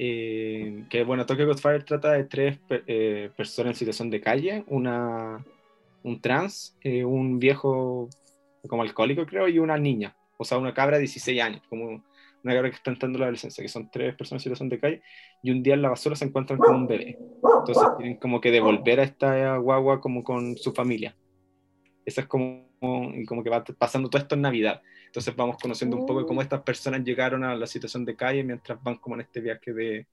Eh, 0.00 0.84
que 0.88 1.02
bueno, 1.02 1.26
Tokyo 1.26 1.46
Godfather 1.46 1.82
trata 1.82 2.12
de 2.12 2.24
tres 2.24 2.60
eh, 2.70 3.30
personas 3.36 3.72
en 3.72 3.74
situación 3.74 4.10
de 4.10 4.20
calle, 4.20 4.64
una, 4.68 5.44
un 6.04 6.20
trans, 6.20 6.76
eh, 6.82 7.04
un 7.04 7.40
viejo 7.40 8.08
como 8.68 8.82
alcohólico 8.82 9.26
creo, 9.26 9.48
y 9.48 9.58
una 9.58 9.76
niña, 9.76 10.14
o 10.36 10.44
sea, 10.44 10.58
una 10.58 10.72
cabra 10.72 10.96
de 10.96 11.00
16 11.00 11.42
años, 11.42 11.62
como 11.68 12.04
una 12.44 12.54
cabra 12.54 12.70
que 12.70 12.76
está 12.76 12.92
entrando 12.92 13.16
en 13.16 13.20
la 13.20 13.26
adolescencia, 13.26 13.60
que 13.60 13.68
son 13.68 13.90
tres 13.90 14.14
personas 14.14 14.40
en 14.40 14.44
situación 14.44 14.68
de 14.68 14.78
calle, 14.78 15.02
y 15.42 15.50
un 15.50 15.64
día 15.64 15.74
en 15.74 15.82
la 15.82 15.88
basura 15.88 16.14
se 16.14 16.26
encuentran 16.26 16.60
con 16.60 16.76
un 16.76 16.86
bebé. 16.86 17.18
Entonces 17.42 17.88
tienen 17.98 18.16
como 18.18 18.40
que 18.40 18.52
devolver 18.52 19.00
a 19.00 19.02
esta 19.02 19.56
guagua 19.56 20.00
como 20.00 20.22
con 20.22 20.56
su 20.56 20.72
familia. 20.72 21.16
Esa 22.08 22.22
es 22.22 22.26
como, 22.26 22.64
y 23.14 23.24
como 23.26 23.44
que 23.44 23.50
va 23.50 23.62
pasando 23.62 24.08
todo 24.08 24.22
esto 24.22 24.34
en 24.34 24.42
Navidad. 24.42 24.80
Entonces 25.06 25.34
vamos 25.36 25.56
conociendo 25.60 25.96
un 25.96 26.06
poco 26.06 26.26
cómo 26.26 26.40
estas 26.42 26.62
personas 26.62 27.04
llegaron 27.04 27.44
a 27.44 27.54
la 27.54 27.66
situación 27.66 28.04
de 28.04 28.16
calle 28.16 28.42
mientras 28.42 28.82
van 28.82 28.96
como 28.96 29.14
en 29.16 29.20
este 29.22 29.40
viaje 29.40 29.72
de, 29.72 30.06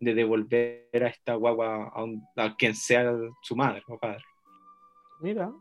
de 0.00 0.14
devolver 0.14 0.88
a 0.92 1.06
esta 1.06 1.34
guagua 1.34 1.88
a, 1.94 2.02
un- 2.02 2.24
a 2.36 2.56
quien 2.56 2.74
sea 2.74 3.12
su 3.40 3.54
madre 3.54 3.82
o 3.86 3.98
padre. 3.98 4.24
Mira. 5.20 5.52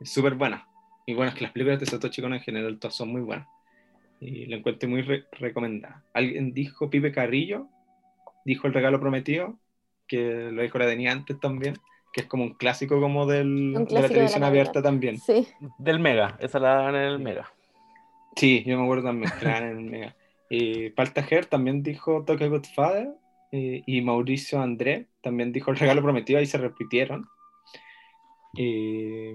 Es 0.00 0.10
súper 0.10 0.34
buena. 0.34 0.66
Y 1.06 1.14
bueno, 1.14 1.30
es 1.30 1.36
que 1.36 1.44
las 1.44 1.52
películas 1.52 1.78
de 1.78 1.86
Satoshi 1.86 2.20
Kon 2.20 2.34
en 2.34 2.40
general 2.40 2.78
todas 2.78 2.96
son 2.96 3.10
muy 3.10 3.20
buenas. 3.22 3.46
Y 4.20 4.46
la 4.46 4.56
encuentro 4.56 4.88
muy 4.88 5.02
re- 5.02 5.26
recomendada. 5.32 6.04
Alguien 6.14 6.52
dijo, 6.52 6.90
Pipe 6.90 7.12
Carrillo, 7.12 7.68
dijo 8.44 8.66
El 8.66 8.74
Regalo 8.74 8.98
Prometido, 8.98 9.58
que 10.08 10.50
lo 10.50 10.62
dijo 10.62 10.78
la 10.78 10.86
Deni 10.86 11.06
antes 11.06 11.38
también, 11.38 11.74
que 12.12 12.22
es 12.22 12.26
como 12.26 12.44
un 12.44 12.54
clásico 12.54 13.00
como 13.00 13.26
del, 13.26 13.46
Un 13.46 13.72
de 13.72 13.80
la 13.80 13.86
clásico 13.86 13.94
de 13.94 14.02
la 14.02 14.08
televisión 14.08 14.44
abierta 14.44 14.82
también. 14.82 15.18
Sí. 15.18 15.46
Del 15.78 16.00
Mega. 16.00 16.36
Esa 16.40 16.58
la 16.58 16.74
dan 16.74 16.94
en 16.96 17.02
el 17.02 17.18
Mega. 17.18 17.52
Sí, 18.36 18.64
yo 18.66 18.76
me 18.78 18.84
acuerdo 18.84 19.04
también 19.04 19.32
que 19.38 19.44
la 19.44 19.52
dan 19.52 19.64
en 19.64 19.78
el 19.78 19.84
Mega. 19.84 20.16
Eh, 20.50 20.92
Palta 20.96 21.24
Her 21.28 21.46
también 21.46 21.82
dijo 21.82 22.24
Toque 22.24 22.48
Godfather 22.48 23.10
eh, 23.52 23.82
y 23.86 24.00
Mauricio 24.02 24.60
André 24.60 25.06
también 25.22 25.52
dijo 25.52 25.70
El 25.70 25.78
Regalo 25.78 26.02
Prometido, 26.02 26.38
ahí 26.38 26.46
se 26.46 26.58
repitieron. 26.58 27.28
Eh, 28.56 29.34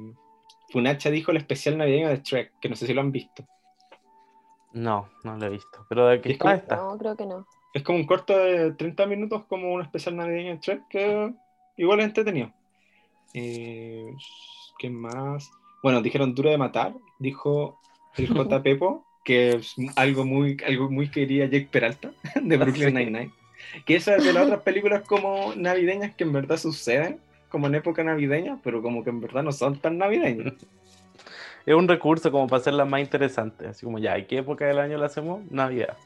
Funacha 0.69 1.09
dijo 1.09 1.32
el 1.32 1.38
especial 1.38 1.78
navideño 1.78 2.09
de 2.09 2.17
Trek, 2.17 2.53
que 2.59 2.69
no 2.69 2.76
sé 2.76 2.88
si 2.88 2.93
lo 2.93 3.01
han 3.01 3.11
visto. 3.11 3.45
No, 4.73 5.09
no 5.23 5.38
lo 5.38 5.45
he 5.45 5.49
visto. 5.49 5.86
Pero 5.88 6.07
de 6.07 6.21
qué 6.21 6.38
como- 6.38 6.53
ah, 6.53 6.57
está. 6.57 6.76
No, 6.76 6.97
creo 6.97 7.15
que 7.15 7.26
no. 7.26 7.47
Es 7.73 7.84
como 7.84 7.97
un 7.97 8.05
corto 8.05 8.38
de 8.38 8.71
30 8.73 9.05
minutos, 9.05 9.45
como 9.45 9.73
un 9.73 9.82
especial 9.82 10.15
navideño 10.17 10.51
de 10.51 10.57
Trek, 10.57 10.82
que 10.89 11.34
igual 11.78 11.99
es 11.99 12.07
entretenido. 12.07 12.51
Eh, 13.38 14.16
¿Qué 14.80 14.90
más? 14.90 15.52
Bueno, 15.84 16.02
dijeron 16.02 16.34
Duro 16.34 16.50
de 16.50 16.58
Matar, 16.58 16.96
dijo 17.20 17.78
el 18.16 18.28
J. 18.34 18.64
Pepo, 18.64 19.06
que 19.26 19.50
es 19.50 19.76
algo 19.98 20.24
muy, 20.24 20.58
algo 20.66 20.90
muy 20.90 21.10
quería 21.10 21.46
Jake 21.46 21.68
Peralta, 21.70 22.14
de 22.42 22.58
Brooklyn. 22.58 22.94
Nine-Nine. 22.94 23.32
Que 23.86 23.98
esa 23.98 24.16
es 24.16 24.24
de 24.24 24.32
las 24.32 24.46
otras 24.46 24.62
películas 24.62 25.04
como 25.06 25.54
navideñas 25.56 26.16
que 26.16 26.24
en 26.24 26.32
verdad 26.32 26.58
suceden, 26.58 27.20
como 27.50 27.68
en 27.68 27.76
época 27.76 28.04
navideña, 28.04 28.60
pero 28.64 28.82
como 28.82 29.04
que 29.04 29.10
en 29.10 29.20
verdad 29.20 29.44
no 29.44 29.52
son 29.52 29.78
tan 29.80 29.98
navideñas. 29.98 30.54
Es 31.66 31.74
un 31.74 31.88
recurso 31.88 32.32
como 32.32 32.46
para 32.46 32.62
hacerlas 32.62 32.88
más 32.88 33.02
interesantes. 33.02 33.68
Así 33.68 33.88
como 33.88 33.98
ya, 33.98 34.16
¿y 34.20 34.26
qué 34.26 34.38
época 34.38 34.68
del 34.68 34.78
año 34.78 35.00
la 35.00 35.08
hacemos? 35.08 35.42
Navidad. 35.50 35.98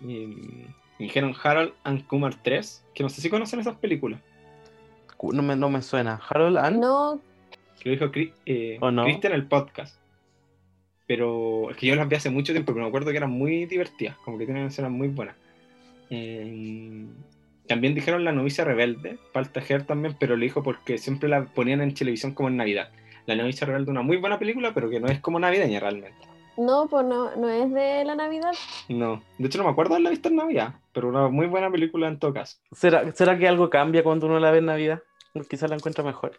Y 0.00 0.64
dijeron 0.98 1.34
Harold 1.42 1.74
and 1.84 2.06
Kumar 2.06 2.34
3, 2.42 2.82
que 2.94 3.02
no 3.02 3.10
sé 3.10 3.20
si 3.20 3.28
conocen 3.28 3.60
esas 3.60 3.76
películas. 3.76 4.22
No 5.22 5.42
me, 5.42 5.56
no 5.56 5.68
me 5.70 5.82
suena. 5.82 6.20
Harold 6.28 6.56
and. 6.58 6.78
No, 6.80 7.20
Que 7.80 7.88
lo 7.90 7.92
dijo 7.94 8.06
Cri- 8.12 8.32
eh, 8.46 8.78
¿O 8.80 8.90
no? 8.90 9.04
Cristian 9.04 9.32
en 9.32 9.40
el 9.40 9.46
podcast. 9.46 9.96
Pero 11.06 11.70
es 11.70 11.76
que 11.76 11.86
yo 11.86 11.94
las 11.96 12.08
vi 12.08 12.16
hace 12.16 12.28
mucho 12.30 12.52
tiempo, 12.52 12.72
pero 12.72 12.82
me 12.84 12.88
acuerdo 12.88 13.10
que 13.10 13.16
eran 13.16 13.30
muy 13.30 13.64
divertidas, 13.66 14.16
como 14.18 14.36
que 14.38 14.44
tienen 14.44 14.66
escenas 14.66 14.90
muy 14.90 15.08
buenas. 15.08 15.36
Eh, 16.10 17.06
también 17.66 17.94
dijeron 17.94 18.24
La 18.24 18.32
novicia 18.32 18.64
rebelde, 18.64 19.18
falta 19.32 19.60
Her 19.66 19.84
también, 19.86 20.16
pero 20.18 20.36
lo 20.36 20.42
dijo 20.42 20.62
porque 20.62 20.98
siempre 20.98 21.28
la 21.28 21.44
ponían 21.44 21.80
en 21.80 21.94
televisión 21.94 22.32
como 22.34 22.48
en 22.48 22.56
Navidad. 22.56 22.90
La 23.26 23.36
novicia 23.36 23.66
rebelde, 23.66 23.90
una 23.90 24.02
muy 24.02 24.16
buena 24.16 24.38
película, 24.38 24.72
pero 24.74 24.88
que 24.90 25.00
no 25.00 25.08
es 25.08 25.20
como 25.20 25.38
navideña 25.38 25.80
realmente. 25.80 26.16
no, 26.56 26.86
pues 26.90 27.06
no, 27.06 27.34
no 27.36 27.48
es 27.48 27.70
de 27.72 28.04
la 28.04 28.14
Navidad. 28.14 28.52
No, 28.88 29.22
de 29.38 29.46
hecho 29.46 29.58
no 29.58 29.64
me 29.64 29.70
acuerdo 29.70 29.90
de 29.90 29.94
haberla 29.96 30.10
visto 30.10 30.28
en 30.28 30.36
Navidad, 30.36 30.74
pero 30.92 31.08
una 31.08 31.28
muy 31.28 31.46
buena 31.46 31.70
película 31.70 32.08
en 32.08 32.18
todo 32.18 32.32
caso. 32.34 32.58
¿Será, 32.72 33.12
¿Será 33.12 33.38
que 33.38 33.46
algo 33.48 33.70
cambia 33.70 34.02
cuando 34.02 34.26
uno 34.26 34.38
la 34.40 34.50
ve 34.50 34.58
en 34.58 34.66
Navidad? 34.66 35.02
Quizás 35.44 35.68
la 35.70 35.76
encuentra 35.76 36.02
mejor. 36.04 36.38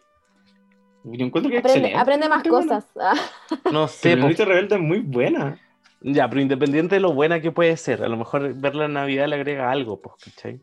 Yo 1.04 1.24
encuentro 1.24 1.50
que 1.50 1.56
es 1.56 1.60
Aprende, 1.60 1.78
excelente. 1.88 1.98
aprende 1.98 2.28
más 2.28 2.42
Qué 2.42 2.48
cosas. 2.50 2.86
Ah, 3.00 3.14
No 3.72 3.88
sé, 3.88 4.10
la 4.10 4.16
po. 4.16 4.22
novicia 4.22 4.44
rebelde 4.44 4.74
es 4.76 4.80
muy 4.82 4.98
buena. 5.00 5.58
ya, 6.02 6.28
pero 6.28 6.40
independiente 6.42 6.96
de 6.96 7.00
lo 7.00 7.12
buena 7.12 7.40
que 7.40 7.52
puede 7.52 7.76
ser, 7.76 8.02
a 8.02 8.08
lo 8.08 8.16
mejor 8.16 8.54
verla 8.54 8.84
en 8.86 8.92
Navidad 8.94 9.26
le 9.28 9.36
agrega 9.36 9.70
algo, 9.70 10.00
pues, 10.00 10.16
¿cachai? 10.24 10.60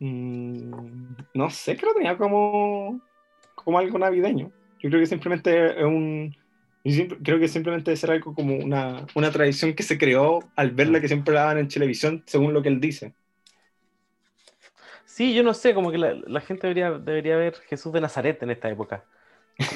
Mm, 0.00 1.14
no 1.34 1.50
sé, 1.50 1.76
creo 1.76 1.92
que 1.92 1.98
tenía 2.00 2.16
como, 2.16 3.00
como 3.54 3.78
algo 3.78 3.98
navideño. 3.98 4.50
Yo 4.80 4.88
creo 4.90 5.00
que 5.00 5.06
simplemente 5.06 5.78
es 5.78 5.84
un. 5.84 6.34
siempre- 6.84 7.18
creo 7.22 7.38
que 7.38 7.46
simplemente 7.48 7.90
debe 7.90 7.96
ser 7.96 8.10
algo 8.10 8.34
como 8.34 8.56
una, 8.56 9.06
una 9.14 9.30
tradición 9.30 9.74
que 9.74 9.82
se 9.84 9.98
creó 9.98 10.40
al 10.56 10.72
verla 10.72 11.00
que 11.00 11.06
siempre 11.08 11.34
la 11.34 11.42
daban 11.42 11.58
en 11.58 11.68
televisión, 11.68 12.22
según 12.26 12.52
lo 12.52 12.62
que 12.62 12.68
él 12.68 12.80
dice. 12.80 13.14
Sí, 15.12 15.34
yo 15.34 15.42
no 15.42 15.52
sé, 15.52 15.74
como 15.74 15.90
que 15.90 15.98
la, 15.98 16.14
la 16.26 16.40
gente 16.40 16.66
debería, 16.66 16.90
debería 16.92 17.36
ver 17.36 17.54
Jesús 17.68 17.92
de 17.92 18.00
Nazaret 18.00 18.42
en 18.42 18.50
esta 18.50 18.70
época. 18.70 19.04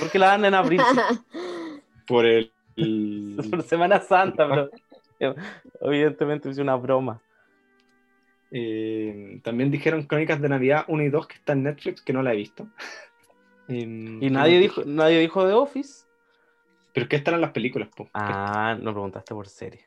¿Por 0.01 0.11
qué 0.11 0.19
la 0.19 0.29
dan 0.29 0.47
en 0.47 0.55
abril? 0.55 0.81
Por 2.07 2.25
el. 2.25 2.51
Por 3.51 3.63
Semana 3.63 4.01
Santa, 4.01 4.49
pero 5.19 5.35
evidentemente 5.83 6.49
es 6.49 6.57
una 6.59 6.77
broma. 6.77 7.21
eh, 8.51 9.41
también 9.43 9.71
dijeron 9.71 10.05
Crónicas 10.05 10.41
de 10.41 10.49
Navidad 10.49 10.85
1 10.89 11.03
y 11.03 11.09
2 11.11 11.27
que 11.27 11.35
está 11.35 11.53
en 11.53 11.65
Netflix, 11.65 12.01
que 12.01 12.13
no 12.15 12.23
la 12.23 12.33
he 12.33 12.37
visto. 12.37 12.67
Em, 13.69 14.23
Y 14.23 14.31
nadie 14.31 14.59
dijo, 14.61 14.83
nadie 14.87 15.19
dijo 15.19 15.45
de 15.47 15.53
Office. 15.53 16.05
Pero 16.95 17.05
es 17.05 17.09
que 17.11 17.17
están 17.17 17.35
en 17.35 17.41
las 17.43 17.51
películas, 17.51 17.89
po. 17.95 18.09
Ah, 18.15 18.77
no 18.81 18.93
preguntaste 18.93 19.35
por 19.35 19.49
serie. 19.49 19.85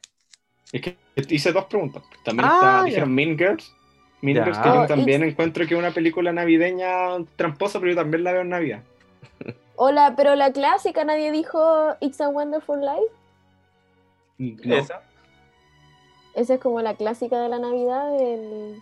Es 0.73 0.81
que 0.81 0.97
hice 1.29 1.51
dos 1.53 1.65
preguntas. 1.65 2.03
También 2.25 2.47
Ah, 2.51 2.59
está, 2.59 2.83
dijeron 2.83 3.15
Mean 3.15 3.37
Girls. 3.37 3.73
Mean 4.21 4.37
Ya. 4.37 4.43
Girls 4.43 4.57
que 4.59 4.69
yo 4.69 4.85
también 4.87 5.21
it's- 5.21 5.31
encuentro 5.33 5.65
que 5.65 5.73
es 5.73 5.79
una 5.79 5.91
película 5.91 6.31
navideña 6.33 7.17
tramposa, 7.35 7.79
pero 7.79 7.91
yo 7.93 7.97
también 7.97 8.23
la 8.23 8.33
veo 8.33 8.41
en 8.41 8.49
Navidad. 8.49 8.81
Hola, 9.75 10.13
pero 10.17 10.35
la 10.35 10.51
clásica, 10.51 11.05
nadie 11.05 11.31
dijo 11.31 11.95
It's 12.01 12.19
a 12.19 12.27
Wonderful 12.27 12.81
Life. 12.81 14.57
No. 14.67 14.75
¿Esa? 14.75 15.01
Esa 16.35 16.53
es 16.55 16.59
como 16.59 16.81
la 16.81 16.95
clásica 16.95 17.39
de 17.39 17.49
la 17.49 17.59
Navidad 17.59 18.11
del, 18.17 18.81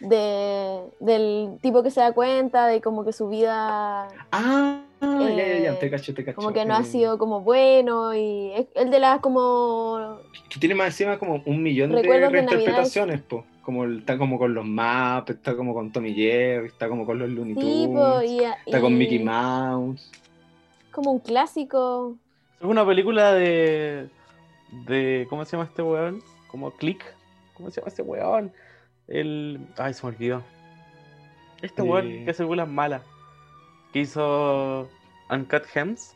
de, 0.00 0.80
del 1.00 1.58
tipo 1.62 1.82
que 1.82 1.90
se 1.90 2.00
da 2.00 2.12
cuenta 2.12 2.66
de 2.66 2.80
como 2.80 3.04
que 3.04 3.12
su 3.12 3.28
vida 3.28 4.08
Ah, 4.32 4.80
ya, 5.00 5.28
ya, 5.30 5.58
ya, 5.58 5.72
Eh, 5.72 5.76
te 5.80 5.90
cacho, 5.90 6.12
te 6.14 6.24
cacho. 6.24 6.36
como 6.36 6.52
que 6.52 6.64
no 6.64 6.74
ha 6.74 6.80
Eh, 6.80 6.84
sido 6.84 7.18
como 7.18 7.40
bueno 7.42 8.14
y 8.14 8.52
es 8.54 8.66
el 8.74 8.90
de 8.90 8.98
las 9.00 9.20
como 9.20 10.18
Que 10.50 10.58
tiene 10.58 10.74
más 10.74 10.88
encima 10.88 11.18
como 11.18 11.42
un 11.46 11.62
millón 11.62 11.90
de 11.92 12.00
Recuerdos 12.02 12.32
de 12.32 12.38
reinterpretaciones, 12.40 13.20
po. 13.22 13.44
Como 13.66 13.82
el- 13.82 13.98
está 13.98 14.16
como 14.16 14.38
con 14.38 14.54
los 14.54 14.64
Muppets, 14.64 15.38
está 15.38 15.56
como 15.56 15.74
con 15.74 15.90
Tommy 15.90 16.14
Jerry, 16.14 16.68
está 16.68 16.88
como 16.88 17.04
con 17.04 17.18
los 17.18 17.28
Looney 17.28 17.54
Tunes, 17.54 17.88
tipo 17.88 18.22
y, 18.22 18.44
está 18.64 18.80
con 18.80 18.96
Mickey 18.96 19.18
Mouse. 19.18 20.08
como 20.92 21.10
un 21.10 21.18
clásico 21.18 22.16
Es 22.60 22.64
una 22.64 22.86
película 22.86 23.32
de. 23.34 24.08
de 24.86 25.26
¿Cómo 25.28 25.44
se 25.44 25.56
llama 25.56 25.64
este 25.64 25.82
weón? 25.82 26.22
Como 26.48 26.70
Click. 26.70 27.02
¿Cómo 27.54 27.72
se 27.72 27.80
llama 27.80 27.88
este 27.88 28.02
weón? 28.02 28.52
El. 29.08 29.58
Ay, 29.76 29.94
se 29.94 30.06
me 30.06 30.12
olvidó. 30.14 30.44
Este 31.60 31.82
weón 31.82 32.06
Eh. 32.06 32.24
que 32.24 32.30
hace 32.30 32.38
películas 32.44 32.68
malas. 32.68 33.02
Que 33.92 33.98
hizo 34.02 34.88
Uncut 35.28 35.64
Gems. 35.64 36.14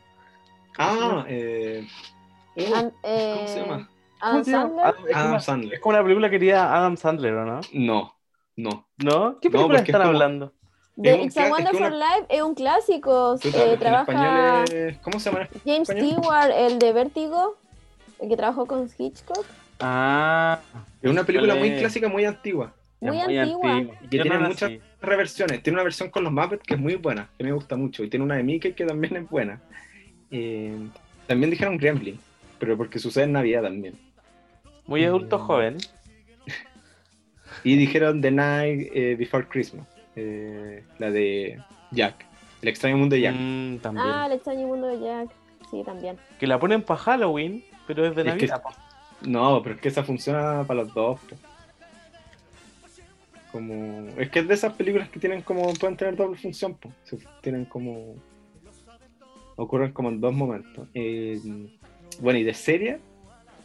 Ah, 0.78 1.24
eh. 1.28 1.84
uh, 2.54 2.62
¿Cómo 2.70 2.92
se 3.02 3.58
eh, 3.58 3.62
llama? 3.66 3.89
Adam. 4.20 4.44
Sandler. 4.44 4.84
Adam- 4.84 4.94
es, 4.94 5.02
como 5.04 5.16
Adam 5.18 5.30
una, 5.30 5.40
Sandler. 5.40 5.74
es 5.74 5.80
como 5.80 5.94
una 5.94 6.02
película 6.02 6.30
que 6.30 6.38
quería 6.38 6.74
Adam 6.76 6.96
Sandler, 6.96 7.34
¿o 7.34 7.44
no? 7.44 7.60
No, 7.72 8.14
no. 8.56 8.88
¿No? 8.98 9.38
¿Qué 9.40 9.48
No, 9.48 9.52
película 9.52 9.78
es 9.78 9.82
están 9.84 10.00
como- 10.02 10.10
hablando? 10.12 10.52
De 10.96 11.14
Es 11.14 11.26
It's 11.26 11.36
a 11.38 11.44
es 11.46 11.50
Wonderful 11.50 11.80
una- 11.86 11.90
Life 11.90 12.26
es 12.28 12.42
un 12.42 12.54
clásico. 12.54 13.36
Eh, 13.42 13.76
trabaja 13.78 14.64
es- 14.64 14.98
¿Cómo 14.98 15.18
se 15.18 15.30
llama? 15.30 15.48
en 15.52 15.60
James 15.64 15.88
español? 15.88 16.10
Stewart, 16.20 16.50
el 16.54 16.78
de 16.78 16.92
Vértigo, 16.92 17.56
el 18.20 18.28
que 18.28 18.36
trabajó 18.36 18.66
con 18.66 18.88
Hitchcock. 18.98 19.44
Ah. 19.78 20.58
Es 21.00 21.10
una 21.10 21.24
película 21.24 21.54
muy 21.54 21.76
clásica, 21.78 22.08
muy 22.08 22.24
antigua. 22.26 22.74
Muy 23.00 23.16
es 23.16 23.22
antigua. 23.28 23.70
antigua. 23.72 23.96
Que 24.10 24.16
Yo 24.18 24.22
tiene 24.24 24.38
no 24.38 24.48
muchas 24.48 24.70
nací. 24.72 24.82
reversiones. 25.00 25.62
Tiene 25.62 25.76
una 25.76 25.84
versión 25.84 26.10
con 26.10 26.22
los 26.24 26.32
Muppets 26.34 26.62
que 26.64 26.74
es 26.74 26.80
muy 26.80 26.96
buena, 26.96 27.30
que 27.38 27.44
me 27.44 27.52
gusta 27.52 27.76
mucho. 27.76 28.04
Y 28.04 28.10
tiene 28.10 28.24
una 28.26 28.34
de 28.36 28.42
Mickey 28.42 28.74
que 28.74 28.84
también 28.84 29.16
es 29.16 29.30
buena. 29.30 29.62
Eh, 30.30 30.76
también 31.26 31.50
dijeron 31.50 31.78
Gremlin, 31.78 32.20
pero 32.58 32.76
porque 32.76 32.98
sucede 32.98 33.24
en 33.24 33.32
Navidad 33.32 33.62
también. 33.62 33.98
Muy 34.90 35.04
adulto 35.04 35.38
joven. 35.38 35.78
Y 37.64 37.76
dijeron 37.76 38.22
The 38.22 38.30
Night 38.30 38.90
eh, 38.94 39.16
Before 39.18 39.46
Christmas, 39.46 39.86
eh, 40.16 40.82
la 40.98 41.10
de 41.10 41.60
Jack, 41.90 42.24
El 42.62 42.68
extraño 42.68 42.96
mundo 42.96 43.16
de 43.16 43.22
Jack. 43.22 43.34
Mm, 43.38 43.76
también. 43.78 44.06
Ah, 44.08 44.26
el 44.26 44.32
extraño 44.32 44.66
mundo 44.66 44.86
de 44.86 45.00
Jack. 45.00 45.28
Sí, 45.70 45.82
también. 45.84 46.16
Que 46.38 46.46
la 46.46 46.58
ponen 46.58 46.82
para 46.82 46.98
Halloween, 47.00 47.62
pero 47.86 48.06
es 48.06 48.14
de 48.14 48.22
Es 48.22 48.26
que- 48.28 48.46
Navidad. 48.46 48.62
po. 48.62 48.70
No, 49.28 49.60
pero 49.62 49.74
es 49.74 49.80
que 49.82 49.88
esa 49.88 50.02
funciona 50.04 50.64
para 50.66 50.82
los 50.84 50.94
dos. 50.94 51.20
Como... 53.52 54.08
Es 54.16 54.30
que 54.30 54.38
es 54.38 54.48
de 54.48 54.54
esas 54.54 54.72
películas 54.74 55.08
que 55.10 55.18
tienen 55.20 55.42
como... 55.42 55.72
Pueden 55.74 55.96
tener 55.96 56.16
doble 56.16 56.38
función. 56.38 56.78
Se- 57.04 57.18
Tienen 57.42 57.64
como... 57.66 58.14
Ocurren 59.56 59.92
como 59.92 60.08
en 60.08 60.20
dos 60.20 60.32
momentos. 60.32 60.88
Eh, 60.94 61.38
bueno, 62.20 62.38
y 62.38 62.44
de 62.44 62.54
serie, 62.54 63.00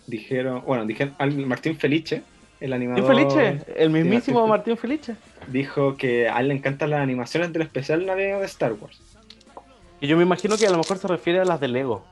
dijeron... 0.08 0.64
Bueno, 0.66 0.86
dijeron... 0.86 1.16
al- 1.18 1.36
Martín 1.45 1.78
Felice, 1.78 2.22
el 2.60 2.74
animador... 2.74 3.03
Martín 3.14 3.32
Felice, 3.32 3.66
el 3.78 3.89
mismísimo 3.89 4.45
Martín 4.47 4.78
Felice. 4.78 5.16
Dijo 5.47 5.95
que 5.97 6.28
a 6.30 6.39
él 6.41 6.47
le 6.49 6.53
encantan 6.56 6.89
las 6.91 7.01
animaciones 7.01 7.51
del 7.53 7.64
especial 7.64 8.06
navideño 8.06 8.39
de 8.39 8.45
Star 8.45 8.74
Wars. 8.74 8.99
Y 10.01 10.08
yo 10.08 10.18
me 10.18 10.24
imagino 10.24 10.58
que 10.58 10.68
a 10.68 10.72
lo 10.72 10.78
mejor 10.78 10.97
se 10.97 11.08
refiere 11.08 11.39
a 11.39 11.45
las 11.45 11.60
de 11.60 11.68
Lego. 11.68 12.06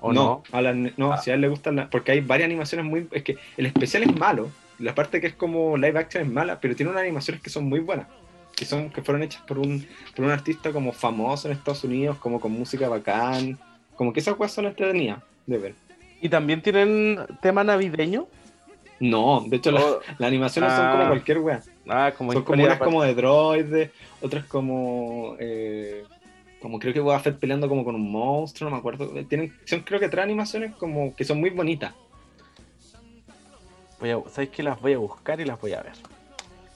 ¿O 0.00 0.12
no? 0.12 0.44
a 0.52 0.62
las- 0.62 0.76
no, 0.96 1.12
Ah. 1.12 1.18
si 1.18 1.30
a 1.32 1.34
él 1.34 1.40
le 1.40 1.48
gustan 1.48 1.74
las- 1.76 1.88
porque 1.88 2.12
hay 2.12 2.20
varias 2.20 2.46
animaciones 2.46 2.86
muy 2.86 3.08
es 3.10 3.24
que 3.24 3.36
el 3.56 3.66
especial 3.66 4.04
es 4.04 4.14
malo 4.16 4.48
la 4.78 4.94
parte 4.94 5.20
que 5.20 5.26
es 5.26 5.34
como 5.34 5.76
live 5.76 5.98
action 5.98 6.22
es 6.22 6.30
mala 6.30 6.60
pero 6.60 6.76
tiene 6.76 6.92
unas 6.92 7.02
animaciones 7.02 7.42
que 7.42 7.50
son 7.50 7.64
muy 7.68 7.80
buenas 7.80 8.06
que 8.54 8.64
son 8.64 8.90
que 8.90 9.02
fueron 9.02 9.24
hechas 9.24 9.42
por 9.42 9.58
un 9.58 9.84
por 10.14 10.24
un 10.24 10.30
artista 10.30 10.70
como 10.70 10.92
famoso 10.92 11.48
en 11.48 11.54
Estados 11.56 11.82
Unidos 11.82 12.16
como 12.18 12.38
con 12.38 12.52
música 12.52 12.88
bacán 12.88 13.58
como 13.96 14.12
que 14.12 14.20
esas 14.20 14.36
cosas 14.36 14.52
son 14.52 14.66
entretenidas 14.66 15.18
de 15.46 15.58
ver 15.58 15.74
Y 16.20 16.28
también 16.28 16.62
tienen 16.62 17.18
tema 17.40 17.62
navideño. 17.64 18.26
no 19.00 19.44
de 19.46 19.56
hecho 19.58 19.70
la- 19.70 19.80
O- 19.84 20.00
las 20.18 20.26
animaciones 20.28 20.72
son 20.72 20.90
como 20.90 21.02
Ah. 21.04 21.08
cualquier 21.08 21.38
wea 21.38 21.62
ah, 21.88 22.12
como 22.18 22.32
son 22.32 22.42
como 22.42 22.64
unas 22.64 22.78
como 22.78 23.02
de 23.04 23.14
droides 23.14 23.90
otras 24.20 24.44
como 24.46 25.36
eh, 25.38 26.02
como 26.60 26.80
creo 26.80 26.92
que 26.92 26.98
Boba 26.98 27.20
Fett 27.20 27.38
peleando 27.38 27.68
como 27.68 27.84
con 27.84 27.94
un 27.94 28.10
monstruo 28.10 28.68
no 28.68 28.74
me 28.74 28.80
acuerdo 28.80 29.06
tienen 29.26 29.54
son 29.66 29.80
creo 29.82 30.00
que 30.00 30.08
tres 30.08 30.24
animaciones 30.24 30.74
como 30.74 31.14
que 31.14 31.22
son 31.24 31.38
muy 31.38 31.50
bonitas 31.50 31.94
Voy 34.00 34.10
a, 34.10 34.20
¿Sabéis 34.30 34.50
que 34.50 34.62
las 34.62 34.80
voy 34.80 34.92
a 34.94 34.98
buscar 34.98 35.40
y 35.40 35.44
las 35.44 35.60
voy 35.60 35.72
a 35.72 35.82
ver? 35.82 35.92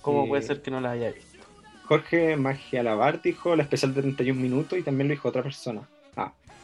¿Cómo 0.01 0.24
Eh, 0.24 0.28
puede 0.28 0.43
ser 0.43 0.61
que 0.62 0.70
no 0.72 0.80
las 0.80 0.93
haya 0.93 1.11
visto? 1.12 1.38
Jorge 1.86 2.36
Magia 2.36 2.82
Lavar 2.82 3.20
dijo 3.22 3.55
la 3.55 3.62
especial 3.64 3.95
de 3.95 4.03
31 4.03 4.40
minutos 4.40 4.78
y 4.78 4.82
también 4.82 5.09
lo 5.09 5.12
dijo 5.14 5.28
otra 5.28 5.43
persona. 5.43 5.82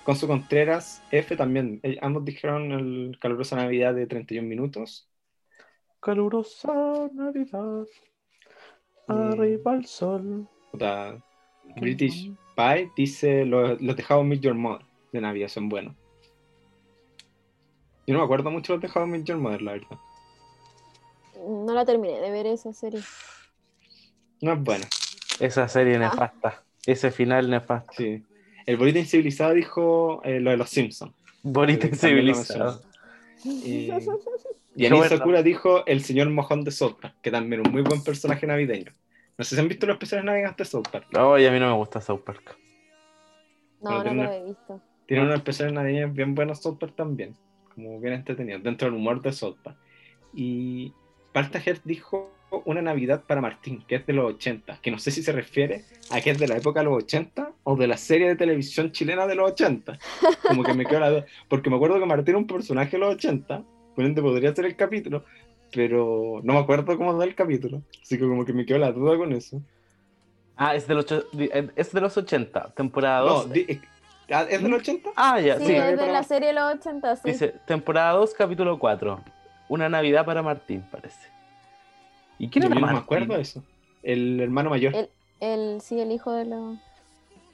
Con 0.04 0.16
su 0.16 0.26
Contreras 0.26 1.02
F 1.10 1.36
también. 1.36 1.80
Eh, 1.82 1.98
ambos 2.00 2.24
dijeron 2.24 2.72
el 2.72 3.18
calurosa 3.20 3.56
Navidad 3.56 3.94
de 3.94 4.06
31 4.06 4.46
minutos. 4.48 5.08
Calurosa 6.00 6.72
Navidad. 7.12 7.82
Eh, 9.08 9.12
Arriba 9.12 9.74
el 9.74 9.84
sol. 9.86 10.48
Puta, 10.72 11.22
British 11.76 12.32
Pie 12.56 12.90
dice 12.96 13.44
los, 13.44 13.80
los 13.80 13.96
dejados 13.96 14.24
Meet 14.24 14.40
Your 14.40 14.54
Mother 14.54 14.86
de 15.12 15.20
Navidad 15.20 15.48
son 15.48 15.68
buenos. 15.68 15.94
Yo 18.06 18.14
no 18.14 18.20
me 18.20 18.24
acuerdo 18.24 18.50
mucho 18.50 18.72
de 18.72 18.76
los 18.78 18.82
dejados 18.82 19.08
Meet 19.08 19.24
Your 19.26 19.38
Mother, 19.38 19.62
la 19.62 19.72
verdad. 19.72 19.98
no 21.46 21.72
la 21.74 21.84
terminé 21.84 22.18
de 22.20 22.30
ver 22.30 22.46
esa 22.46 22.72
serie. 22.72 23.00
No 24.40 24.52
es 24.54 24.62
buena. 24.62 24.86
Esa 25.40 25.68
serie 25.68 25.96
Ah. 25.96 25.98
nefasta. 25.98 26.62
Ese 26.86 27.10
final 27.10 27.50
nefasto. 27.50 27.92
Sí. 27.96 28.24
El 28.68 28.76
bonito 28.76 28.98
incivilizado 28.98 29.54
dijo 29.54 30.20
eh, 30.24 30.40
lo 30.40 30.50
de 30.50 30.58
los 30.58 30.68
Simpsons. 30.68 31.14
Bonito 31.42 31.86
Eh, 31.86 31.90
también 31.90 32.26
lo 32.26 32.34
civilizado. 32.34 32.82
Y, 33.44 33.90
y. 34.76 35.08
Sakura 35.08 35.42
dijo 35.42 35.86
el 35.86 36.02
señor 36.02 36.28
mojón 36.28 36.64
de 36.64 36.70
South 36.70 36.96
Park, 37.00 37.14
que 37.22 37.30
también 37.30 37.62
es 37.62 37.66
un 37.66 37.72
muy 37.72 37.80
buen 37.80 38.04
personaje 38.04 38.46
navideño. 38.46 38.92
No 39.38 39.44
sé 39.44 39.54
si 39.54 39.60
han 39.62 39.68
visto 39.68 39.86
los 39.86 39.94
especiales 39.94 40.26
navideños 40.26 40.54
de 40.54 40.64
South 40.66 40.88
Park. 40.92 41.06
No, 41.12 41.38
y 41.38 41.46
a 41.46 41.50
mí 41.50 41.58
no 41.58 41.68
me 41.70 41.76
gusta 41.76 42.02
South 42.02 42.20
Park. 42.26 42.58
No, 43.80 43.90
Pero 43.90 43.96
no 43.96 44.02
tiene 44.02 44.16
lo 44.16 44.28
una- 44.28 44.36
he 44.36 44.44
visto. 44.44 44.80
Tiene 45.06 45.22
unos 45.22 45.36
especiales 45.36 45.72
navideños 45.72 46.12
bien 46.12 46.34
buenos 46.34 46.60
South 46.60 46.76
Park 46.78 46.92
también, 46.94 47.34
como 47.74 47.98
bien 48.00 48.12
entretenidos, 48.12 48.62
dentro 48.62 48.86
del 48.88 48.96
humor 48.98 49.22
de 49.22 49.32
South 49.32 49.56
Park. 49.62 49.78
Y 50.34 50.92
Partager 51.32 51.80
dijo 51.84 52.30
una 52.64 52.80
Navidad 52.82 53.24
para 53.26 53.40
Martín, 53.40 53.84
que 53.86 53.96
es 53.96 54.06
de 54.06 54.12
los 54.12 54.32
80, 54.34 54.78
que 54.80 54.90
no 54.90 54.98
sé 54.98 55.10
si 55.10 55.22
se 55.22 55.32
refiere 55.32 55.84
a 56.10 56.20
que 56.20 56.30
es 56.30 56.38
de 56.38 56.48
la 56.48 56.56
época 56.56 56.80
de 56.80 56.86
los 56.86 57.02
80 57.04 57.50
o 57.64 57.76
de 57.76 57.86
la 57.86 57.96
serie 57.96 58.28
de 58.28 58.36
televisión 58.36 58.90
chilena 58.92 59.26
de 59.26 59.34
los 59.34 59.50
80. 59.52 59.98
Como 60.46 60.64
que 60.64 60.72
me 60.74 60.86
quedo 60.86 61.00
la 61.00 61.10
duda, 61.10 61.26
porque 61.48 61.68
me 61.70 61.76
acuerdo 61.76 61.98
que 62.00 62.06
Martín 62.06 62.28
era 62.30 62.38
un 62.38 62.46
personaje 62.46 62.92
de 62.92 62.98
los 62.98 63.14
80, 63.14 63.62
por 63.94 64.04
ende 64.04 64.22
podría 64.22 64.54
ser 64.54 64.64
el 64.64 64.76
capítulo, 64.76 65.24
pero 65.72 66.40
no 66.42 66.54
me 66.54 66.58
acuerdo 66.60 66.96
cómo 66.96 67.12
da 67.18 67.24
el 67.24 67.34
capítulo, 67.34 67.82
así 68.02 68.16
que 68.16 68.24
como 68.26 68.44
que 68.44 68.52
me 68.54 68.64
quedo 68.64 68.78
la 68.78 68.92
duda 68.92 69.16
con 69.18 69.32
eso. 69.32 69.60
Ah, 70.56 70.74
es 70.74 70.88
de 70.88 70.94
los, 70.94 71.06
eh, 71.12 71.68
es 71.76 71.92
de 71.92 72.00
los 72.00 72.16
80, 72.16 72.72
temporada 72.74 73.20
No, 73.20 73.26
2. 73.44 73.52
di- 73.52 73.66
eh, 73.68 73.80
ah, 74.32 74.46
¿es 74.48 74.62
de 74.62 74.68
los 74.68 74.80
80? 74.80 75.10
ah, 75.14 75.38
ya, 75.40 75.58
Sí, 75.58 75.66
sí. 75.66 75.72
es 75.74 75.98
de 75.98 76.06
la 76.06 76.22
serie 76.22 76.48
de 76.48 76.54
los 76.54 76.74
80, 76.74 77.16
sí. 77.16 77.22
Dice, 77.30 77.54
temporada 77.66 78.12
2, 78.12 78.32
capítulo 78.34 78.78
4. 78.78 79.20
Una 79.68 79.88
Navidad 79.88 80.24
para 80.24 80.42
Martín, 80.42 80.82
parece. 80.90 81.28
¿Y 82.38 82.48
quién 82.48 82.62
Yo 82.64 82.70
era 82.70 82.80
no 82.80 82.86
me 82.86 82.98
acuerdo 82.98 83.34
de 83.34 83.42
eso. 83.42 83.62
El 84.02 84.40
hermano 84.40 84.70
mayor. 84.70 84.94
El- 84.94 85.10
El, 85.40 85.80
sí, 85.80 86.00
el 86.00 86.10
hijo 86.12 86.32
de 86.32 86.44
los... 86.46 86.78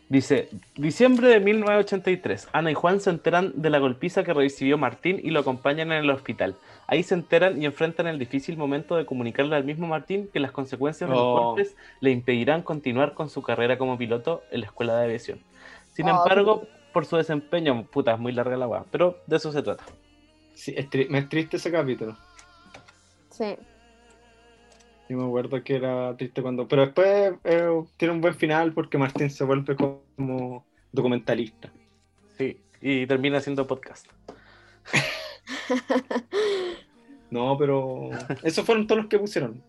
Dice, 0.08 0.48
diciembre 0.76 1.28
de 1.28 1.40
1983, 1.40 2.48
Ana 2.52 2.70
y 2.70 2.74
Juan 2.74 3.00
se 3.00 3.08
enteran 3.10 3.52
de 3.56 3.70
la 3.70 3.78
golpiza 3.78 4.22
que 4.22 4.32
recibió 4.34 4.76
Martín 4.78 5.18
y 5.22 5.30
lo 5.30 5.40
acompañan 5.40 5.92
en 5.92 6.04
el 6.04 6.10
hospital. 6.10 6.56
Ahí 6.86 7.02
se 7.02 7.14
enteran 7.14 7.60
y 7.60 7.64
enfrentan 7.66 8.06
el 8.06 8.18
difícil 8.18 8.56
momento 8.58 8.96
de 8.96 9.06
comunicarle 9.06 9.56
al 9.56 9.64
mismo 9.64 9.86
Martín 9.86 10.28
que 10.32 10.40
las 10.40 10.52
consecuencias 10.52 11.08
de 11.08 11.16
los 11.16 11.24
Oh. 11.24 11.42
golpes 11.46 11.74
le 12.00 12.10
impedirán 12.10 12.62
continuar 12.62 13.14
con 13.14 13.28
su 13.30 13.42
carrera 13.42 13.78
como 13.78 13.96
piloto 13.98 14.42
en 14.50 14.60
la 14.60 14.66
escuela 14.66 14.94
de 14.96 15.04
aviación. 15.04 15.40
Sin 15.94 16.06
Oh, 16.08 16.10
embargo, 16.22 16.64
por 16.92 17.06
su 17.06 17.16
desempeño, 17.16 17.84
puta, 17.84 18.12
es 18.12 18.18
muy 18.18 18.32
larga 18.32 18.56
la 18.58 18.66
weá, 18.68 18.84
pero 18.90 19.18
de 19.26 19.36
eso 19.36 19.52
se 19.52 19.62
trata. 19.62 19.84
Sí, 20.54 20.74
es 20.76 20.88
tri- 20.90 21.08
me 21.08 21.18
es 21.18 21.28
triste 21.30 21.56
ese 21.56 21.72
capítulo. 21.72 22.14
Sí. 23.30 23.56
Yo 25.08 25.18
me 25.18 25.24
acuerdo 25.24 25.62
que 25.62 25.76
era 25.76 26.16
triste 26.16 26.42
cuando. 26.42 26.66
Pero 26.66 26.82
después 26.86 27.34
eh, 27.44 27.82
tiene 27.96 28.14
un 28.14 28.20
buen 28.20 28.34
final 28.34 28.72
porque 28.72 28.98
Martín 28.98 29.30
se 29.30 29.44
vuelve 29.44 29.76
como 29.76 30.64
documentalista. 30.92 31.70
Sí, 32.38 32.60
y 32.80 33.06
termina 33.06 33.38
haciendo 33.38 33.66
podcast. 33.66 34.06
No, 37.30 37.56
pero. 37.58 38.10
Esos 38.44 38.64
fueron 38.64 38.86
todos 38.86 39.02
los 39.02 39.08
que 39.08 39.18
pusieron. 39.18 39.60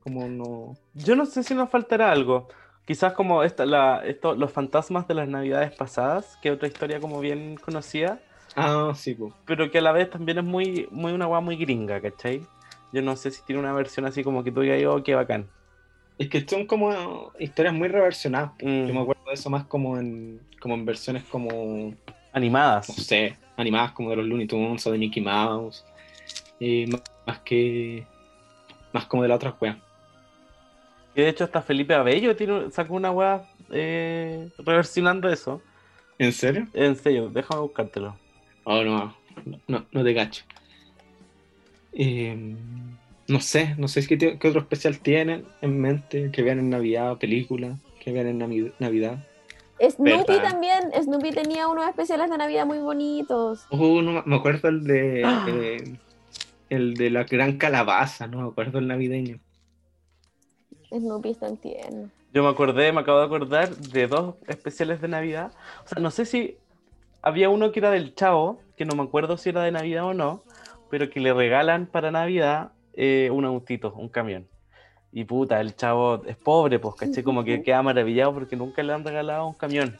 Como 0.00 0.28
no. 0.28 0.74
Yo 0.92 1.16
no 1.16 1.24
sé 1.24 1.42
si 1.42 1.54
nos 1.54 1.70
faltará 1.70 2.12
algo. 2.12 2.48
Quizás 2.84 3.14
como 3.14 3.42
esta, 3.42 3.64
la, 3.64 4.04
esto, 4.04 4.34
los 4.34 4.52
fantasmas 4.52 5.08
de 5.08 5.14
las 5.14 5.26
navidades 5.26 5.74
pasadas, 5.74 6.36
que 6.42 6.50
es 6.50 6.54
otra 6.56 6.68
historia 6.68 7.00
como 7.00 7.20
bien 7.20 7.56
conocida, 7.56 8.20
Ah, 8.56 8.92
sí, 8.94 9.14
pues. 9.14 9.32
pero 9.46 9.70
que 9.70 9.78
a 9.78 9.80
la 9.80 9.92
vez 9.92 10.10
también 10.10 10.38
es 10.38 10.44
muy, 10.44 10.86
muy 10.90 11.12
una 11.12 11.24
guay 11.24 11.42
muy 11.42 11.56
gringa, 11.56 12.00
¿cachai? 12.02 12.42
Yo 12.94 13.02
no 13.02 13.16
sé 13.16 13.30
si 13.32 13.42
tiene 13.44 13.60
una 13.60 13.72
versión 13.72 14.06
así 14.06 14.22
como 14.22 14.44
que 14.44 14.52
tú 14.52 14.60
digas, 14.60 14.80
oh, 14.86 15.02
qué 15.02 15.14
bacán. 15.16 15.48
Es 16.16 16.28
que 16.28 16.46
son 16.48 16.64
como 16.66 17.32
historias 17.40 17.74
muy 17.74 17.88
reversionadas. 17.88 18.52
Mm. 18.62 18.86
Yo 18.86 18.94
me 18.94 19.00
acuerdo 19.00 19.22
de 19.26 19.34
eso 19.34 19.50
más 19.50 19.64
como 19.64 19.98
en, 19.98 20.40
como 20.60 20.74
en 20.74 20.84
versiones 20.86 21.24
como. 21.24 21.48
No 21.50 21.96
Animadas. 22.32 22.86
sé, 22.86 23.36
animadas 23.56 23.92
como 23.92 24.10
de 24.10 24.16
los 24.16 24.26
Looney 24.26 24.46
Tunes 24.46 24.86
o 24.86 24.92
de 24.92 24.98
Mickey 24.98 25.22
Mouse. 25.22 25.84
Y 26.60 26.86
más, 26.86 27.02
más 27.26 27.38
que. 27.40 28.06
Más 28.92 29.06
como 29.06 29.22
de 29.24 29.28
la 29.28 29.34
otra 29.36 29.56
wea. 29.60 29.78
Que 31.14 31.22
de 31.22 31.28
hecho 31.30 31.44
hasta 31.44 31.62
Felipe 31.62 31.94
Abello 31.94 32.34
tiene, 32.36 32.70
sacó 32.70 32.94
una 32.94 33.10
guay 33.10 33.40
eh, 33.70 34.50
reversionando 34.58 35.28
eso. 35.28 35.60
¿En 36.18 36.32
serio? 36.32 36.68
En 36.74 36.94
serio, 36.96 37.28
déjame 37.28 37.60
buscártelo. 37.62 38.16
Oh, 38.64 38.82
no, 38.82 39.16
no, 39.66 39.84
no 39.90 40.04
te 40.04 40.14
cacho. 40.14 40.44
Eh, 41.96 42.56
no 43.28 43.40
sé, 43.40 43.74
no 43.78 43.88
sé 43.88 44.06
qué, 44.06 44.36
otro 44.36 44.60
especial 44.60 44.98
tienen 44.98 45.46
en 45.62 45.80
mente, 45.80 46.30
que 46.30 46.42
vean 46.42 46.58
en 46.58 46.70
Navidad, 46.70 47.16
película, 47.18 47.78
que 48.00 48.12
vean 48.12 48.26
en 48.26 48.40
Navi- 48.40 48.72
Navidad. 48.78 49.18
Snoopy 49.80 50.24
Verdad. 50.26 50.42
también. 50.42 50.92
Snoopy 51.02 51.30
tenía 51.30 51.68
unos 51.68 51.88
especiales 51.88 52.30
de 52.30 52.38
Navidad 52.38 52.66
muy 52.66 52.78
bonitos. 52.78 53.66
Oh, 53.70 54.02
no, 54.02 54.22
me 54.24 54.36
acuerdo 54.36 54.68
el 54.68 54.84
de 54.84 55.22
eh, 55.48 55.98
el 56.70 56.94
de 56.94 57.10
la 57.10 57.24
gran 57.24 57.56
calabaza, 57.58 58.26
no 58.26 58.42
me 58.42 58.48
acuerdo 58.48 58.78
el 58.78 58.88
navideño. 58.88 59.38
Snoopy 60.90 61.30
es 61.30 61.38
tan 61.38 61.56
tierno. 61.56 62.10
Yo 62.32 62.42
me 62.42 62.48
acordé, 62.48 62.92
me 62.92 63.00
acabo 63.00 63.18
de 63.20 63.26
acordar 63.26 63.76
de 63.76 64.06
dos 64.06 64.34
especiales 64.48 65.00
de 65.00 65.08
Navidad. 65.08 65.52
O 65.84 65.88
sea, 65.88 66.02
no 66.02 66.10
sé 66.10 66.24
si 66.24 66.56
había 67.22 67.48
uno 67.48 67.72
que 67.72 67.80
era 67.80 67.90
del 67.90 68.14
Chavo, 68.14 68.60
que 68.76 68.84
no 68.84 68.96
me 68.96 69.02
acuerdo 69.02 69.36
si 69.36 69.50
era 69.50 69.62
de 69.62 69.70
Navidad 69.70 70.04
o 70.04 70.14
no, 70.14 70.42
pero 70.94 71.10
que 71.10 71.18
le 71.18 71.32
regalan 71.34 71.86
para 71.86 72.12
Navidad 72.12 72.70
eh, 72.92 73.28
un 73.32 73.44
autito, 73.44 73.92
un 73.94 74.08
camión. 74.08 74.46
Y 75.10 75.24
puta, 75.24 75.60
el 75.60 75.74
Chavo 75.74 76.22
es 76.24 76.36
pobre, 76.36 76.78
pues, 76.78 76.94
caché, 76.94 77.24
como 77.24 77.42
que 77.42 77.64
queda 77.64 77.82
maravillado 77.82 78.32
porque 78.32 78.54
nunca 78.54 78.80
le 78.84 78.92
han 78.92 79.02
regalado 79.04 79.44
un 79.48 79.54
camión. 79.54 79.98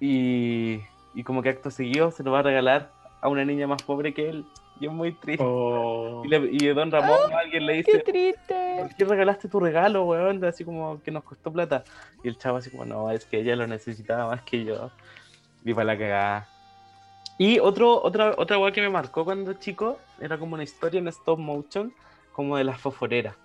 Y, 0.00 0.80
y 1.14 1.22
como 1.22 1.40
que 1.40 1.50
acto 1.50 1.70
seguido 1.70 2.10
se 2.10 2.24
lo 2.24 2.32
va 2.32 2.40
a 2.40 2.42
regalar 2.42 2.90
a 3.20 3.28
una 3.28 3.44
niña 3.44 3.68
más 3.68 3.80
pobre 3.84 4.12
que 4.12 4.28
él. 4.28 4.44
Y 4.80 4.86
es 4.86 4.92
muy 4.92 5.12
triste. 5.12 5.44
Oh, 5.46 6.22
Y, 6.24 6.28
le- 6.30 6.48
y 6.50 6.66
don 6.74 6.90
Ramón, 6.90 7.32
alguien 7.40 7.64
le 7.66 7.84
¡Qué 7.84 7.92
dice, 7.92 8.02
triste! 8.04 8.76
¿por 8.80 8.96
qué 8.96 9.04
regalaste 9.04 9.48
tu 9.48 9.60
regalo, 9.60 10.02
weón? 10.04 10.44
Así 10.44 10.64
como 10.64 11.00
que 11.00 11.12
nos 11.12 11.22
costó 11.22 11.52
plata. 11.52 11.84
Y 12.24 12.28
el 12.28 12.38
chavo 12.38 12.56
así 12.56 12.70
como, 12.70 12.84
no, 12.84 13.08
es 13.12 13.24
que 13.24 13.38
ella 13.38 13.54
lo 13.54 13.68
necesitaba 13.68 14.26
más 14.26 14.42
que 14.42 14.64
yo. 14.64 14.90
Y 15.64 15.72
para 15.74 15.84
la 15.84 15.96
cagada. 15.96 16.48
Y 17.38 17.58
otro, 17.58 18.02
otra, 18.02 18.34
otra 18.36 18.58
weá 18.58 18.72
que 18.72 18.80
me 18.80 18.90
marcó 18.90 19.24
cuando 19.24 19.54
chico, 19.54 19.98
era 20.20 20.38
como 20.38 20.54
una 20.54 20.62
historia 20.62 20.98
en 21.00 21.08
stop 21.08 21.38
motion, 21.38 21.92
como 22.32 22.56
de 22.56 22.64
las 22.64 22.80
fosforeras. 22.80 23.36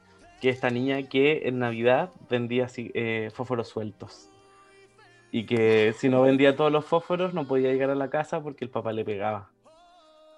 Que 0.41 0.49
esta 0.49 0.69
niña 0.69 1.01
que 1.03 1.41
en 1.45 1.59
Navidad 1.59 2.11
vendía 2.29 2.65
así, 2.65 2.91
eh, 2.93 3.29
fósforos 3.33 3.67
sueltos. 3.67 4.29
Y 5.31 5.45
que 5.45 5.93
si 5.97 6.09
no 6.09 6.21
vendía 6.21 6.55
todos 6.55 6.71
los 6.71 6.85
fósforos 6.85 7.33
no 7.33 7.47
podía 7.47 7.71
llegar 7.71 7.89
a 7.89 7.95
la 7.95 8.09
casa 8.09 8.41
porque 8.41 8.63
el 8.63 8.71
papá 8.71 8.93
le 8.93 9.03
pegaba. 9.03 9.49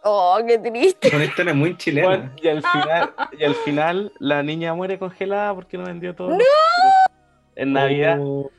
¡Oh, 0.04 0.40
qué 0.46 0.58
triste! 0.58 1.16
una 1.16 1.26
historia 1.26 1.54
muy 1.54 1.78
chilena. 1.78 2.08
Bueno, 2.08 2.32
y 2.42 2.48
al 2.48 2.64
final, 2.64 3.14
y 3.38 3.44
al 3.44 3.56
final 3.56 4.12
la 4.20 4.42
niña 4.42 4.74
muere 4.74 4.98
congelada 4.98 5.54
porque 5.54 5.78
no 5.78 5.86
vendió 5.86 6.16
todo. 6.16 6.30
los 6.30 6.38
fósforos 6.40 7.28
En 7.56 7.74
Navidad. 7.74 8.18
Oh, 8.20 8.50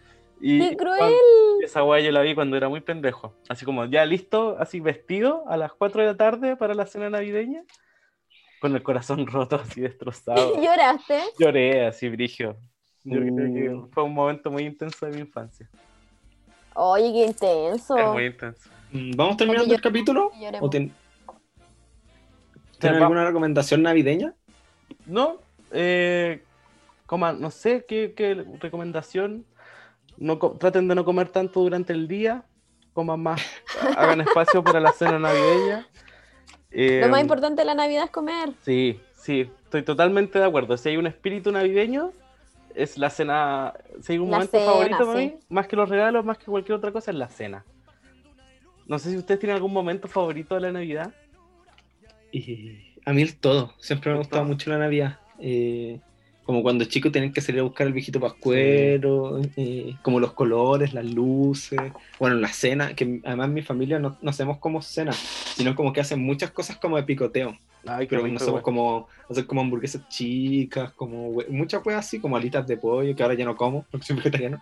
Y 0.41 0.61
¡Qué 0.61 0.77
cruel! 0.77 1.13
Esa 1.65 1.83
weá 1.85 2.01
yo 2.01 2.11
la 2.13 2.21
vi 2.23 2.35
cuando 2.35 2.57
era 2.57 2.69
muy 2.69 2.81
pendejo. 2.81 3.35
Así 3.49 3.65
como 3.65 3.85
ya 3.87 4.05
listo, 4.05 4.57
así 4.59 4.81
vestido 4.81 5.45
a 5.49 5.57
las 5.57 5.73
4 5.73 6.01
de 6.03 6.07
la 6.09 6.17
tarde 6.17 6.57
para 6.57 6.75
la 6.75 6.87
cena 6.87 7.11
navideña. 7.11 7.63
Con 8.61 8.75
el 8.75 8.83
corazón 8.83 9.27
roto, 9.27 9.57
así 9.57 9.81
destrozado. 9.81 10.55
¿Lloraste? 10.63 11.21
Lloré 11.39 11.87
así, 11.87 12.09
brigio. 12.09 12.57
Yo 13.05 13.19
creo 13.21 13.35
que 13.55 13.69
Uh. 13.71 13.89
fue 13.93 14.05
un 14.05 14.15
momento 14.15 14.51
muy 14.51 14.63
intenso 14.65 15.07
de 15.07 15.13
mi 15.13 15.21
infancia. 15.23 15.69
Oye, 16.75 17.13
qué 17.13 17.27
intenso. 17.27 17.97
Es 17.97 18.07
muy 18.07 18.27
intenso. 18.27 18.71
mm, 18.93 19.11
¿Vamos 19.17 19.37
terminando 19.37 19.75
el 19.75 19.81
capítulo? 19.81 20.31
Lloremos. 20.39 20.63
¿O 20.63 20.71
ten- 20.71 20.93
¿Tienen 22.79 23.01
va- 23.01 23.05
alguna 23.05 23.25
recomendación 23.25 23.83
navideña? 23.83 24.35
No, 25.07 25.39
eh, 25.73 26.43
no 27.11 27.51
sé 27.51 27.85
qué, 27.87 28.15
qué 28.17 28.35
recomendación. 28.61 29.45
No, 30.23 30.39
co- 30.39 30.53
traten 30.53 30.87
de 30.87 30.95
no 30.95 31.05
comer 31.05 31.29
tanto 31.31 31.61
durante 31.61 31.93
el 31.93 32.07
día. 32.07 32.45
Coman 32.93 33.21
más, 33.21 33.41
hagan 33.97 34.21
espacio 34.21 34.63
para 34.63 34.79
la 34.79 34.93
cena 34.93 35.19
navideña. 35.19 35.87
Lo 36.71 37.09
más 37.09 37.19
Eh, 37.19 37.23
importante 37.23 37.63
de 37.63 37.67
la 37.67 37.75
Navidad 37.75 38.05
es 38.05 38.11
comer. 38.11 38.51
Sí, 38.65 39.01
sí, 39.15 39.51
estoy 39.65 39.83
totalmente 39.83 40.39
de 40.39 40.45
acuerdo. 40.45 40.77
Si 40.77 40.91
hay 40.91 40.97
un 40.97 41.07
espíritu 41.07 41.51
navideño, 41.51 42.13
es 42.75 42.99
la 42.99 43.11
cena. 43.11 43.73
Si 44.01 44.13
hay 44.13 44.19
un 44.19 44.31
La 44.31 44.37
momento 44.37 44.59
cena, 44.59 44.65
favorito 44.71 44.99
para 45.07 45.13
sí. 45.19 45.27
mí, 45.27 45.35
más 45.49 45.67
que 45.67 45.75
los 45.77 45.89
regalos, 45.89 46.25
más 46.25 46.39
que 46.39 46.45
cualquier 46.47 46.77
otra 46.79 46.93
cosa, 46.93 47.11
es 47.11 47.17
la 47.17 47.29
cena. 47.29 47.65
No 48.87 48.99
sé 48.99 49.11
si 49.11 49.17
ustedes 49.17 49.41
tienen 49.41 49.57
algún 49.57 49.73
momento 49.73 50.07
favorito 50.07 50.55
de 50.55 50.61
la 50.61 50.73
Navidad. 50.73 51.13
Y 52.31 52.95
a 53.05 53.13
mí 53.13 53.23
el 53.23 53.37
todo. 53.39 53.73
Siempre 53.79 54.11
me 54.11 54.17
ha 54.17 54.19
gustado 54.19 54.45
mucho 54.45 54.71
la 54.71 54.79
Navidad. 54.79 55.19
Eh, 55.39 56.01
como 56.45 56.63
cuando 56.63 56.85
chicos 56.85 57.13
tienen 57.13 57.33
que 57.33 57.41
salir 57.41 57.61
a 57.61 57.65
buscar 57.65 57.87
el 57.87 57.93
viejito 57.93 58.19
pascuero, 58.21 59.41
eh, 59.57 59.97
como 60.03 60.21
los 60.21 60.33
colores, 60.33 60.93
las 60.93 61.05
luces. 61.05 61.81
Bueno, 62.19 62.37
la 62.37 62.49
cena, 62.49 62.95
que 62.95 63.21
además 63.25 63.49
mi 63.51 63.63
familia 63.63 63.99
no, 63.99 64.17
no 64.21 64.31
hacemos 64.31 64.59
como 64.59 64.83
cena, 64.83 65.13
sino 65.13 65.75
como 65.75 65.93
que 65.93 66.01
hacen 66.01 66.21
muchas 66.21 66.51
cosas 66.51 66.77
como 66.79 66.97
de 66.97 67.05
picoteo. 67.05 67.57
Ay, 67.87 68.07
Pero 68.07 68.23
rico, 68.23 68.29
no 68.35 68.37
hacemos 68.37 68.49
igual. 68.49 68.63
como, 68.63 69.09
hacer 69.29 69.47
como 69.47 69.61
hamburguesas 69.61 70.07
chicas, 70.09 70.93
como 70.95 71.33
muchas 71.49 71.83
cosas 71.83 72.07
así, 72.07 72.21
como 72.21 72.37
alitas 72.37 72.67
de 72.67 72.77
pollo, 72.77 73.15
que 73.15 73.23
ahora 73.23 73.35
ya 73.35 73.45
no 73.45 73.57
como, 73.57 73.87
porque 73.91 74.07
soy 74.07 74.17
vegetariano. 74.17 74.59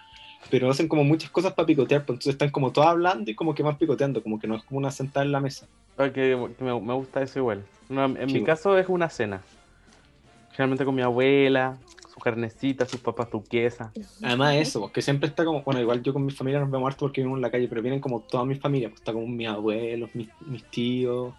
Pero 0.50 0.70
hacen 0.70 0.88
como 0.88 1.04
muchas 1.04 1.30
cosas 1.30 1.52
para 1.52 1.66
picotear, 1.66 2.00
pues 2.06 2.16
entonces 2.16 2.32
están 2.34 2.50
como 2.50 2.72
todas 2.72 2.88
hablando 2.90 3.30
y 3.30 3.34
como 3.34 3.54
que 3.54 3.62
van 3.62 3.76
picoteando, 3.76 4.22
como 4.22 4.38
que 4.38 4.46
no 4.46 4.56
es 4.56 4.64
como 4.64 4.78
una 4.78 4.90
sentada 4.90 5.24
en 5.24 5.32
la 5.32 5.40
mesa. 5.40 5.66
Ay, 5.98 6.10
que- 6.12 6.36
que 6.58 6.64
me, 6.64 6.80
me 6.80 6.94
gusta 6.94 7.22
eso 7.22 7.38
igual. 7.38 7.62
No, 7.90 8.04
en 8.06 8.28
Sí, 8.28 8.38
mi 8.38 8.44
caso 8.44 8.78
es 8.78 8.88
una 8.88 9.10
cena. 9.10 9.42
Generalmente 10.50 10.84
con 10.84 10.94
mi 10.94 11.02
abuela, 11.02 11.78
su 12.12 12.18
carnecita, 12.18 12.86
sus 12.86 13.00
papas 13.00 13.30
duquesas. 13.30 13.90
Además 14.22 14.56
eso, 14.56 14.80
porque 14.80 15.02
siempre 15.02 15.28
está 15.28 15.44
como, 15.44 15.62
bueno, 15.62 15.80
igual 15.80 16.02
yo 16.02 16.12
con 16.12 16.24
mi 16.24 16.32
familia 16.32 16.60
nos 16.60 16.70
vemos 16.70 16.88
harto 16.88 17.06
porque 17.06 17.20
vivimos 17.20 17.38
en 17.38 17.42
la 17.42 17.50
calle, 17.50 17.68
pero 17.68 17.82
vienen 17.82 18.00
como 18.00 18.20
toda 18.20 18.44
mi 18.44 18.56
familia, 18.56 18.88
pues 18.88 19.00
está 19.00 19.12
como 19.12 19.26
mis 19.26 19.48
abuelos, 19.48 20.10
mis, 20.14 20.28
mis 20.46 20.64
tíos, 20.64 21.32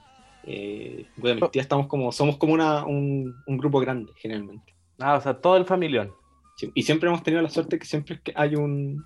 eh, 0.43 1.05
bueno, 1.18 1.41
mis 1.41 1.51
tías 1.51 1.66
estamos 1.66 1.88
como, 1.88 2.12
somos 2.12 2.38
como 2.38 2.53
una, 2.53 2.86
un, 2.86 3.36
un 3.45 3.57
grupo 3.57 3.80
grande 3.80 4.12
generalmente. 4.16 4.74
Ah, 4.99 5.16
o 5.16 5.22
sea, 5.22 5.34
todo 5.34 5.57
el 5.57 5.66
familión. 5.66 6.12
Sí, 6.55 6.72
Y 6.74 6.84
siempre 6.84 7.09
hemos 7.09 7.24
tenido 7.24 7.41
la 7.41 7.49
suerte 7.49 7.80
que 7.80 7.86
siempre 7.86 8.20
que 8.22 8.34
hay 8.36 8.55
un, 8.55 9.03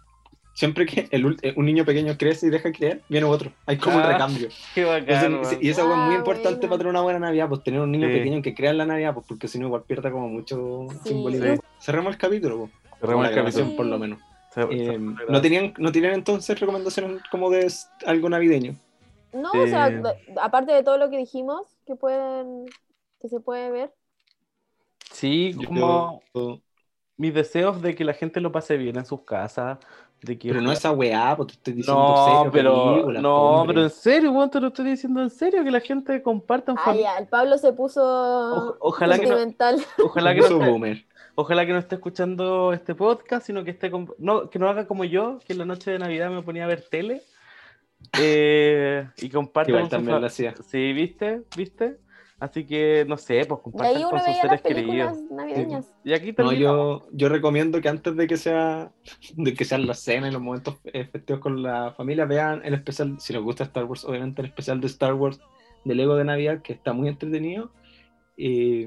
siempre 0.55 0.87
que 0.87 1.07
el, 1.11 1.23
ul- 1.25 1.39
eh, 1.43 1.53
un 1.55 1.65
niño 1.67 1.85
pequeño 1.85 2.17
crece 2.17 2.47
y 2.47 2.49
deja 2.49 2.69
de 2.69 2.73
creer, 2.75 3.01
viene 3.09 3.27
otro, 3.27 3.51
hay 3.67 3.77
como 3.77 3.97
un 3.97 4.01
Ah, 4.01 4.13
recambio. 4.13 4.49
Qué 4.73 4.85
bacán. 4.85 5.25
Entonces, 5.33 5.59
y 5.61 5.69
esa 5.69 5.81
es 5.83 5.87
muy 5.87 6.15
Ah, 6.15 6.17
importante 6.17 6.55
bueno. 6.55 6.69
para 6.69 6.77
tener 6.79 6.89
una 6.91 7.01
buena 7.01 7.19
Navidad, 7.19 7.47
pues 7.47 7.61
tener 7.61 7.81
un 7.81 7.91
niño 7.91 8.07
Sí. 8.07 8.13
pequeño 8.15 8.41
que 8.41 8.55
crea 8.55 8.71
en 8.71 8.77
la 8.79 8.85
Navidad, 8.87 9.13
pues 9.13 9.27
porque 9.27 9.47
si 9.47 9.59
no 9.59 9.67
igual 9.67 9.83
pierde 9.83 10.09
como 10.11 10.27
mucho 10.29 10.87
Sí. 11.03 11.09
simbolismo. 11.09 11.53
Sí. 11.55 11.61
Cerramos 11.79 12.13
el 12.13 12.17
capítulo, 12.17 12.57
pues, 12.57 12.71
Cerramos 12.99 13.29
la 13.29 13.35
capítulo. 13.35 13.75
por 13.75 13.85
lo 13.85 13.99
menos. 13.99 14.19
Eh, 14.71 14.97
¿no, 14.97 15.41
tenían, 15.41 15.73
¿No 15.77 15.91
tenían 15.91 16.13
entonces 16.13 16.57
recomendaciones 16.59 17.21
como 17.29 17.49
de 17.51 17.69
algo 18.05 18.29
navideño? 18.29 18.75
No, 19.33 19.51
o 19.51 19.67
sea, 19.67 19.89
Eh. 19.89 20.01
aparte 20.41 20.71
de 20.71 20.81
todo 20.81 20.97
lo 20.97 21.09
que 21.09 21.17
dijimos, 21.17 21.67
que 21.85 21.97
pueden, 21.97 22.65
que 23.21 23.27
se 23.27 23.41
puede 23.41 23.69
ver. 23.69 23.91
Sí, 25.11 25.53
como 25.67 26.21
mis 27.17 27.33
deseos 27.33 27.81
de 27.81 27.95
que 27.95 28.03
la 28.05 28.13
gente 28.13 28.39
lo 28.41 28.51
pase 28.51 28.77
bien 28.77 28.97
en 28.97 29.05
sus 29.05 29.21
casas. 29.21 29.77
De 30.25 30.37
que 30.39 30.47
Pero 30.49 30.61
no 30.61 30.71
esa 30.71 30.91
weá, 30.91 31.35
te 31.37 31.53
estoy 31.53 31.73
diciendo 31.73 32.01
No, 32.01 32.25
serio, 32.37 32.51
pero 32.51 32.91
películas, 32.93 33.21
no, 33.21 33.35
hombre. 33.61 33.73
pero 33.75 33.83
en 33.85 33.89
serio, 33.91 34.31
weón, 34.31 34.49
te 34.49 34.59
lo 34.59 34.67
estoy 34.67 34.85
diciendo 34.89 35.21
en 35.21 35.29
serio, 35.29 35.63
que 35.63 35.71
la 35.71 35.79
gente 35.81 36.21
comparta 36.23 36.71
en 36.71 36.77
Ah, 36.79 36.81
familia. 36.85 37.11
ya, 37.13 37.19
el 37.19 37.27
Pablo 37.27 37.57
se 37.57 37.71
puso 37.73 38.01
O- 38.03 38.77
ojalá 38.79 39.19
que 39.19 39.27
no- 39.27 39.37
sentimental. 39.37 39.75
Ojalá 40.03 40.33
que, 40.33 40.39
no 40.41 40.47
esté, 40.47 40.69
boomer. 40.69 41.05
ojalá 41.35 41.65
que 41.65 41.73
no 41.73 41.79
esté 41.79 41.95
escuchando 41.95 42.73
este 42.73 42.95
podcast, 42.95 43.45
sino 43.45 43.63
que 43.63 43.71
esté 43.71 43.91
no, 44.17 44.49
que 44.49 44.57
no 44.57 44.67
haga 44.67 44.87
como 44.87 45.03
yo, 45.03 45.39
que 45.45 45.53
en 45.53 45.59
la 45.59 45.65
noche 45.65 45.91
de 45.91 45.99
Navidad 45.99 46.31
me 46.31 46.41
ponía 46.41 46.63
a 46.63 46.67
ver 46.67 46.81
tele. 46.89 47.21
eh, 48.19 49.07
y 49.17 49.29
compartan 49.29 49.75
Igual 49.75 49.89
también 49.89 50.19
lo 50.21 50.27
hacía. 50.27 50.53
Sí, 50.67 50.93
¿viste? 50.93 51.41
¿Viste? 51.55 51.97
Así 52.37 52.65
que, 52.65 53.05
no 53.07 53.15
sé, 53.17 53.45
pues 53.45 53.61
De 53.73 53.87
ahí 53.87 53.93
compartan 53.93 53.97
uno 54.01 54.09
con 54.09 54.19
sus 54.19 54.35
seres 54.41 54.61
queridos. 54.61 55.17
navideñas. 55.31 55.93
Y 56.03 56.13
aquí 56.13 56.35
No, 56.37 56.51
yo, 56.51 57.07
yo 57.13 57.29
recomiendo 57.29 57.79
que 57.79 57.87
antes 57.87 58.15
de 58.15 58.27
que 58.27 58.35
sea 58.37 58.91
de 59.37 59.53
que 59.53 59.63
sean 59.65 59.87
las 59.87 59.99
cenas 60.01 60.29
y 60.29 60.33
los 60.33 60.41
momentos 60.41 60.75
eh, 60.85 61.05
festivos 61.05 61.41
con 61.41 61.63
la 61.63 61.93
familia, 61.93 62.25
vean 62.25 62.61
el 62.65 62.73
especial, 62.73 63.15
si 63.19 63.31
les 63.33 63.41
gusta 63.41 63.63
Star 63.63 63.85
Wars, 63.85 64.03
obviamente 64.03 64.41
el 64.41 64.47
especial 64.47 64.81
de 64.81 64.87
Star 64.87 65.13
Wars 65.13 65.39
de 65.85 65.95
Lego 65.95 66.15
de 66.15 66.25
Navidad, 66.25 66.61
que 66.61 66.73
está 66.73 66.91
muy 66.93 67.07
entretenido. 67.07 67.71
Y, 68.35 68.85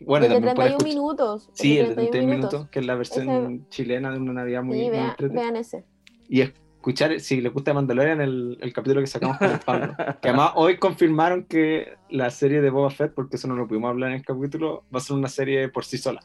bueno, 0.00 0.26
de 0.26 0.34
también 0.34 0.54
por 0.54 0.64
31 0.64 0.66
escuchar- 0.78 0.88
minutos. 0.88 1.50
Sí, 1.52 1.74
de 1.74 1.80
el 1.82 1.88
de 1.90 1.94
31 1.96 2.34
minutos, 2.36 2.68
que 2.70 2.78
es 2.78 2.86
la 2.86 2.94
versión 2.94 3.28
Ese- 3.28 3.68
chilena 3.68 4.12
de 4.12 4.18
una 4.18 4.32
Navidad 4.32 4.62
muy, 4.62 4.76
Sí, 4.78 4.82
muy 4.84 4.90
vea- 4.92 5.08
entretenida. 5.10 5.42
vean 5.42 5.56
ese. 5.56 5.84
Y 6.26 6.40
escuchar, 6.80 7.20
si 7.20 7.40
les 7.42 7.52
gusta 7.52 7.74
Mandalorian, 7.74 8.20
el, 8.22 8.58
el 8.60 8.72
capítulo 8.72 9.00
que 9.02 9.06
sacamos 9.06 9.36
con 9.38 9.50
el 9.50 9.58
Pablo. 9.60 9.94
Que 10.22 10.28
además 10.30 10.52
hoy 10.54 10.78
confirmaron 10.78 11.44
que 11.44 11.94
la 12.08 12.30
serie 12.30 12.60
de 12.62 12.70
Boba 12.70 12.90
Fett, 12.90 13.12
porque 13.14 13.36
eso 13.36 13.46
no 13.48 13.54
lo 13.54 13.68
pudimos 13.68 13.90
hablar 13.90 14.10
en 14.10 14.16
el 14.16 14.24
capítulo, 14.24 14.84
va 14.92 14.98
a 14.98 15.00
ser 15.00 15.16
una 15.16 15.28
serie 15.28 15.68
por 15.68 15.84
sí 15.84 15.98
sola. 15.98 16.20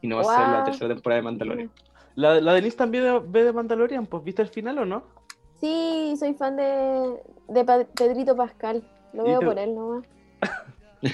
Y 0.00 0.08
no 0.08 0.16
va 0.16 0.22
a 0.22 0.24
ser 0.36 0.48
la 0.48 0.64
tercera 0.64 0.88
temporada 0.94 1.20
de 1.20 1.24
Mandalorian. 1.24 1.70
La, 2.14 2.40
la 2.40 2.54
Denise 2.54 2.76
también 2.76 3.04
ve- 3.32 3.44
de 3.44 3.52
Mandalorian, 3.52 4.06
pues 4.06 4.22
¿viste 4.24 4.42
el 4.42 4.48
final 4.48 4.78
o 4.78 4.84
no? 4.84 5.04
Sí, 5.60 6.14
soy 6.18 6.34
fan 6.34 6.56
de, 6.56 7.20
de 7.48 7.86
Pedrito 7.96 8.36
Pascal. 8.36 8.82
Lo 9.12 9.24
¿Y 9.24 9.30
veo 9.30 9.38
te- 9.40 9.46
por 9.46 9.58
él 9.58 9.74
nomás. 9.74 10.04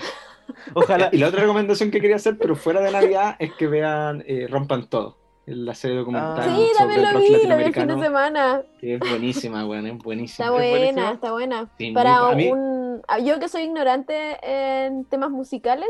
Ojalá. 0.74 1.10
Y 1.12 1.18
la 1.18 1.28
otra 1.28 1.42
recomendación 1.42 1.90
que 1.90 2.00
quería 2.00 2.16
hacer, 2.16 2.38
pero 2.38 2.56
fuera 2.56 2.80
de 2.80 2.90
Navidad, 2.90 3.36
es 3.38 3.52
que 3.54 3.66
vean 3.66 4.24
eh, 4.26 4.46
Rompan 4.48 4.88
Todo. 4.88 5.17
La 5.48 5.74
serie 5.74 5.96
documental 5.96 6.38
Ah. 6.48 6.56
Sí, 6.56 6.70
también 6.76 7.02
lo 7.02 7.18
vi, 7.20 7.46
lo 7.46 7.56
vi 7.56 7.64
el 7.64 7.72
fin 7.74 7.86
de 7.86 7.98
semana. 8.00 8.62
que 8.80 8.94
es 8.94 9.00
buenísima, 9.00 9.66
weón, 9.66 9.86
es 9.86 9.98
buenísima. 9.98 10.44
Está 10.44 10.44
¿Es 10.44 10.50
buena, 10.50 10.70
buenísima? 10.78 11.10
está 11.12 11.32
buena. 11.32 11.68
Sí, 11.78 11.92
Para 11.92 12.34
mí- 12.34 12.50
un... 12.50 13.02
Yo 13.24 13.38
que 13.38 13.48
soy 13.48 13.62
ignorante 13.62 14.36
en 14.42 15.04
temas 15.04 15.30
musicales, 15.30 15.88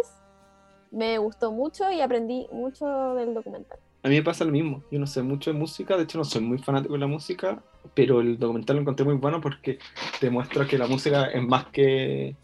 me 0.90 1.18
gustó 1.18 1.52
mucho 1.52 1.90
y 1.90 2.00
aprendí 2.00 2.46
mucho 2.52 2.86
del 3.14 3.34
documental. 3.34 3.78
A 4.02 4.09
mí 4.09 4.14
me 4.16 4.22
pasa 4.22 4.44
lo 4.44 4.52
mismo. 4.52 4.82
Yo 4.90 4.98
no 5.00 5.06
sé 5.06 5.22
mucho 5.22 5.52
de 5.52 5.59
música, 5.59 5.96
de 5.96 6.04
hecho 6.04 6.18
no 6.18 6.24
soy 6.24 6.40
muy 6.42 6.59
fanático 6.59 6.94
de 6.94 7.00
la 7.00 7.06
música, 7.09 7.62
pero 7.94 8.20
el 8.20 8.38
documental 8.38 8.76
lo 8.76 8.82
encontré 8.82 9.04
muy 9.04 9.14
bueno 9.16 9.40
porque 9.40 9.78
te 10.20 10.30
muestra 10.30 10.66
que 10.66 10.78
la 10.78 10.86
música 10.86 11.26
es 11.26 11.42
más 11.42 11.66
que, 11.66 12.36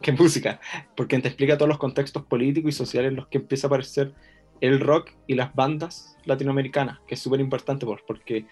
que 0.00 0.12
música, 0.12 0.60
porque 0.96 1.18
te 1.20 1.28
explica 1.28 1.56
todos 1.56 1.68
los 1.68 1.78
contextos 1.78 2.24
políticos 2.24 2.70
y 2.70 2.72
sociales 2.72 3.10
en 3.10 3.16
los 3.16 3.28
que 3.28 3.38
empieza 3.38 3.66
a 3.66 3.68
aparecer 3.68 4.12
el 4.60 4.80
rock 4.80 5.10
y 5.26 5.34
las 5.34 5.54
bandas 5.54 6.16
latinoamericanas, 6.24 6.98
que 7.06 7.14
es 7.14 7.20
súper 7.20 7.40
importante 7.40 7.86
por- 7.86 8.04
porque 8.06 8.46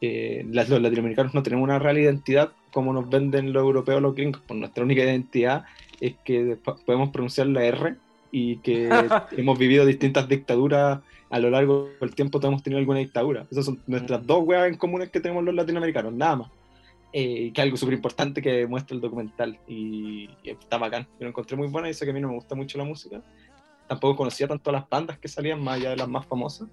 eh, 0.00 0.44
las- 0.50 0.68
los 0.68 0.82
latinoamericanos 0.82 1.32
no 1.34 1.42
tenemos 1.42 1.64
una 1.64 1.78
real 1.78 1.96
identidad 1.98 2.52
como 2.72 2.92
nos 2.92 3.08
venden 3.08 3.52
los 3.52 3.62
europeos 3.62 4.02
los 4.02 4.14
gringos. 4.14 4.42
Pues 4.46 4.58
nuestra 4.60 4.84
única 4.84 5.02
identidad 5.02 5.64
es 6.00 6.14
que 6.24 6.56
po- 6.62 6.76
podemos 6.84 7.10
pronunciar 7.10 7.46
la 7.46 7.64
R 7.64 7.94
y 8.30 8.56
que 8.58 8.88
hemos 9.32 9.58
vivido 9.58 9.86
distintas 9.86 10.28
dictaduras 10.28 11.00
a 11.30 11.38
lo 11.38 11.50
largo 11.50 11.88
del 12.00 12.14
tiempo 12.14 12.38
todos 12.38 12.50
hemos 12.52 12.62
tenido 12.62 12.78
alguna 12.80 12.98
dictadura. 12.98 13.46
Esas 13.50 13.64
son 13.64 13.80
nuestras 13.86 14.26
dos 14.26 14.44
weas 14.44 14.68
en 14.68 14.76
comunes 14.76 15.08
que 15.10 15.20
tenemos 15.20 15.42
los 15.42 15.54
latinoamericanos, 15.54 16.12
nada 16.12 16.36
más. 16.36 16.50
Eh, 17.16 17.52
que 17.54 17.60
es 17.60 17.64
algo 17.64 17.76
súper 17.76 17.94
importante 17.94 18.42
que 18.42 18.66
muestra 18.66 18.94
el 18.96 19.00
documental 19.00 19.56
y, 19.68 20.28
y 20.42 20.50
está 20.50 20.78
bacán. 20.78 21.04
Yo 21.18 21.24
lo 21.24 21.28
encontré 21.28 21.56
muy 21.56 21.68
bueno 21.68 21.88
y 21.88 21.94
sé 21.94 22.04
que 22.04 22.10
a 22.10 22.14
mí 22.14 22.20
no 22.20 22.26
me 22.28 22.34
gusta 22.34 22.56
mucho 22.56 22.76
la 22.76 22.84
música. 22.84 23.22
Tampoco 23.88 24.16
conocía 24.16 24.48
tanto 24.48 24.72
las 24.72 24.88
bandas 24.88 25.18
que 25.18 25.28
salían, 25.28 25.62
más 25.62 25.76
allá 25.76 25.90
de 25.90 25.96
las 25.96 26.08
más 26.08 26.26
famosas. 26.26 26.68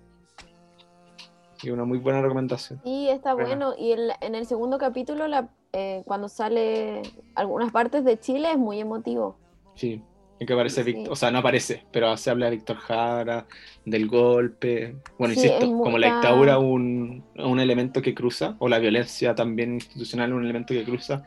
Y 1.64 1.70
una 1.70 1.84
muy 1.84 2.00
buena 2.00 2.22
recomendación. 2.22 2.82
Sí, 2.84 3.08
está 3.10 3.34
bueno. 3.36 3.74
Y 3.78 3.92
en, 3.92 4.08
la- 4.08 4.18
en 4.22 4.34
el 4.34 4.46
segundo 4.48 4.78
capítulo, 4.80 5.28
la, 5.28 5.50
eh, 5.74 6.02
cuando 6.06 6.28
sale 6.28 7.02
algunas 7.36 7.72
partes 7.72 8.04
de 8.04 8.20
Chile, 8.20 8.52
es 8.52 8.58
muy 8.58 8.80
emotivo. 8.80 9.38
Sí, 9.76 10.02
en 10.40 10.48
que 10.48 10.54
aparece 10.54 10.84
Sí. 10.84 10.92
Víctor, 10.94 11.14
o 11.14 11.16
sea, 11.16 11.30
no 11.30 11.38
aparece, 11.38 11.86
pero 11.92 12.18
se 12.18 12.32
habla 12.32 12.46
de 12.48 12.56
Víctor 12.56 12.78
Jara, 12.78 13.46
del 13.86 14.08
golpe. 14.08 14.96
Bueno, 15.20 15.36
Sí, 15.36 15.42
insisto, 15.46 15.68
como 15.84 16.00
la 16.00 16.08
dictadura 16.08 16.58
un, 16.58 17.24
un 17.36 17.60
elemento 17.60 18.02
que 18.02 18.16
cruza, 18.16 18.56
o 18.58 18.68
la 18.68 18.80
violencia 18.80 19.36
también 19.36 19.76
institucional 19.76 20.34
un 20.34 20.44
elemento 20.44 20.74
que 20.74 20.84
cruza 20.84 21.24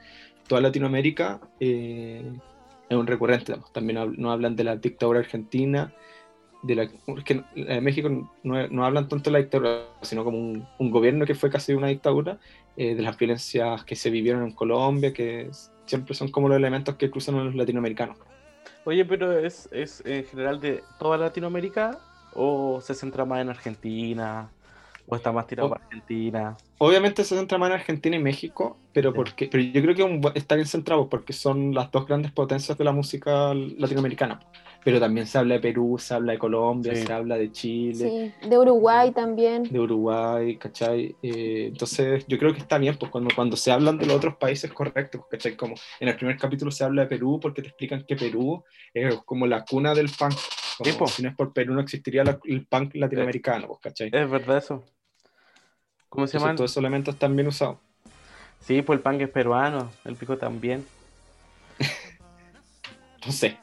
toda 0.48 0.60
Latinoamérica, 0.62 1.40
eh, 1.60 2.32
es 2.88 2.96
un 2.96 3.06
recurrente. 3.06 3.54
También 3.72 4.14
no 4.16 4.30
hablan 4.32 4.56
de 4.56 4.64
la 4.64 4.76
dictadura 4.76 5.20
argentina, 5.20 5.92
de 6.62 6.74
la, 6.74 6.82
es 6.84 7.24
que 7.24 7.44
en 7.54 7.84
México 7.84 8.08
no, 8.42 8.68
no 8.68 8.86
hablan 8.86 9.08
tanto 9.08 9.30
de 9.30 9.32
la 9.32 9.38
dictadura, 9.38 9.82
sino 10.00 10.24
como 10.24 10.38
un, 10.38 10.66
un 10.78 10.90
gobierno 10.90 11.26
que 11.26 11.34
fue 11.34 11.50
casi 11.50 11.74
una 11.74 11.88
dictadura, 11.88 12.38
eh, 12.76 12.94
de 12.94 13.02
las 13.02 13.16
violencias 13.16 13.84
que 13.84 13.94
se 13.94 14.10
vivieron 14.10 14.42
en 14.42 14.52
Colombia, 14.52 15.12
que 15.12 15.50
siempre 15.86 16.14
son 16.14 16.30
como 16.30 16.48
los 16.48 16.56
elementos 16.56 16.96
que 16.96 17.10
cruzan 17.10 17.36
a 17.36 17.44
los 17.44 17.54
latinoamericanos. 17.54 18.16
Oye, 18.84 19.04
pero 19.04 19.38
¿es, 19.38 19.68
¿es 19.72 20.02
en 20.04 20.24
general 20.24 20.60
de 20.60 20.82
toda 20.98 21.16
Latinoamérica 21.16 21.98
o 22.34 22.80
se 22.80 22.94
centra 22.94 23.24
más 23.24 23.42
en 23.42 23.50
Argentina? 23.50 24.50
¿O 25.06 25.16
está 25.16 25.32
más 25.32 25.46
tirado 25.46 25.68
para 25.68 25.84
Argentina? 25.84 26.56
Obviamente 26.78 27.24
se 27.24 27.36
centra 27.36 27.58
más 27.58 27.68
en 27.68 27.74
Argentina 27.74 28.16
y 28.16 28.20
México, 28.22 28.78
pero, 28.92 29.10
Sí. 29.10 29.16
porque, 29.16 29.48
pero 29.50 29.62
yo 29.62 29.82
creo 29.82 29.94
que 29.94 30.02
un 30.02 30.20
está 30.34 30.54
bien 30.54 30.66
centrado 30.66 31.08
porque 31.08 31.32
son 31.32 31.74
las 31.74 31.90
dos 31.90 32.06
grandes 32.06 32.32
potencias 32.32 32.76
de 32.78 32.84
la 32.84 32.92
música 32.92 33.52
latinoamericana. 33.54 34.40
Pero 34.82 35.00
también 35.00 35.26
se 35.26 35.38
habla 35.38 35.54
de 35.54 35.60
Perú, 35.60 35.96
se 35.98 36.12
habla 36.12 36.32
de 36.32 36.38
Colombia, 36.38 36.94
Sí. 36.94 37.06
se 37.06 37.12
habla 37.12 37.36
de 37.38 37.50
Chile, 37.52 38.32
Sí, 38.42 38.48
de 38.48 38.58
Uruguay 38.58 39.12
también. 39.12 39.62
de 39.62 39.80
Uruguay, 39.80 40.56
¿cachai? 40.58 41.16
Eh, 41.22 41.68
entonces 41.68 42.26
yo 42.26 42.38
creo 42.38 42.52
que 42.52 42.58
está 42.60 42.76
bien, 42.76 42.94
pues 42.98 43.10
cuando, 43.10 43.30
cuando 43.34 43.56
se 43.56 43.72
hablan 43.72 43.96
de 43.96 44.04
los 44.06 44.16
otros 44.16 44.36
países 44.36 44.70
correctos, 44.72 45.22
¿cachai? 45.30 45.56
Como 45.56 45.74
en 46.00 46.08
el 46.08 46.16
primer 46.16 46.36
capítulo 46.36 46.70
se 46.70 46.84
habla 46.84 47.02
de 47.02 47.08
Perú 47.08 47.38
porque 47.40 47.62
te 47.62 47.68
explican 47.68 48.04
que 48.06 48.14
Perú 48.16 48.62
es 48.92 49.14
como 49.24 49.46
la 49.46 49.64
cuna 49.64 49.94
del 49.94 50.10
punk. 50.10 50.34
Como 50.78 50.90
Sí, 50.90 50.96
po. 50.98 51.06
si 51.08 51.22
no 51.22 51.28
es 51.28 51.36
por 51.36 51.52
Perú 51.52 51.74
no 51.74 51.80
existiría 51.80 52.24
la- 52.24 52.38
el 52.44 52.66
punk 52.66 52.94
latinoamericano, 52.94 53.68
pues, 53.68 53.80
¿cachai? 53.80 54.10
Es 54.12 54.28
verdad 54.30 54.58
eso. 54.58 54.84
¿Cómo 56.08 56.26
se 56.26 56.38
llaman? 56.38 56.56
todos 56.56 56.70
esos 56.70 56.80
elementos 56.80 57.14
están 57.14 57.34
bien 57.36 57.48
usados. 57.48 57.78
Sí, 58.60 58.82
pues 58.82 58.96
el 58.98 59.02
pan 59.02 59.20
es 59.20 59.28
peruano, 59.28 59.90
el 60.04 60.16
pico 60.16 60.36
también. 60.36 60.84
No 63.26 63.32
sé. 63.32 63.56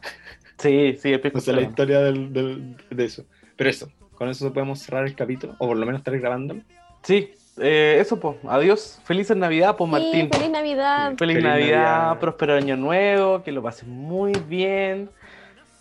Sí, 0.58 0.98
sí, 1.00 1.14
el 1.14 1.22
pico 1.22 1.38
No 1.38 1.42
sé 1.42 1.54
la 1.54 1.62
historia 1.62 2.00
del, 2.02 2.34
del- 2.34 2.78
de 2.90 3.06
eso. 3.06 3.26
Pero 3.56 3.70
eso, 3.70 3.92
con 4.16 4.28
eso 4.30 4.52
podemos 4.54 4.80
cerrar 4.80 5.06
el 5.06 5.16
capítulo, 5.16 5.54
o 5.60 5.68
por 5.68 5.78
lo 5.78 5.86
menos 5.86 6.00
estar 6.02 6.18
grabando. 6.20 6.56
Sí, 7.04 7.32
eh, 7.58 7.98
eso, 8.00 8.20
pues, 8.20 8.38
adiós. 8.48 9.00
Feliz 9.04 9.30
Navidad, 9.36 9.76
pues, 9.78 9.88
Sí, 9.88 9.92
Martín. 9.92 10.30
feliz 10.32 10.50
Navidad. 10.50 11.14
Feliz, 11.18 11.36
Feliz 11.38 11.44
Navidad, 11.44 11.78
Navidad. 12.00 12.20
próspero 12.20 12.54
año 12.56 12.76
nuevo, 12.76 13.44
que 13.44 13.52
lo 13.52 13.62
pases 13.62 13.88
muy 13.88 14.32
bien. 14.48 15.10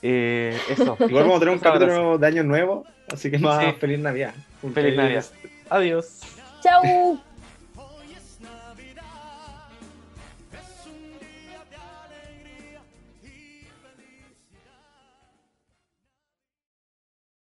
Eh, 0.02 0.56
eso. 0.70 0.96
Igual 1.00 1.24
vamos 1.24 1.36
a 1.36 1.40
tener 1.40 1.54
un 1.54 1.60
capítulo 1.60 2.18
de 2.18 2.26
año 2.26 2.42
nuevo, 2.42 2.84
así 3.12 3.30
que 3.30 3.38
más 3.38 3.64
Sí. 3.64 3.72
feliz 3.78 3.98
Navidad. 3.98 4.34
Feliz 4.74 4.96
Navidad. 4.96 5.24
Adiós. 5.68 6.20
Chau. 6.62 7.20